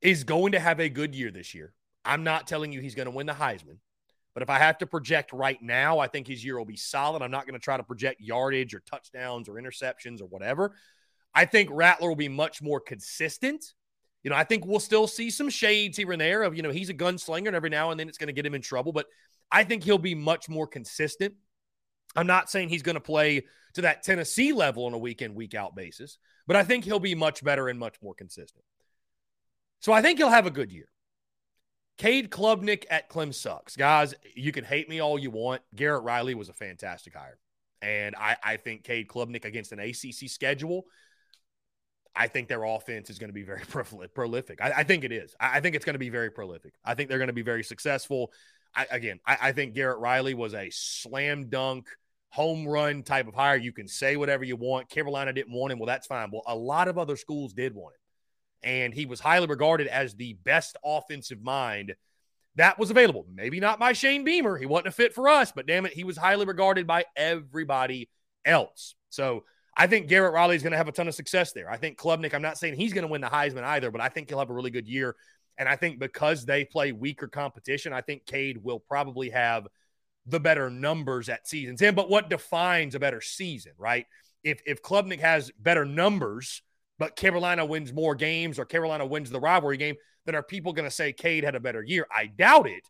is 0.00 0.24
going 0.24 0.52
to 0.52 0.58
have 0.58 0.80
a 0.80 0.88
good 0.88 1.14
year 1.14 1.30
this 1.30 1.54
year. 1.54 1.74
I'm 2.04 2.24
not 2.24 2.48
telling 2.48 2.72
you 2.72 2.80
he's 2.80 2.94
going 2.96 3.06
to 3.06 3.12
win 3.12 3.26
the 3.26 3.32
Heisman, 3.32 3.76
but 4.34 4.42
if 4.42 4.50
I 4.50 4.58
have 4.58 4.78
to 4.78 4.86
project 4.86 5.32
right 5.32 5.60
now, 5.62 5.98
I 5.98 6.08
think 6.08 6.26
his 6.26 6.44
year 6.44 6.58
will 6.58 6.64
be 6.64 6.76
solid. 6.76 7.22
I'm 7.22 7.30
not 7.30 7.46
going 7.46 7.58
to 7.58 7.62
try 7.62 7.76
to 7.76 7.84
project 7.84 8.20
yardage 8.20 8.74
or 8.74 8.80
touchdowns 8.80 9.48
or 9.48 9.54
interceptions 9.54 10.20
or 10.20 10.26
whatever. 10.26 10.74
I 11.34 11.44
think 11.44 11.68
Rattler 11.70 12.08
will 12.08 12.16
be 12.16 12.28
much 12.28 12.60
more 12.60 12.80
consistent 12.80 13.74
you 14.22 14.30
know, 14.30 14.36
I 14.36 14.44
think 14.44 14.64
we'll 14.64 14.80
still 14.80 15.06
see 15.06 15.30
some 15.30 15.50
shades 15.50 15.96
here 15.96 16.12
and 16.12 16.20
there 16.20 16.42
of, 16.42 16.56
you 16.56 16.62
know, 16.62 16.70
he's 16.70 16.90
a 16.90 16.94
gunslinger 16.94 17.48
and 17.48 17.56
every 17.56 17.70
now 17.70 17.90
and 17.90 17.98
then 17.98 18.08
it's 18.08 18.18
going 18.18 18.28
to 18.28 18.32
get 18.32 18.46
him 18.46 18.54
in 18.54 18.62
trouble, 18.62 18.92
but 18.92 19.06
I 19.50 19.64
think 19.64 19.82
he'll 19.82 19.98
be 19.98 20.14
much 20.14 20.48
more 20.48 20.66
consistent. 20.66 21.34
I'm 22.14 22.26
not 22.26 22.50
saying 22.50 22.68
he's 22.68 22.82
going 22.82 22.94
to 22.94 23.00
play 23.00 23.44
to 23.74 23.82
that 23.82 24.02
Tennessee 24.02 24.52
level 24.52 24.86
on 24.86 24.94
a 24.94 24.98
week 24.98 25.22
in, 25.22 25.34
week 25.34 25.54
out 25.54 25.74
basis, 25.74 26.18
but 26.46 26.56
I 26.56 26.64
think 26.64 26.84
he'll 26.84 27.00
be 27.00 27.14
much 27.14 27.42
better 27.42 27.68
and 27.68 27.78
much 27.78 27.96
more 28.02 28.14
consistent. 28.14 28.64
So 29.80 29.92
I 29.92 30.02
think 30.02 30.18
he'll 30.18 30.28
have 30.28 30.46
a 30.46 30.50
good 30.50 30.70
year. 30.70 30.88
Cade 31.98 32.30
Klubnik 32.30 32.84
at 32.90 33.08
Clem 33.08 33.32
sucks. 33.32 33.76
Guys, 33.76 34.14
you 34.34 34.52
can 34.52 34.64
hate 34.64 34.88
me 34.88 35.00
all 35.00 35.18
you 35.18 35.30
want. 35.30 35.62
Garrett 35.74 36.04
Riley 36.04 36.34
was 36.34 36.48
a 36.48 36.54
fantastic 36.54 37.14
hire. 37.14 37.38
And 37.80 38.14
I, 38.16 38.36
I 38.42 38.56
think 38.56 38.84
Cade 38.84 39.08
Klubnik 39.08 39.44
against 39.44 39.72
an 39.72 39.80
ACC 39.80 40.28
schedule 40.28 40.84
I 42.14 42.28
think 42.28 42.48
their 42.48 42.64
offense 42.64 43.10
is 43.10 43.18
going 43.18 43.30
to 43.30 43.34
be 43.34 43.42
very 43.42 43.62
prolific. 44.14 44.60
I, 44.60 44.72
I 44.78 44.84
think 44.84 45.04
it 45.04 45.12
is. 45.12 45.34
I, 45.40 45.58
I, 45.58 45.60
think 45.60 45.76
it's 45.76 45.84
going 45.84 45.94
to 45.94 45.98
be 45.98 46.10
very 46.10 46.30
prolific. 46.30 46.74
I 46.84 46.94
think 46.94 47.08
they're 47.08 47.18
going 47.18 47.28
to 47.28 47.32
be 47.32 47.42
very 47.42 47.64
successful. 47.64 48.32
I, 48.74 48.86
again, 48.90 49.20
I, 49.26 49.38
I, 49.40 49.52
think 49.52 49.74
Garrett 49.74 49.98
Riley 49.98 50.34
was 50.34 50.54
a 50.54 50.70
slam 50.70 51.48
dunk, 51.48 51.86
home 52.30 52.66
run 52.66 53.02
type 53.02 53.28
of 53.28 53.34
hire. 53.34 53.56
You 53.56 53.72
can 53.72 53.88
say 53.88 54.16
whatever 54.16 54.44
you 54.44 54.56
want. 54.56 54.88
Carolina 54.88 55.32
didn't 55.32 55.52
want 55.52 55.72
him. 55.72 55.78
Well, 55.78 55.86
that's 55.86 56.06
fine. 56.06 56.30
Well, 56.30 56.42
a 56.46 56.56
lot 56.56 56.88
of 56.88 56.98
other 56.98 57.16
schools 57.16 57.52
did 57.52 57.74
want 57.74 57.94
him. 57.94 58.70
And 58.70 58.94
he 58.94 59.06
was 59.06 59.20
highly 59.20 59.46
regarded 59.46 59.88
as 59.88 60.14
the 60.14 60.34
best 60.34 60.76
offensive 60.84 61.42
mind 61.42 61.94
that 62.56 62.78
was 62.78 62.90
available. 62.90 63.26
Maybe 63.32 63.60
not 63.60 63.78
by 63.78 63.92
Shane 63.92 64.24
Beamer. 64.24 64.58
He 64.58 64.66
wasn't 64.66 64.88
a 64.88 64.92
fit 64.92 65.14
for 65.14 65.28
us, 65.28 65.52
but 65.52 65.66
damn 65.66 65.86
it, 65.86 65.92
he 65.92 66.04
was 66.04 66.16
highly 66.16 66.44
regarded 66.44 66.86
by 66.86 67.04
everybody 67.16 68.08
else. 68.44 68.94
So 69.08 69.44
I 69.76 69.86
think 69.86 70.08
Garrett 70.08 70.34
Riley 70.34 70.56
is 70.56 70.62
going 70.62 70.72
to 70.72 70.76
have 70.76 70.88
a 70.88 70.92
ton 70.92 71.08
of 71.08 71.14
success 71.14 71.52
there. 71.52 71.70
I 71.70 71.76
think 71.76 71.98
Klubnik, 71.98 72.34
I'm 72.34 72.42
not 72.42 72.58
saying 72.58 72.74
he's 72.74 72.92
going 72.92 73.06
to 73.06 73.10
win 73.10 73.22
the 73.22 73.28
Heisman 73.28 73.64
either, 73.64 73.90
but 73.90 74.00
I 74.00 74.08
think 74.08 74.28
he'll 74.28 74.38
have 74.38 74.50
a 74.50 74.54
really 74.54 74.70
good 74.70 74.86
year. 74.86 75.16
And 75.56 75.68
I 75.68 75.76
think 75.76 75.98
because 75.98 76.44
they 76.44 76.64
play 76.64 76.92
weaker 76.92 77.26
competition, 77.26 77.92
I 77.92 78.02
think 78.02 78.26
Cade 78.26 78.62
will 78.62 78.80
probably 78.80 79.30
have 79.30 79.66
the 80.26 80.40
better 80.40 80.68
numbers 80.70 81.28
at 81.28 81.48
season's 81.48 81.80
end. 81.82 81.96
But 81.96 82.10
what 82.10 82.30
defines 82.30 82.94
a 82.94 83.00
better 83.00 83.20
season, 83.20 83.72
right? 83.78 84.06
If 84.44 84.60
if 84.66 84.82
Klubnik 84.82 85.20
has 85.20 85.50
better 85.58 85.84
numbers, 85.84 86.62
but 86.98 87.16
Carolina 87.16 87.64
wins 87.64 87.92
more 87.92 88.14
games 88.14 88.58
or 88.58 88.64
Carolina 88.64 89.06
wins 89.06 89.30
the 89.30 89.40
rivalry 89.40 89.76
game, 89.76 89.96
then 90.26 90.34
are 90.34 90.42
people 90.42 90.72
going 90.72 90.88
to 90.88 90.94
say 90.94 91.12
Cade 91.12 91.44
had 91.44 91.54
a 91.54 91.60
better 91.60 91.82
year? 91.82 92.06
I 92.14 92.26
doubt 92.26 92.68
it. 92.68 92.88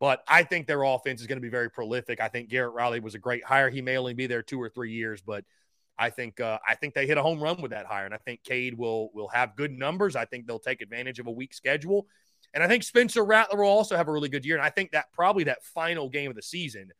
But 0.00 0.22
I 0.26 0.42
think 0.42 0.66
their 0.66 0.82
offense 0.82 1.20
is 1.20 1.26
going 1.26 1.36
to 1.38 1.42
be 1.42 1.48
very 1.48 1.70
prolific. 1.70 2.20
I 2.20 2.28
think 2.28 2.48
Garrett 2.48 2.74
Riley 2.74 3.00
was 3.00 3.14
a 3.14 3.18
great 3.18 3.44
hire. 3.44 3.70
He 3.70 3.80
may 3.80 3.96
only 3.96 4.14
be 4.14 4.26
there 4.26 4.42
two 4.42 4.60
or 4.60 4.70
three 4.70 4.92
years, 4.92 5.20
but– 5.20 5.44
I 5.98 6.10
think 6.10 6.40
uh, 6.40 6.58
I 6.66 6.74
think 6.74 6.94
they 6.94 7.06
hit 7.06 7.18
a 7.18 7.22
home 7.22 7.40
run 7.40 7.60
with 7.62 7.70
that 7.70 7.86
hire, 7.86 8.04
and 8.04 8.14
I 8.14 8.18
think 8.18 8.42
Cade 8.42 8.76
will 8.76 9.10
will 9.14 9.28
have 9.28 9.56
good 9.56 9.72
numbers. 9.72 10.16
I 10.16 10.24
think 10.24 10.46
they'll 10.46 10.58
take 10.58 10.82
advantage 10.82 11.18
of 11.18 11.26
a 11.26 11.30
weak 11.30 11.54
schedule, 11.54 12.06
and 12.52 12.62
I 12.62 12.68
think 12.68 12.82
Spencer 12.82 13.24
Rattler 13.24 13.58
will 13.58 13.68
also 13.68 13.96
have 13.96 14.08
a 14.08 14.12
really 14.12 14.28
good 14.28 14.44
year. 14.44 14.56
And 14.56 14.64
I 14.64 14.70
think 14.70 14.92
that 14.92 15.06
probably 15.12 15.44
that 15.44 15.64
final 15.64 16.08
game 16.08 16.30
of 16.30 16.36
the 16.36 16.42
season 16.42 16.90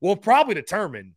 will 0.00 0.16
probably 0.16 0.54
determine 0.54 1.16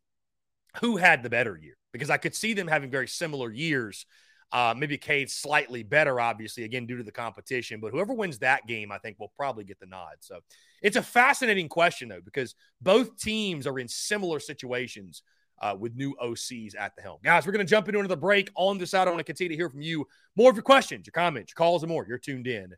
who 0.79 0.97
had 0.97 1.21
the 1.21 1.29
better 1.29 1.57
year 1.57 1.77
because 1.91 2.09
I 2.09 2.17
could 2.17 2.35
see 2.35 2.53
them 2.53 2.67
having 2.67 2.89
very 2.89 3.07
similar 3.07 3.51
years. 3.51 4.05
Uh, 4.51 4.73
maybe 4.75 4.97
Cade 4.97 5.29
slightly 5.29 5.81
better, 5.81 6.19
obviously, 6.19 6.63
again 6.63 6.85
due 6.85 6.97
to 6.97 7.03
the 7.03 7.11
competition. 7.11 7.79
But 7.79 7.91
whoever 7.91 8.13
wins 8.13 8.39
that 8.39 8.67
game, 8.67 8.91
I 8.91 8.97
think 8.97 9.17
will 9.17 9.31
probably 9.37 9.63
get 9.63 9.79
the 9.79 9.85
nod. 9.85 10.15
So 10.19 10.39
it's 10.81 10.97
a 10.97 11.03
fascinating 11.03 11.69
question 11.69 12.09
though 12.09 12.19
because 12.23 12.55
both 12.81 13.17
teams 13.17 13.65
are 13.65 13.79
in 13.79 13.87
similar 13.87 14.39
situations 14.39 15.23
uh, 15.61 15.75
with 15.79 15.95
new 15.95 16.15
OCs 16.21 16.75
at 16.77 16.95
the 16.95 17.01
helm. 17.01 17.19
Guys, 17.23 17.45
we're 17.45 17.53
going 17.53 17.65
to 17.65 17.69
jump 17.69 17.87
into 17.87 17.99
another 17.99 18.15
break. 18.15 18.49
On 18.55 18.77
this 18.77 18.91
side, 18.91 19.07
I 19.07 19.11
want 19.11 19.19
to 19.19 19.23
continue 19.23 19.49
to 19.49 19.55
hear 19.55 19.69
from 19.69 19.81
you. 19.81 20.07
More 20.35 20.49
of 20.49 20.55
your 20.55 20.63
questions, 20.63 21.05
your 21.05 21.11
comments, 21.11 21.51
your 21.51 21.55
calls, 21.55 21.83
and 21.83 21.89
more. 21.89 22.05
You're 22.07 22.17
tuned 22.17 22.47
in 22.47 22.73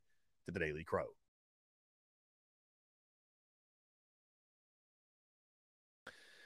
to 0.45 0.51
the 0.51 0.60
Daily 0.60 0.84
Crow. 0.84 1.05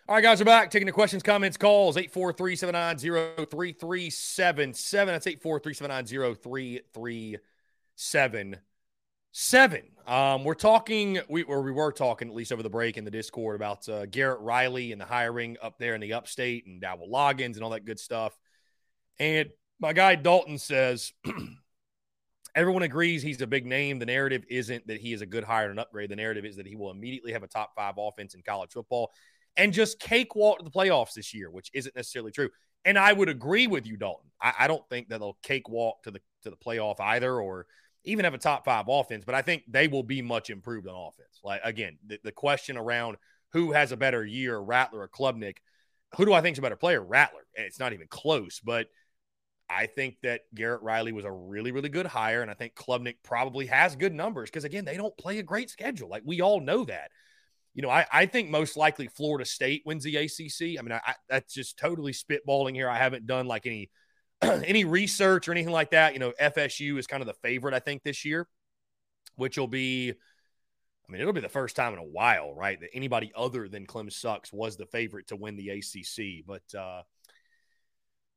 All 0.09 0.15
right, 0.15 0.21
guys, 0.21 0.39
we're 0.39 0.45
back 0.45 0.71
taking 0.71 0.85
the 0.85 0.93
questions, 0.93 1.21
comments, 1.21 1.57
calls 1.57 1.97
843 1.97 2.55
790 2.55 3.45
3377. 3.45 5.13
That's 5.13 5.27
843 5.27 5.73
790 5.73 6.43
3377 6.53 8.57
seven. 9.37 9.83
Um, 10.07 10.43
we're 10.43 10.55
talking, 10.55 11.19
we 11.29 11.43
or 11.43 11.61
we 11.61 11.71
were 11.71 11.91
talking 11.91 12.27
at 12.27 12.33
least 12.33 12.51
over 12.51 12.63
the 12.63 12.71
break 12.71 12.97
in 12.97 13.05
the 13.05 13.11
Discord 13.11 13.55
about 13.55 13.87
uh, 13.87 14.07
Garrett 14.07 14.39
Riley 14.39 14.91
and 14.91 14.99
the 14.99 15.05
hiring 15.05 15.57
up 15.61 15.77
there 15.77 15.93
in 15.93 16.01
the 16.01 16.13
Upstate 16.13 16.65
and 16.65 16.81
Dowell 16.81 17.07
Loggins 17.07 17.53
and 17.53 17.61
all 17.61 17.69
that 17.69 17.85
good 17.85 17.99
stuff. 17.99 18.35
And 19.19 19.49
my 19.79 19.93
guy 19.93 20.15
Dalton 20.15 20.57
says 20.57 21.13
everyone 22.55 22.81
agrees 22.81 23.21
he's 23.21 23.39
a 23.41 23.45
big 23.45 23.67
name. 23.67 23.99
The 23.99 24.07
narrative 24.07 24.43
isn't 24.49 24.87
that 24.87 24.99
he 24.99 25.13
is 25.13 25.21
a 25.21 25.27
good 25.27 25.43
hire 25.43 25.65
and 25.65 25.73
an 25.73 25.79
upgrade. 25.79 26.09
The 26.09 26.15
narrative 26.15 26.43
is 26.43 26.55
that 26.55 26.65
he 26.65 26.75
will 26.75 26.89
immediately 26.89 27.33
have 27.33 27.43
a 27.43 27.47
top 27.47 27.73
five 27.75 27.93
offense 27.99 28.33
in 28.33 28.41
college 28.41 28.71
football 28.71 29.11
and 29.55 29.71
just 29.71 29.99
cakewalk 29.99 30.57
to 30.57 30.63
the 30.63 30.71
playoffs 30.71 31.13
this 31.13 31.35
year, 31.35 31.51
which 31.51 31.69
isn't 31.75 31.95
necessarily 31.95 32.31
true. 32.31 32.49
And 32.85 32.97
I 32.97 33.13
would 33.13 33.29
agree 33.29 33.67
with 33.67 33.85
you, 33.85 33.97
Dalton. 33.97 34.31
I, 34.41 34.53
I 34.61 34.67
don't 34.67 34.87
think 34.89 35.09
that 35.09 35.19
they'll 35.19 35.37
cakewalk 35.43 36.01
to 36.03 36.11
the 36.11 36.21
to 36.41 36.49
the 36.49 36.55
playoff 36.55 36.99
either, 36.99 37.39
or 37.39 37.67
even 38.07 38.25
have 38.25 38.33
a 38.33 38.39
top 38.39 38.65
five 38.65 38.85
offense, 38.87 39.23
but 39.25 39.35
I 39.35 39.41
think 39.41 39.63
they 39.67 39.87
will 39.87 40.03
be 40.03 40.21
much 40.21 40.49
improved 40.49 40.87
on 40.87 40.95
offense. 40.95 41.39
Like 41.43 41.61
again, 41.63 41.97
the, 42.05 42.19
the 42.23 42.31
question 42.31 42.77
around 42.77 43.17
who 43.53 43.71
has 43.71 43.91
a 43.91 43.97
better 43.97 44.25
year, 44.25 44.57
Rattler 44.59 45.01
or 45.01 45.07
Klubnik, 45.07 45.57
who 46.15 46.25
do 46.25 46.33
I 46.33 46.41
think 46.41 46.55
is 46.55 46.59
a 46.59 46.61
better 46.61 46.75
player? 46.75 47.03
Rattler. 47.03 47.45
It's 47.53 47.79
not 47.79 47.93
even 47.93 48.07
close, 48.07 48.59
but 48.63 48.87
I 49.69 49.87
think 49.87 50.15
that 50.23 50.41
Garrett 50.55 50.81
Riley 50.81 51.11
was 51.11 51.25
a 51.25 51.31
really, 51.31 51.71
really 51.71 51.89
good 51.89 52.05
hire. 52.05 52.41
And 52.41 52.49
I 52.49 52.53
think 52.53 52.75
Klubnik 52.75 53.15
probably 53.23 53.65
has 53.67 53.95
good 53.97 54.13
numbers 54.13 54.49
because, 54.49 54.63
again, 54.63 54.85
they 54.85 54.97
don't 54.97 55.17
play 55.17 55.39
a 55.39 55.43
great 55.43 55.69
schedule. 55.69 56.09
Like 56.09 56.23
we 56.25 56.41
all 56.41 56.61
know 56.61 56.85
that. 56.85 57.11
you 57.77 57.83
know, 57.83 57.91
I, 57.91 58.07
I 58.11 58.25
think 58.25 58.49
most 58.49 58.75
likely 58.75 59.07
Florida 59.07 59.45
State 59.45 59.83
wins 59.85 60.03
the 60.03 60.15
ACC. 60.15 60.79
I 60.79 60.81
mean, 60.81 60.93
I, 60.93 61.01
I, 61.05 61.13
that's 61.29 61.53
just 61.53 61.77
totally 61.77 62.11
spitballing 62.11 62.73
here. 62.73 62.89
I 62.89 62.97
haven't 62.97 63.27
done 63.27 63.45
like 63.45 63.67
any 63.67 63.91
any 64.41 64.85
research 64.85 65.47
or 65.47 65.51
anything 65.51 65.73
like 65.73 65.91
that. 65.91 66.13
You 66.13 66.19
know, 66.19 66.33
FSU 66.39 66.97
is 66.97 67.07
kind 67.07 67.21
of 67.21 67.27
the 67.27 67.33
favorite, 67.33 67.73
I 67.73 67.79
think, 67.79 68.03
this 68.03 68.25
year, 68.25 68.47
which 69.35 69.57
will 69.57 69.67
be, 69.67 70.11
I 70.11 71.11
mean, 71.11 71.21
it'll 71.21 71.33
be 71.33 71.41
the 71.41 71.49
first 71.49 71.75
time 71.75 71.93
in 71.93 71.99
a 71.99 72.03
while, 72.03 72.53
right, 72.53 72.79
that 72.79 72.89
anybody 72.93 73.31
other 73.35 73.67
than 73.67 73.85
Clem 73.85 74.09
Sucks 74.09 74.51
was 74.51 74.77
the 74.77 74.85
favorite 74.85 75.27
to 75.27 75.35
win 75.35 75.55
the 75.55 75.69
ACC. 75.69 76.45
But 76.45 76.77
uh, 76.77 77.03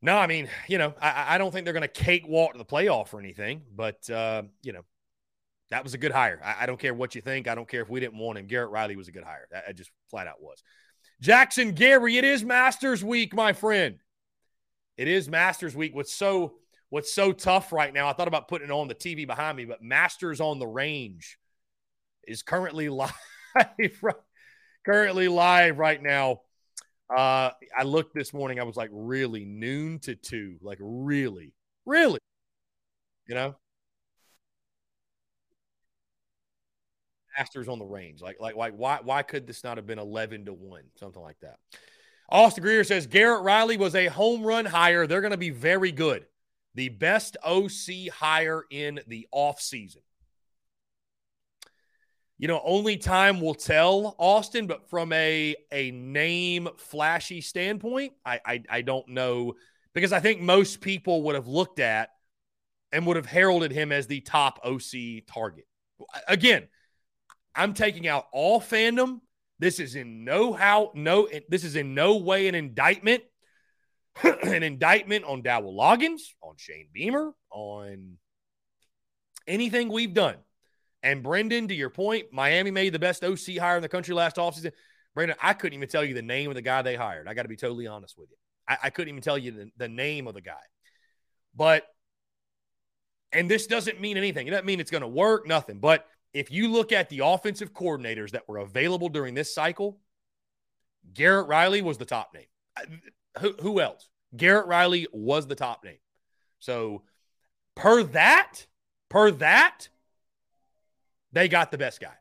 no, 0.02 0.16
I 0.16 0.27
mean, 0.27 0.48
you 0.68 0.78
know, 0.78 0.94
I, 1.01 1.35
I 1.35 1.39
don't 1.39 1.52
think 1.52 1.64
they're 1.64 1.74
going 1.74 1.82
to 1.82 1.89
cakewalk 1.89 2.52
to 2.52 2.59
the 2.59 2.64
playoff 2.64 3.12
or 3.12 3.20
anything, 3.20 3.62
but 3.74 4.09
uh, 4.09 4.43
you 4.62 4.72
know, 4.72 4.85
that 5.70 5.85
was 5.85 5.94
a 5.94 5.98
good 5.98 6.12
hire. 6.12 6.40
I, 6.43 6.64
I, 6.64 6.66
don't 6.66 6.78
care 6.78 6.94
what 6.94 7.14
you 7.14 7.20
think. 7.20 7.47
I 7.47 7.55
don't 7.55 7.68
care 7.68 7.82
if 7.82 7.89
we 7.89 8.01
didn't 8.01 8.18
want 8.18 8.39
him. 8.39 8.47
Garrett 8.47 8.70
Riley 8.70 8.97
was 8.97 9.09
a 9.09 9.12
good 9.12 9.22
hire. 9.24 9.47
That, 9.52 9.77
just 9.77 9.90
flat 10.10 10.27
out 10.27 10.43
was. 10.43 10.62
Jackson 11.20 11.72
Gary, 11.72 12.16
it 12.16 12.24
is 12.24 12.44
Masters 12.44 13.05
Week, 13.05 13.35
my 13.35 13.52
friend. 13.52 13.98
It 15.01 15.09
is 15.09 15.31
Masters 15.31 15.74
Week. 15.74 15.94
What's 15.94 16.12
so 16.12 16.56
what's 16.90 17.10
so 17.10 17.32
tough 17.32 17.72
right 17.72 17.90
now? 17.90 18.06
I 18.06 18.12
thought 18.12 18.28
about 18.28 18.48
putting 18.48 18.68
it 18.68 18.70
on 18.70 18.86
the 18.86 18.94
TV 18.94 19.27
behind 19.27 19.56
me, 19.56 19.64
but 19.64 19.82
Masters 19.82 20.43
on 20.43 20.59
the 20.59 20.66
Range 20.66 21.39
is 22.28 22.43
currently 22.43 22.89
live. 22.90 23.14
currently 24.85 25.28
live 25.28 25.78
right 25.78 26.02
now. 26.02 26.43
Uh, 27.09 27.48
I 27.74 27.85
looked 27.85 28.14
this 28.14 28.35
morning. 28.35 28.60
I 28.60 28.64
was 28.64 28.77
like, 28.77 28.90
really 28.93 29.47
noon 29.47 30.01
to 30.01 30.16
two, 30.16 30.59
like 30.60 30.77
really, 30.82 31.55
really, 31.86 32.20
you 33.27 33.35
know. 33.35 33.56
Masters 37.39 37.68
on 37.68 37.78
the 37.78 37.86
range, 37.86 38.20
like 38.20 38.36
like 38.39 38.55
like 38.55 38.74
why 38.74 38.98
why 39.02 39.22
could 39.22 39.47
this 39.47 39.64
not 39.64 39.78
have 39.78 39.86
been 39.86 39.98
eleven 39.98 40.44
to 40.44 40.52
one, 40.52 40.82
something 40.97 41.22
like 41.22 41.39
that? 41.40 41.59
Austin 42.31 42.62
Greer 42.62 42.85
says 42.85 43.07
Garrett 43.07 43.43
Riley 43.43 43.77
was 43.77 43.94
a 43.94 44.07
home 44.07 44.43
run 44.43 44.65
hire. 44.65 45.07
They're 45.07 45.20
going 45.20 45.32
to 45.32 45.36
be 45.36 45.51
very 45.51 45.93
good. 45.93 46.27
The 46.74 46.89
best 46.89 47.36
OC 47.44 48.09
hire 48.12 48.65
in 48.70 49.01
the 49.09 49.27
offseason. 49.35 50.02
You 52.39 52.48
know, 52.48 52.62
only 52.65 52.97
time 52.97 53.40
will 53.40 53.55
tell, 53.55 54.15
Austin, 54.19 54.66
but 54.66 54.89
from 54.89 55.12
a 55.12 55.55
a 55.73 55.90
name 55.90 56.69
flashy 56.78 57.43
standpoint, 57.43 58.15
I, 58.24 58.40
I, 58.47 58.62
I 58.70 58.82
don't 58.82 59.09
know 59.09 59.55
because 59.93 60.12
I 60.12 60.20
think 60.20 60.40
most 60.40 60.81
people 60.81 61.23
would 61.24 61.35
have 61.35 61.48
looked 61.48 61.81
at 61.81 62.11
and 62.93 63.07
would 63.07 63.16
have 63.16 63.27
heralded 63.27 63.73
him 63.73 63.93
as 63.93 64.07
the 64.07 64.20
top 64.20 64.59
OC 64.65 65.27
target. 65.27 65.66
Again, 66.27 66.69
I'm 67.55 67.74
taking 67.74 68.09
out 68.09 68.27
all 68.32 68.61
fandom 68.61 69.20
this 69.61 69.78
is 69.78 69.95
in 69.95 70.24
no 70.24 70.53
how 70.55 70.91
no 70.95 71.28
this 71.49 71.65
is 71.65 71.77
in 71.77 71.95
no 71.95 72.16
way 72.16 72.49
an 72.49 72.55
indictment, 72.55 73.23
an 74.23 74.62
indictment 74.62 75.24
on 75.27 75.43
Dowell 75.43 75.77
Loggins, 75.77 76.23
on 76.43 76.55
Shane 76.57 76.89
Beamer, 76.93 77.32
on 77.51 78.16
anything 79.47 79.91
we've 79.91 80.15
done. 80.15 80.37
And 81.03 81.23
Brendan, 81.23 81.69
to 81.69 81.74
your 81.74 81.91
point, 81.91 82.27
Miami 82.32 82.70
made 82.70 82.93
the 82.93 82.99
best 82.99 83.23
OC 83.23 83.59
hire 83.59 83.77
in 83.77 83.82
the 83.82 83.89
country 83.89 84.15
last 84.15 84.37
offseason. 84.37 84.73
Brendan, 85.15 85.37
I 85.43 85.53
couldn't 85.53 85.77
even 85.77 85.89
tell 85.89 86.05
you 86.05 86.15
the 86.15 86.23
name 86.23 86.51
of 86.51 86.55
the 86.55 86.62
guy 86.62 86.82
they 86.82 86.97
hired. 86.97 87.28
I 87.28 87.35
got 87.35 87.43
to 87.43 87.49
be 87.49 87.57
totally 87.57 87.87
honest 87.87 88.19
with 88.19 88.31
you. 88.31 88.37
I, 88.69 88.78
I 88.85 88.91
couldn't 88.91 89.11
even 89.11 89.23
tell 89.23 89.39
you 89.39 89.53
the, 89.53 89.70
the 89.77 89.89
name 89.89 90.27
of 90.27 90.35
the 90.35 90.41
guy. 90.41 90.61
But, 91.55 91.87
and 93.32 93.51
this 93.51 93.66
doesn't 93.66 94.01
mean 94.01 94.16
anything. 94.16 94.47
It 94.47 94.51
doesn't 94.51 94.66
mean 94.66 94.81
it's 94.81 94.91
going 94.91 95.03
to 95.03 95.09
work, 95.09 95.47
nothing. 95.47 95.81
But 95.81 96.07
if 96.32 96.51
you 96.51 96.69
look 96.69 96.93
at 96.93 97.09
the 97.09 97.20
offensive 97.24 97.73
coordinators 97.73 98.31
that 98.32 98.48
were 98.48 98.59
available 98.59 99.09
during 99.09 99.35
this 99.35 99.55
cycle, 99.55 99.98
Garrett 101.12 101.48
Riley 101.48 101.82
was 101.82 101.98
the 101.98 102.05
top 102.05 102.35
name. 102.35 102.47
Who, 103.40 103.55
who 103.61 103.81
else? 103.81 104.09
Garrett 104.36 104.66
Riley 104.66 105.07
was 105.12 105.47
the 105.47 105.55
top 105.55 105.85
name. 105.85 105.98
So, 106.61 107.02
per 107.74 108.02
that, 108.05 108.66
per 109.09 109.31
that, 109.32 109.89
they 111.32 111.48
got 111.48 111.70
the 111.70 111.78
best 111.78 112.01
guy. 112.01 112.15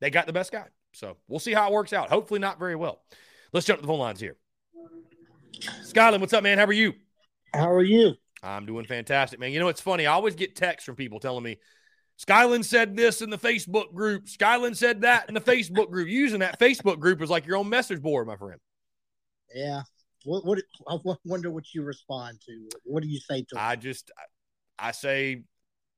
They 0.00 0.10
got 0.10 0.26
the 0.26 0.32
best 0.32 0.52
guy. 0.52 0.66
So, 0.92 1.16
we'll 1.28 1.38
see 1.38 1.54
how 1.54 1.68
it 1.68 1.72
works 1.72 1.92
out. 1.92 2.10
Hopefully, 2.10 2.40
not 2.40 2.58
very 2.58 2.76
well. 2.76 3.02
Let's 3.52 3.66
jump 3.66 3.80
to 3.80 3.82
the 3.82 3.88
phone 3.88 4.00
lines 4.00 4.20
here. 4.20 4.36
Skyland, 5.82 6.20
what's 6.20 6.32
up, 6.32 6.42
man? 6.42 6.58
How 6.58 6.64
are 6.64 6.72
you? 6.72 6.94
How 7.54 7.70
are 7.70 7.82
you? 7.82 8.14
I'm 8.42 8.66
doing 8.66 8.84
fantastic, 8.84 9.38
man. 9.40 9.52
You 9.52 9.60
know, 9.60 9.68
it's 9.68 9.80
funny. 9.80 10.06
I 10.06 10.12
always 10.12 10.34
get 10.34 10.56
texts 10.56 10.84
from 10.84 10.96
people 10.96 11.20
telling 11.20 11.44
me, 11.44 11.58
Skyland 12.16 12.64
said 12.64 12.96
this 12.96 13.22
in 13.22 13.30
the 13.30 13.38
Facebook 13.38 13.92
group. 13.92 14.28
Skyland 14.28 14.76
said 14.76 15.00
that 15.02 15.28
in 15.28 15.34
the 15.34 15.40
Facebook 15.40 15.90
group. 15.90 16.08
Using 16.08 16.40
that 16.40 16.60
Facebook 16.60 17.00
group 17.00 17.20
is 17.20 17.30
like 17.30 17.46
your 17.46 17.56
own 17.56 17.68
message 17.68 18.00
board, 18.00 18.26
my 18.26 18.36
friend. 18.36 18.60
Yeah. 19.54 19.82
What, 20.24 20.44
what 20.44 20.58
I 20.88 20.98
wonder 21.24 21.50
what 21.50 21.74
you 21.74 21.82
respond 21.82 22.38
to. 22.46 22.68
What 22.84 23.02
do 23.02 23.08
you 23.08 23.18
say 23.18 23.44
to? 23.50 23.60
I 23.60 23.76
just 23.76 24.10
I 24.78 24.92
say 24.92 25.42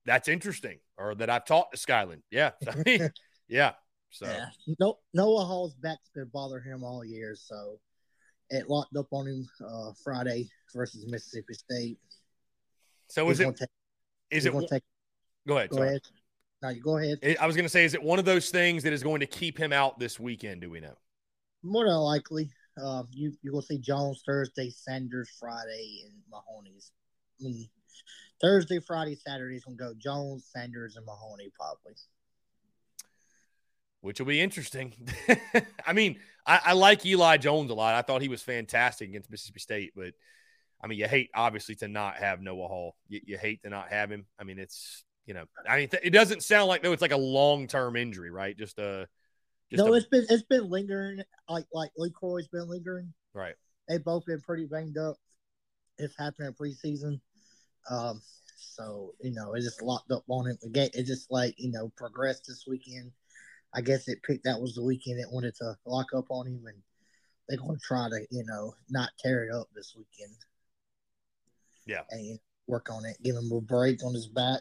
that's 0.04 0.28
interesting, 0.28 0.78
or 0.96 1.14
that 1.16 1.30
I've 1.30 1.44
talked 1.44 1.72
to 1.72 1.78
Skyland. 1.78 2.22
Yeah, 2.30 2.50
yeah. 3.48 3.72
So 4.10 4.26
yeah. 4.26 4.46
No, 4.80 4.98
Noah 5.14 5.44
Hall's 5.44 5.74
back's 5.74 6.10
been 6.14 6.30
bothering 6.32 6.64
him 6.64 6.82
all 6.82 7.04
year, 7.04 7.36
so 7.36 7.78
it 8.50 8.68
locked 8.68 8.96
up 8.96 9.06
on 9.12 9.26
him 9.26 9.48
uh, 9.64 9.92
Friday 10.02 10.48
versus 10.74 11.06
Mississippi 11.06 11.54
State. 11.54 11.98
So 13.08 13.28
is 13.30 13.38
it? 13.38 13.56
Take, 13.56 13.68
is 14.30 14.46
it? 14.46 14.54
Take, 14.68 14.82
Go 15.46 15.58
ahead. 15.58 15.70
Go 15.70 15.76
sorry. 15.76 15.88
ahead. 15.88 16.00
No, 16.62 16.68
you 16.70 16.80
go 16.80 16.96
ahead. 16.96 17.18
I 17.40 17.46
was 17.46 17.54
going 17.54 17.64
to 17.66 17.70
say, 17.70 17.84
is 17.84 17.94
it 17.94 18.02
one 18.02 18.18
of 18.18 18.24
those 18.24 18.50
things 18.50 18.82
that 18.82 18.92
is 18.92 19.02
going 19.02 19.20
to 19.20 19.26
keep 19.26 19.58
him 19.58 19.72
out 19.72 19.98
this 19.98 20.18
weekend? 20.18 20.62
Do 20.62 20.70
we 20.70 20.80
know? 20.80 20.94
More 21.62 21.84
than 21.84 21.94
likely. 21.96 22.50
Uh, 22.82 23.04
you 23.10 23.32
you 23.42 23.52
will 23.52 23.62
see 23.62 23.78
Jones 23.78 24.22
Thursday, 24.26 24.70
Sanders 24.70 25.30
Friday, 25.40 26.02
and 26.04 26.14
Mahoney's. 26.30 26.92
I 27.40 27.44
mean, 27.44 27.68
Thursday, 28.40 28.80
Friday, 28.80 29.14
Saturday's 29.14 29.64
gonna 29.64 29.76
go 29.76 29.94
Jones, 29.96 30.48
Sanders, 30.52 30.96
and 30.96 31.06
Mahoney 31.06 31.50
probably. 31.58 31.94
Which 34.02 34.20
will 34.20 34.26
be 34.26 34.40
interesting. 34.40 34.92
I 35.86 35.92
mean, 35.94 36.18
I, 36.46 36.60
I 36.66 36.72
like 36.74 37.04
Eli 37.06 37.38
Jones 37.38 37.70
a 37.70 37.74
lot. 37.74 37.94
I 37.94 38.02
thought 38.02 38.22
he 38.22 38.28
was 38.28 38.42
fantastic 38.42 39.08
against 39.08 39.30
Mississippi 39.30 39.60
State, 39.60 39.92
but 39.96 40.12
I 40.82 40.86
mean, 40.86 40.98
you 40.98 41.08
hate 41.08 41.30
obviously 41.34 41.76
to 41.76 41.88
not 41.88 42.16
have 42.16 42.42
Noah 42.42 42.68
Hall. 42.68 42.96
You, 43.08 43.20
you 43.24 43.38
hate 43.38 43.62
to 43.62 43.70
not 43.70 43.88
have 43.88 44.12
him. 44.12 44.26
I 44.38 44.44
mean, 44.44 44.58
it's 44.58 45.04
you 45.26 45.34
know, 45.34 45.44
I 45.68 45.78
mean, 45.78 45.88
th- 45.88 46.02
it 46.04 46.10
doesn't 46.10 46.42
sound 46.42 46.68
like 46.68 46.82
though 46.82 46.92
it's 46.92 47.02
like 47.02 47.12
a 47.12 47.16
long 47.16 47.66
term 47.66 47.96
injury, 47.96 48.30
right? 48.30 48.56
Just 48.56 48.78
a. 48.78 49.08
Just 49.70 49.84
no, 49.84 49.92
a, 49.92 49.96
it's 49.96 50.06
been 50.06 50.24
it's 50.30 50.44
been 50.44 50.70
lingering, 50.70 51.22
like 51.48 51.66
like 51.72 51.90
LeCroy's 51.98 52.46
been 52.46 52.68
lingering. 52.68 53.12
Right. 53.34 53.56
They've 53.88 54.02
both 54.02 54.24
been 54.24 54.40
pretty 54.40 54.66
banged 54.66 54.96
up. 54.96 55.16
It's 55.98 56.16
happened 56.16 56.48
in 56.48 56.54
preseason, 56.54 57.20
um, 57.90 58.22
so 58.56 59.14
you 59.20 59.32
know 59.32 59.54
it 59.54 59.62
just 59.62 59.82
locked 59.82 60.12
up 60.12 60.22
on 60.28 60.48
it. 60.48 60.58
Again, 60.64 60.90
it 60.94 61.04
just 61.04 61.32
like 61.32 61.54
you 61.58 61.72
know 61.72 61.90
progressed 61.96 62.44
this 62.46 62.64
weekend. 62.68 63.10
I 63.74 63.80
guess 63.80 64.06
it 64.06 64.22
picked 64.22 64.44
that 64.44 64.60
was 64.60 64.76
the 64.76 64.84
weekend 64.84 65.18
it 65.18 65.26
wanted 65.30 65.56
to 65.56 65.74
lock 65.84 66.06
up 66.16 66.26
on 66.30 66.46
him, 66.46 66.62
and 66.66 66.78
they're 67.48 67.58
going 67.58 67.76
to 67.76 67.82
try 67.84 68.08
to 68.08 68.20
you 68.30 68.44
know 68.46 68.74
not 68.88 69.10
tear 69.18 69.44
it 69.44 69.52
up 69.52 69.66
this 69.74 69.94
weekend. 69.96 70.36
Yeah, 71.86 72.02
and 72.10 72.38
work 72.68 72.88
on 72.92 73.04
it, 73.04 73.16
give 73.24 73.34
him 73.34 73.50
a 73.52 73.60
break 73.60 74.04
on 74.04 74.14
his 74.14 74.28
back. 74.28 74.60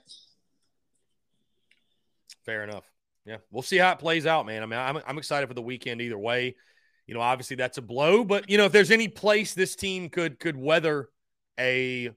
Fair 2.46 2.64
enough. 2.64 2.84
Yeah, 3.26 3.38
we'll 3.52 3.64
see 3.64 3.78
how 3.78 3.92
it 3.92 4.00
plays 4.00 4.26
out, 4.26 4.46
man. 4.46 4.62
I 4.62 4.66
mean, 4.68 4.80
I'm 4.80 5.00
I'm 5.08 5.18
excited 5.18 5.48
for 5.48 5.56
the 5.56 5.62
weekend 5.62 6.02
either 6.02 6.18
way. 6.18 6.56
You 7.08 7.14
know, 7.14 7.22
obviously 7.22 7.56
that's 7.56 7.78
a 7.78 7.82
blow, 7.82 8.24
but 8.24 8.50
you 8.50 8.58
know, 8.58 8.66
if 8.66 8.72
there's 8.72 8.92
any 8.92 9.08
place 9.08 9.54
this 9.54 9.76
team 9.76 10.10
could 10.10 10.40
could 10.40 10.56
weather 10.56 11.10
a 11.60 12.12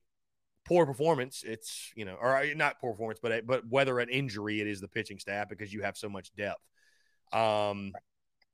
poor 0.66 0.84
performance, 0.84 1.42
it's 1.46 1.92
you 1.96 2.04
know, 2.04 2.16
or 2.20 2.36
uh, 2.36 2.46
not 2.54 2.78
poor 2.80 2.92
performance, 2.92 3.20
but 3.22 3.46
but 3.46 3.66
whether 3.68 3.98
an 4.00 4.10
injury, 4.10 4.60
it 4.60 4.66
is 4.66 4.80
the 4.80 4.88
pitching 4.88 5.18
staff 5.18 5.48
because 5.48 5.72
you 5.72 5.82
have 5.82 5.96
so 5.96 6.08
much 6.08 6.34
depth. 6.36 6.62
Um, 7.32 7.92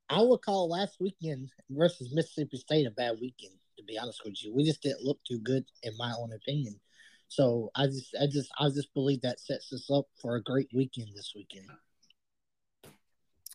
I 0.09 0.21
would 0.21 0.41
call 0.41 0.69
last 0.69 0.97
weekend 0.99 1.49
versus 1.69 2.13
Mississippi 2.13 2.57
State 2.57 2.87
a 2.87 2.91
bad 2.91 3.17
weekend. 3.19 3.53
To 3.77 3.83
be 3.83 3.97
honest 3.97 4.21
with 4.23 4.41
you, 4.41 4.53
we 4.53 4.63
just 4.63 4.81
didn't 4.81 5.03
look 5.03 5.19
too 5.27 5.39
good, 5.39 5.65
in 5.83 5.91
my 5.97 6.13
own 6.17 6.31
opinion. 6.31 6.79
So 7.27 7.71
I 7.75 7.87
just, 7.87 8.15
I 8.21 8.25
just, 8.27 8.49
I 8.59 8.69
just 8.69 8.93
believe 8.93 9.21
that 9.21 9.39
sets 9.39 9.71
us 9.73 9.89
up 9.91 10.05
for 10.21 10.35
a 10.35 10.43
great 10.43 10.69
weekend 10.73 11.09
this 11.15 11.33
weekend. 11.35 11.67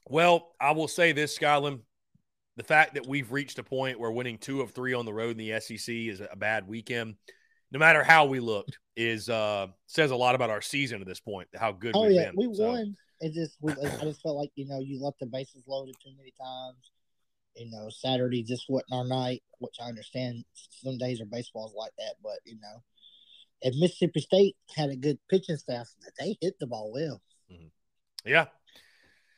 Well, 0.09 0.53
I 0.61 0.73
will 0.73 0.89
say 0.89 1.13
this, 1.13 1.35
Skyland. 1.35 1.81
The 2.57 2.65
fact 2.65 2.95
that 2.95 3.07
we've 3.07 3.31
reached 3.31 3.59
a 3.59 3.63
point 3.63 3.99
where 3.99 4.11
winning 4.11 4.37
two 4.37 4.61
of 4.61 4.73
three 4.73 4.93
on 4.93 5.07
the 5.07 5.15
road 5.15 5.31
in 5.31 5.37
the 5.39 5.61
SEC 5.61 5.95
is 5.95 6.21
a 6.21 6.37
bad 6.37 6.67
weekend, 6.67 7.15
no 7.71 7.79
matter 7.79 8.03
how 8.03 8.27
we 8.27 8.41
looked, 8.41 8.79
is 8.97 9.31
uh 9.31 9.69
says 9.87 10.11
a 10.11 10.17
lot 10.17 10.35
about 10.35 10.51
our 10.51 10.61
season 10.61 11.01
at 11.01 11.07
this 11.07 11.21
point. 11.21 11.49
How 11.55 11.73
good. 11.73 11.93
Oh 11.95 12.09
yeah, 12.09 12.27
been. 12.27 12.35
we 12.37 12.55
so. 12.55 12.69
won. 12.69 12.97
It 13.21 13.35
just, 13.35 13.57
we, 13.61 13.73
I 13.73 14.05
just 14.05 14.23
felt 14.23 14.37
like 14.37 14.51
you 14.57 14.67
know 14.67 14.81
you 14.81 15.01
left 15.01 15.21
the 15.21 15.27
bases 15.27 15.63
loaded 15.67 15.95
too 16.03 16.13
many 16.19 16.33
times. 16.41 16.91
You 17.55 17.71
know, 17.71 17.89
Saturday 17.89 18.43
just 18.43 18.65
wasn't 18.69 18.93
our 18.93 19.07
night, 19.07 19.43
which 19.59 19.77
I 19.81 19.89
understand. 19.89 20.45
Some 20.83 20.99
days 20.99 21.21
our 21.21 21.27
baseball's 21.27 21.75
like 21.75 21.93
that, 21.99 22.15
but 22.23 22.39
you 22.45 22.57
know, 22.61 22.83
if 23.63 23.75
Mississippi 23.77 24.21
State 24.21 24.57
had 24.75 24.91
a 24.91 24.97
good 24.97 25.19
pitching 25.29 25.57
staff, 25.57 25.89
they 26.19 26.37
hit 26.41 26.59
the 26.59 26.67
ball 26.67 26.93
well. 26.93 27.21
Mm-hmm. 27.53 27.67
Yeah. 28.29 28.47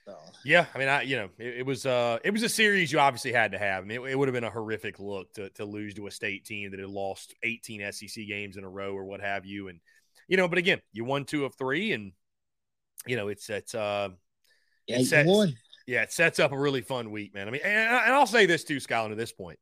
So. 0.05 0.17
Yeah, 0.45 0.67
I 0.75 0.79
mean, 0.79 0.89
I 0.89 1.03
you 1.03 1.17
know, 1.17 1.29
it, 1.39 1.59
it, 1.59 1.67
was 1.67 1.87
uh 1.87 2.19
it 2.25 2.33
was 2.33 2.43
a 2.43 2.49
series 2.49 2.91
you 2.91 2.99
obviously 2.99 3.33
had 3.33 3.53
to 3.53 3.59
have. 3.59 3.85
I 3.85 3.87
mean, 3.87 4.03
it, 4.03 4.11
it 4.11 4.19
would 4.19 4.27
have 4.27 4.35
been 4.35 4.43
a 4.43 4.51
horrific 4.51 4.99
look 4.99 5.33
to 5.35 5.49
to 5.51 5.65
lose 5.65 5.95
to 5.95 6.09
a 6.09 6.11
state 6.11 6.45
team 6.45 6.73
that 6.73 6.81
had 6.81 6.89
lost 6.89 7.35
18 7.45 7.93
SEC 7.93 8.27
games 8.27 8.57
in 8.57 8.65
a 8.65 8.69
row 8.69 8.95
or 8.95 9.05
what 9.05 9.21
have 9.21 9.47
you, 9.47 9.69
and 9.69 9.79
you 10.27 10.37
know, 10.37 10.49
but 10.49 10.59
again, 10.59 10.81
you 10.93 11.05
won 11.05 11.25
two 11.25 11.45
of 11.45 11.55
three, 11.55 11.93
and 11.93 12.13
you 13.07 13.17
know, 13.17 13.29
it's 13.29 13.49
it's 13.49 13.75
uh, 13.75 14.09
yeah, 14.87 14.99
it 14.99 15.05
sets, 15.05 15.53
yeah, 15.87 16.03
it 16.03 16.13
sets 16.13 16.39
up 16.41 16.53
a 16.53 16.59
really 16.59 16.81
fun 16.81 17.11
week, 17.11 17.35
man. 17.35 17.47
I 17.47 17.51
mean, 17.51 17.61
and, 17.65 17.95
and 17.95 18.15
I'll 18.15 18.27
say 18.27 18.47
this 18.47 18.65
too, 18.65 18.81
Skyland, 18.81 19.13
to 19.13 19.17
this 19.17 19.33
point, 19.33 19.59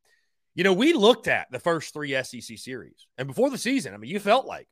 you 0.55 0.65
know, 0.65 0.73
we 0.73 0.93
looked 0.93 1.29
at 1.29 1.51
the 1.51 1.59
first 1.59 1.95
three 1.95 2.13
SEC 2.23 2.59
series, 2.59 3.07
and 3.19 3.29
before 3.29 3.51
the 3.51 3.59
season, 3.59 3.95
I 3.95 3.97
mean, 3.97 4.11
you 4.11 4.21
felt 4.21 4.47
like 4.47 4.69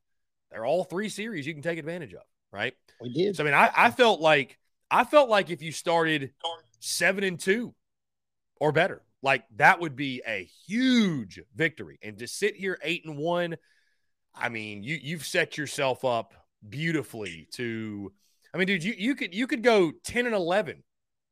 they're 0.50 0.66
all 0.66 0.84
three 0.84 1.08
series 1.08 1.46
you 1.46 1.54
can 1.54 1.62
take 1.62 1.78
advantage 1.78 2.14
of, 2.14 2.22
right? 2.52 2.74
We 3.00 3.12
did. 3.12 3.36
So 3.36 3.44
I 3.44 3.46
mean, 3.46 3.54
I, 3.54 3.70
I 3.76 3.90
felt 3.90 4.20
like 4.20 4.58
I 4.90 5.04
felt 5.04 5.28
like 5.28 5.50
if 5.50 5.62
you 5.62 5.72
started 5.72 6.32
seven 6.80 7.24
and 7.24 7.38
two 7.38 7.74
or 8.60 8.72
better, 8.72 9.02
like 9.22 9.44
that 9.56 9.80
would 9.80 9.96
be 9.96 10.22
a 10.26 10.48
huge 10.66 11.40
victory. 11.54 11.98
And 12.02 12.18
to 12.18 12.26
sit 12.26 12.56
here 12.56 12.78
eight 12.82 13.04
and 13.04 13.16
one, 13.16 13.56
I 14.34 14.48
mean, 14.48 14.82
you 14.82 14.98
you've 15.00 15.26
set 15.26 15.58
yourself 15.58 16.04
up 16.04 16.34
beautifully 16.68 17.48
to. 17.52 18.12
I 18.54 18.58
mean, 18.58 18.66
dude, 18.66 18.84
you 18.84 18.94
you 18.96 19.14
could 19.14 19.34
you 19.34 19.46
could 19.46 19.62
go 19.62 19.92
ten 20.04 20.26
and 20.26 20.34
eleven 20.34 20.82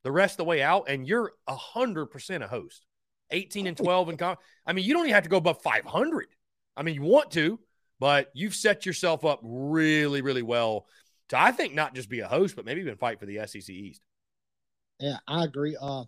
the 0.03 0.13
rest 0.13 0.35
of 0.35 0.39
the 0.39 0.45
way 0.45 0.63
out, 0.63 0.85
and 0.89 1.07
you're 1.09 1.33
a 1.47 1.57
hundred 1.57 2.07
percent 2.07 2.45
a 2.45 2.49
host. 2.49 2.85
Eighteen 3.31 3.67
and 3.67 3.77
twelve 3.77 4.09
and 4.09 4.23
I 4.23 4.73
mean, 4.73 4.85
you 4.85 4.95
don't 4.95 5.05
even 5.05 5.15
have 5.15 5.25
to 5.25 5.29
go 5.29 5.39
above 5.39 5.61
five 5.63 5.85
hundred. 5.85 6.29
I 6.77 6.83
mean, 6.83 6.95
you 6.95 7.03
want 7.03 7.31
to, 7.33 7.59
but 7.99 8.31
you've 8.35 8.55
set 8.55 8.87
yourself 8.87 9.25
up 9.25 9.41
really, 9.43 10.23
really 10.23 10.43
well 10.43 10.87
to 11.29 11.41
I 11.41 11.51
think 11.53 11.75
not 11.75 11.95
just 11.95 12.09
be 12.09 12.21
a 12.21 12.29
host, 12.29 12.57
but 12.57 12.65
maybe 12.65 12.81
even 12.81 12.97
fight 12.97 13.19
for 13.19 13.27
the 13.27 13.41
SEC 13.47 13.69
East. 13.69 14.01
Yeah, 15.01 15.17
I 15.27 15.45
agree. 15.45 15.77
Uh, 15.81 16.03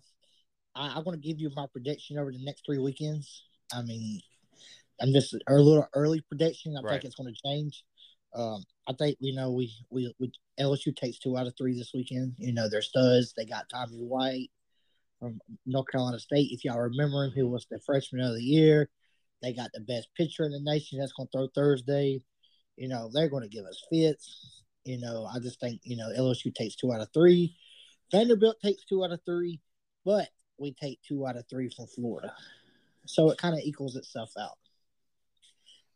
I, 0.75 0.95
I 0.97 0.99
want 1.01 1.21
to 1.21 1.29
give 1.29 1.41
you 1.41 1.51
my 1.55 1.67
prediction 1.73 2.19
over 2.19 2.31
the 2.31 2.45
next 2.45 2.65
three 2.65 2.79
weekends. 2.79 3.45
I 3.73 3.83
mean, 3.83 4.21
I'm 5.01 5.13
just 5.13 5.35
a 5.35 5.55
little 5.55 5.87
early 5.95 6.23
prediction. 6.29 6.77
I 6.77 6.83
right. 6.83 6.93
think 6.93 7.05
it's 7.05 7.17
going 7.17 7.33
to 7.33 7.41
change. 7.45 7.85
Um, 8.35 8.63
I 8.87 8.93
think 8.93 9.17
you 9.21 9.35
know 9.35 9.51
we, 9.51 9.73
we 9.91 10.15
we 10.19 10.31
LSU 10.61 10.95
takes 10.95 11.19
two 11.19 11.37
out 11.37 11.47
of 11.47 11.55
three 11.57 11.77
this 11.77 11.93
weekend. 11.95 12.35
You 12.37 12.53
know 12.53 12.69
they're 12.69 12.83
studs. 12.83 13.33
They 13.37 13.45
got 13.45 13.69
Tommy 13.69 14.03
White 14.03 14.51
from 15.19 15.41
North 15.67 15.87
Carolina 15.91 16.19
State. 16.19 16.51
If 16.53 16.65
y'all 16.65 16.81
remember 16.81 17.25
him, 17.25 17.33
he 17.35 17.43
was 17.43 17.67
the 17.71 17.81
freshman 17.85 18.25
of 18.25 18.35
the 18.35 18.43
year. 18.43 18.89
They 19.43 19.53
got 19.53 19.71
the 19.73 19.81
best 19.81 20.09
pitcher 20.17 20.45
in 20.45 20.53
the 20.53 20.61
nation 20.61 20.99
that's 20.99 21.13
going 21.13 21.29
to 21.29 21.33
throw 21.33 21.49
Thursday. 21.55 22.21
You 22.77 22.89
know 22.89 23.11
they're 23.13 23.29
going 23.29 23.43
to 23.43 23.49
give 23.49 23.65
us 23.65 23.83
fits. 23.91 24.63
You 24.85 24.99
know, 24.99 25.29
I 25.33 25.39
just 25.39 25.61
think, 25.61 25.81
you 25.85 25.97
know, 25.97 26.09
LSU 26.19 26.55
takes 26.55 26.75
two 26.75 26.93
out 26.93 27.01
of 27.01 27.09
three. 27.13 27.55
Vanderbilt 28.11 28.57
takes 28.65 28.85
two 28.85 29.05
out 29.05 29.13
of 29.13 29.21
three, 29.27 29.61
but 30.05 30.29
we 30.57 30.73
take 30.73 30.99
two 31.07 31.27
out 31.27 31.37
of 31.37 31.45
three 31.51 31.69
from 31.69 31.87
Florida. 31.89 32.33
So 33.05 33.31
it 33.31 33.39
kind 33.39 33.55
of 33.55 33.61
equals 33.61 33.97
itself 33.97 34.31
out. 34.41 34.57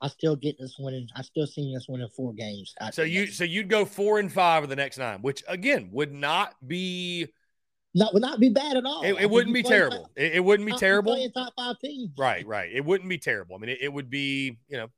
I 0.03 0.09
still 0.09 0.37
get 0.37 0.59
this 0.59 0.77
winning. 0.79 1.09
I 1.17 1.23
still 1.23 1.47
see 1.47 1.73
this 1.73 1.87
winning 1.89 2.09
four 2.15 2.33
games. 2.33 2.75
So 2.91 3.03
you 3.03 3.29
so 3.29 3.45
you'd 3.45 3.69
go 3.69 3.85
four 3.85 4.19
and 4.19 4.31
five 4.31 4.63
of 4.63 4.69
the 4.69 4.77
next 4.77 4.99
nine, 4.99 5.21
which 5.23 5.45
again 5.47 5.91
would 5.93 6.13
not 6.13 6.55
be 6.67 7.29
not 7.95 8.15
would 8.15 8.23
not 8.23 8.41
be 8.41 8.49
bad 8.49 8.77
at 8.77 8.85
all. 8.85 9.03
It, 9.03 9.15
it 9.21 9.31
wouldn't 9.31 9.55
be 9.55 9.63
terrible. 9.63 10.11
It, 10.17 10.37
it, 10.37 10.45
wouldn't 10.45 10.67
be 10.67 10.77
terrible. 10.77 11.17
Top 11.35 11.53
five 11.57 11.79
teams. 11.79 12.11
Right, 12.17 12.47
right. 12.47 12.71
It 12.73 12.85
wouldn't 12.85 13.09
be 13.09 13.19
terrible. 13.19 13.57
I 13.57 13.59
mean, 13.59 13.71
it, 13.71 13.79
it 13.83 13.93
would 13.93 14.11
be 14.11 14.59
you 14.69 14.79
know 14.79 14.89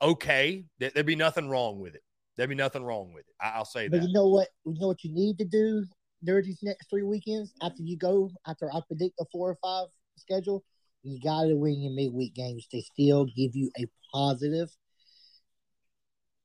okay. 0.00 0.64
There'd 0.78 1.06
be 1.06 1.16
nothing 1.16 1.48
wrong 1.48 1.78
with 1.78 1.94
it. 1.94 2.02
There'd 2.36 2.48
be 2.48 2.54
nothing 2.54 2.84
wrong 2.84 3.12
with 3.12 3.26
it. 3.26 3.34
I, 3.40 3.58
will 3.58 3.64
say 3.64 3.88
but 3.88 4.00
that. 4.00 4.06
you 4.06 4.12
know 4.12 4.28
what? 4.28 4.48
You 4.64 4.78
know 4.80 4.88
what 4.88 5.04
you 5.04 5.12
need 5.12 5.38
to 5.38 5.44
do 5.44 5.84
during 6.24 6.44
these 6.44 6.62
next 6.62 6.88
three 6.88 7.02
weekends 7.02 7.52
after 7.62 7.82
you 7.82 7.96
go 7.96 8.30
after 8.46 8.72
I 8.72 8.80
predict 8.86 9.16
the 9.18 9.26
four 9.30 9.50
or 9.50 9.58
five 9.62 9.88
schedule. 10.16 10.64
You 11.02 11.20
got 11.20 11.44
to 11.44 11.54
win 11.54 11.80
your 11.80 11.92
midweek 11.92 12.34
games 12.34 12.66
They 12.72 12.80
still 12.80 13.24
give 13.24 13.54
you 13.54 13.70
a 13.78 13.86
positive 14.12 14.68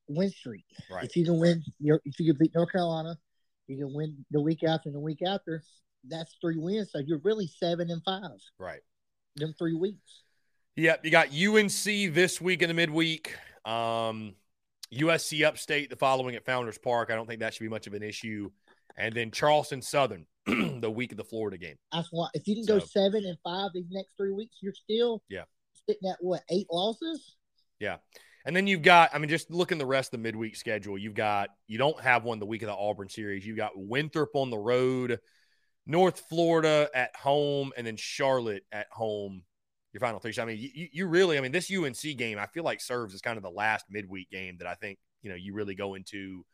win 0.08 0.30
streak. 0.30 0.64
Right. 0.90 1.04
If 1.04 1.16
you 1.16 1.24
can 1.24 1.38
win, 1.38 1.62
your, 1.80 2.00
if 2.04 2.18
you 2.20 2.32
can 2.32 2.38
beat 2.38 2.54
North 2.54 2.72
Carolina, 2.72 3.16
you 3.66 3.78
can 3.78 3.94
win 3.94 4.24
the 4.30 4.40
week 4.40 4.62
after 4.62 4.88
and 4.88 4.94
the 4.94 5.00
week 5.00 5.22
after. 5.26 5.62
That's 6.08 6.36
three 6.40 6.58
wins. 6.58 6.90
So 6.92 6.98
you're 6.98 7.20
really 7.24 7.46
seven 7.46 7.90
and 7.90 8.02
five. 8.04 8.38
Right. 8.58 8.80
Them 9.36 9.54
three 9.58 9.74
weeks. 9.74 10.22
Yep. 10.76 11.04
You 11.04 11.10
got 11.10 11.28
UNC 11.28 12.14
this 12.14 12.40
week 12.40 12.62
in 12.62 12.68
the 12.68 12.74
midweek. 12.74 13.34
Um, 13.64 14.34
USC 14.92 15.44
Upstate 15.44 15.90
the 15.90 15.96
following 15.96 16.34
at 16.36 16.44
Founders 16.44 16.78
Park. 16.78 17.10
I 17.10 17.14
don't 17.14 17.26
think 17.26 17.40
that 17.40 17.54
should 17.54 17.64
be 17.64 17.68
much 17.68 17.86
of 17.86 17.94
an 17.94 18.02
issue. 18.02 18.50
And 18.96 19.14
then 19.14 19.30
Charleston 19.30 19.82
Southern 19.82 20.26
the 20.46 20.90
week 20.90 21.10
of 21.12 21.18
the 21.18 21.24
Florida 21.24 21.58
game. 21.58 21.76
That's 21.92 22.08
why 22.10 22.28
if 22.34 22.46
you 22.46 22.54
can 22.54 22.64
so, 22.64 22.78
go 22.78 22.84
seven 22.84 23.24
and 23.24 23.36
five 23.42 23.70
these 23.74 23.90
next 23.90 24.10
three 24.16 24.32
weeks, 24.32 24.56
you're 24.60 24.74
still 24.74 25.22
yeah 25.28 25.44
sitting 25.88 26.08
at 26.08 26.16
what 26.20 26.42
eight 26.50 26.66
losses. 26.70 27.36
Yeah. 27.80 27.96
And 28.46 28.54
then 28.54 28.66
you've 28.66 28.82
got, 28.82 29.10
I 29.14 29.18
mean, 29.18 29.30
just 29.30 29.50
looking 29.50 29.78
the 29.78 29.86
rest 29.86 30.12
of 30.12 30.20
the 30.20 30.22
midweek 30.22 30.56
schedule, 30.56 30.98
you've 30.98 31.14
got, 31.14 31.48
you 31.66 31.78
don't 31.78 31.98
have 32.00 32.24
one 32.24 32.38
the 32.38 32.46
week 32.46 32.62
of 32.62 32.68
the 32.68 32.74
Auburn 32.74 33.08
series. 33.08 33.46
You've 33.46 33.56
got 33.56 33.72
Winthrop 33.74 34.30
on 34.34 34.50
the 34.50 34.58
road, 34.58 35.18
North 35.86 36.24
Florida 36.28 36.88
at 36.94 37.14
home, 37.16 37.72
and 37.76 37.86
then 37.86 37.96
Charlotte 37.96 38.64
at 38.72 38.86
home 38.90 39.42
your 39.94 40.00
final 40.00 40.18
three. 40.18 40.34
I 40.38 40.44
mean, 40.44 40.58
you, 40.58 40.88
you 40.92 41.06
really, 41.06 41.38
I 41.38 41.40
mean, 41.40 41.52
this 41.52 41.70
UNC 41.70 42.18
game, 42.18 42.36
I 42.36 42.46
feel 42.46 42.64
like 42.64 42.80
serves 42.80 43.14
as 43.14 43.22
kind 43.22 43.36
of 43.36 43.44
the 43.44 43.50
last 43.50 43.86
midweek 43.88 44.28
game 44.28 44.56
that 44.58 44.66
I 44.66 44.74
think, 44.74 44.98
you 45.22 45.30
know, 45.30 45.36
you 45.36 45.54
really 45.54 45.76
go 45.76 45.94
into 45.94 46.44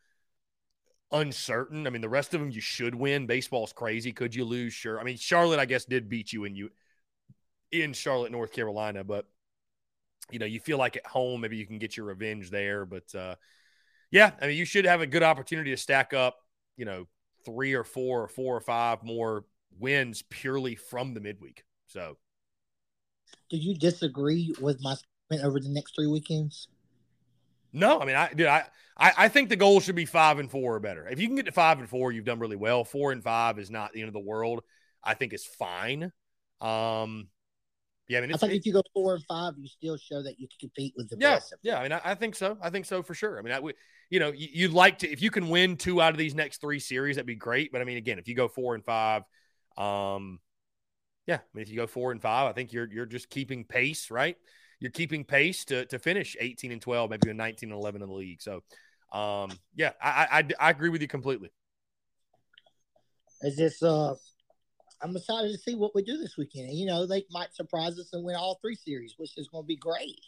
uncertain. 1.11 1.87
I 1.87 1.89
mean, 1.89 2.03
the 2.03 2.07
rest 2.07 2.35
of 2.35 2.39
them 2.39 2.51
you 2.51 2.61
should 2.61 2.93
win. 2.93 3.25
Baseball's 3.25 3.73
crazy. 3.73 4.11
Could 4.11 4.35
you 4.35 4.45
lose? 4.45 4.73
Sure. 4.73 4.99
I 4.99 5.03
mean, 5.03 5.17
Charlotte, 5.17 5.59
I 5.59 5.65
guess, 5.65 5.85
did 5.85 6.07
beat 6.07 6.31
you 6.31 6.43
in 6.45 6.55
you 6.55 6.69
in 7.71 7.93
Charlotte, 7.93 8.31
North 8.31 8.53
Carolina, 8.53 9.03
but 9.03 9.25
you 10.29 10.37
know, 10.37 10.45
you 10.45 10.59
feel 10.59 10.77
like 10.77 10.95
at 10.95 11.05
home, 11.05 11.41
maybe 11.41 11.57
you 11.57 11.65
can 11.65 11.79
get 11.79 11.97
your 11.97 12.05
revenge 12.05 12.51
there. 12.51 12.85
But 12.85 13.13
uh, 13.15 13.35
yeah, 14.11 14.31
I 14.39 14.47
mean, 14.47 14.57
you 14.57 14.65
should 14.65 14.85
have 14.85 15.01
a 15.01 15.07
good 15.07 15.23
opportunity 15.23 15.71
to 15.71 15.77
stack 15.77 16.13
up, 16.13 16.37
you 16.77 16.85
know, 16.85 17.07
three 17.45 17.73
or 17.73 17.83
four 17.83 18.23
or 18.23 18.27
four 18.27 18.55
or 18.55 18.61
five 18.61 19.03
more 19.03 19.45
wins 19.79 20.23
purely 20.29 20.75
from 20.75 21.13
the 21.13 21.19
midweek. 21.19 21.63
So 21.87 22.17
do 23.49 23.57
you 23.57 23.77
disagree 23.77 24.53
with 24.61 24.81
my 24.81 24.95
statement 24.95 25.47
over 25.47 25.59
the 25.59 25.69
next 25.69 25.95
three 25.95 26.07
weekends? 26.07 26.67
No, 27.73 27.99
I 27.99 28.05
mean, 28.05 28.15
I 28.15 28.33
dude, 28.33 28.47
I, 28.47 28.65
I, 28.97 29.11
I 29.17 29.27
think 29.29 29.49
the 29.49 29.55
goal 29.55 29.79
should 29.79 29.95
be 29.95 30.05
five 30.05 30.39
and 30.39 30.49
four 30.49 30.75
or 30.75 30.79
better. 30.79 31.07
If 31.07 31.19
you 31.19 31.27
can 31.27 31.35
get 31.35 31.45
to 31.45 31.51
five 31.51 31.79
and 31.79 31.87
four, 31.87 32.11
you've 32.11 32.25
done 32.25 32.39
really 32.39 32.55
well. 32.55 32.83
Four 32.83 33.11
and 33.11 33.23
five 33.23 33.59
is 33.59 33.71
not 33.71 33.93
the 33.93 34.01
end 34.01 34.09
of 34.09 34.13
the 34.13 34.19
world. 34.19 34.63
I 35.03 35.13
think 35.13 35.33
it's 35.33 35.45
fine. 35.45 36.11
Um, 36.59 37.27
yeah, 38.07 38.17
I 38.17 38.21
mean, 38.21 38.33
I 38.33 38.37
think 38.37 38.53
if 38.53 38.65
you 38.65 38.73
go 38.73 38.83
four 38.93 39.15
and 39.15 39.23
five, 39.23 39.53
you 39.57 39.67
still 39.67 39.97
show 39.97 40.21
that 40.21 40.39
you 40.39 40.47
can 40.47 40.57
compete 40.59 40.93
with 40.97 41.09
the 41.09 41.17
yeah, 41.19 41.35
best. 41.35 41.53
Yeah, 41.63 41.79
I 41.79 41.83
mean, 41.83 41.93
I, 41.93 42.01
I, 42.03 42.15
think 42.15 42.35
so. 42.35 42.57
I 42.61 42.69
think 42.69 42.85
so 42.85 43.01
for 43.01 43.13
sure. 43.13 43.39
I 43.39 43.41
mean, 43.41 43.53
I 43.53 43.59
would, 43.59 43.75
you 44.11 44.19
know, 44.19 44.31
you, 44.31 44.49
you'd 44.51 44.73
like 44.73 44.99
to 44.99 45.09
if 45.09 45.21
you 45.23 45.31
can 45.31 45.49
win 45.49 45.77
two 45.77 46.01
out 46.01 46.11
of 46.11 46.17
these 46.17 46.35
next 46.35 46.61
three 46.61 46.79
series, 46.79 47.15
that'd 47.15 47.25
be 47.25 47.35
great. 47.35 47.71
But 47.71 47.81
I 47.81 47.85
mean, 47.85 47.97
again, 47.97 48.19
if 48.19 48.27
you 48.27 48.35
go 48.35 48.47
four 48.47 48.75
and 48.75 48.85
five, 48.85 49.23
um, 49.77 50.39
yeah, 51.25 51.37
I 51.37 51.47
mean, 51.53 51.63
if 51.63 51.69
you 51.69 51.77
go 51.77 51.87
four 51.87 52.11
and 52.11 52.21
five, 52.21 52.49
I 52.49 52.53
think 52.53 52.73
you're 52.73 52.91
you're 52.91 53.05
just 53.07 53.29
keeping 53.29 53.63
pace, 53.63 54.11
right? 54.11 54.35
You're 54.79 54.91
keeping 54.91 55.23
pace 55.23 55.63
to 55.65 55.85
to 55.85 55.97
finish 55.97 56.35
18 56.39 56.73
and 56.73 56.81
12, 56.81 57.09
maybe 57.09 57.29
a 57.29 57.33
19 57.33 57.71
and 57.71 57.79
11 57.79 58.01
in 58.01 58.09
the 58.09 58.13
league. 58.13 58.41
So, 58.41 58.61
um, 59.13 59.51
yeah, 59.75 59.93
I, 60.01 60.27
I 60.59 60.67
I 60.67 60.69
agree 60.69 60.89
with 60.89 61.01
you 61.01 61.07
completely. 61.07 61.49
Is 63.41 63.55
this 63.55 63.81
uh? 63.81 64.13
I'm 65.03 65.15
excited 65.15 65.51
to 65.51 65.57
see 65.57 65.73
what 65.73 65.95
we 65.95 66.03
do 66.03 66.17
this 66.17 66.37
weekend. 66.37 66.73
You 66.73 66.85
know, 66.85 67.07
they 67.07 67.23
might 67.31 67.55
surprise 67.55 67.97
us 67.97 68.13
and 68.13 68.23
win 68.23 68.35
all 68.35 68.59
three 68.61 68.75
series, 68.75 69.15
which 69.17 69.35
is 69.37 69.47
going 69.47 69.63
to 69.63 69.67
be 69.67 69.77
great. 69.77 70.19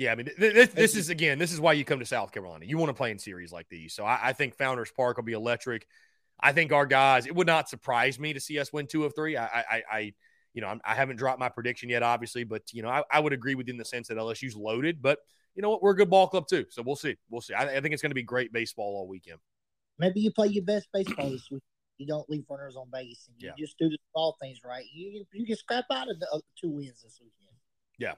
Yeah, 0.00 0.12
I 0.12 0.14
mean, 0.14 0.30
this, 0.38 0.70
this 0.70 0.96
is 0.96 1.10
again, 1.10 1.38
this 1.38 1.52
is 1.52 1.60
why 1.60 1.74
you 1.74 1.84
come 1.84 1.98
to 1.98 2.06
South 2.06 2.32
Carolina. 2.32 2.64
You 2.64 2.78
want 2.78 2.88
to 2.88 2.94
play 2.94 3.10
in 3.10 3.18
series 3.18 3.52
like 3.52 3.68
these. 3.68 3.92
So 3.92 4.02
I, 4.02 4.18
I 4.28 4.32
think 4.32 4.56
Founders 4.56 4.90
Park 4.90 5.18
will 5.18 5.24
be 5.24 5.34
electric. 5.34 5.86
I 6.40 6.52
think 6.52 6.72
our 6.72 6.86
guys. 6.86 7.26
It 7.26 7.34
would 7.34 7.46
not 7.46 7.68
surprise 7.68 8.18
me 8.18 8.32
to 8.32 8.40
see 8.40 8.58
us 8.58 8.72
win 8.72 8.86
two 8.86 9.04
of 9.04 9.14
three. 9.14 9.36
I, 9.36 9.44
I, 9.44 9.82
I 9.92 10.12
you 10.54 10.62
know, 10.62 10.68
I'm, 10.68 10.80
I 10.86 10.94
have 10.94 11.08
not 11.08 11.18
dropped 11.18 11.38
my 11.38 11.50
prediction 11.50 11.90
yet, 11.90 12.02
obviously, 12.02 12.44
but 12.44 12.62
you 12.72 12.80
know, 12.80 12.88
I, 12.88 13.02
I, 13.12 13.20
would 13.20 13.34
agree 13.34 13.54
with 13.54 13.66
you 13.68 13.74
in 13.74 13.76
the 13.76 13.84
sense 13.84 14.08
that 14.08 14.16
LSU's 14.16 14.56
loaded, 14.56 15.02
but 15.02 15.18
you 15.54 15.60
know 15.60 15.68
what, 15.68 15.82
we're 15.82 15.90
a 15.90 15.96
good 15.96 16.08
ball 16.08 16.28
club 16.28 16.46
too, 16.48 16.64
so 16.70 16.80
we'll 16.80 16.96
see, 16.96 17.16
we'll 17.28 17.42
see. 17.42 17.52
I, 17.52 17.64
I 17.76 17.80
think 17.82 17.92
it's 17.92 18.00
going 18.00 18.10
to 18.10 18.14
be 18.14 18.22
great 18.22 18.54
baseball 18.54 18.96
all 18.96 19.06
weekend. 19.06 19.38
Maybe 19.98 20.20
you 20.20 20.30
play 20.30 20.46
your 20.46 20.64
best 20.64 20.88
baseball 20.94 21.28
this 21.28 21.46
week. 21.50 21.62
You 21.98 22.06
don't 22.06 22.28
leave 22.30 22.44
runners 22.48 22.74
on 22.74 22.86
base, 22.90 23.28
and 23.28 23.36
you 23.38 23.48
yeah. 23.48 23.66
just 23.66 23.76
do 23.76 23.90
the 23.90 23.98
ball 24.14 24.38
things 24.40 24.60
right. 24.64 24.86
You 24.94 25.26
you 25.34 25.44
can 25.44 25.56
scrap 25.56 25.84
out 25.92 26.08
of 26.08 26.18
the 26.18 26.40
two 26.58 26.70
wins 26.70 27.02
this 27.02 27.20
weekend. 27.20 27.54
Yeah. 27.98 28.14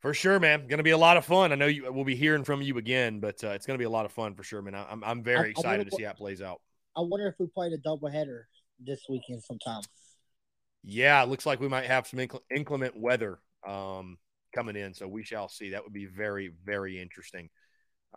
For 0.00 0.14
sure, 0.14 0.38
man. 0.38 0.66
Going 0.68 0.78
to 0.78 0.84
be 0.84 0.90
a 0.90 0.98
lot 0.98 1.16
of 1.16 1.24
fun. 1.24 1.50
I 1.52 1.56
know 1.56 1.66
you. 1.66 1.92
We'll 1.92 2.04
be 2.04 2.14
hearing 2.14 2.44
from 2.44 2.62
you 2.62 2.78
again, 2.78 3.18
but 3.18 3.42
uh, 3.42 3.48
it's 3.48 3.66
going 3.66 3.74
to 3.76 3.82
be 3.82 3.84
a 3.84 3.90
lot 3.90 4.06
of 4.06 4.12
fun 4.12 4.34
for 4.34 4.44
sure, 4.44 4.62
man. 4.62 4.74
I'm 4.74 5.02
I'm 5.02 5.22
very 5.22 5.50
excited 5.50 5.90
to 5.90 5.96
see 5.96 6.04
how 6.04 6.10
it 6.10 6.16
plays 6.16 6.40
out. 6.40 6.60
I 6.96 7.00
wonder 7.00 7.26
if 7.26 7.34
we 7.38 7.46
played 7.48 7.72
a 7.72 7.78
doubleheader 7.78 8.42
this 8.78 9.00
weekend 9.08 9.42
sometime. 9.42 9.82
Yeah, 10.84 11.22
it 11.22 11.28
looks 11.28 11.46
like 11.46 11.60
we 11.60 11.68
might 11.68 11.86
have 11.86 12.06
some 12.06 12.20
inc- 12.20 12.40
inclement 12.54 12.96
weather 12.96 13.40
um, 13.66 14.18
coming 14.54 14.76
in, 14.76 14.94
so 14.94 15.08
we 15.08 15.24
shall 15.24 15.48
see. 15.48 15.70
That 15.70 15.82
would 15.84 15.92
be 15.92 16.06
very, 16.06 16.52
very 16.64 17.00
interesting. 17.00 17.50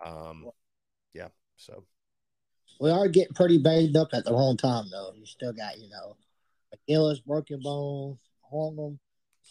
Um, 0.05 0.49
yeah, 1.13 1.29
so 1.57 1.83
We 2.79 2.89
are 2.91 3.07
getting 3.07 3.33
pretty 3.33 3.57
banged 3.57 3.97
up 3.97 4.09
at 4.13 4.23
the 4.25 4.31
wrong 4.33 4.57
time, 4.57 4.85
though. 4.91 5.11
You 5.15 5.25
still 5.25 5.53
got, 5.53 5.77
you 5.79 5.89
know, 5.89 6.15
McGillis, 6.73 7.23
broken 7.25 7.59
bone, 7.61 8.17
Hornung, 8.51 8.97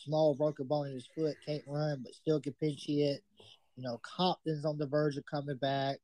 small 0.04 0.34
broken 0.34 0.66
bone 0.66 0.88
in 0.88 0.94
his 0.94 1.08
foot, 1.14 1.36
can't 1.46 1.62
run, 1.66 2.00
but 2.02 2.14
still 2.14 2.40
can 2.40 2.52
pinch 2.54 2.84
hit. 2.86 3.22
You 3.76 3.84
know, 3.84 4.00
Compton's 4.02 4.64
on 4.64 4.78
the 4.78 4.86
verge 4.86 5.16
of 5.16 5.24
coming 5.26 5.56
back, 5.56 5.98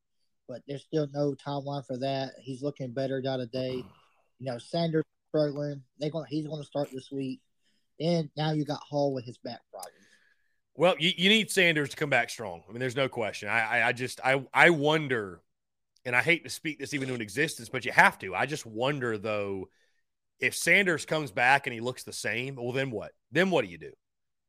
but 0.48 0.62
there's 0.66 0.82
still 0.82 1.08
no 1.12 1.34
timeline 1.34 1.84
for 1.86 1.98
that. 1.98 2.32
He's 2.40 2.62
looking 2.62 2.92
better 2.92 3.20
day 3.20 3.36
to 3.36 3.46
day. 3.46 3.84
You 4.38 4.46
know, 4.46 4.58
Sanders 4.58 5.04
struggling. 5.28 5.82
They 6.00 6.10
going 6.10 6.26
he's 6.28 6.46
going 6.46 6.62
to 6.62 6.66
start 6.66 6.88
this 6.92 7.10
week. 7.10 7.40
And 8.00 8.30
now 8.36 8.52
you 8.52 8.64
got 8.64 8.80
Hall 8.80 9.14
with 9.14 9.24
his 9.24 9.38
back 9.38 9.60
problem. 9.72 9.92
Well, 10.74 10.94
you, 10.98 11.12
you 11.16 11.28
need 11.30 11.50
Sanders 11.50 11.88
to 11.90 11.96
come 11.96 12.10
back 12.10 12.28
strong. 12.28 12.62
I 12.68 12.72
mean, 12.72 12.80
there's 12.80 12.96
no 12.96 13.08
question. 13.08 13.48
I, 13.48 13.78
I, 13.78 13.88
I 13.88 13.92
just 13.92 14.20
I 14.22 14.44
I 14.52 14.70
wonder, 14.70 15.40
and 16.04 16.14
I 16.14 16.22
hate 16.22 16.44
to 16.44 16.50
speak 16.50 16.78
this 16.78 16.92
even 16.92 17.08
into 17.08 17.22
existence, 17.22 17.68
but 17.68 17.84
you 17.84 17.92
have 17.92 18.18
to. 18.18 18.34
I 18.34 18.46
just 18.46 18.66
wonder 18.66 19.16
though, 19.16 19.68
if 20.40 20.54
Sanders 20.54 21.04
comes 21.04 21.30
back 21.30 21.66
and 21.66 21.74
he 21.74 21.80
looks 21.80 22.02
the 22.04 22.12
same, 22.12 22.56
well, 22.56 22.72
then 22.72 22.90
what? 22.90 23.12
Then 23.32 23.50
what 23.50 23.64
do 23.64 23.70
you 23.70 23.78
do? 23.78 23.92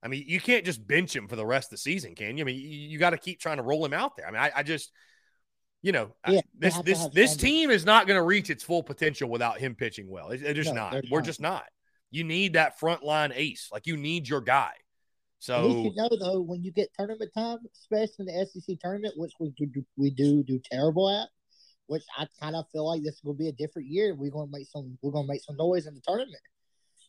I 0.03 0.07
mean, 0.09 0.23
you 0.27 0.39
can't 0.39 0.65
just 0.65 0.85
bench 0.85 1.15
him 1.15 1.27
for 1.27 1.35
the 1.35 1.45
rest 1.45 1.68
of 1.68 1.72
the 1.72 1.77
season, 1.77 2.14
can 2.15 2.38
you? 2.38 2.43
I 2.43 2.45
mean, 2.45 2.55
you, 2.55 2.68
you 2.69 2.99
got 2.99 3.11
to 3.11 3.18
keep 3.18 3.39
trying 3.39 3.57
to 3.57 3.64
roll 3.64 3.84
him 3.84 3.93
out 3.93 4.15
there. 4.15 4.27
I 4.27 4.31
mean, 4.31 4.41
I, 4.41 4.51
I 4.57 4.64
just, 4.64 4.91
you 5.81 5.91
know, 5.91 6.14
Yeah, 6.27 6.41
this 6.57 6.77
this 6.80 6.99
this 7.07 7.30
Sanders. 7.31 7.38
team 7.38 7.69
is 7.72 7.85
not 7.85 8.05
going 8.07 8.18
to 8.19 8.23
reach 8.23 8.49
its 8.49 8.64
full 8.64 8.84
potential 8.84 9.30
without 9.30 9.57
him 9.59 9.76
pitching 9.76 10.07
well. 10.09 10.30
It- 10.30 10.53
just 10.53 10.73
No, 10.73 10.89
not. 10.91 11.03
We're 11.09 11.19
not. 11.19 11.26
just 11.26 11.41
not. 11.41 11.64
You 12.11 12.23
need 12.23 12.53
that 12.53 12.80
front 12.80 13.03
line 13.03 13.31
ace. 13.35 13.69
Like 13.72 13.88
you 13.88 13.97
need 13.97 14.27
your 14.30 14.41
guy. 14.41 14.72
At 15.49 15.64
least 15.65 15.77
you 15.77 15.93
know 15.95 16.09
though, 16.19 16.41
when 16.41 16.64
you 16.64 16.72
get 16.72 16.89
tournament 16.97 17.31
time, 17.35 17.59
especially 17.73 18.26
in 18.27 18.39
the 18.39 18.45
SEC 18.47 18.77
tournament, 18.80 19.14
which 19.18 19.34
we 19.39 19.51
do 19.57 19.84
we 19.95 20.09
do 20.09 20.43
do 20.43 20.59
terrible 20.72 21.09
at, 21.09 21.27
which 21.88 22.03
I 22.18 22.27
kind 22.39 22.55
of 22.55 22.65
feel 22.72 22.88
like 22.88 23.03
this 23.03 23.22
will 23.23 23.34
be 23.34 23.47
a 23.47 23.53
different 23.53 23.88
year. 23.88 24.14
We're 24.14 24.31
going 24.31 24.47
to 24.47 24.57
make 24.57 24.68
some 24.68 24.97
we're 25.01 25.11
going 25.11 25.26
to 25.26 25.31
make 25.31 25.43
some 25.43 25.57
noise 25.57 25.88
in 25.88 25.95
the 25.95 26.01
tournament 26.05 26.41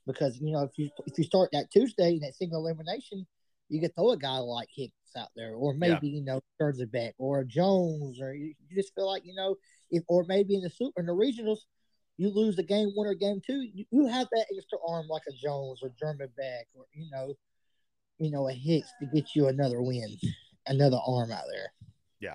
because 0.08 0.40
you 0.40 0.52
know 0.52 0.62
if 0.62 0.72
you 0.76 0.90
if 1.06 1.16
you 1.18 1.24
start 1.24 1.50
that 1.52 1.70
Tuesday 1.70 2.14
in 2.14 2.20
that 2.20 2.34
single 2.34 2.66
elimination, 2.66 3.26
you 3.68 3.80
could 3.80 3.94
throw 3.94 4.10
a 4.10 4.16
guy 4.16 4.38
like 4.38 4.68
Hicks 4.74 4.92
out 5.16 5.28
there, 5.36 5.54
or 5.54 5.74
maybe 5.74 6.08
you 6.08 6.24
know 6.24 6.40
it 6.58 7.14
or 7.18 7.44
Jones, 7.44 8.20
or 8.20 8.34
you, 8.34 8.54
you 8.68 8.76
just 8.76 8.94
feel 8.94 9.06
like 9.06 9.24
you 9.24 9.34
know 9.34 9.56
if 9.90 10.02
or 10.08 10.24
maybe 10.26 10.56
in 10.56 10.62
the 10.62 10.70
super 10.70 11.00
in 11.00 11.06
the 11.06 11.12
regionals. 11.12 11.58
You 12.20 12.30
lose 12.30 12.56
the 12.56 12.64
game 12.64 12.90
one 12.96 13.06
or 13.06 13.14
game 13.14 13.40
two, 13.46 13.60
you, 13.72 13.84
you 13.92 14.06
have 14.08 14.26
that 14.32 14.46
extra 14.56 14.76
arm 14.84 15.06
like 15.06 15.22
a 15.28 15.32
Jones 15.32 15.84
or 15.84 15.92
German 16.00 16.28
back, 16.36 16.66
or 16.74 16.84
you 16.92 17.08
know, 17.12 17.32
you 18.18 18.32
know, 18.32 18.48
a 18.48 18.52
Hicks 18.52 18.88
to 18.98 19.06
get 19.14 19.36
you 19.36 19.46
another 19.46 19.80
win, 19.80 20.16
another 20.66 20.98
arm 21.06 21.30
out 21.30 21.44
there. 21.48 21.72
Yeah. 22.18 22.34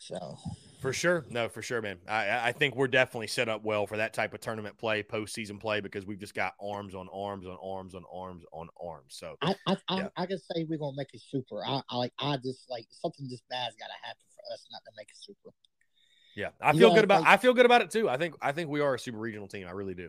So 0.00 0.36
for 0.84 0.92
sure, 0.92 1.24
no, 1.30 1.48
for 1.48 1.62
sure, 1.62 1.82
man. 1.82 1.98
I 2.08 2.48
I 2.48 2.52
think 2.52 2.76
we're 2.76 2.88
definitely 2.88 3.26
set 3.26 3.48
up 3.48 3.64
well 3.64 3.86
for 3.86 3.96
that 3.96 4.14
type 4.14 4.32
of 4.34 4.40
tournament 4.40 4.78
play, 4.78 5.02
postseason 5.02 5.58
play, 5.60 5.80
because 5.80 6.06
we've 6.06 6.18
just 6.20 6.34
got 6.34 6.54
arms 6.60 6.94
on 6.94 7.08
arms 7.12 7.46
on 7.46 7.56
arms 7.62 7.94
on 7.94 8.04
arms 8.12 8.44
on 8.52 8.68
arms. 8.80 9.16
So 9.16 9.36
I 9.42 9.54
I, 9.66 9.76
I, 9.88 9.96
Yeah. 9.98 10.08
I 10.16 10.26
can 10.26 10.38
say 10.38 10.64
we're 10.68 10.78
gonna 10.78 10.96
make 10.96 11.08
it 11.12 11.20
super. 11.28 11.64
I, 11.66 11.80
I 11.90 11.96
like 11.96 12.12
I 12.18 12.36
just 12.36 12.68
like 12.70 12.86
something 12.90 13.26
this 13.28 13.42
bad's 13.50 13.74
gotta 13.76 13.92
happen 14.02 14.22
for 14.36 14.52
us 14.52 14.64
not 14.70 14.82
to 14.84 14.92
make 14.96 15.08
it 15.08 15.16
super. 15.18 15.54
yeah, 16.36 16.50
I 16.60 16.72
You 16.72 16.78
feel 16.78 16.88
gotta 16.90 16.98
good 17.00 17.04
about 17.04 17.16
think- 17.18 17.28
I 17.28 17.36
feel 17.38 17.54
good 17.54 17.66
about 17.66 17.82
it 17.82 17.90
too. 17.90 18.08
I 18.08 18.16
think 18.16 18.34
I 18.40 18.52
think 18.52 18.70
we 18.70 18.80
are 18.80 18.94
a 18.94 18.98
super 18.98 19.18
regional 19.18 19.48
team. 19.48 19.66
I 19.66 19.72
really 19.72 19.94
do. 19.94 20.08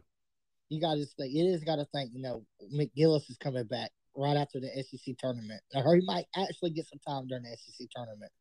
You 0.70 0.82
gotta 0.82 1.00
just 1.00 1.16
think 1.18 1.34
it 1.34 1.44
is 1.46 1.64
gotta 1.64 1.86
think, 1.94 2.12
you 2.14 2.22
know, 2.22 2.44
McGillis 2.74 3.30
is 3.30 3.38
coming 3.40 3.66
back 3.66 3.92
right 4.16 4.36
after 4.38 4.60
the 4.60 4.70
SEC 4.84 5.16
tournament. 5.20 5.62
Or 5.76 5.96
he 5.96 6.02
might 6.06 6.26
actually 6.36 6.72
get 6.72 6.88
some 6.88 7.00
time 7.08 7.28
during 7.28 7.44
the 7.44 7.56
SEC 7.56 7.88
tournament. 7.96 8.32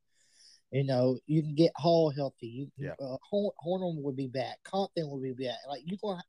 You 0.75 0.83
know, 0.83 1.17
you 1.29 1.41
can 1.41 1.55
get 1.55 1.71
Hall 1.77 2.11
healthy. 2.11 2.49
You 2.49 2.73
Yeah. 2.77 2.95
uh, 3.01 3.17
Horn, 3.31 3.53
Hornung 3.65 4.03
will 4.03 4.13
be 4.13 4.27
back. 4.27 4.59
Compton 4.65 5.09
will 5.09 5.21
be 5.21 5.31
back. 5.33 5.59
Like 5.69 5.83
you're 5.85 5.99
going 6.03 6.21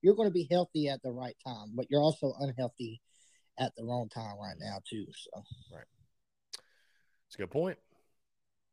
you're 0.00 0.16
going 0.16 0.28
to 0.28 0.32
be 0.32 0.48
healthy 0.50 0.88
at 0.88 1.00
the 1.02 1.12
right 1.12 1.36
time, 1.46 1.70
but 1.76 1.86
you're 1.88 2.02
also 2.02 2.34
unhealthy 2.40 3.00
at 3.58 3.72
the 3.76 3.84
wrong 3.84 4.08
time 4.08 4.36
right 4.42 4.56
now 4.58 4.80
too. 4.90 5.06
So 5.12 5.44
right, 5.72 5.84
It's 7.28 7.36
a 7.36 7.38
good 7.38 7.52
point. 7.52 7.78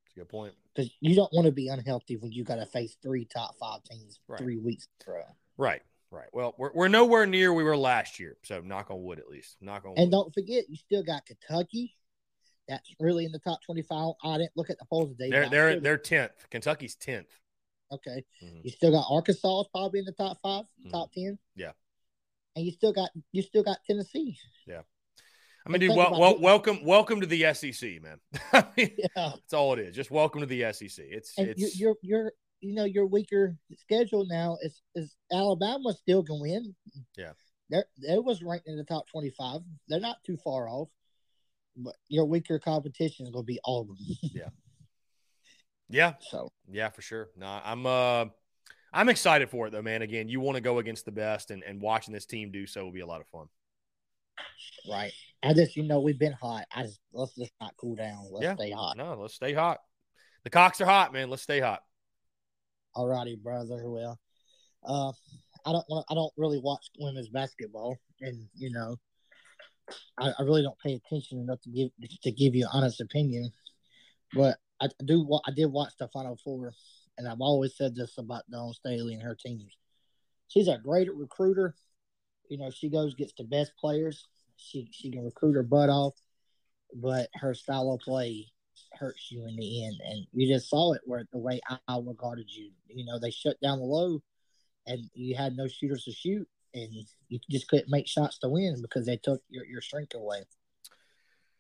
It's 0.08 0.16
a 0.16 0.22
good 0.22 0.30
point. 0.30 0.56
because 0.74 0.90
you 1.00 1.16
don't 1.16 1.32
want 1.32 1.46
to 1.46 1.52
be 1.52 1.68
unhealthy 1.68 2.18
when 2.18 2.32
you 2.32 2.44
got 2.44 2.56
to 2.56 2.66
face 2.66 2.98
three 3.04 3.26
top 3.26 3.56
five 3.60 3.84
teams 3.84 4.20
Right. 4.28 4.40
three 4.40 4.58
weeks 4.58 4.88
row. 5.06 5.22
Right, 5.58 5.84
right. 6.10 6.30
Well, 6.34 6.56
we're 6.58 6.72
we're 6.74 6.88
nowhere 6.88 7.28
near 7.28 7.54
we 7.54 7.64
were 7.64 7.78
last 7.78 8.20
year. 8.20 8.38
So 8.42 8.62
knock 8.62 8.90
on 8.90 9.04
wood, 9.04 9.20
at 9.20 9.30
least. 9.30 9.58
Knock 9.62 9.86
on 9.86 9.92
And 9.92 10.06
wood. 10.06 10.12
don't 10.12 10.34
forget, 10.34 10.68
you 10.68 10.76
still 10.78 11.04
got 11.04 11.28
Kentucky. 11.28 11.96
That's 12.70 12.94
really 13.00 13.26
in 13.26 13.32
the 13.32 13.40
top 13.40 13.60
twenty-five. 13.66 14.14
I 14.24 14.38
didn't 14.38 14.56
look 14.56 14.70
at 14.70 14.78
the 14.80 14.86
polls 14.86 15.10
today. 15.18 15.30
They're 15.32 15.50
they're 15.50 15.80
they're 15.80 15.98
tenth. 15.98 16.32
Kentucky's 16.52 16.96
tenth. 16.96 17.28
okay. 17.92 18.24
Mhm. 18.44 18.62
You 18.64 18.70
still 18.70 18.92
got 18.92 19.06
Arkansas 19.10 19.64
probably 19.74 20.00
in 20.00 20.06
the 20.06 20.12
top 20.12 20.38
5 20.44 20.66
Mhm. 20.86 20.92
top 20.92 21.12
ten. 21.12 21.40
Yeah. 21.56 21.72
And 22.56 22.64
you 22.66 22.72
still 22.72 22.94
got 22.94 23.10
you 23.32 23.42
still 23.42 23.64
got 23.64 23.80
Tennessee. 23.86 24.38
Yeah. 24.68 24.82
I 25.66 25.72
mean, 25.72 25.82
dude, 25.82 25.96
well, 25.96 26.18
well, 26.20 26.40
welcome, 26.40 26.84
welcome 26.86 27.20
to 27.22 27.28
the 27.28 27.54
SEC, 27.54 28.00
man. 28.02 28.20
I 28.54 28.66
mean, 28.78 28.96
Yeah. 28.98 29.08
that's 29.16 29.54
all 29.54 29.74
it 29.74 29.80
is. 29.80 29.96
Just 29.96 30.10
welcome 30.12 30.40
to 30.42 30.48
the 30.48 30.72
SEC. 30.72 31.04
It's 31.10 31.38
And 31.38 31.50
it's 31.50 31.60
you, 31.60 31.70
you're 31.76 31.96
you're 32.02 32.32
you 32.62 32.74
know 32.76 32.86
your 32.86 33.08
weaker 33.08 33.58
schedule 33.78 34.26
now 34.28 34.58
is 34.62 34.82
is 34.96 35.16
Alabama 35.32 35.94
still 35.94 36.24
can 36.24 36.40
win. 36.40 36.76
Yeah. 37.18 37.34
They're 37.70 37.86
they 38.02 38.18
was 38.20 38.44
ranked 38.44 38.68
in 38.68 38.78
the 38.78 38.84
top 38.84 39.08
twenty 39.10 39.32
five. 39.32 39.62
They're 39.88 40.00
not 40.00 40.24
too 40.24 40.38
far 40.38 40.70
off. 40.70 40.90
But 41.80 41.96
your 42.08 42.26
weaker 42.26 42.60
competition 42.60 43.26
is 43.26 43.32
gonna 43.32 43.44
be 43.44 43.60
Auburn. 43.66 43.96
yeah, 44.22 44.50
Yeah. 45.90 46.14
So 46.30 46.52
yeah, 46.70 46.90
for 46.90 47.02
sure. 47.02 47.30
No, 47.38 47.60
I'm 47.64 47.86
uh, 47.86 48.26
I'm 48.94 49.10
excited 49.10 49.50
for 49.50 49.68
it 49.68 49.72
though, 49.72 49.82
man. 49.82 50.02
Again, 50.02 50.30
you 50.30 50.40
want 50.40 50.56
to 50.56 50.62
go 50.62 50.80
against 50.80 51.06
the 51.06 51.12
best, 51.12 51.52
and 51.52 51.64
and 51.64 51.82
watching 51.82 52.14
this 52.14 52.26
team 52.26 52.52
do 52.52 52.68
so 52.68 52.84
will 52.84 52.92
be 52.92 53.00
a 53.02 53.08
lot 53.08 53.22
of 53.22 53.28
fun. 53.28 53.48
right. 54.90 55.12
I 55.44 55.54
just 55.54 55.76
you 55.76 55.84
know 55.84 56.00
we've 56.02 56.20
been 56.20 56.34
hot. 56.34 56.66
I 56.74 56.84
just 56.84 57.00
let's 57.14 57.36
just 57.36 57.52
not 57.62 57.74
cool 57.78 57.96
down. 57.96 58.26
Let's 58.32 58.44
Yeah. 58.44 58.56
stay 58.56 58.72
hot. 58.72 58.98
No, 58.98 59.16
let's 59.20 59.34
stay 59.36 59.54
hot. 59.54 59.80
The 60.44 60.50
cocks 60.50 60.80
are 60.82 60.86
hot, 60.86 61.14
man. 61.14 61.30
Let's 61.30 61.44
stay 61.44 61.60
hot. 61.60 61.84
Alrighty, 62.96 63.42
brother. 63.42 63.90
Well, 63.90 64.20
uh, 64.84 65.12
I 65.66 65.72
don't 65.72 65.86
want. 65.90 66.06
I 66.10 66.14
don't 66.16 66.34
really 66.38 66.60
watch 66.60 66.86
women's 67.00 67.30
basketball, 67.30 67.98
and 68.22 68.48
you 68.56 68.72
know, 68.72 68.98
I, 70.20 70.34
I 70.38 70.42
really 70.44 70.62
don't 70.62 70.80
pay 70.80 70.94
attention 70.94 71.40
enough 71.40 71.62
to 71.62 71.70
give 71.70 71.90
to 72.24 72.32
give 72.32 72.56
you 72.56 72.66
an 72.66 72.72
honest 72.74 73.02
opinion. 73.02 73.52
But 74.34 74.58
I 74.82 74.90
do. 75.06 75.28
I 75.46 75.52
did 75.52 75.68
watch 75.68 75.94
the 76.00 76.08
Final 76.10 76.38
Four, 76.44 76.74
and 77.18 77.28
I've 77.28 77.42
always 77.42 77.76
said 77.76 77.96
this 77.96 78.18
about 78.18 78.50
Dawn 78.50 78.74
Staley 78.74 79.14
and 79.14 79.24
her 79.24 79.36
teams. 79.36 79.76
She's 80.48 80.68
a 80.68 80.78
great 80.78 81.14
recruiter. 81.14 81.76
You 82.50 82.58
know, 82.58 82.72
she 82.72 82.90
goes 82.90 83.16
gets 83.16 83.34
the 83.38 83.44
best 83.44 83.74
players. 83.80 84.28
She 84.58 84.90
she 84.92 85.12
can 85.12 85.24
recruit 85.24 85.54
her 85.54 85.64
butt 85.64 85.90
off, 85.90 86.14
but 86.96 87.30
her 87.36 87.54
style 87.54 87.92
of 87.94 88.02
play 88.02 88.48
hurts 88.94 89.32
you 89.32 89.46
in 89.48 89.56
the 89.56 89.86
end. 89.86 89.96
And 90.04 90.26
you 90.34 90.54
just 90.54 90.70
saw 90.70 90.94
it 90.94 91.02
where 91.06 91.26
the 91.32 91.40
way 91.40 91.60
Iowa 91.88 92.14
guarded 92.16 92.50
you. 92.50 92.72
You 92.88 93.06
know, 93.06 93.20
they 93.20 93.32
shut 93.32 93.60
down 93.62 93.80
the 93.80 93.86
low 93.86 94.22
and 94.88 95.10
you 95.14 95.36
had 95.36 95.56
no 95.56 95.68
shooters 95.68 96.04
to 96.06 96.12
shoot 96.12 96.48
and 96.74 96.94
you 97.30 97.40
just 97.50 97.68
couldn't 97.68 97.90
make 97.90 98.08
shots 98.08 98.38
to 98.40 98.50
win 98.50 98.82
because 98.82 99.06
they 99.06 99.18
took 99.18 99.42
your, 99.50 99.66
your 99.66 99.82
strength 99.82 100.16
away. 100.16 100.44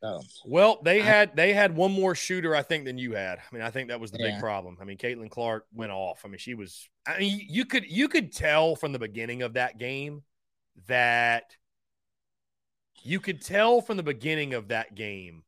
So 0.02 0.22
Well, 0.46 0.80
they 0.84 1.02
I- 1.02 1.04
had 1.04 1.36
they 1.36 1.54
had 1.54 1.76
one 1.76 1.92
more 1.92 2.16
shooter, 2.16 2.56
I 2.56 2.62
think, 2.62 2.86
than 2.86 2.98
you 2.98 3.14
had. 3.14 3.40
I 3.40 3.54
mean, 3.56 3.62
I 3.64 3.70
think 3.70 3.90
that 3.90 4.00
was 4.00 4.12
the 4.12 4.18
big 4.20 4.40
problem. 4.40 4.78
I 4.80 4.86
mean, 4.86 4.98
Caitlin 4.98 5.30
Clark 5.30 5.66
went 5.74 5.92
off. 5.92 6.22
I 6.24 6.30
mean, 6.30 6.38
she 6.38 6.54
was. 6.54 6.88
I 7.06 7.20
mean, 7.20 7.46
you 7.50 7.66
could 7.66 7.86
you 7.90 8.08
could 8.08 8.32
tell 8.32 8.76
from 8.76 8.94
the 8.94 9.00
beginning 9.00 9.42
of 9.42 9.54
that 9.54 9.78
game 9.78 10.24
that 10.88 11.56
you 13.04 13.20
could 13.20 13.42
tell 13.42 13.82
from 13.82 13.98
the 13.98 14.04
beginning 14.04 14.54
of 14.54 14.70
that 14.70 14.96
game 14.96 15.44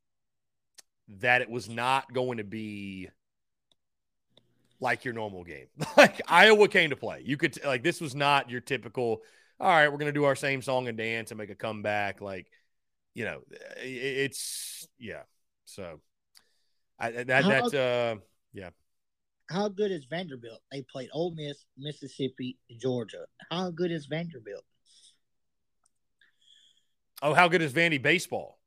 that 1.20 1.42
it 1.42 1.50
was 1.50 1.70
not 1.70 2.12
going 2.14 2.38
to 2.38 2.44
be 2.44 3.10
like 4.82 5.06
your 5.06 5.14
normal 5.14 5.44
game. 5.44 5.68
like 5.98 6.22
Iowa 6.28 6.68
came 6.68 6.90
to 6.90 6.96
play. 6.96 7.22
You 7.26 7.38
could 7.38 7.64
like 7.64 7.84
this 7.84 8.02
was 8.02 8.16
not 8.16 8.50
your 8.50 8.62
typical. 8.62 9.22
All 9.62 9.68
right, 9.68 9.92
we're 9.92 10.00
gonna 10.00 10.12
do 10.12 10.24
our 10.24 10.36
same 10.36 10.64
song 10.64 10.88
and 10.88 10.98
dance 10.98 11.30
and 11.30 11.38
make 11.38 11.52
a 11.52 11.56
comeback. 11.56 12.20
Like 12.20 12.48
you 13.14 13.26
know, 13.26 13.42
it's 13.78 14.88
yeah. 14.98 15.22
So 15.66 16.02
I 16.98 17.12
that 17.12 17.44
How- 17.44 17.50
that's 17.50 17.74
uh 17.76 18.16
yeah. 18.54 18.72
how 19.52 19.68
good 19.68 19.92
is 19.92 20.06
Vanderbilt? 20.10 20.62
They 20.72 20.82
played 20.82 21.10
Ole 21.14 21.36
Miss, 21.36 21.64
Mississippi, 21.78 22.58
Georgia. 22.80 23.26
How 23.52 23.70
good 23.70 23.92
is 23.92 24.08
Vanderbilt? 24.08 24.66
Oh, 27.22 27.36
how 27.36 27.48
good 27.48 27.62
is 27.62 27.72
Vandy 27.72 28.02
baseball? 28.02 28.58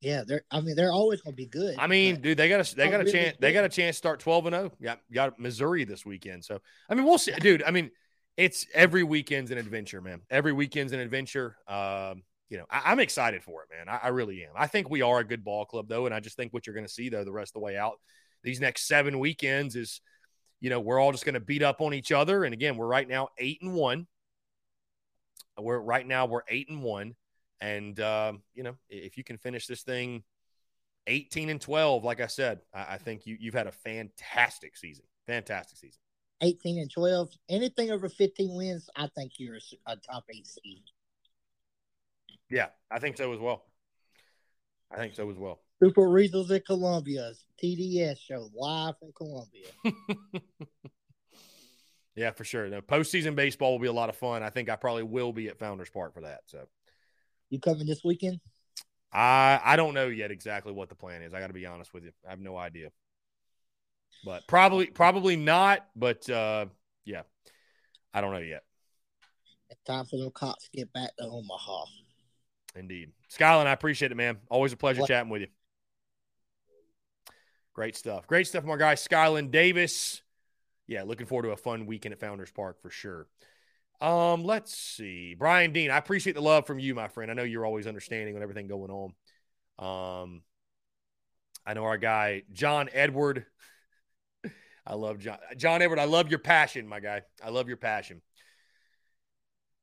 Yeah, 0.00 0.24
they're. 0.26 0.42
I 0.50 0.60
mean, 0.60 0.74
they're 0.74 0.90
always 0.90 1.20
going 1.20 1.34
to 1.34 1.36
be 1.36 1.46
good. 1.46 1.76
I 1.78 1.86
mean, 1.86 2.20
dude, 2.20 2.36
they 2.36 2.48
got 2.48 2.68
a 2.68 2.74
they 2.74 2.88
got 2.88 2.96
a 2.96 3.04
really 3.04 3.12
chance. 3.12 3.36
They 3.38 3.52
got 3.52 3.64
a 3.64 3.68
chance 3.68 3.94
to 3.94 3.98
start 3.98 4.18
twelve 4.18 4.46
and 4.46 4.54
zero. 4.54 4.72
Yeah, 4.80 4.96
got 5.12 5.38
Missouri 5.38 5.84
this 5.84 6.04
weekend. 6.04 6.44
So 6.44 6.60
I 6.90 6.96
mean, 6.96 7.04
we'll 7.04 7.18
see, 7.18 7.30
dude. 7.30 7.62
I 7.62 7.70
mean, 7.70 7.92
it's 8.36 8.66
every 8.74 9.02
weekend's 9.02 9.50
an 9.50 9.58
adventure, 9.58 10.00
man. 10.00 10.20
Every 10.30 10.52
weekend's 10.52 10.92
an 10.92 11.00
adventure. 11.00 11.56
Um, 11.68 12.22
you 12.48 12.58
know, 12.58 12.64
I, 12.70 12.82
I'm 12.86 13.00
excited 13.00 13.42
for 13.42 13.62
it, 13.62 13.68
man. 13.76 13.88
I, 13.88 14.06
I 14.06 14.08
really 14.08 14.44
am. 14.44 14.52
I 14.56 14.66
think 14.66 14.90
we 14.90 15.02
are 15.02 15.18
a 15.18 15.24
good 15.24 15.44
ball 15.44 15.64
club, 15.64 15.88
though, 15.88 16.06
and 16.06 16.14
I 16.14 16.20
just 16.20 16.36
think 16.36 16.52
what 16.52 16.66
you're 16.66 16.74
going 16.74 16.86
to 16.86 16.92
see 16.92 17.08
though 17.08 17.24
the 17.24 17.32
rest 17.32 17.50
of 17.50 17.54
the 17.54 17.64
way 17.64 17.76
out, 17.76 17.98
these 18.42 18.60
next 18.60 18.86
seven 18.86 19.18
weekends 19.18 19.76
is, 19.76 20.00
you 20.60 20.70
know, 20.70 20.80
we're 20.80 21.00
all 21.00 21.12
just 21.12 21.24
going 21.24 21.34
to 21.34 21.40
beat 21.40 21.62
up 21.62 21.80
on 21.80 21.94
each 21.94 22.12
other. 22.12 22.44
And 22.44 22.54
again, 22.54 22.76
we're 22.76 22.86
right 22.86 23.08
now 23.08 23.28
eight 23.38 23.58
and 23.62 23.74
one. 23.74 24.06
We're 25.58 25.78
right 25.78 26.06
now 26.06 26.26
we're 26.26 26.42
eight 26.48 26.70
and 26.70 26.82
one, 26.82 27.14
and 27.60 27.98
uh, 28.00 28.32
you 28.54 28.62
know, 28.62 28.74
if 28.88 29.18
you 29.18 29.24
can 29.24 29.36
finish 29.36 29.66
this 29.66 29.82
thing 29.82 30.24
18 31.06 31.50
and 31.50 31.60
12, 31.60 32.04
like 32.04 32.20
I 32.20 32.26
said, 32.26 32.60
I, 32.72 32.94
I 32.94 32.98
think 32.98 33.26
you 33.26 33.36
you've 33.38 33.54
had 33.54 33.66
a 33.66 33.72
fantastic 33.72 34.76
season. 34.76 35.04
Fantastic 35.26 35.78
season. 35.78 36.00
18 36.42 36.78
and 36.78 36.90
12. 36.90 37.30
Anything 37.48 37.90
over 37.90 38.08
15 38.08 38.54
wins, 38.54 38.90
I 38.96 39.08
think 39.16 39.32
you're 39.38 39.56
a, 39.56 39.92
a 39.92 39.96
top 39.96 40.24
eight 40.34 40.46
seed. 40.46 40.82
Yeah, 42.50 42.68
I 42.90 42.98
think 42.98 43.16
so 43.16 43.32
as 43.32 43.40
well. 43.40 43.64
I 44.90 44.96
think 44.96 45.14
so 45.14 45.30
as 45.30 45.38
well. 45.38 45.60
Super 45.82 46.02
Regionals 46.02 46.50
at 46.54 46.66
Columbia, 46.66 47.32
TDS 47.62 48.18
show 48.18 48.50
live 48.54 48.94
from 48.98 49.12
Columbia. 49.16 49.66
yeah, 52.14 52.30
for 52.30 52.44
sure. 52.44 52.68
The 52.68 52.82
postseason 52.82 53.34
baseball 53.34 53.72
will 53.72 53.78
be 53.78 53.88
a 53.88 53.92
lot 53.92 54.10
of 54.10 54.16
fun. 54.16 54.42
I 54.42 54.50
think 54.50 54.68
I 54.68 54.76
probably 54.76 55.02
will 55.02 55.32
be 55.32 55.48
at 55.48 55.58
Founders 55.58 55.90
Park 55.90 56.14
for 56.14 56.20
that. 56.20 56.42
So, 56.46 56.66
you 57.50 57.58
coming 57.58 57.86
this 57.86 58.04
weekend? 58.04 58.38
I 59.12 59.60
I 59.64 59.76
don't 59.76 59.94
know 59.94 60.08
yet 60.08 60.30
exactly 60.30 60.72
what 60.72 60.88
the 60.88 60.94
plan 60.94 61.22
is. 61.22 61.34
I 61.34 61.40
got 61.40 61.48
to 61.48 61.52
be 61.52 61.66
honest 61.66 61.92
with 61.92 62.04
you. 62.04 62.12
I 62.26 62.30
have 62.30 62.40
no 62.40 62.56
idea. 62.56 62.90
But 64.24 64.46
probably 64.46 64.86
probably 64.86 65.36
not. 65.36 65.86
But 65.96 66.28
uh, 66.28 66.66
yeah, 67.04 67.22
I 68.14 68.20
don't 68.20 68.32
know 68.32 68.38
yet. 68.38 68.64
It's 69.70 69.82
time 69.82 70.04
for 70.04 70.18
the 70.18 70.30
cops 70.30 70.68
to 70.68 70.76
get 70.76 70.92
back 70.92 71.16
to 71.16 71.24
Omaha. 71.24 71.84
Indeed. 72.76 73.12
Skyland, 73.28 73.68
I 73.68 73.72
appreciate 73.72 74.12
it, 74.12 74.16
man. 74.16 74.38
Always 74.48 74.72
a 74.72 74.76
pleasure 74.76 75.00
what? 75.00 75.08
chatting 75.08 75.30
with 75.30 75.42
you. 75.42 75.48
Great 77.74 77.96
stuff. 77.96 78.26
Great 78.26 78.46
stuff, 78.46 78.64
my 78.64 78.76
guy, 78.76 78.94
Skyland 78.94 79.50
Davis. 79.50 80.22
Yeah, 80.86 81.04
looking 81.04 81.26
forward 81.26 81.44
to 81.44 81.50
a 81.52 81.56
fun 81.56 81.86
weekend 81.86 82.12
at 82.12 82.20
Founders 82.20 82.50
Park 82.50 82.82
for 82.82 82.90
sure. 82.90 83.26
Um, 84.00 84.44
let's 84.44 84.76
see. 84.76 85.34
Brian 85.34 85.72
Dean, 85.72 85.90
I 85.90 85.96
appreciate 85.96 86.34
the 86.34 86.42
love 86.42 86.66
from 86.66 86.78
you, 86.78 86.94
my 86.94 87.08
friend. 87.08 87.30
I 87.30 87.34
know 87.34 87.44
you're 87.44 87.64
always 87.64 87.86
understanding 87.86 88.34
with 88.34 88.42
everything 88.42 88.66
going 88.66 88.90
on. 88.90 90.22
Um, 90.22 90.42
I 91.64 91.74
know 91.74 91.84
our 91.84 91.98
guy, 91.98 92.42
John 92.52 92.88
Edward. 92.92 93.46
I 94.86 94.94
love 94.94 95.18
John. 95.18 95.38
John 95.56 95.82
Edward, 95.82 95.98
I 95.98 96.04
love 96.04 96.28
your 96.28 96.38
passion, 96.38 96.88
my 96.88 97.00
guy. 97.00 97.22
I 97.42 97.50
love 97.50 97.68
your 97.68 97.76
passion. 97.76 98.20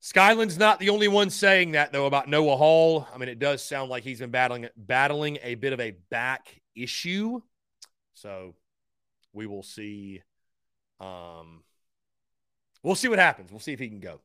Skyland's 0.01 0.57
not 0.57 0.80
the 0.80 0.89
only 0.89 1.07
one 1.07 1.30
saying 1.30 1.71
that 1.71 1.91
though 1.91 2.05
about 2.05 2.30
Noah 2.30 2.55
Hall. 2.55 3.07
I 3.13 3.17
mean, 3.17 3.30
it 3.30 3.39
does 3.39 3.61
sound 3.61 3.89
like 3.89 4.03
he's 4.03 4.19
been 4.19 4.31
battling 4.31 4.67
battling 4.77 5.38
a 5.43 5.55
bit 5.55 5.73
of 5.73 5.80
a 5.80 5.91
back 6.09 6.61
issue. 6.76 7.41
So 8.13 8.55
we 9.34 9.45
will 9.45 9.63
see. 9.63 10.21
Um, 10.99 11.63
we'll 12.84 12.95
see 12.95 13.07
what 13.07 13.19
happens. 13.19 13.51
We'll 13.51 13.59
see 13.59 13.73
if 13.73 13.80
he 13.80 13.89
can 13.89 13.99
go. 13.99 14.21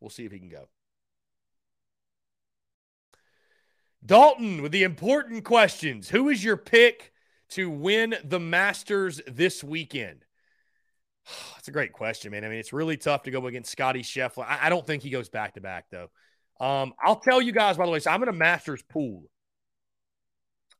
We'll 0.00 0.10
see 0.10 0.24
if 0.24 0.32
he 0.32 0.38
can 0.38 0.48
go. 0.48 0.68
Dalton 4.04 4.62
with 4.62 4.72
the 4.72 4.84
important 4.84 5.44
questions. 5.44 6.08
Who 6.10 6.28
is 6.28 6.44
your 6.44 6.56
pick 6.56 7.12
to 7.50 7.70
win 7.70 8.14
the 8.24 8.40
Masters 8.40 9.20
this 9.26 9.62
weekend? 9.62 10.24
That's 11.54 11.68
a 11.68 11.72
great 11.72 11.92
question, 11.92 12.32
man. 12.32 12.44
I 12.44 12.48
mean, 12.48 12.58
it's 12.58 12.72
really 12.72 12.96
tough 12.96 13.24
to 13.24 13.30
go 13.30 13.46
against 13.46 13.70
Scottie 13.70 14.02
Scheffler. 14.02 14.46
I, 14.46 14.66
I 14.66 14.68
don't 14.68 14.86
think 14.86 15.02
he 15.02 15.10
goes 15.10 15.28
back 15.28 15.54
to 15.54 15.60
back, 15.60 15.86
though. 15.90 16.10
Um, 16.58 16.94
I'll 17.02 17.20
tell 17.20 17.42
you 17.42 17.52
guys, 17.52 17.76
by 17.76 17.84
the 17.84 17.92
way, 17.92 18.00
so 18.00 18.10
I'm 18.10 18.22
in 18.22 18.28
a 18.28 18.32
Masters 18.32 18.82
pool. 18.82 19.24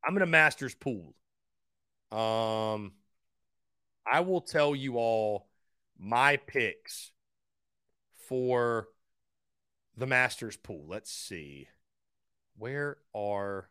I'm 0.05 0.17
in 0.17 0.23
a 0.23 0.27
Masters 0.27 0.75
pool. 0.75 1.15
Um, 2.13 2.93
I 4.07 4.21
will 4.21 4.41
tell 4.41 4.75
you 4.75 4.97
all 4.97 5.49
my 5.99 6.37
picks 6.37 7.11
for 8.29 8.89
the 9.97 10.07
Masters 10.07 10.57
pool. 10.57 10.85
Let's 10.89 11.11
see. 11.11 11.69
Where 12.57 12.99
are 13.15 13.69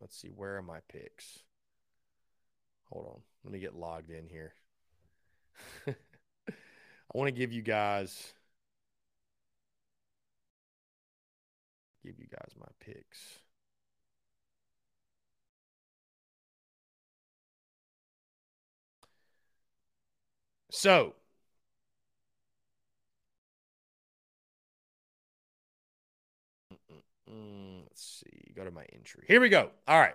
Let's 0.00 0.16
see, 0.20 0.28
where 0.28 0.56
are 0.56 0.62
my 0.62 0.78
picks? 0.88 1.40
Hold 2.90 3.06
on. 3.06 3.20
Let 3.44 3.52
me 3.52 3.58
get 3.58 3.74
logged 3.74 4.10
in 4.10 4.26
here. 4.28 4.54
I 5.88 5.94
want 7.14 7.28
to 7.28 7.32
give 7.32 7.52
you 7.52 7.62
guys 7.62 8.32
give 12.04 12.18
you 12.18 12.26
guys 12.30 12.52
my 12.58 12.66
picks. 12.80 13.40
So, 20.70 21.14
Mm, 27.30 27.82
let's 27.82 28.22
see. 28.24 28.52
Go 28.54 28.64
to 28.64 28.70
my 28.70 28.84
entry. 28.92 29.24
Here 29.26 29.40
we 29.40 29.48
go. 29.48 29.70
All 29.86 29.98
right. 29.98 30.14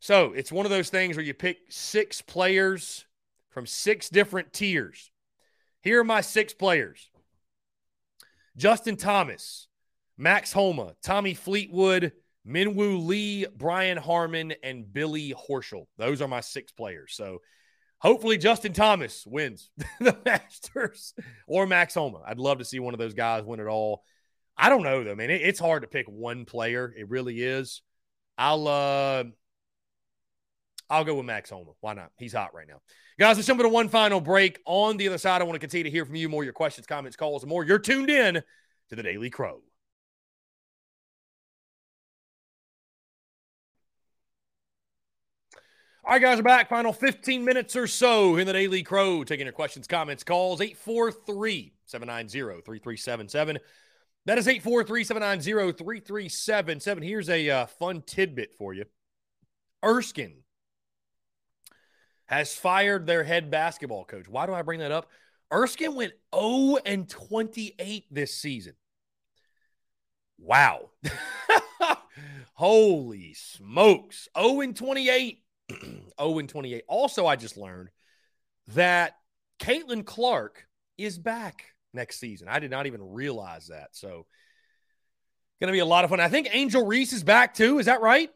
So 0.00 0.32
it's 0.32 0.50
one 0.50 0.66
of 0.66 0.70
those 0.70 0.90
things 0.90 1.16
where 1.16 1.24
you 1.24 1.34
pick 1.34 1.58
six 1.68 2.22
players 2.22 3.06
from 3.50 3.66
six 3.66 4.08
different 4.08 4.52
tiers. 4.52 5.10
Here 5.82 6.00
are 6.00 6.04
my 6.04 6.20
six 6.20 6.54
players 6.54 7.10
Justin 8.56 8.96
Thomas, 8.96 9.68
Max 10.16 10.52
Homa, 10.52 10.94
Tommy 11.02 11.34
Fleetwood, 11.34 12.12
Minwoo 12.46 13.04
Lee, 13.06 13.46
Brian 13.56 13.96
Harman, 13.96 14.54
and 14.62 14.92
Billy 14.92 15.34
Horschel. 15.34 15.86
Those 15.98 16.20
are 16.20 16.28
my 16.28 16.40
six 16.40 16.72
players. 16.72 17.14
So 17.14 17.38
hopefully 17.98 18.38
Justin 18.38 18.72
Thomas 18.72 19.24
wins 19.26 19.70
the 20.00 20.16
Masters 20.24 21.14
or 21.46 21.66
Max 21.66 21.94
Homa. 21.94 22.22
I'd 22.26 22.38
love 22.38 22.58
to 22.58 22.64
see 22.64 22.80
one 22.80 22.94
of 22.94 22.98
those 22.98 23.14
guys 23.14 23.44
win 23.44 23.60
it 23.60 23.66
all. 23.66 24.02
I 24.56 24.68
don't 24.68 24.82
know 24.82 25.02
though, 25.02 25.14
man. 25.14 25.30
it's 25.30 25.60
hard 25.60 25.82
to 25.82 25.88
pick 25.88 26.06
one 26.06 26.44
player. 26.44 26.92
It 26.96 27.08
really 27.08 27.42
is. 27.42 27.82
I'll 28.38 28.68
uh 28.68 29.24
I'll 30.90 31.04
go 31.04 31.14
with 31.14 31.26
Max 31.26 31.48
Homa. 31.50 31.72
Why 31.80 31.94
not? 31.94 32.10
He's 32.18 32.34
hot 32.34 32.54
right 32.54 32.68
now. 32.68 32.80
Guys, 33.18 33.36
let's 33.36 33.46
jump 33.46 33.60
into 33.60 33.70
one 33.70 33.88
final 33.88 34.20
break. 34.20 34.60
On 34.66 34.96
the 34.96 35.08
other 35.08 35.18
side, 35.18 35.40
I 35.40 35.44
want 35.44 35.54
to 35.54 35.58
continue 35.58 35.84
to 35.84 35.90
hear 35.90 36.04
from 36.04 36.16
you 36.16 36.28
more 36.28 36.44
your 36.44 36.52
questions, 36.52 36.86
comments, 36.86 37.16
calls, 37.16 37.42
and 37.42 37.50
more. 37.50 37.64
You're 37.64 37.78
tuned 37.78 38.10
in 38.10 38.34
to 38.34 38.96
the 38.96 39.02
Daily 39.02 39.30
Crow. 39.30 39.62
All 46.04 46.10
right, 46.10 46.20
guys, 46.20 46.38
we're 46.38 46.42
back. 46.42 46.68
Final 46.68 46.92
15 46.92 47.44
minutes 47.44 47.76
or 47.76 47.86
so 47.86 48.36
in 48.36 48.46
the 48.46 48.52
Daily 48.52 48.82
Crow. 48.82 49.24
Taking 49.24 49.46
your 49.46 49.52
questions, 49.52 49.86
comments, 49.86 50.24
calls. 50.24 50.60
843 50.60 51.72
790 51.86 52.62
3377. 52.62 53.58
That 54.26 54.38
is 54.38 54.46
843 54.46 55.04
790 55.04 55.72
3377. 55.78 57.02
Here's 57.02 57.28
a 57.28 57.50
uh, 57.50 57.66
fun 57.66 58.02
tidbit 58.02 58.54
for 58.54 58.72
you 58.72 58.84
Erskine 59.84 60.42
has 62.26 62.54
fired 62.54 63.06
their 63.06 63.24
head 63.24 63.50
basketball 63.50 64.04
coach. 64.04 64.28
Why 64.28 64.46
do 64.46 64.54
I 64.54 64.62
bring 64.62 64.80
that 64.80 64.92
up? 64.92 65.10
Erskine 65.52 65.94
went 65.94 66.12
0 66.34 66.78
and 66.86 67.08
28 67.08 68.06
this 68.10 68.34
season. 68.34 68.74
Wow. 70.38 70.90
Holy 72.54 73.34
smokes. 73.34 74.28
0 74.38 74.60
and 74.60 74.76
28. 74.76 75.42
0 75.70 75.98
and 76.38 76.48
28. 76.48 76.84
Also, 76.88 77.26
I 77.26 77.36
just 77.36 77.56
learned 77.56 77.90
that 78.68 79.16
Caitlin 79.58 80.06
Clark 80.06 80.66
is 80.96 81.18
back 81.18 81.71
next 81.94 82.18
season. 82.20 82.48
I 82.48 82.58
did 82.58 82.70
not 82.70 82.86
even 82.86 83.02
realize 83.02 83.68
that. 83.68 83.88
So, 83.92 84.26
going 85.60 85.68
to 85.68 85.72
be 85.72 85.78
a 85.78 85.86
lot 85.86 86.04
of 86.04 86.10
fun. 86.10 86.20
I 86.20 86.28
think 86.28 86.48
Angel 86.52 86.84
Reese 86.84 87.12
is 87.12 87.22
back 87.22 87.54
too. 87.54 87.78
Is 87.78 87.86
that 87.86 88.00
right? 88.00 88.30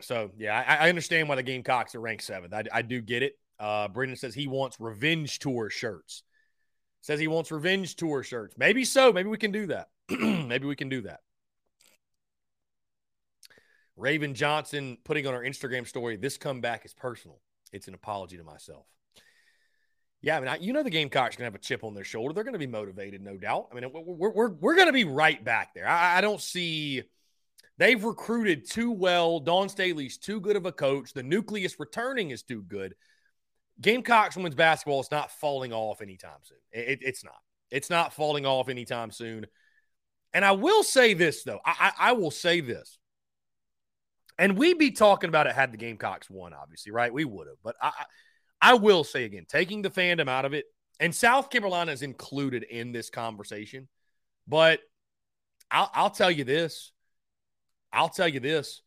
So 0.00 0.30
yeah, 0.36 0.64
I, 0.66 0.86
I, 0.86 0.88
understand 0.88 1.28
why 1.28 1.36
the 1.36 1.42
Gamecocks 1.44 1.94
are 1.94 2.00
ranked 2.00 2.24
seventh. 2.24 2.52
I, 2.52 2.64
I 2.72 2.82
do 2.82 3.00
get 3.00 3.22
it. 3.22 3.34
Uh, 3.60 3.86
Brendan 3.86 4.16
says 4.16 4.34
he 4.34 4.48
wants 4.48 4.80
revenge 4.80 5.38
tour 5.38 5.70
shirts. 5.70 6.24
Says 7.00 7.20
he 7.20 7.28
wants 7.28 7.52
revenge 7.52 7.94
tour 7.96 8.22
shirts. 8.22 8.56
Maybe 8.58 8.84
so. 8.84 9.12
Maybe 9.12 9.28
we 9.28 9.38
can 9.38 9.52
do 9.52 9.66
that. 9.66 9.88
Maybe 10.10 10.66
we 10.66 10.74
can 10.74 10.88
do 10.88 11.02
that. 11.02 11.20
Raven 13.96 14.34
Johnson 14.34 14.98
putting 15.04 15.26
on 15.26 15.34
our 15.34 15.42
Instagram 15.42 15.86
story. 15.86 16.16
This 16.16 16.36
comeback 16.36 16.84
is 16.84 16.94
personal. 16.94 17.40
It's 17.72 17.88
an 17.88 17.94
apology 17.94 18.36
to 18.36 18.44
myself. 18.44 18.86
Yeah, 20.22 20.36
I 20.36 20.40
mean, 20.40 20.48
I, 20.48 20.56
you 20.56 20.72
know 20.72 20.82
the 20.82 20.90
Gamecocks 20.90 21.36
going 21.36 21.42
to 21.42 21.52
have 21.52 21.54
a 21.54 21.58
chip 21.58 21.82
on 21.84 21.94
their 21.94 22.04
shoulder. 22.04 22.32
They're 22.32 22.44
going 22.44 22.52
to 22.52 22.58
be 22.58 22.66
motivated, 22.66 23.22
no 23.22 23.36
doubt. 23.36 23.68
I 23.72 23.74
mean, 23.74 23.90
we're 23.92 24.30
we're 24.30 24.50
we're 24.50 24.76
going 24.76 24.86
to 24.86 24.92
be 24.92 25.04
right 25.04 25.42
back 25.44 25.74
there. 25.74 25.86
I, 25.86 26.18
I 26.18 26.20
don't 26.20 26.40
see 26.40 27.02
They've 27.78 28.04
recruited 28.04 28.68
too 28.70 28.92
well. 28.92 29.40
Dawn 29.40 29.68
Staley's 29.68 30.18
too 30.18 30.40
good 30.40 30.56
of 30.56 30.66
a 30.66 30.72
coach. 30.72 31.14
The 31.14 31.22
nucleus 31.22 31.80
returning 31.80 32.30
is 32.30 32.42
too 32.42 32.62
good. 32.62 32.94
Gamecocks 33.80 34.36
women's 34.36 34.54
basketball 34.54 35.00
is 35.00 35.10
not 35.10 35.30
falling 35.32 35.72
off 35.72 36.02
anytime 36.02 36.38
soon. 36.42 36.58
It, 36.70 37.00
it's 37.02 37.24
not. 37.24 37.34
It's 37.70 37.90
not 37.90 38.12
falling 38.12 38.44
off 38.44 38.68
anytime 38.68 39.10
soon. 39.10 39.46
And 40.34 40.44
I 40.44 40.52
will 40.52 40.82
say 40.82 41.14
this, 41.14 41.42
though. 41.42 41.60
I, 41.64 41.92
I, 41.98 42.10
I 42.10 42.12
will 42.12 42.30
say 42.30 42.60
this. 42.60 42.98
And 44.38 44.56
we'd 44.56 44.78
be 44.78 44.90
talking 44.90 45.28
about 45.28 45.46
it 45.46 45.54
had 45.54 45.72
the 45.72 45.78
Gamecocks 45.78 46.30
won, 46.30 46.52
obviously, 46.52 46.92
right? 46.92 47.12
We 47.12 47.24
would 47.24 47.46
have. 47.48 47.56
But 47.64 47.76
I, 47.80 47.88
I 47.88 48.04
will 48.74 49.04
say 49.04 49.24
again, 49.24 49.46
taking 49.48 49.82
the 49.82 49.90
fandom 49.90 50.28
out 50.28 50.44
of 50.44 50.54
it, 50.54 50.66
and 51.00 51.14
South 51.14 51.50
Carolina 51.50 51.92
is 51.92 52.02
included 52.02 52.62
in 52.62 52.92
this 52.92 53.10
conversation. 53.10 53.88
But 54.46 54.80
I'll, 55.70 55.90
I'll 55.94 56.10
tell 56.10 56.30
you 56.30 56.44
this. 56.44 56.92
I'll 57.92 58.08
tell 58.08 58.28
you 58.28 58.40
this. 58.40 58.82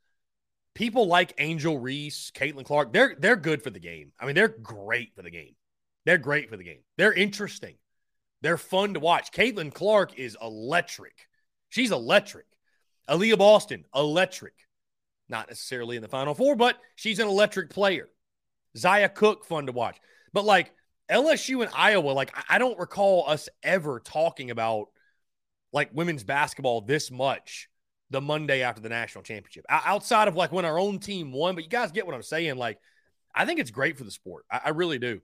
People 0.74 1.08
like 1.08 1.34
Angel 1.38 1.78
Reese, 1.78 2.32
Caitlin 2.36 2.66
Clark, 2.66 2.92
they're 2.92 3.16
they're 3.18 3.36
good 3.36 3.64
for 3.64 3.70
the 3.70 3.80
game. 3.80 4.12
I 4.20 4.26
mean, 4.26 4.36
they're 4.36 4.48
great 4.48 5.16
for 5.16 5.22
the 5.22 5.30
game. 5.30 5.56
They're 6.06 6.18
great 6.18 6.50
for 6.50 6.58
the 6.58 6.64
game. 6.64 6.82
They're 6.98 7.14
interesting. 7.14 7.76
They're 8.42 8.58
fun 8.58 8.94
to 8.94 9.00
watch. 9.00 9.32
Caitlin 9.32 9.74
Clark 9.74 10.20
is 10.20 10.38
electric. 10.42 11.28
She's 11.70 11.92
electric. 11.92 12.46
Aaliyah 13.10 13.38
Boston, 13.38 13.86
electric. 13.96 14.54
Not 15.30 15.50
necessarily 15.50 15.96
in 15.96 16.02
the 16.02 16.08
Final 16.08 16.36
Four, 16.36 16.56
but 16.56 16.78
she's 16.96 17.20
an 17.20 17.28
electric 17.28 17.70
player. 17.70 18.10
Zia 18.78 19.10
Cooke, 19.10 19.46
fun 19.46 19.68
to 19.68 19.72
watch. 19.72 19.98
But 20.34 20.46
like 20.46 20.72
LSU 21.10 21.64
and 21.64 21.72
Iowa, 21.76 22.12
like 22.12 22.36
I 22.50 22.58
don't 22.58 22.80
recall 22.80 23.26
us 23.28 23.50
ever 23.64 24.00
talking 24.00 24.52
about 24.52 24.88
like 25.72 25.90
women's 25.94 26.24
basketball 26.24 26.82
this 26.82 27.12
much 27.12 27.70
the 28.10 28.22
Monday 28.22 28.62
after 28.62 28.82
the 28.82 28.90
national 28.90 29.24
championship 29.24 29.66
outside 29.70 30.28
of 30.28 30.36
like 30.36 30.52
when 30.52 30.66
our 30.66 30.80
own 30.80 31.00
team 31.00 31.32
won. 31.32 31.56
But 31.56 31.64
you 31.64 31.70
guys 31.70 31.92
get 31.92 32.06
what 32.06 32.16
I'm 32.16 32.24
saying. 32.24 32.58
Like, 32.58 32.80
I 33.34 33.46
think 33.46 33.60
it's 33.60 33.72
great 33.72 33.98
for 33.98 34.04
the 34.04 34.12
sport. 34.12 34.46
I, 34.52 34.62
I 34.66 34.70
really 34.70 35.00
do. 35.00 35.22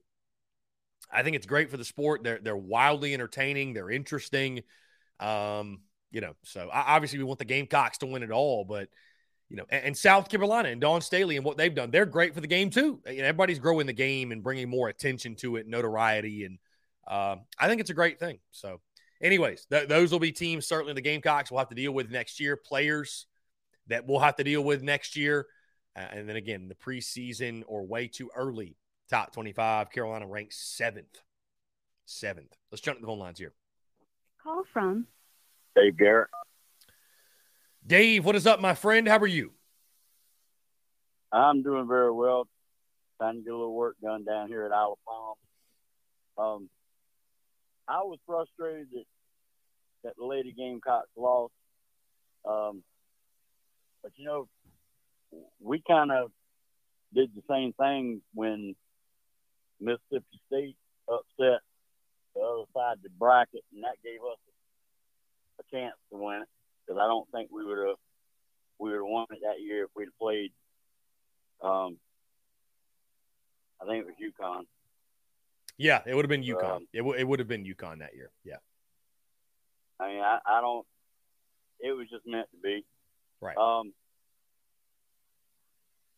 I 1.12 1.24
think 1.24 1.36
it's 1.36 1.46
great 1.46 1.70
for 1.70 1.78
the 1.78 1.86
sport. 1.86 2.24
They're 2.24 2.40
they're 2.42 2.56
wildly 2.56 3.14
entertaining. 3.14 3.74
They're 3.74 3.90
interesting. 3.92 4.64
Um, 5.20 5.82
you 6.12 6.22
know, 6.22 6.34
so 6.44 6.70
obviously 6.72 7.20
we 7.20 7.26
want 7.26 7.40
the 7.40 7.46
Gamecocks 7.46 8.00
to 8.00 8.06
win 8.06 8.24
it 8.24 8.32
all, 8.32 8.66
but 8.66 8.90
you 9.52 9.58
know, 9.58 9.66
and, 9.70 9.84
and, 9.84 9.98
South 9.98 10.30
Carolina 10.30 10.70
and 10.70 10.80
Dawn 10.80 11.02
Staley 11.02 11.36
and 11.36 11.44
what 11.44 11.58
they've 11.58 11.76
done, 11.76 11.92
they're 11.92 12.06
great 12.06 12.34
for 12.34 12.40
the 12.40 12.48
game 12.48 12.70
too. 12.70 13.02
You 13.06 13.18
know, 13.18 13.26
everybody's 13.26 13.60
growing 13.60 13.86
the 13.86 13.92
game 13.92 14.32
and 14.32 14.42
bringing 14.42 14.70
more 14.70 14.88
attention 14.88 15.36
to 15.36 15.58
it, 15.58 15.68
notoriety, 15.68 16.46
and 16.46 16.58
uh, 17.06 17.36
I 17.60 17.68
think 17.68 17.82
it's 17.82 17.90
a 17.90 17.94
great 17.94 18.18
thing. 18.18 18.40
So, 18.52 18.80
anyways, 19.22 19.66
th- 19.66 19.90
those 19.90 20.14
will 20.14 20.20
be 20.20 20.32
teams 20.32 20.66
certainly 20.66 20.94
the 20.94 21.02
Gamecocks 21.02 21.52
will 21.52 21.58
have 21.58 21.68
to 21.68 21.76
deal 21.76 21.92
with 21.92 22.10
next 22.10 22.40
year. 22.40 22.56
Players 22.56 23.28
that 23.88 24.08
we'll 24.08 24.20
have 24.20 24.38
to 24.38 24.44
deal 24.46 24.64
with 24.64 24.84
next 24.84 25.18
year, 25.18 25.48
uh, 25.98 26.06
and 26.14 26.30
then 26.30 26.38
again, 26.38 26.70
the 26.70 26.76
preseason 26.76 27.64
or 27.68 27.86
way 27.86 28.08
too 28.08 28.30
early 28.34 28.78
top 29.10 29.34
twenty-five. 29.34 29.92
Carolina 29.92 30.28
ranks 30.28 30.58
seventh. 30.58 31.22
Seventh. 32.06 32.56
Let's 32.72 32.82
jump 32.82 33.00
to 33.00 33.02
the 33.02 33.08
phone 33.08 33.20
lines 33.20 33.38
here. 33.38 33.54
Call 34.42 34.64
from 34.72 35.08
Dave 35.76 35.98
Garrett. 35.98 36.30
Dave, 37.86 38.24
what 38.24 38.36
is 38.36 38.46
up, 38.46 38.60
my 38.60 38.76
friend? 38.76 39.08
How 39.08 39.18
are 39.18 39.28
you? 39.28 39.52
I'm 41.32 41.64
doing 41.64 41.88
very 41.88 42.12
well. 42.12 42.48
Trying 43.18 43.38
to 43.38 43.42
get 43.42 43.52
a 43.52 43.58
little 43.58 43.74
work 43.74 43.96
done 44.02 44.24
down 44.24 44.48
here 44.48 44.66
at 44.66 44.72
Isle 44.72 45.00
Palm. 45.08 45.36
Um, 46.38 46.70
I 47.88 48.04
was 48.04 48.20
frustrated 48.26 48.88
that 48.94 49.04
that 50.04 50.14
the 50.18 50.26
Lady 50.26 50.54
Gamecocks 50.56 51.10
lost. 51.16 51.54
Um, 52.46 52.84
but 54.02 54.12
you 54.16 54.26
know, 54.26 54.48
we 55.60 55.82
kind 55.88 56.12
of 56.12 56.32
did 57.14 57.30
the 57.36 57.44
same 57.50 57.74
thing 57.74 58.22
when 58.34 58.76
Mississippi 59.80 60.40
State 60.48 60.76
upset 61.08 61.62
the 62.36 62.42
other 62.42 62.64
side 62.74 62.94
of 62.94 63.04
the 63.04 63.10
bracket, 63.20 63.64
and 63.74 63.84
that 63.84 64.02
gave 64.04 64.20
us 64.22 64.40
a 65.60 65.76
chance 65.76 65.96
to 66.12 66.18
win 66.18 66.44
it 66.44 66.48
because 66.86 67.00
I 67.02 67.08
don't 67.08 67.30
think 67.32 67.50
we 67.52 67.66
would 67.66 67.78
have 67.88 67.98
we 68.80 68.90
would 68.90 68.98
have 68.98 69.06
won 69.06 69.26
it 69.32 69.40
that 69.44 69.62
year 69.62 69.84
if 69.86 69.90
we'd 69.96 70.10
played. 70.20 70.52
Um, 71.62 71.98
I 73.82 73.86
think 73.86 74.06
it 74.06 74.08
was 74.08 74.16
UConn. 74.22 74.64
Yeah, 75.78 76.02
it 76.06 76.16
would 76.16 76.26
have 76.26 76.30
been 76.30 76.44
UConn. 76.44 76.76
Um, 76.78 76.88
it, 76.94 77.00
w- 77.00 77.18
it 77.20 77.28
would 77.28 77.40
have 77.40 77.48
been 77.48 77.64
UConn 77.64 78.00
that 78.00 78.16
year. 78.16 78.32
Yeah. 78.44 78.58
I 80.00 80.08
mean, 80.08 80.22
I, 80.22 80.40
I 80.46 80.62
don't. 80.62 80.86
It 81.80 81.92
was 81.94 82.08
just 82.10 82.26
meant 82.28 82.48
to 82.52 82.58
be. 82.62 82.86
Right. 83.40 83.58
Um, 83.58 83.94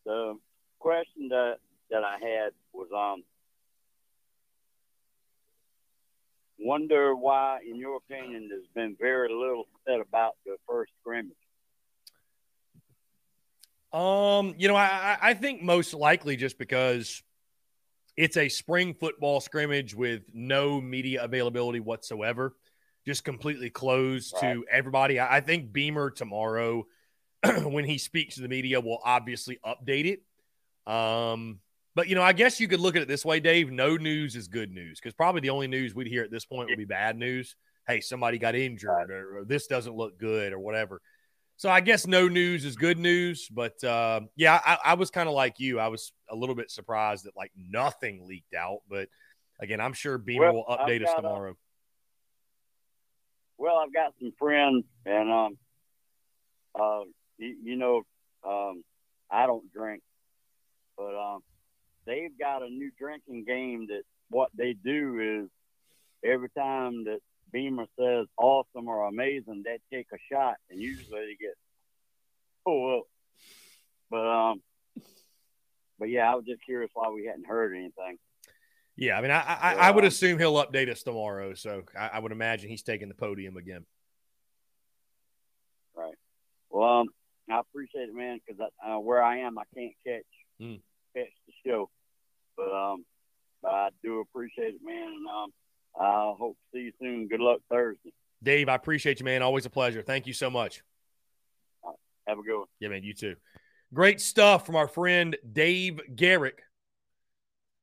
the 0.05 0.37
question 0.79 1.29
that 1.29 1.57
that 1.89 2.03
I 2.03 2.17
had 2.19 2.51
was 2.73 2.87
um 2.93 3.23
wonder 6.63 7.15
why, 7.15 7.59
in 7.67 7.75
your 7.75 7.97
opinion, 7.97 8.47
there's 8.49 8.67
been 8.73 8.95
very 8.99 9.29
little 9.29 9.67
said 9.85 9.99
about 9.99 10.33
the 10.45 10.55
first 10.67 10.91
scrimmage. 11.01 11.35
Um, 13.91 14.55
you 14.57 14.67
know, 14.67 14.75
I, 14.75 15.17
I 15.21 15.33
think 15.35 15.61
most 15.61 15.93
likely 15.93 16.35
just 16.35 16.57
because 16.57 17.21
it's 18.17 18.37
a 18.37 18.49
spring 18.49 18.93
football 18.93 19.39
scrimmage 19.39 19.93
with 19.93 20.23
no 20.33 20.81
media 20.81 21.23
availability 21.23 21.79
whatsoever, 21.79 22.55
just 23.05 23.23
completely 23.23 23.69
closed 23.69 24.33
right. 24.41 24.53
to 24.53 24.65
everybody. 24.71 25.19
I, 25.19 25.37
I 25.37 25.41
think 25.41 25.71
Beamer 25.71 26.09
tomorrow, 26.09 26.87
when 27.63 27.85
he 27.85 27.97
speaks 27.97 28.35
to 28.35 28.41
the 28.41 28.47
media, 28.47 28.79
will 28.79 28.99
obviously 29.03 29.59
update 29.63 30.05
it. 30.05 30.91
Um, 30.91 31.59
but 31.95 32.07
you 32.07 32.15
know, 32.15 32.21
I 32.21 32.33
guess 32.33 32.59
you 32.59 32.67
could 32.67 32.79
look 32.79 32.95
at 32.95 33.01
it 33.01 33.07
this 33.07 33.25
way, 33.25 33.39
Dave. 33.39 33.71
No 33.71 33.95
news 33.97 34.35
is 34.35 34.47
good 34.47 34.71
news 34.71 34.99
because 34.99 35.13
probably 35.13 35.41
the 35.41 35.49
only 35.51 35.67
news 35.67 35.93
we'd 35.93 36.07
hear 36.07 36.23
at 36.23 36.31
this 36.31 36.45
point 36.45 36.69
would 36.69 36.77
be 36.77 36.85
bad 36.85 37.17
news. 37.17 37.55
Hey, 37.87 38.01
somebody 38.01 38.37
got 38.37 38.55
injured, 38.55 39.11
or, 39.11 39.39
or 39.39 39.45
this 39.45 39.67
doesn't 39.67 39.95
look 39.95 40.17
good, 40.17 40.53
or 40.53 40.59
whatever. 40.59 41.01
So 41.57 41.69
I 41.69 41.81
guess 41.81 42.07
no 42.07 42.27
news 42.27 42.65
is 42.65 42.75
good 42.75 42.97
news. 42.97 43.47
But 43.49 43.83
uh, 43.83 44.21
yeah, 44.35 44.59
I, 44.65 44.77
I 44.85 44.93
was 44.95 45.11
kind 45.11 45.29
of 45.29 45.35
like 45.35 45.59
you. 45.59 45.79
I 45.79 45.87
was 45.87 46.11
a 46.29 46.35
little 46.35 46.55
bit 46.55 46.71
surprised 46.71 47.25
that 47.25 47.35
like 47.37 47.51
nothing 47.55 48.25
leaked 48.27 48.53
out. 48.53 48.79
But 48.89 49.09
again, 49.59 49.79
I'm 49.79 49.93
sure 49.93 50.17
Beamer 50.17 50.51
well, 50.51 50.65
will 50.67 50.77
update 50.77 51.05
us 51.05 51.13
tomorrow. 51.15 51.51
A, 51.51 51.55
well, 53.57 53.77
I've 53.77 53.93
got 53.93 54.13
some 54.19 54.33
friends, 54.39 54.83
and 55.05 55.31
um, 55.31 55.57
uh, 56.79 57.01
you, 57.37 57.55
you 57.63 57.75
know, 57.75 58.01
um, 58.47 58.83
I 59.29 59.45
don't 59.45 59.71
drink, 59.71 60.01
but 60.97 61.15
um, 61.15 61.41
they've 62.05 62.37
got 62.37 62.63
a 62.63 62.69
new 62.69 62.91
drinking 62.97 63.45
game 63.45 63.87
that 63.87 64.03
what 64.29 64.49
they 64.55 64.73
do 64.73 65.43
is 65.43 65.49
every 66.29 66.49
time 66.49 67.05
that 67.05 67.19
Beamer 67.51 67.85
says 67.99 68.25
awesome 68.37 68.87
or 68.87 69.07
amazing, 69.07 69.63
they 69.63 69.79
take 69.95 70.07
a 70.13 70.17
shot, 70.31 70.55
and 70.69 70.81
usually 70.81 71.19
they 71.19 71.37
get 71.39 71.55
oh 72.65 72.99
up. 72.99 73.03
But 74.09 74.27
um, 74.27 74.61
but 75.99 76.09
yeah, 76.09 76.31
I 76.31 76.35
was 76.35 76.45
just 76.45 76.63
curious 76.65 76.91
why 76.93 77.09
we 77.09 77.25
hadn't 77.25 77.45
heard 77.45 77.73
anything. 77.73 78.17
Yeah, 78.95 79.17
I 79.17 79.21
mean, 79.21 79.31
I 79.31 79.41
I, 79.41 79.73
I 79.75 79.91
would 79.91 80.03
assume 80.03 80.39
he'll 80.39 80.55
update 80.55 80.89
us 80.89 81.03
tomorrow, 81.03 81.53
so 81.53 81.83
I, 81.97 82.11
I 82.13 82.19
would 82.19 82.31
imagine 82.31 82.69
he's 82.69 82.83
taking 82.83 83.07
the 83.07 83.15
podium 83.15 83.57
again. 83.57 83.85
Right. 85.95 86.15
Well, 86.69 87.01
um, 87.01 87.07
I 87.49 87.59
appreciate 87.59 88.09
it, 88.09 88.15
man, 88.15 88.39
because 88.45 88.67
uh, 88.85 88.99
where 88.99 89.21
I 89.21 89.39
am, 89.39 89.57
I 89.57 89.63
can't 89.75 89.93
catch 90.05 90.23
mm 90.61 90.79
catch 91.15 91.31
the 91.47 91.53
show. 91.65 91.89
But 92.57 92.71
um, 92.71 93.05
I 93.65 93.89
do 94.03 94.19
appreciate 94.19 94.75
it, 94.75 94.81
man, 94.83 95.07
and 95.07 95.27
um, 95.27 95.53
I 95.99 96.33
hope 96.37 96.55
to 96.55 96.77
see 96.77 96.83
you 96.85 96.91
soon. 96.99 97.27
Good 97.27 97.39
luck 97.39 97.59
Thursday. 97.69 98.13
Dave, 98.41 98.69
I 98.69 98.75
appreciate 98.75 99.19
you, 99.19 99.25
man. 99.25 99.41
Always 99.41 99.65
a 99.65 99.69
pleasure. 99.69 100.01
Thank 100.01 100.27
you 100.27 100.33
so 100.33 100.49
much. 100.49 100.81
Right. 101.83 101.95
Have 102.27 102.39
a 102.39 102.43
good 102.43 102.57
one. 102.57 102.67
Yeah, 102.79 102.89
man. 102.89 103.03
You 103.03 103.13
too. 103.13 103.35
Great 103.93 104.19
stuff 104.19 104.65
from 104.65 104.75
our 104.75 104.87
friend 104.87 105.37
Dave 105.51 105.99
Garrick. 106.15 106.63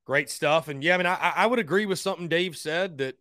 Great 0.06 0.28
stuff. 0.28 0.68
And 0.68 0.82
yeah, 0.82 0.94
I 0.94 0.96
mean, 0.98 1.06
I, 1.06 1.32
I 1.36 1.46
would 1.46 1.58
agree 1.58 1.86
with 1.86 1.98
something 1.98 2.28
Dave 2.28 2.56
said 2.56 2.98
that 2.98 3.16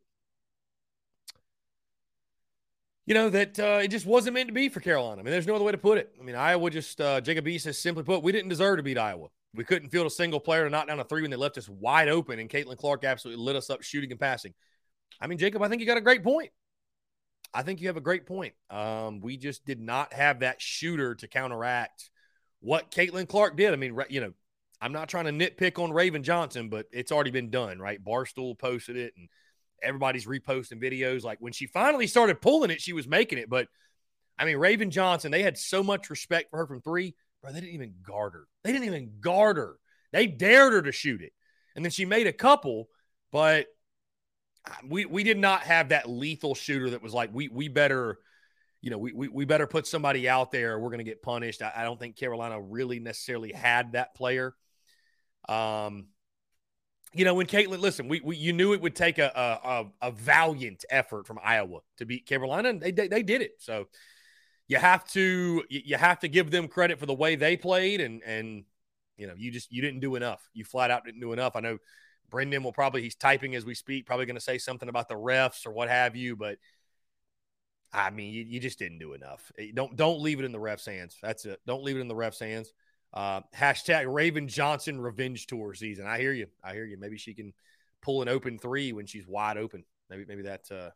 you 3.10 3.16
know, 3.16 3.28
that 3.28 3.60
uh, 3.60 3.80
it 3.82 3.88
just 3.88 4.06
wasn't 4.06 4.36
meant 4.36 4.50
to 4.50 4.54
be 4.54 4.70
for 4.70 4.82
Carolina. 4.82 5.20
I 5.20 5.24
mean, 5.24 5.32
there's 5.32 5.48
no 5.48 5.56
other 5.56 5.66
way 5.66 5.72
to 5.72 5.80
put 5.80 5.98
it. 5.98 6.14
I 6.20 6.24
mean, 6.24 6.36
Iowa 6.36 6.70
just, 6.70 7.02
uh, 7.02 7.20
Jacob 7.20 7.48
East 7.48 7.66
has 7.66 7.76
simply 7.76 8.04
put, 8.04 8.22
we 8.22 8.32
didn't 8.32 8.50
deserve 8.50 8.78
to 8.78 8.84
beat 8.84 9.00
Iowa. 9.00 9.30
We 9.56 9.64
couldn't 9.64 9.90
field 9.90 10.06
a 10.08 10.12
single 10.12 10.40
player 10.40 10.64
to 10.64 10.70
knock 10.70 10.88
down 10.88 11.00
a 11.00 11.04
three 11.04 11.22
when 11.22 11.32
they 11.32 11.38
left 11.38 11.58
us 11.58 11.68
wide 11.68 12.08
open, 12.08 12.40
and 12.40 12.50
Caitlin 12.50 12.78
Clark 12.78 13.04
absolutely 13.04 13.44
lit 13.44 13.56
us 13.56 13.70
up 13.70 13.82
shooting 13.82 14.12
and 14.12 14.20
passing. 14.20 14.54
I 15.20 15.28
mean, 15.28 15.38
Jacob, 15.38 15.62
I 15.62 15.68
think 15.68 15.82
you 15.82 15.88
got 15.88 15.98
a 15.98 16.02
great 16.02 16.24
point. 16.24 16.52
I 17.54 17.64
think 17.64 17.82
you 17.82 17.88
have 17.88 17.98
a 17.98 18.02
great 18.02 18.28
point. 18.28 18.54
Um, 18.70 19.22
we 19.22 19.38
just 19.38 19.66
did 19.66 19.80
not 19.80 20.14
have 20.14 20.42
that 20.42 20.62
shooter 20.62 21.16
to 21.16 21.28
counteract 21.28 22.12
what 22.60 22.92
Caitlin 22.92 23.28
Clark 23.28 23.58
did. 23.58 23.74
I 23.74 23.76
mean, 23.76 23.98
you 24.10 24.22
know, 24.22 24.34
I'm 24.82 24.94
not 24.94 25.10
trying 25.10 25.26
to 25.26 25.32
nitpick 25.32 25.82
on 25.84 25.92
Raven 25.92 26.24
Johnson, 26.24 26.70
but 26.70 26.86
it's 26.92 27.12
already 27.12 27.32
been 27.32 27.50
done, 27.50 27.80
right? 27.80 28.04
Barstool 28.04 28.58
posted 28.58 28.98
it, 28.98 29.14
and 29.18 29.28
everybody's 29.82 30.26
reposting 30.26 30.82
videos. 30.82 31.24
Like 31.24 31.40
when 31.42 31.54
she 31.54 31.66
finally 31.66 32.08
started 32.08 32.42
pulling 32.42 32.70
it, 32.70 32.82
she 32.82 32.94
was 32.94 33.08
making 33.08 33.40
it. 33.40 33.50
But 33.50 33.68
I 34.38 34.46
mean, 34.46 34.58
Raven 34.58 34.92
Johnson, 34.92 35.32
they 35.32 35.44
had 35.44 35.58
so 35.58 35.84
much 35.84 36.10
respect 36.10 36.52
for 36.52 36.58
her 36.58 36.68
from 36.68 36.82
three. 36.82 37.16
Bro, 37.42 37.54
they 37.54 37.62
didn't 37.62 37.76
even 37.76 37.96
guard 38.02 38.34
her. 38.34 38.48
They 38.64 38.72
didn't 38.72 38.88
even 38.88 39.14
guard 39.22 39.58
her. 39.58 39.78
They 40.12 40.28
dared 40.28 40.74
her 40.74 40.82
to 40.82 40.92
shoot 40.92 41.22
it. 41.22 41.34
And 41.76 41.86
then 41.86 41.92
she 41.92 42.06
made 42.06 42.28
a 42.28 42.34
couple, 42.34 42.90
but 43.32 43.68
we 44.88 45.06
we 45.06 45.24
did 45.24 45.38
not 45.38 45.62
have 45.62 45.90
that 45.90 46.10
lethal 46.10 46.56
shooter 46.56 46.92
that 46.92 47.02
was 47.02 47.14
like, 47.14 47.30
we 47.34 47.48
we 47.48 47.68
better, 47.68 48.20
you 48.82 48.90
know, 48.90 48.98
we, 48.98 49.14
we, 49.14 49.28
we 49.28 49.46
better 49.46 49.68
put 49.68 49.88
somebody 49.88 50.28
out 50.28 50.52
there. 50.52 50.80
We're 50.80 50.90
to 50.98 51.04
get 51.04 51.22
punished. 51.22 51.62
I, 51.62 51.72
I, 51.76 51.84
don't 51.84 52.00
think 52.00 52.16
Carolina 52.16 52.62
really 52.62 53.00
necessarily 53.00 53.52
had 53.52 53.94
that 53.94 54.16
player. 54.16 54.54
Um, 55.48 56.08
you 57.14 57.26
know, 57.26 57.34
when 57.34 57.48
Caitlin, 57.48 57.80
listen, 57.80 58.08
we, 58.08 58.22
we 58.22 58.36
you 58.36 58.54
knew 58.54 58.74
it 58.74 58.82
would 58.82 58.96
take 58.96 59.18
a, 59.18 59.32
a, 60.02 60.08
a 60.08 60.12
valiant 60.12 60.86
effort 60.90 61.26
from 61.26 61.40
Iowa 61.44 61.80
to 61.98 62.06
beat 62.06 62.28
Carolina, 62.28 62.70
and 62.70 62.82
they, 62.82 62.92
they, 62.92 63.08
they 63.08 63.24
did 63.24 63.42
it. 63.42 63.54
So 63.60 63.88
you 64.70 64.78
have 64.78 65.04
to 65.10 65.64
you 65.70 65.98
have 65.98 66.20
to 66.20 66.30
give 66.30 66.52
them 66.52 66.70
credit 66.70 67.00
for 67.00 67.08
the 67.08 67.14
way 67.14 67.36
they 67.36 67.58
played, 67.58 68.00
and 68.00 68.24
and 68.24 68.64
you 69.18 69.28
know 69.28 69.34
you 69.36 69.52
just 69.52 69.72
you 69.72 69.82
didn't 69.82 70.00
do 70.00 70.16
enough. 70.16 70.48
You 70.54 70.64
flat 70.64 70.92
out 70.92 71.04
didn't 71.04 71.20
do 71.20 71.34
enough. 71.34 71.58
I 71.58 71.60
know 71.60 71.80
Brendan 72.30 72.64
will 72.64 72.72
probably 72.72 73.02
he's 73.02 73.16
typing 73.16 73.56
as 73.56 73.66
we 73.66 73.74
speak, 73.74 74.06
probably 74.06 74.28
going 74.28 74.36
to 74.36 74.42
say 74.42 74.60
something 74.60 74.88
about 74.88 75.10
the 75.10 75.16
refs 75.16 75.66
or 75.66 75.72
what 75.72 75.90
have 75.90 76.16
you, 76.16 76.36
but 76.36 76.60
I 77.92 78.12
mean, 78.12 78.32
you, 78.32 78.44
you 78.44 78.60
just 78.60 78.78
didn't 78.78 79.00
do 79.00 79.14
enough. 79.14 79.52
Eh, 79.58 79.72
don't 79.74 79.96
don't 79.96 80.22
leave 80.22 80.40
it 80.40 80.46
in 80.46 80.52
the 80.52 80.60
refs' 80.60 80.86
hands. 80.86 81.18
That's 81.22 81.46
it. 81.46 81.60
Don't 81.66 81.84
leave 81.84 81.98
it 81.98 82.02
in 82.02 82.08
the 82.08 82.16
refs' 82.16 82.40
hands. 82.40 82.72
Uh, 83.12 83.42
hashtag 83.58 84.12
Raven 84.12 84.48
Johnson 84.48 85.02
revenge 85.02 85.48
tour 85.48 85.74
season. 85.74 86.06
I 86.06 86.20
hear 86.20 86.34
you. 86.34 86.46
I 86.64 86.74
hear 86.74 86.86
you. 86.86 86.98
Maybe 87.00 87.18
she 87.18 87.34
can 87.34 87.54
pull 88.04 88.22
an 88.22 88.30
open 88.30 88.60
three 88.60 88.94
when 88.94 89.08
she's 89.08 89.28
wide 89.28 89.58
open. 89.58 89.84
Maybe 90.12 90.26
maybe 90.28 90.44
that. 90.44 90.72
Uh, 90.72 90.92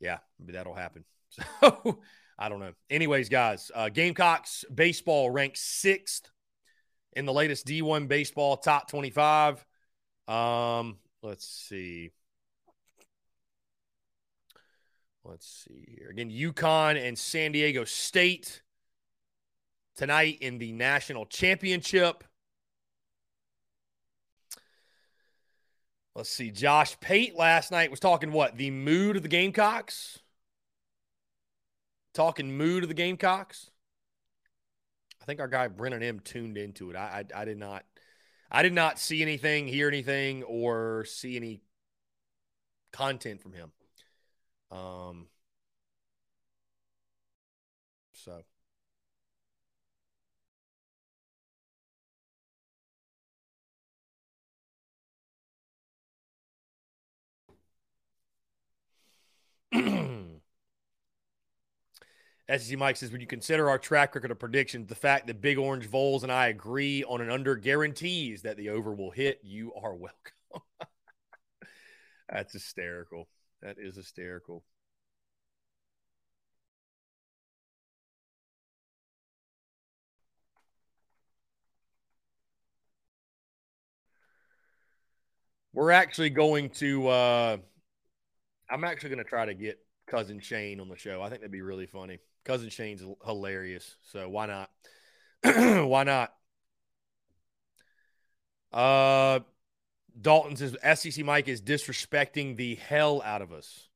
yeah, 0.00 0.18
maybe 0.40 0.54
that'll 0.54 0.74
happen. 0.74 1.04
So 1.62 2.00
I 2.38 2.48
don't 2.48 2.60
know. 2.60 2.72
Anyways, 2.88 3.28
guys, 3.28 3.70
uh, 3.74 3.90
Gamecocks 3.90 4.64
baseball 4.74 5.30
ranked 5.30 5.58
sixth 5.58 6.30
in 7.12 7.26
the 7.26 7.32
latest 7.32 7.66
D1 7.66 8.08
baseball 8.08 8.56
top 8.56 8.88
25. 8.88 9.64
Um, 10.26 10.96
let's 11.22 11.46
see. 11.46 12.12
Let's 15.22 15.66
see 15.68 15.96
here. 15.98 16.08
Again, 16.08 16.30
UConn 16.30 16.96
and 17.06 17.18
San 17.18 17.52
Diego 17.52 17.84
State 17.84 18.62
tonight 19.96 20.38
in 20.40 20.56
the 20.56 20.72
national 20.72 21.26
championship. 21.26 22.24
Let's 26.14 26.30
see. 26.30 26.50
Josh 26.50 26.98
Pate 27.00 27.36
last 27.36 27.70
night 27.70 27.90
was 27.90 28.00
talking 28.00 28.32
what? 28.32 28.56
The 28.56 28.70
mood 28.70 29.16
of 29.16 29.22
the 29.22 29.28
Gamecocks? 29.28 30.20
Talking 32.12 32.56
mood 32.56 32.82
of 32.82 32.88
the 32.88 32.94
Gamecocks? 32.94 33.70
I 35.20 35.24
think 35.24 35.40
our 35.40 35.48
guy 35.48 35.68
Brennan 35.68 36.02
M 36.02 36.20
tuned 36.20 36.56
into 36.56 36.90
it. 36.90 36.96
I, 36.96 37.24
I, 37.34 37.42
I 37.42 37.44
did 37.44 37.58
not 37.58 37.84
I 38.50 38.62
did 38.62 38.72
not 38.72 38.98
see 38.98 39.22
anything, 39.22 39.68
hear 39.68 39.86
anything, 39.86 40.42
or 40.42 41.04
see 41.04 41.36
any 41.36 41.60
content 42.92 43.40
from 43.40 43.52
him. 43.52 43.72
Um 44.70 45.26
so 48.12 48.42
SEC 62.58 62.76
Mike 62.78 62.96
says, 62.96 63.12
when 63.12 63.20
you 63.20 63.26
consider 63.26 63.70
our 63.70 63.78
track 63.78 64.14
record 64.14 64.30
of 64.30 64.38
predictions, 64.38 64.88
the 64.88 64.94
fact 64.94 65.26
that 65.28 65.40
Big 65.40 65.56
Orange 65.56 65.86
Vols 65.86 66.22
and 66.24 66.32
I 66.32 66.48
agree 66.48 67.04
on 67.04 67.20
an 67.20 67.30
under 67.30 67.54
guarantees 67.54 68.42
that 68.42 68.56
the 68.56 68.70
over 68.70 68.92
will 68.92 69.10
hit, 69.12 69.40
you 69.42 69.72
are 69.74 69.94
welcome. 69.94 70.32
That's 72.28 72.52
hysterical. 72.52 73.28
That 73.62 73.76
is 73.78 73.94
hysterical. 73.94 74.64
We're 85.72 85.92
actually 85.92 86.30
going 86.30 86.70
to 86.70 87.08
uh 87.08 87.56
I'm 88.68 88.84
actually 88.84 89.10
going 89.10 89.18
to 89.18 89.24
try 89.24 89.46
to 89.46 89.54
get 89.54 89.78
cousin 90.06 90.40
Shane 90.40 90.80
on 90.80 90.88
the 90.88 90.96
show. 90.96 91.22
I 91.22 91.28
think 91.28 91.40
that'd 91.40 91.52
be 91.52 91.62
really 91.62 91.86
funny. 91.86 92.18
Cousin 92.44 92.70
Shane's 92.70 93.02
hilarious, 93.24 93.96
so 94.12 94.28
why 94.28 94.46
not? 94.46 94.70
why 95.86 96.04
not? 96.04 96.32
Uh, 98.72 99.40
Dalton 100.20 100.56
says 100.56 100.76
SEC 101.00 101.24
Mike 101.24 101.48
is 101.48 101.60
disrespecting 101.60 102.56
the 102.56 102.76
hell 102.76 103.22
out 103.22 103.42
of 103.42 103.52
us. 103.52 103.88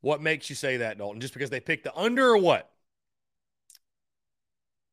What 0.00 0.22
makes 0.22 0.48
you 0.50 0.56
say 0.56 0.78
that, 0.78 0.98
Dalton? 0.98 1.20
Just 1.20 1.34
because 1.34 1.50
they 1.50 1.60
picked 1.60 1.84
the 1.84 1.96
under 1.96 2.30
or 2.30 2.38
what? 2.38 2.70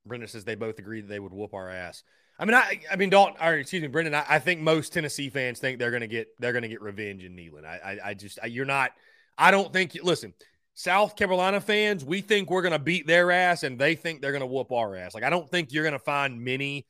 Brenda 0.05 0.27
says 0.27 0.43
they 0.43 0.55
both 0.55 0.79
agreed 0.79 1.01
that 1.01 1.07
they 1.07 1.19
would 1.19 1.33
whoop 1.33 1.53
our 1.53 1.69
ass. 1.69 2.03
I 2.39 2.45
mean, 2.45 2.55
I, 2.55 2.81
I 2.91 2.95
mean, 2.95 3.09
Dalton, 3.09 3.35
or 3.41 3.53
excuse 3.53 3.81
me, 3.81 3.87
Brendan. 3.87 4.15
I, 4.15 4.25
I 4.27 4.39
think 4.39 4.61
most 4.61 4.91
Tennessee 4.91 5.29
fans 5.29 5.59
think 5.59 5.79
they're 5.79 5.91
going 5.91 6.01
to 6.01 6.07
get 6.07 6.27
they're 6.39 6.51
going 6.51 6.63
to 6.63 6.67
get 6.67 6.81
revenge 6.81 7.23
in 7.23 7.35
Neyland. 7.35 7.65
I, 7.65 7.77
I, 8.03 8.09
I 8.09 8.13
just 8.15 8.39
I, 8.41 8.47
you're 8.47 8.65
not. 8.65 8.91
I 9.37 9.51
don't 9.51 9.71
think. 9.71 9.97
Listen, 10.03 10.33
South 10.73 11.15
Carolina 11.15 11.61
fans, 11.61 12.03
we 12.03 12.21
think 12.21 12.49
we're 12.49 12.61
going 12.61 12.73
to 12.73 12.79
beat 12.79 13.07
their 13.07 13.31
ass, 13.31 13.63
and 13.63 13.77
they 13.77 13.95
think 13.95 14.21
they're 14.21 14.31
going 14.31 14.41
to 14.41 14.47
whoop 14.47 14.71
our 14.71 14.95
ass. 14.95 15.13
Like 15.13 15.23
I 15.23 15.29
don't 15.29 15.49
think 15.49 15.71
you're 15.71 15.83
going 15.83 15.93
to 15.93 15.99
find 15.99 16.41
many 16.41 16.85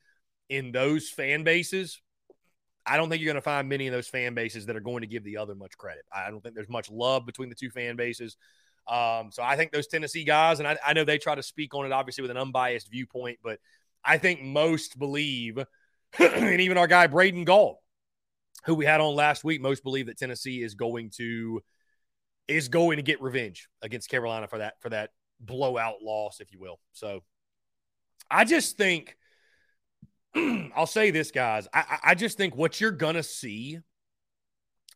in 0.48 0.72
those 0.72 1.10
fan 1.10 1.44
bases. 1.44 2.00
I 2.86 2.96
don't 2.96 3.08
think 3.08 3.22
you're 3.22 3.32
going 3.32 3.42
to 3.42 3.44
find 3.44 3.68
many 3.68 3.86
in 3.86 3.92
those 3.92 4.08
fan 4.08 4.34
bases 4.34 4.66
that 4.66 4.76
are 4.76 4.80
going 4.80 5.00
to 5.00 5.06
give 5.06 5.24
the 5.24 5.38
other 5.38 5.54
much 5.54 5.76
credit. 5.78 6.04
I 6.12 6.30
don't 6.30 6.42
think 6.42 6.54
there's 6.54 6.68
much 6.68 6.90
love 6.90 7.24
between 7.24 7.48
the 7.48 7.54
two 7.54 7.70
fan 7.70 7.96
bases. 7.96 8.36
Um, 8.86 9.30
so 9.32 9.42
I 9.42 9.56
think 9.56 9.72
those 9.72 9.86
Tennessee 9.86 10.24
guys, 10.24 10.58
and 10.58 10.68
I, 10.68 10.76
I 10.84 10.92
know 10.92 11.04
they 11.04 11.16
try 11.16 11.34
to 11.34 11.42
speak 11.42 11.74
on 11.74 11.86
it 11.86 11.92
obviously 11.92 12.22
with 12.22 12.30
an 12.30 12.36
unbiased 12.36 12.90
viewpoint, 12.90 13.38
but 13.42 13.58
I 14.04 14.18
think 14.18 14.42
most 14.42 14.98
believe, 14.98 15.58
and 16.18 16.60
even 16.60 16.76
our 16.76 16.86
guy 16.86 17.06
Braden 17.06 17.44
Gall, 17.44 17.82
who 18.66 18.74
we 18.74 18.84
had 18.84 19.00
on 19.00 19.14
last 19.14 19.44
week, 19.44 19.62
most 19.62 19.82
believe 19.82 20.06
that 20.06 20.18
Tennessee 20.18 20.62
is 20.62 20.74
going 20.74 21.10
to 21.16 21.62
is 22.48 22.68
going 22.68 22.96
to 22.96 23.02
get 23.02 23.22
revenge 23.22 23.68
against 23.82 24.08
Carolina 24.08 24.46
for 24.46 24.58
that 24.58 24.74
for 24.80 24.90
that 24.90 25.10
blowout 25.40 26.02
loss, 26.02 26.40
if 26.40 26.52
you 26.52 26.58
will. 26.58 26.78
So 26.92 27.22
I 28.30 28.44
just 28.44 28.76
think 28.76 29.16
I'll 30.76 30.86
say 30.86 31.10
this, 31.10 31.30
guys. 31.30 31.68
I, 31.72 31.98
I 32.02 32.14
just 32.14 32.36
think 32.36 32.56
what 32.56 32.80
you're 32.80 32.90
gonna 32.90 33.22
see, 33.22 33.78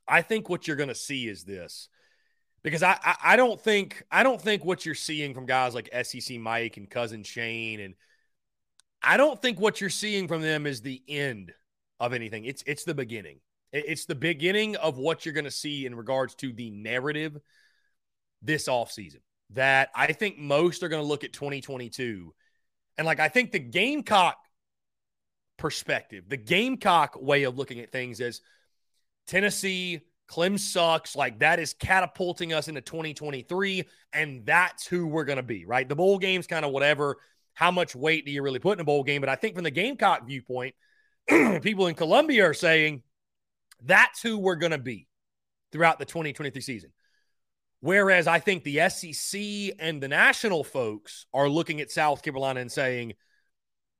I 0.07 0.23
think 0.23 0.49
what 0.49 0.67
you're 0.67 0.77
gonna 0.77 0.95
see 0.95 1.29
is 1.29 1.45
this. 1.45 1.89
Because 2.65 2.83
I, 2.83 2.99
I, 3.03 3.17
I 3.23 3.37
don't 3.37 3.61
think 3.61 4.03
I 4.11 4.23
don't 4.23 4.41
think 4.41 4.65
what 4.65 4.85
you're 4.85 4.95
seeing 4.95 5.33
from 5.33 5.47
guys 5.47 5.75
like 5.75 5.89
SEC 6.03 6.39
Mike 6.39 6.77
and 6.77 6.91
cousin 6.91 7.23
Shane 7.23 7.81
and 7.81 7.95
I 9.03 9.17
don't 9.17 9.41
think 9.41 9.61
what 9.61 9.81
you're 9.81 9.91
seeing 9.91 10.27
from 10.27 10.43
them 10.43 10.67
is 10.67 10.83
the 10.83 11.03
end 11.09 11.53
of 12.01 12.13
anything. 12.13 12.45
It's 12.45 12.63
it's 12.67 12.85
the 12.85 12.95
beginning. 12.95 13.41
It's 13.73 14.07
the 14.07 14.15
beginning 14.15 14.77
of 14.77 14.97
what 14.99 15.25
you're 15.25 15.35
going 15.35 15.45
to 15.45 15.51
see 15.51 15.87
in 15.87 15.95
regards 15.95 16.35
to 16.37 16.53
the 16.53 16.71
narrative 16.71 17.37
this 18.43 18.69
offseason. 18.69 19.21
That 19.53 19.91
I 19.95 20.13
think 20.13 20.39
most 20.39 20.83
are 20.83 20.89
going 20.89 21.03
to 21.03 21.09
look 21.09 21.25
at 21.25 21.33
2022. 21.33 22.35
And 22.97 23.07
like 23.07 23.21
I 23.21 23.29
think 23.29 23.53
the 23.53 23.59
Gamecock 23.59 24.37
perspective, 25.57 26.25
the 26.29 26.37
Gamecock 26.37 27.21
way 27.21 27.45
of 27.45 27.57
looking 27.57 27.81
at 27.81 27.91
things 27.91 28.21
is 28.21 28.41
Tennessee, 29.27 30.01
Clem 30.27 30.59
sucks. 30.59 31.17
Like 31.17 31.39
that 31.39 31.59
is 31.59 31.75
catapulting 31.75 32.53
us 32.53 32.69
into 32.69 32.81
2023. 32.81 33.85
And 34.13 34.45
that's 34.45 34.87
who 34.87 35.07
we're 35.07 35.25
going 35.25 35.37
to 35.37 35.43
be, 35.43 35.65
right? 35.65 35.89
The 35.89 35.97
bowl 35.97 36.19
game's 36.19 36.47
kind 36.47 36.65
of 36.65 36.73
whatever 36.73 37.17
how 37.59 37.73
much 37.73 37.97
weight 37.97 38.25
do 38.25 38.31
you 38.31 38.41
really 38.41 38.61
put 38.61 38.79
in 38.79 38.81
a 38.81 38.85
bowl 38.85 39.03
game? 39.03 39.21
But 39.21 39.29
I 39.29 39.35
think 39.35 39.57
from 39.57 39.65
the 39.65 39.73
Gamecock 39.73 40.29
viewpoint, 40.29 40.77
people 41.29 41.89
in 41.89 41.97
Columbia 41.97 42.47
are 42.47 42.55
saying 42.55 43.03
that's 43.85 44.23
who 44.23 44.39
we're 44.39 44.57
going 44.57 44.73
to 44.73 44.79
be 44.79 45.07
throughout 45.73 45.99
the 45.99 46.05
2023 46.05 46.61
season. 46.61 46.91
Whereas 47.81 48.27
I 48.27 48.41
think 48.41 48.65
the 48.65 48.89
SEC 48.89 49.77
and 49.79 50.03
the 50.03 50.09
national 50.09 50.65
folks 50.65 51.27
are 51.33 51.49
looking 51.49 51.81
at 51.81 51.91
South 51.91 52.23
Carolina 52.23 52.61
and 52.61 52.73
saying 52.73 53.13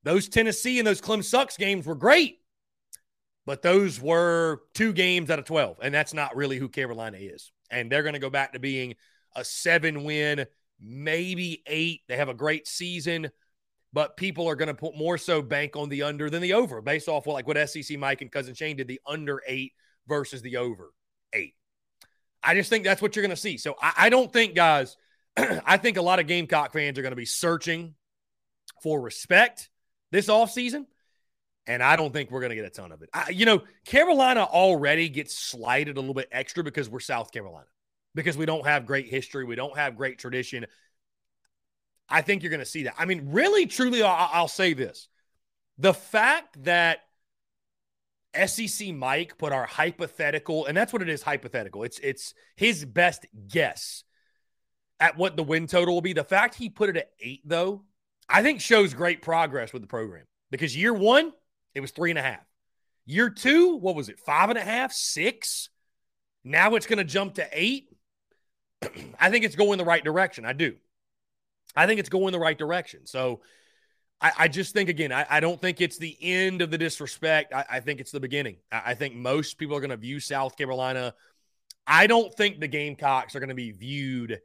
those 0.03 0.27
Tennessee 0.27 0.79
and 0.79 0.87
those 0.87 1.01
Clem 1.01 1.23
Sucks 1.23 1.55
games 1.55 1.85
were 1.85 1.95
great, 1.95 2.39
but 3.45 3.61
those 3.61 4.01
were 4.01 4.61
two 4.73 4.91
games 4.91 5.29
out 5.29 5.39
of 5.39 5.45
12. 5.45 5.77
And 5.81 5.93
that's 5.93 6.13
not 6.13 6.35
really 6.35 6.57
who 6.57 6.67
Carolina 6.67 7.17
is. 7.19 7.51
And 7.71 7.89
they're 7.89 8.03
going 8.03 8.13
to 8.13 8.19
go 8.19 8.29
back 8.29 8.53
to 8.53 8.59
being 8.59 8.95
a 9.35 9.45
seven 9.45 10.03
win, 10.03 10.45
maybe 10.81 11.63
eight. 11.65 12.01
They 12.07 12.17
have 12.17 12.29
a 12.29 12.33
great 12.33 12.67
season 12.67 13.29
but 13.93 14.17
people 14.17 14.47
are 14.47 14.55
going 14.55 14.67
to 14.67 14.73
put 14.73 14.97
more 14.97 15.17
so 15.17 15.41
bank 15.41 15.75
on 15.75 15.89
the 15.89 16.03
under 16.03 16.29
than 16.29 16.41
the 16.41 16.53
over 16.53 16.81
based 16.81 17.07
off 17.07 17.25
what 17.25 17.33
like 17.33 17.47
what 17.47 17.69
SEC 17.69 17.97
Mike 17.97 18.21
and 18.21 18.31
cousin 18.31 18.53
Shane 18.53 18.77
did 18.77 18.87
the 18.87 19.01
under 19.05 19.41
eight 19.47 19.73
versus 20.07 20.41
the 20.41 20.57
over 20.57 20.91
eight. 21.33 21.55
I 22.43 22.55
just 22.55 22.69
think 22.69 22.83
that's 22.83 23.01
what 23.01 23.15
you're 23.15 23.23
going 23.23 23.35
to 23.35 23.35
see. 23.35 23.57
So 23.57 23.75
I, 23.81 23.93
I 23.97 24.09
don't 24.09 24.31
think, 24.31 24.55
guys, 24.55 24.95
I 25.37 25.77
think 25.77 25.97
a 25.97 26.01
lot 26.01 26.19
of 26.19 26.27
Gamecock 26.27 26.73
fans 26.73 26.97
are 26.97 27.01
going 27.01 27.11
to 27.11 27.17
be 27.17 27.25
searching 27.25 27.95
for 28.81 29.01
respect 29.01 29.69
this 30.11 30.27
offseason. 30.27 30.85
And 31.67 31.83
I 31.83 31.95
don't 31.97 32.11
think 32.11 32.31
we're 32.31 32.39
going 32.39 32.49
to 32.49 32.55
get 32.55 32.65
a 32.65 32.69
ton 32.69 32.91
of 32.91 33.03
it. 33.03 33.09
I, 33.13 33.29
you 33.29 33.45
know, 33.45 33.61
Carolina 33.85 34.43
already 34.43 35.07
gets 35.07 35.37
slighted 35.37 35.97
a 35.97 35.99
little 35.99 36.15
bit 36.15 36.29
extra 36.31 36.63
because 36.63 36.89
we're 36.89 36.99
South 36.99 37.31
Carolina 37.31 37.67
because 38.15 38.35
we 38.35 38.47
don't 38.47 38.65
have 38.65 38.87
great 38.87 39.07
history, 39.07 39.45
we 39.45 39.55
don't 39.55 39.77
have 39.77 39.95
great 39.95 40.17
tradition. 40.17 40.65
I 42.09 42.21
think 42.21 42.43
you're 42.43 42.49
going 42.49 42.59
to 42.59 42.65
see 42.65 42.83
that. 42.83 42.95
I 42.97 43.05
mean, 43.05 43.29
really, 43.31 43.65
truly, 43.65 44.01
I'll, 44.01 44.29
I'll 44.31 44.47
say 44.47 44.73
this: 44.73 45.07
the 45.77 45.93
fact 45.93 46.63
that 46.63 47.01
SEC 48.45 48.93
Mike 48.93 49.37
put 49.37 49.51
our 49.51 49.65
hypothetical, 49.65 50.65
and 50.65 50.77
that's 50.77 50.93
what 50.93 51.01
it 51.01 51.09
is 51.09 51.23
hypothetical. 51.23 51.83
It's 51.83 51.99
it's 51.99 52.33
his 52.55 52.85
best 52.85 53.25
guess 53.47 54.03
at 54.99 55.17
what 55.17 55.35
the 55.35 55.43
win 55.43 55.67
total 55.67 55.95
will 55.95 56.01
be. 56.01 56.13
The 56.13 56.23
fact 56.23 56.55
he 56.55 56.69
put 56.69 56.89
it 56.89 56.97
at 56.97 57.09
eight, 57.19 57.41
though, 57.45 57.83
I 58.27 58.43
think 58.43 58.61
shows 58.61 58.93
great 58.93 59.21
progress 59.21 59.73
with 59.73 59.81
the 59.81 59.87
program 59.87 60.25
because 60.51 60.75
year 60.75 60.93
one, 60.93 61.31
it 61.73 61.81
was 61.81 61.91
three 61.91 62.11
and 62.11 62.19
a 62.19 62.23
half. 62.23 62.45
Year 63.05 63.29
two, 63.29 63.77
what 63.77 63.95
was 63.95 64.09
it? 64.09 64.19
Five 64.19 64.49
and 64.49 64.59
a 64.59 64.63
half, 64.63 64.91
six. 64.93 65.69
Now 66.43 66.75
it's 66.75 66.85
going 66.85 66.97
to 66.97 67.03
jump 67.03 67.35
to 67.35 67.47
eight. 67.51 67.89
I 69.19 69.31
think 69.31 69.45
it's 69.45 69.55
going 69.55 69.77
the 69.77 69.85
right 69.85 70.03
direction. 70.03 70.45
I 70.45 70.53
do. 70.53 70.75
I 71.79 71.87
think 71.87 72.01
it's 72.01 72.09
going 72.09 72.33
the 72.33 72.39
right 72.39 72.57
direction. 72.57 73.05
So 73.05 73.39
I, 74.19 74.31
I 74.37 74.47
just 74.49 74.73
think, 74.73 74.89
again, 74.89 75.13
I, 75.13 75.25
I, 75.29 75.39
don't 75.39 75.61
think 75.61 75.79
it's 75.79 75.97
the 75.97 76.17
end 76.21 76.61
of 76.61 76.71
the 76.71 76.77
disrespect. 76.77 77.53
I, 77.53 77.63
I 77.69 77.79
think 77.79 78.01
it's 78.01 78.11
the 78.11 78.19
beginning. 78.19 78.57
I, 78.69 78.95
think 78.95 79.15
most 79.15 79.57
people 79.57 79.77
are 79.77 79.79
going 79.79 79.91
to 79.91 79.97
view 79.97 80.19
South 80.19 80.57
Carolina. 80.57 81.13
I 81.87 82.07
don't 82.07 82.33
think 82.33 82.59
the 82.59 82.67
Gamecocks 82.67 83.33
are 83.33 83.39
going 83.39 83.47
to 83.47 83.55
be 83.55 83.71
viewed 83.71 84.41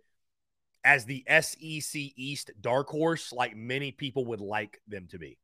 as 0.85 1.07
the 1.07 1.25
SEC 1.29 2.01
East 2.17 2.53
dark 2.61 2.89
horse 2.89 3.33
like 3.33 3.57
many 3.57 3.91
people 3.91 4.27
would 4.27 4.41
like 4.41 4.81
them 4.87 5.09
to 5.11 5.19
be. 5.19 5.37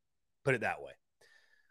Put 0.44 0.54
it 0.54 0.60
that 0.60 0.80
way. 0.80 0.92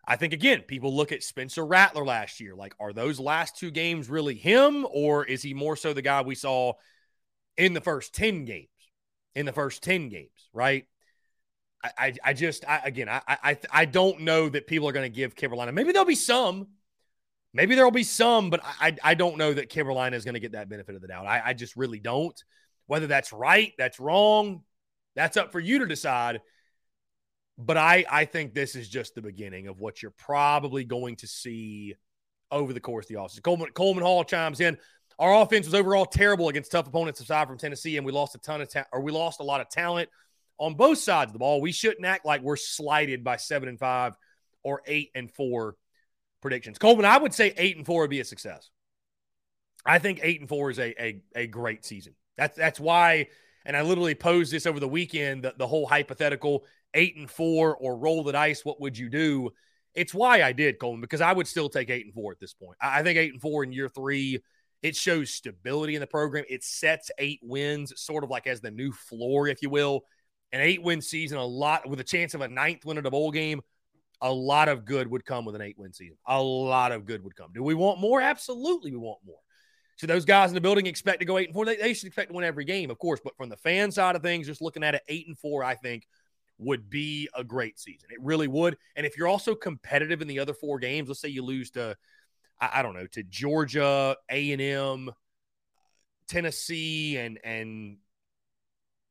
I 0.05 0.17
think, 0.17 0.33
again, 0.33 0.63
people 0.63 0.93
look 0.93 1.13
at 1.13 1.23
Spencer 1.23 1.65
Rattler 1.65 2.03
last 2.03 2.41
year. 2.41 2.55
Like, 2.55 2.73
are 2.77 2.91
those 2.91 3.21
last 3.21 3.57
two 3.57 3.71
games 3.71 4.09
really 4.09 4.35
him, 4.35 4.85
or 4.91 5.23
is 5.23 5.41
he 5.41 5.53
more 5.53 5.77
so 5.77 5.93
the 5.93 6.01
guy 6.01 6.23
we 6.23 6.35
saw 6.35 6.73
in 7.55 7.73
the 7.73 7.81
first 7.81 8.13
10 8.15 8.43
games? 8.43 8.67
In 9.35 9.45
the 9.45 9.53
first 9.53 9.83
10 9.83 10.09
games, 10.09 10.49
right? 10.53 10.85
I, 11.83 11.91
I, 11.97 12.13
I 12.25 12.33
just, 12.33 12.67
I, 12.67 12.81
again, 12.83 13.07
I, 13.07 13.21
I, 13.27 13.57
I 13.71 13.85
don't 13.85 14.21
know 14.21 14.49
that 14.49 14.67
people 14.67 14.87
are 14.89 14.91
going 14.91 15.09
to 15.09 15.15
give 15.15 15.35
Carolina. 15.35 15.71
Maybe 15.71 15.91
there'll 15.91 16.05
be 16.05 16.15
some. 16.15 16.67
Maybe 17.53 17.75
there'll 17.75 17.91
be 17.91 18.03
some, 18.03 18.49
but 18.49 18.61
I, 18.63 18.95
I 19.03 19.13
don't 19.15 19.37
know 19.37 19.53
that 19.53 19.69
Carolina 19.69 20.15
is 20.15 20.23
going 20.23 20.35
to 20.35 20.39
get 20.39 20.51
that 20.51 20.69
benefit 20.69 20.95
of 20.95 21.01
the 21.01 21.07
doubt. 21.07 21.25
I, 21.25 21.41
I 21.45 21.53
just 21.53 21.75
really 21.75 21.99
don't. 21.99 22.39
Whether 22.85 23.07
that's 23.07 23.33
right, 23.33 23.73
that's 23.77 23.99
wrong, 23.99 24.63
that's 25.15 25.37
up 25.37 25.51
for 25.51 25.59
you 25.59 25.79
to 25.79 25.85
decide. 25.87 26.41
But 27.57 27.77
I, 27.77 28.05
I 28.09 28.25
think 28.25 28.53
this 28.53 28.75
is 28.75 28.87
just 28.87 29.15
the 29.15 29.21
beginning 29.21 29.67
of 29.67 29.79
what 29.79 30.01
you're 30.01 30.13
probably 30.17 30.83
going 30.83 31.17
to 31.17 31.27
see 31.27 31.95
over 32.51 32.71
the 32.71 32.79
course 32.79 33.05
of 33.05 33.09
the 33.09 33.15
offseason. 33.15 33.43
Coleman, 33.43 33.69
Coleman 33.73 34.03
Hall 34.03 34.23
chimes 34.23 34.59
in. 34.59 34.77
Our 35.19 35.41
offense 35.41 35.65
was 35.65 35.75
overall 35.75 36.05
terrible 36.05 36.47
against 36.47 36.71
tough 36.71 36.87
opponents 36.87 37.19
aside 37.19 37.47
from 37.47 37.57
Tennessee, 37.57 37.97
and 37.97 38.05
we 38.05 38.13
lost 38.13 38.35
a 38.35 38.37
ton 38.39 38.61
of 38.61 38.71
ta- 38.71 38.85
or 38.93 39.01
we 39.01 39.11
lost 39.11 39.41
a 39.41 39.43
lot 39.43 39.59
of 39.59 39.69
talent 39.69 40.09
on 40.57 40.75
both 40.75 40.97
sides 40.97 41.29
of 41.29 41.33
the 41.33 41.39
ball. 41.39 41.59
We 41.59 41.73
shouldn't 41.73 42.05
act 42.05 42.25
like 42.25 42.41
we're 42.41 42.55
slighted 42.55 43.23
by 43.23 43.35
seven 43.35 43.67
and 43.67 43.77
five 43.77 44.15
or 44.63 44.81
eight 44.87 45.11
and 45.13 45.29
four 45.29 45.75
predictions. 46.41 46.77
Coleman, 46.77 47.05
I 47.05 47.17
would 47.17 47.33
say 47.33 47.53
eight 47.57 47.75
and 47.75 47.85
four 47.85 48.01
would 48.01 48.09
be 48.09 48.21
a 48.21 48.25
success. 48.25 48.69
I 49.85 49.99
think 49.99 50.19
eight 50.23 50.39
and 50.39 50.47
four 50.47 50.69
is 50.69 50.79
a, 50.79 51.01
a, 51.01 51.21
a 51.35 51.47
great 51.47 51.83
season. 51.83 52.15
That's 52.37 52.55
that's 52.55 52.79
why, 52.79 53.27
and 53.65 53.75
I 53.75 53.81
literally 53.81 54.15
posed 54.15 54.53
this 54.53 54.65
over 54.65 54.79
the 54.79 54.87
weekend. 54.87 55.43
The, 55.43 55.53
the 55.57 55.67
whole 55.67 55.85
hypothetical 55.85 56.65
eight 56.93 57.17
and 57.17 57.29
four 57.29 57.75
or 57.75 57.97
roll 57.97 58.23
the 58.23 58.31
dice. 58.31 58.63
What 58.63 58.79
would 58.79 58.97
you 58.97 59.09
do? 59.09 59.51
It's 59.95 60.13
why 60.13 60.43
I 60.43 60.53
did 60.53 60.79
Coleman 60.79 61.01
because 61.01 61.19
I 61.19 61.33
would 61.33 61.47
still 61.47 61.67
take 61.67 61.89
eight 61.89 62.05
and 62.05 62.13
four 62.13 62.31
at 62.31 62.39
this 62.39 62.53
point. 62.53 62.77
I, 62.81 62.99
I 62.99 63.03
think 63.03 63.17
eight 63.17 63.33
and 63.33 63.41
four 63.41 63.63
in 63.63 63.73
year 63.73 63.89
three. 63.89 64.39
It 64.81 64.95
shows 64.95 65.31
stability 65.31 65.95
in 65.95 66.01
the 66.01 66.07
program. 66.07 66.45
It 66.49 66.63
sets 66.63 67.11
eight 67.17 67.39
wins, 67.43 67.93
sort 67.97 68.23
of 68.23 68.29
like 68.29 68.47
as 68.47 68.61
the 68.61 68.71
new 68.71 68.91
floor, 68.91 69.47
if 69.47 69.61
you 69.61 69.69
will. 69.69 70.05
An 70.51 70.61
eight 70.61 70.81
win 70.81 71.01
season, 71.01 71.37
a 71.37 71.45
lot 71.45 71.87
with 71.87 71.99
a 71.99 72.03
chance 72.03 72.33
of 72.33 72.41
a 72.41 72.47
ninth 72.47 72.85
win 72.85 72.97
at 72.97 73.05
a 73.05 73.11
bowl 73.11 73.31
game. 73.31 73.61
A 74.21 74.31
lot 74.31 74.67
of 74.67 74.85
good 74.85 75.09
would 75.09 75.25
come 75.25 75.45
with 75.45 75.55
an 75.55 75.61
eight 75.61 75.77
win 75.77 75.93
season. 75.93 76.17
A 76.25 76.41
lot 76.41 76.91
of 76.91 77.05
good 77.05 77.23
would 77.23 77.35
come. 77.35 77.51
Do 77.53 77.63
we 77.63 77.73
want 77.73 77.99
more? 77.99 78.19
Absolutely, 78.19 78.91
we 78.91 78.97
want 78.97 79.19
more. 79.25 79.37
So 79.97 80.07
those 80.07 80.25
guys 80.25 80.49
in 80.49 80.55
the 80.55 80.61
building 80.61 80.87
expect 80.87 81.19
to 81.19 81.25
go 81.25 81.37
eight 81.37 81.47
and 81.47 81.53
four. 81.53 81.65
They, 81.65 81.75
they 81.75 81.93
should 81.93 82.07
expect 82.07 82.29
to 82.29 82.35
win 82.35 82.45
every 82.45 82.65
game, 82.65 82.89
of 82.89 82.97
course. 82.99 83.19
But 83.23 83.35
from 83.35 83.49
the 83.49 83.57
fan 83.57 83.91
side 83.91 84.15
of 84.15 84.21
things, 84.21 84.47
just 84.47 84.61
looking 84.61 84.83
at 84.83 84.95
it, 84.95 85.03
eight 85.09 85.27
and 85.27 85.37
four, 85.37 85.63
I 85.63 85.75
think 85.75 86.07
would 86.57 86.89
be 86.89 87.29
a 87.35 87.43
great 87.43 87.79
season. 87.79 88.09
It 88.11 88.19
really 88.21 88.47
would. 88.47 88.77
And 88.95 89.05
if 89.05 89.17
you're 89.17 89.27
also 89.27 89.55
competitive 89.55 90.21
in 90.21 90.27
the 90.27 90.39
other 90.39 90.53
four 90.53 90.79
games, 90.79 91.09
let's 91.09 91.21
say 91.21 91.29
you 91.29 91.43
lose 91.43 91.71
to, 91.71 91.97
I, 92.59 92.69
I 92.75 92.81
don't 92.81 92.93
know, 92.93 93.07
to 93.07 93.23
Georgia, 93.23 94.15
A 94.29 94.51
and 94.51 94.61
M, 94.61 95.11
Tennessee, 96.27 97.17
and 97.17 97.39
and 97.43 97.97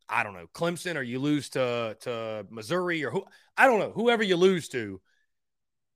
I 0.09 0.23
don't 0.23 0.35
know, 0.35 0.47
Clemson, 0.55 0.97
or 0.97 1.03
you 1.03 1.19
lose 1.19 1.51
to 1.51 1.97
to 2.01 2.47
Missouri, 2.51 3.05
or 3.05 3.11
who 3.11 3.25
I 3.57 3.67
don't 3.67 3.81
know, 3.81 3.93
whoever 3.93 4.23
you 4.23 4.37
lose 4.37 4.69
to. 4.71 5.01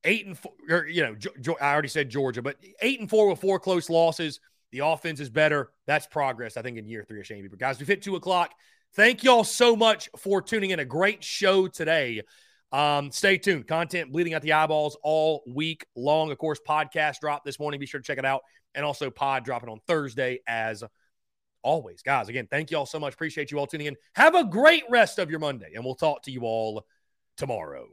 Eight 0.05 0.27
and 0.27 0.37
four, 0.37 0.53
or, 0.69 0.87
you 0.89 1.03
know, 1.03 1.57
I 1.61 1.73
already 1.73 1.87
said 1.87 2.11
Georgia, 2.11 2.43
but 2.43 2.57
eight 2.81 2.99
and 2.99 3.09
four 3.09 3.29
with 3.29 3.41
four 3.41 3.61
close 3.61 3.89
losses 3.89 4.41
the 4.73 4.81
offense 4.81 5.21
is 5.21 5.31
better. 5.31 5.71
That's 5.87 6.07
progress, 6.07 6.57
I 6.57 6.63
think, 6.63 6.79
in 6.79 6.89
year 6.89 7.05
three 7.05 7.21
of 7.21 7.27
Shane 7.27 7.43
Beamer. 7.43 7.57
Guys, 7.57 7.79
we've 7.79 7.87
hit 7.87 8.03
two 8.03 8.17
o'clock. 8.17 8.53
Thank 8.95 9.23
y'all 9.23 9.45
so 9.45 9.77
much 9.77 10.09
for 10.19 10.43
tuning 10.43 10.71
in. 10.71 10.81
A 10.81 10.85
great 10.85 11.23
show 11.23 11.69
today. 11.69 12.23
Um, 12.73 13.11
stay 13.11 13.39
tuned. 13.39 13.69
Content 13.69 14.13
bleeding 14.13 14.35
out 14.35 14.43
the 14.43 14.55
eyeballs 14.55 14.97
all 15.03 15.43
week 15.47 15.87
long. 15.95 16.31
Of 16.31 16.39
course, 16.39 16.59
podcast 16.67 17.21
drop 17.21 17.45
this 17.45 17.61
morning. 17.61 17.79
Be 17.79 17.87
sure 17.87 18.01
to 18.01 18.07
check 18.07 18.19
it 18.19 18.25
out. 18.25 18.43
And 18.75 18.85
also 18.85 19.11
pod 19.11 19.45
dropping 19.45 19.69
on 19.69 19.81
Thursday 19.87 20.41
as 20.47 20.83
always. 21.63 22.03
Guys, 22.03 22.29
again, 22.29 22.49
thank 22.51 22.71
you 22.71 22.79
all 22.79 22.87
so 22.87 22.99
much. 22.99 23.15
Appreciate 23.15 23.51
you 23.51 23.59
all 23.59 23.67
tuning 23.67 23.89
in. 23.89 23.97
Have 24.15 24.35
a 24.35 24.45
great 24.45 24.85
rest 24.89 25.19
of 25.19 25.31
your 25.31 25.41
Monday, 25.41 25.73
and 25.75 25.85
we'll 25.85 25.95
talk 25.95 26.23
to 26.23 26.31
you 26.31 26.43
all 26.43 26.85
tomorrow. 27.37 27.87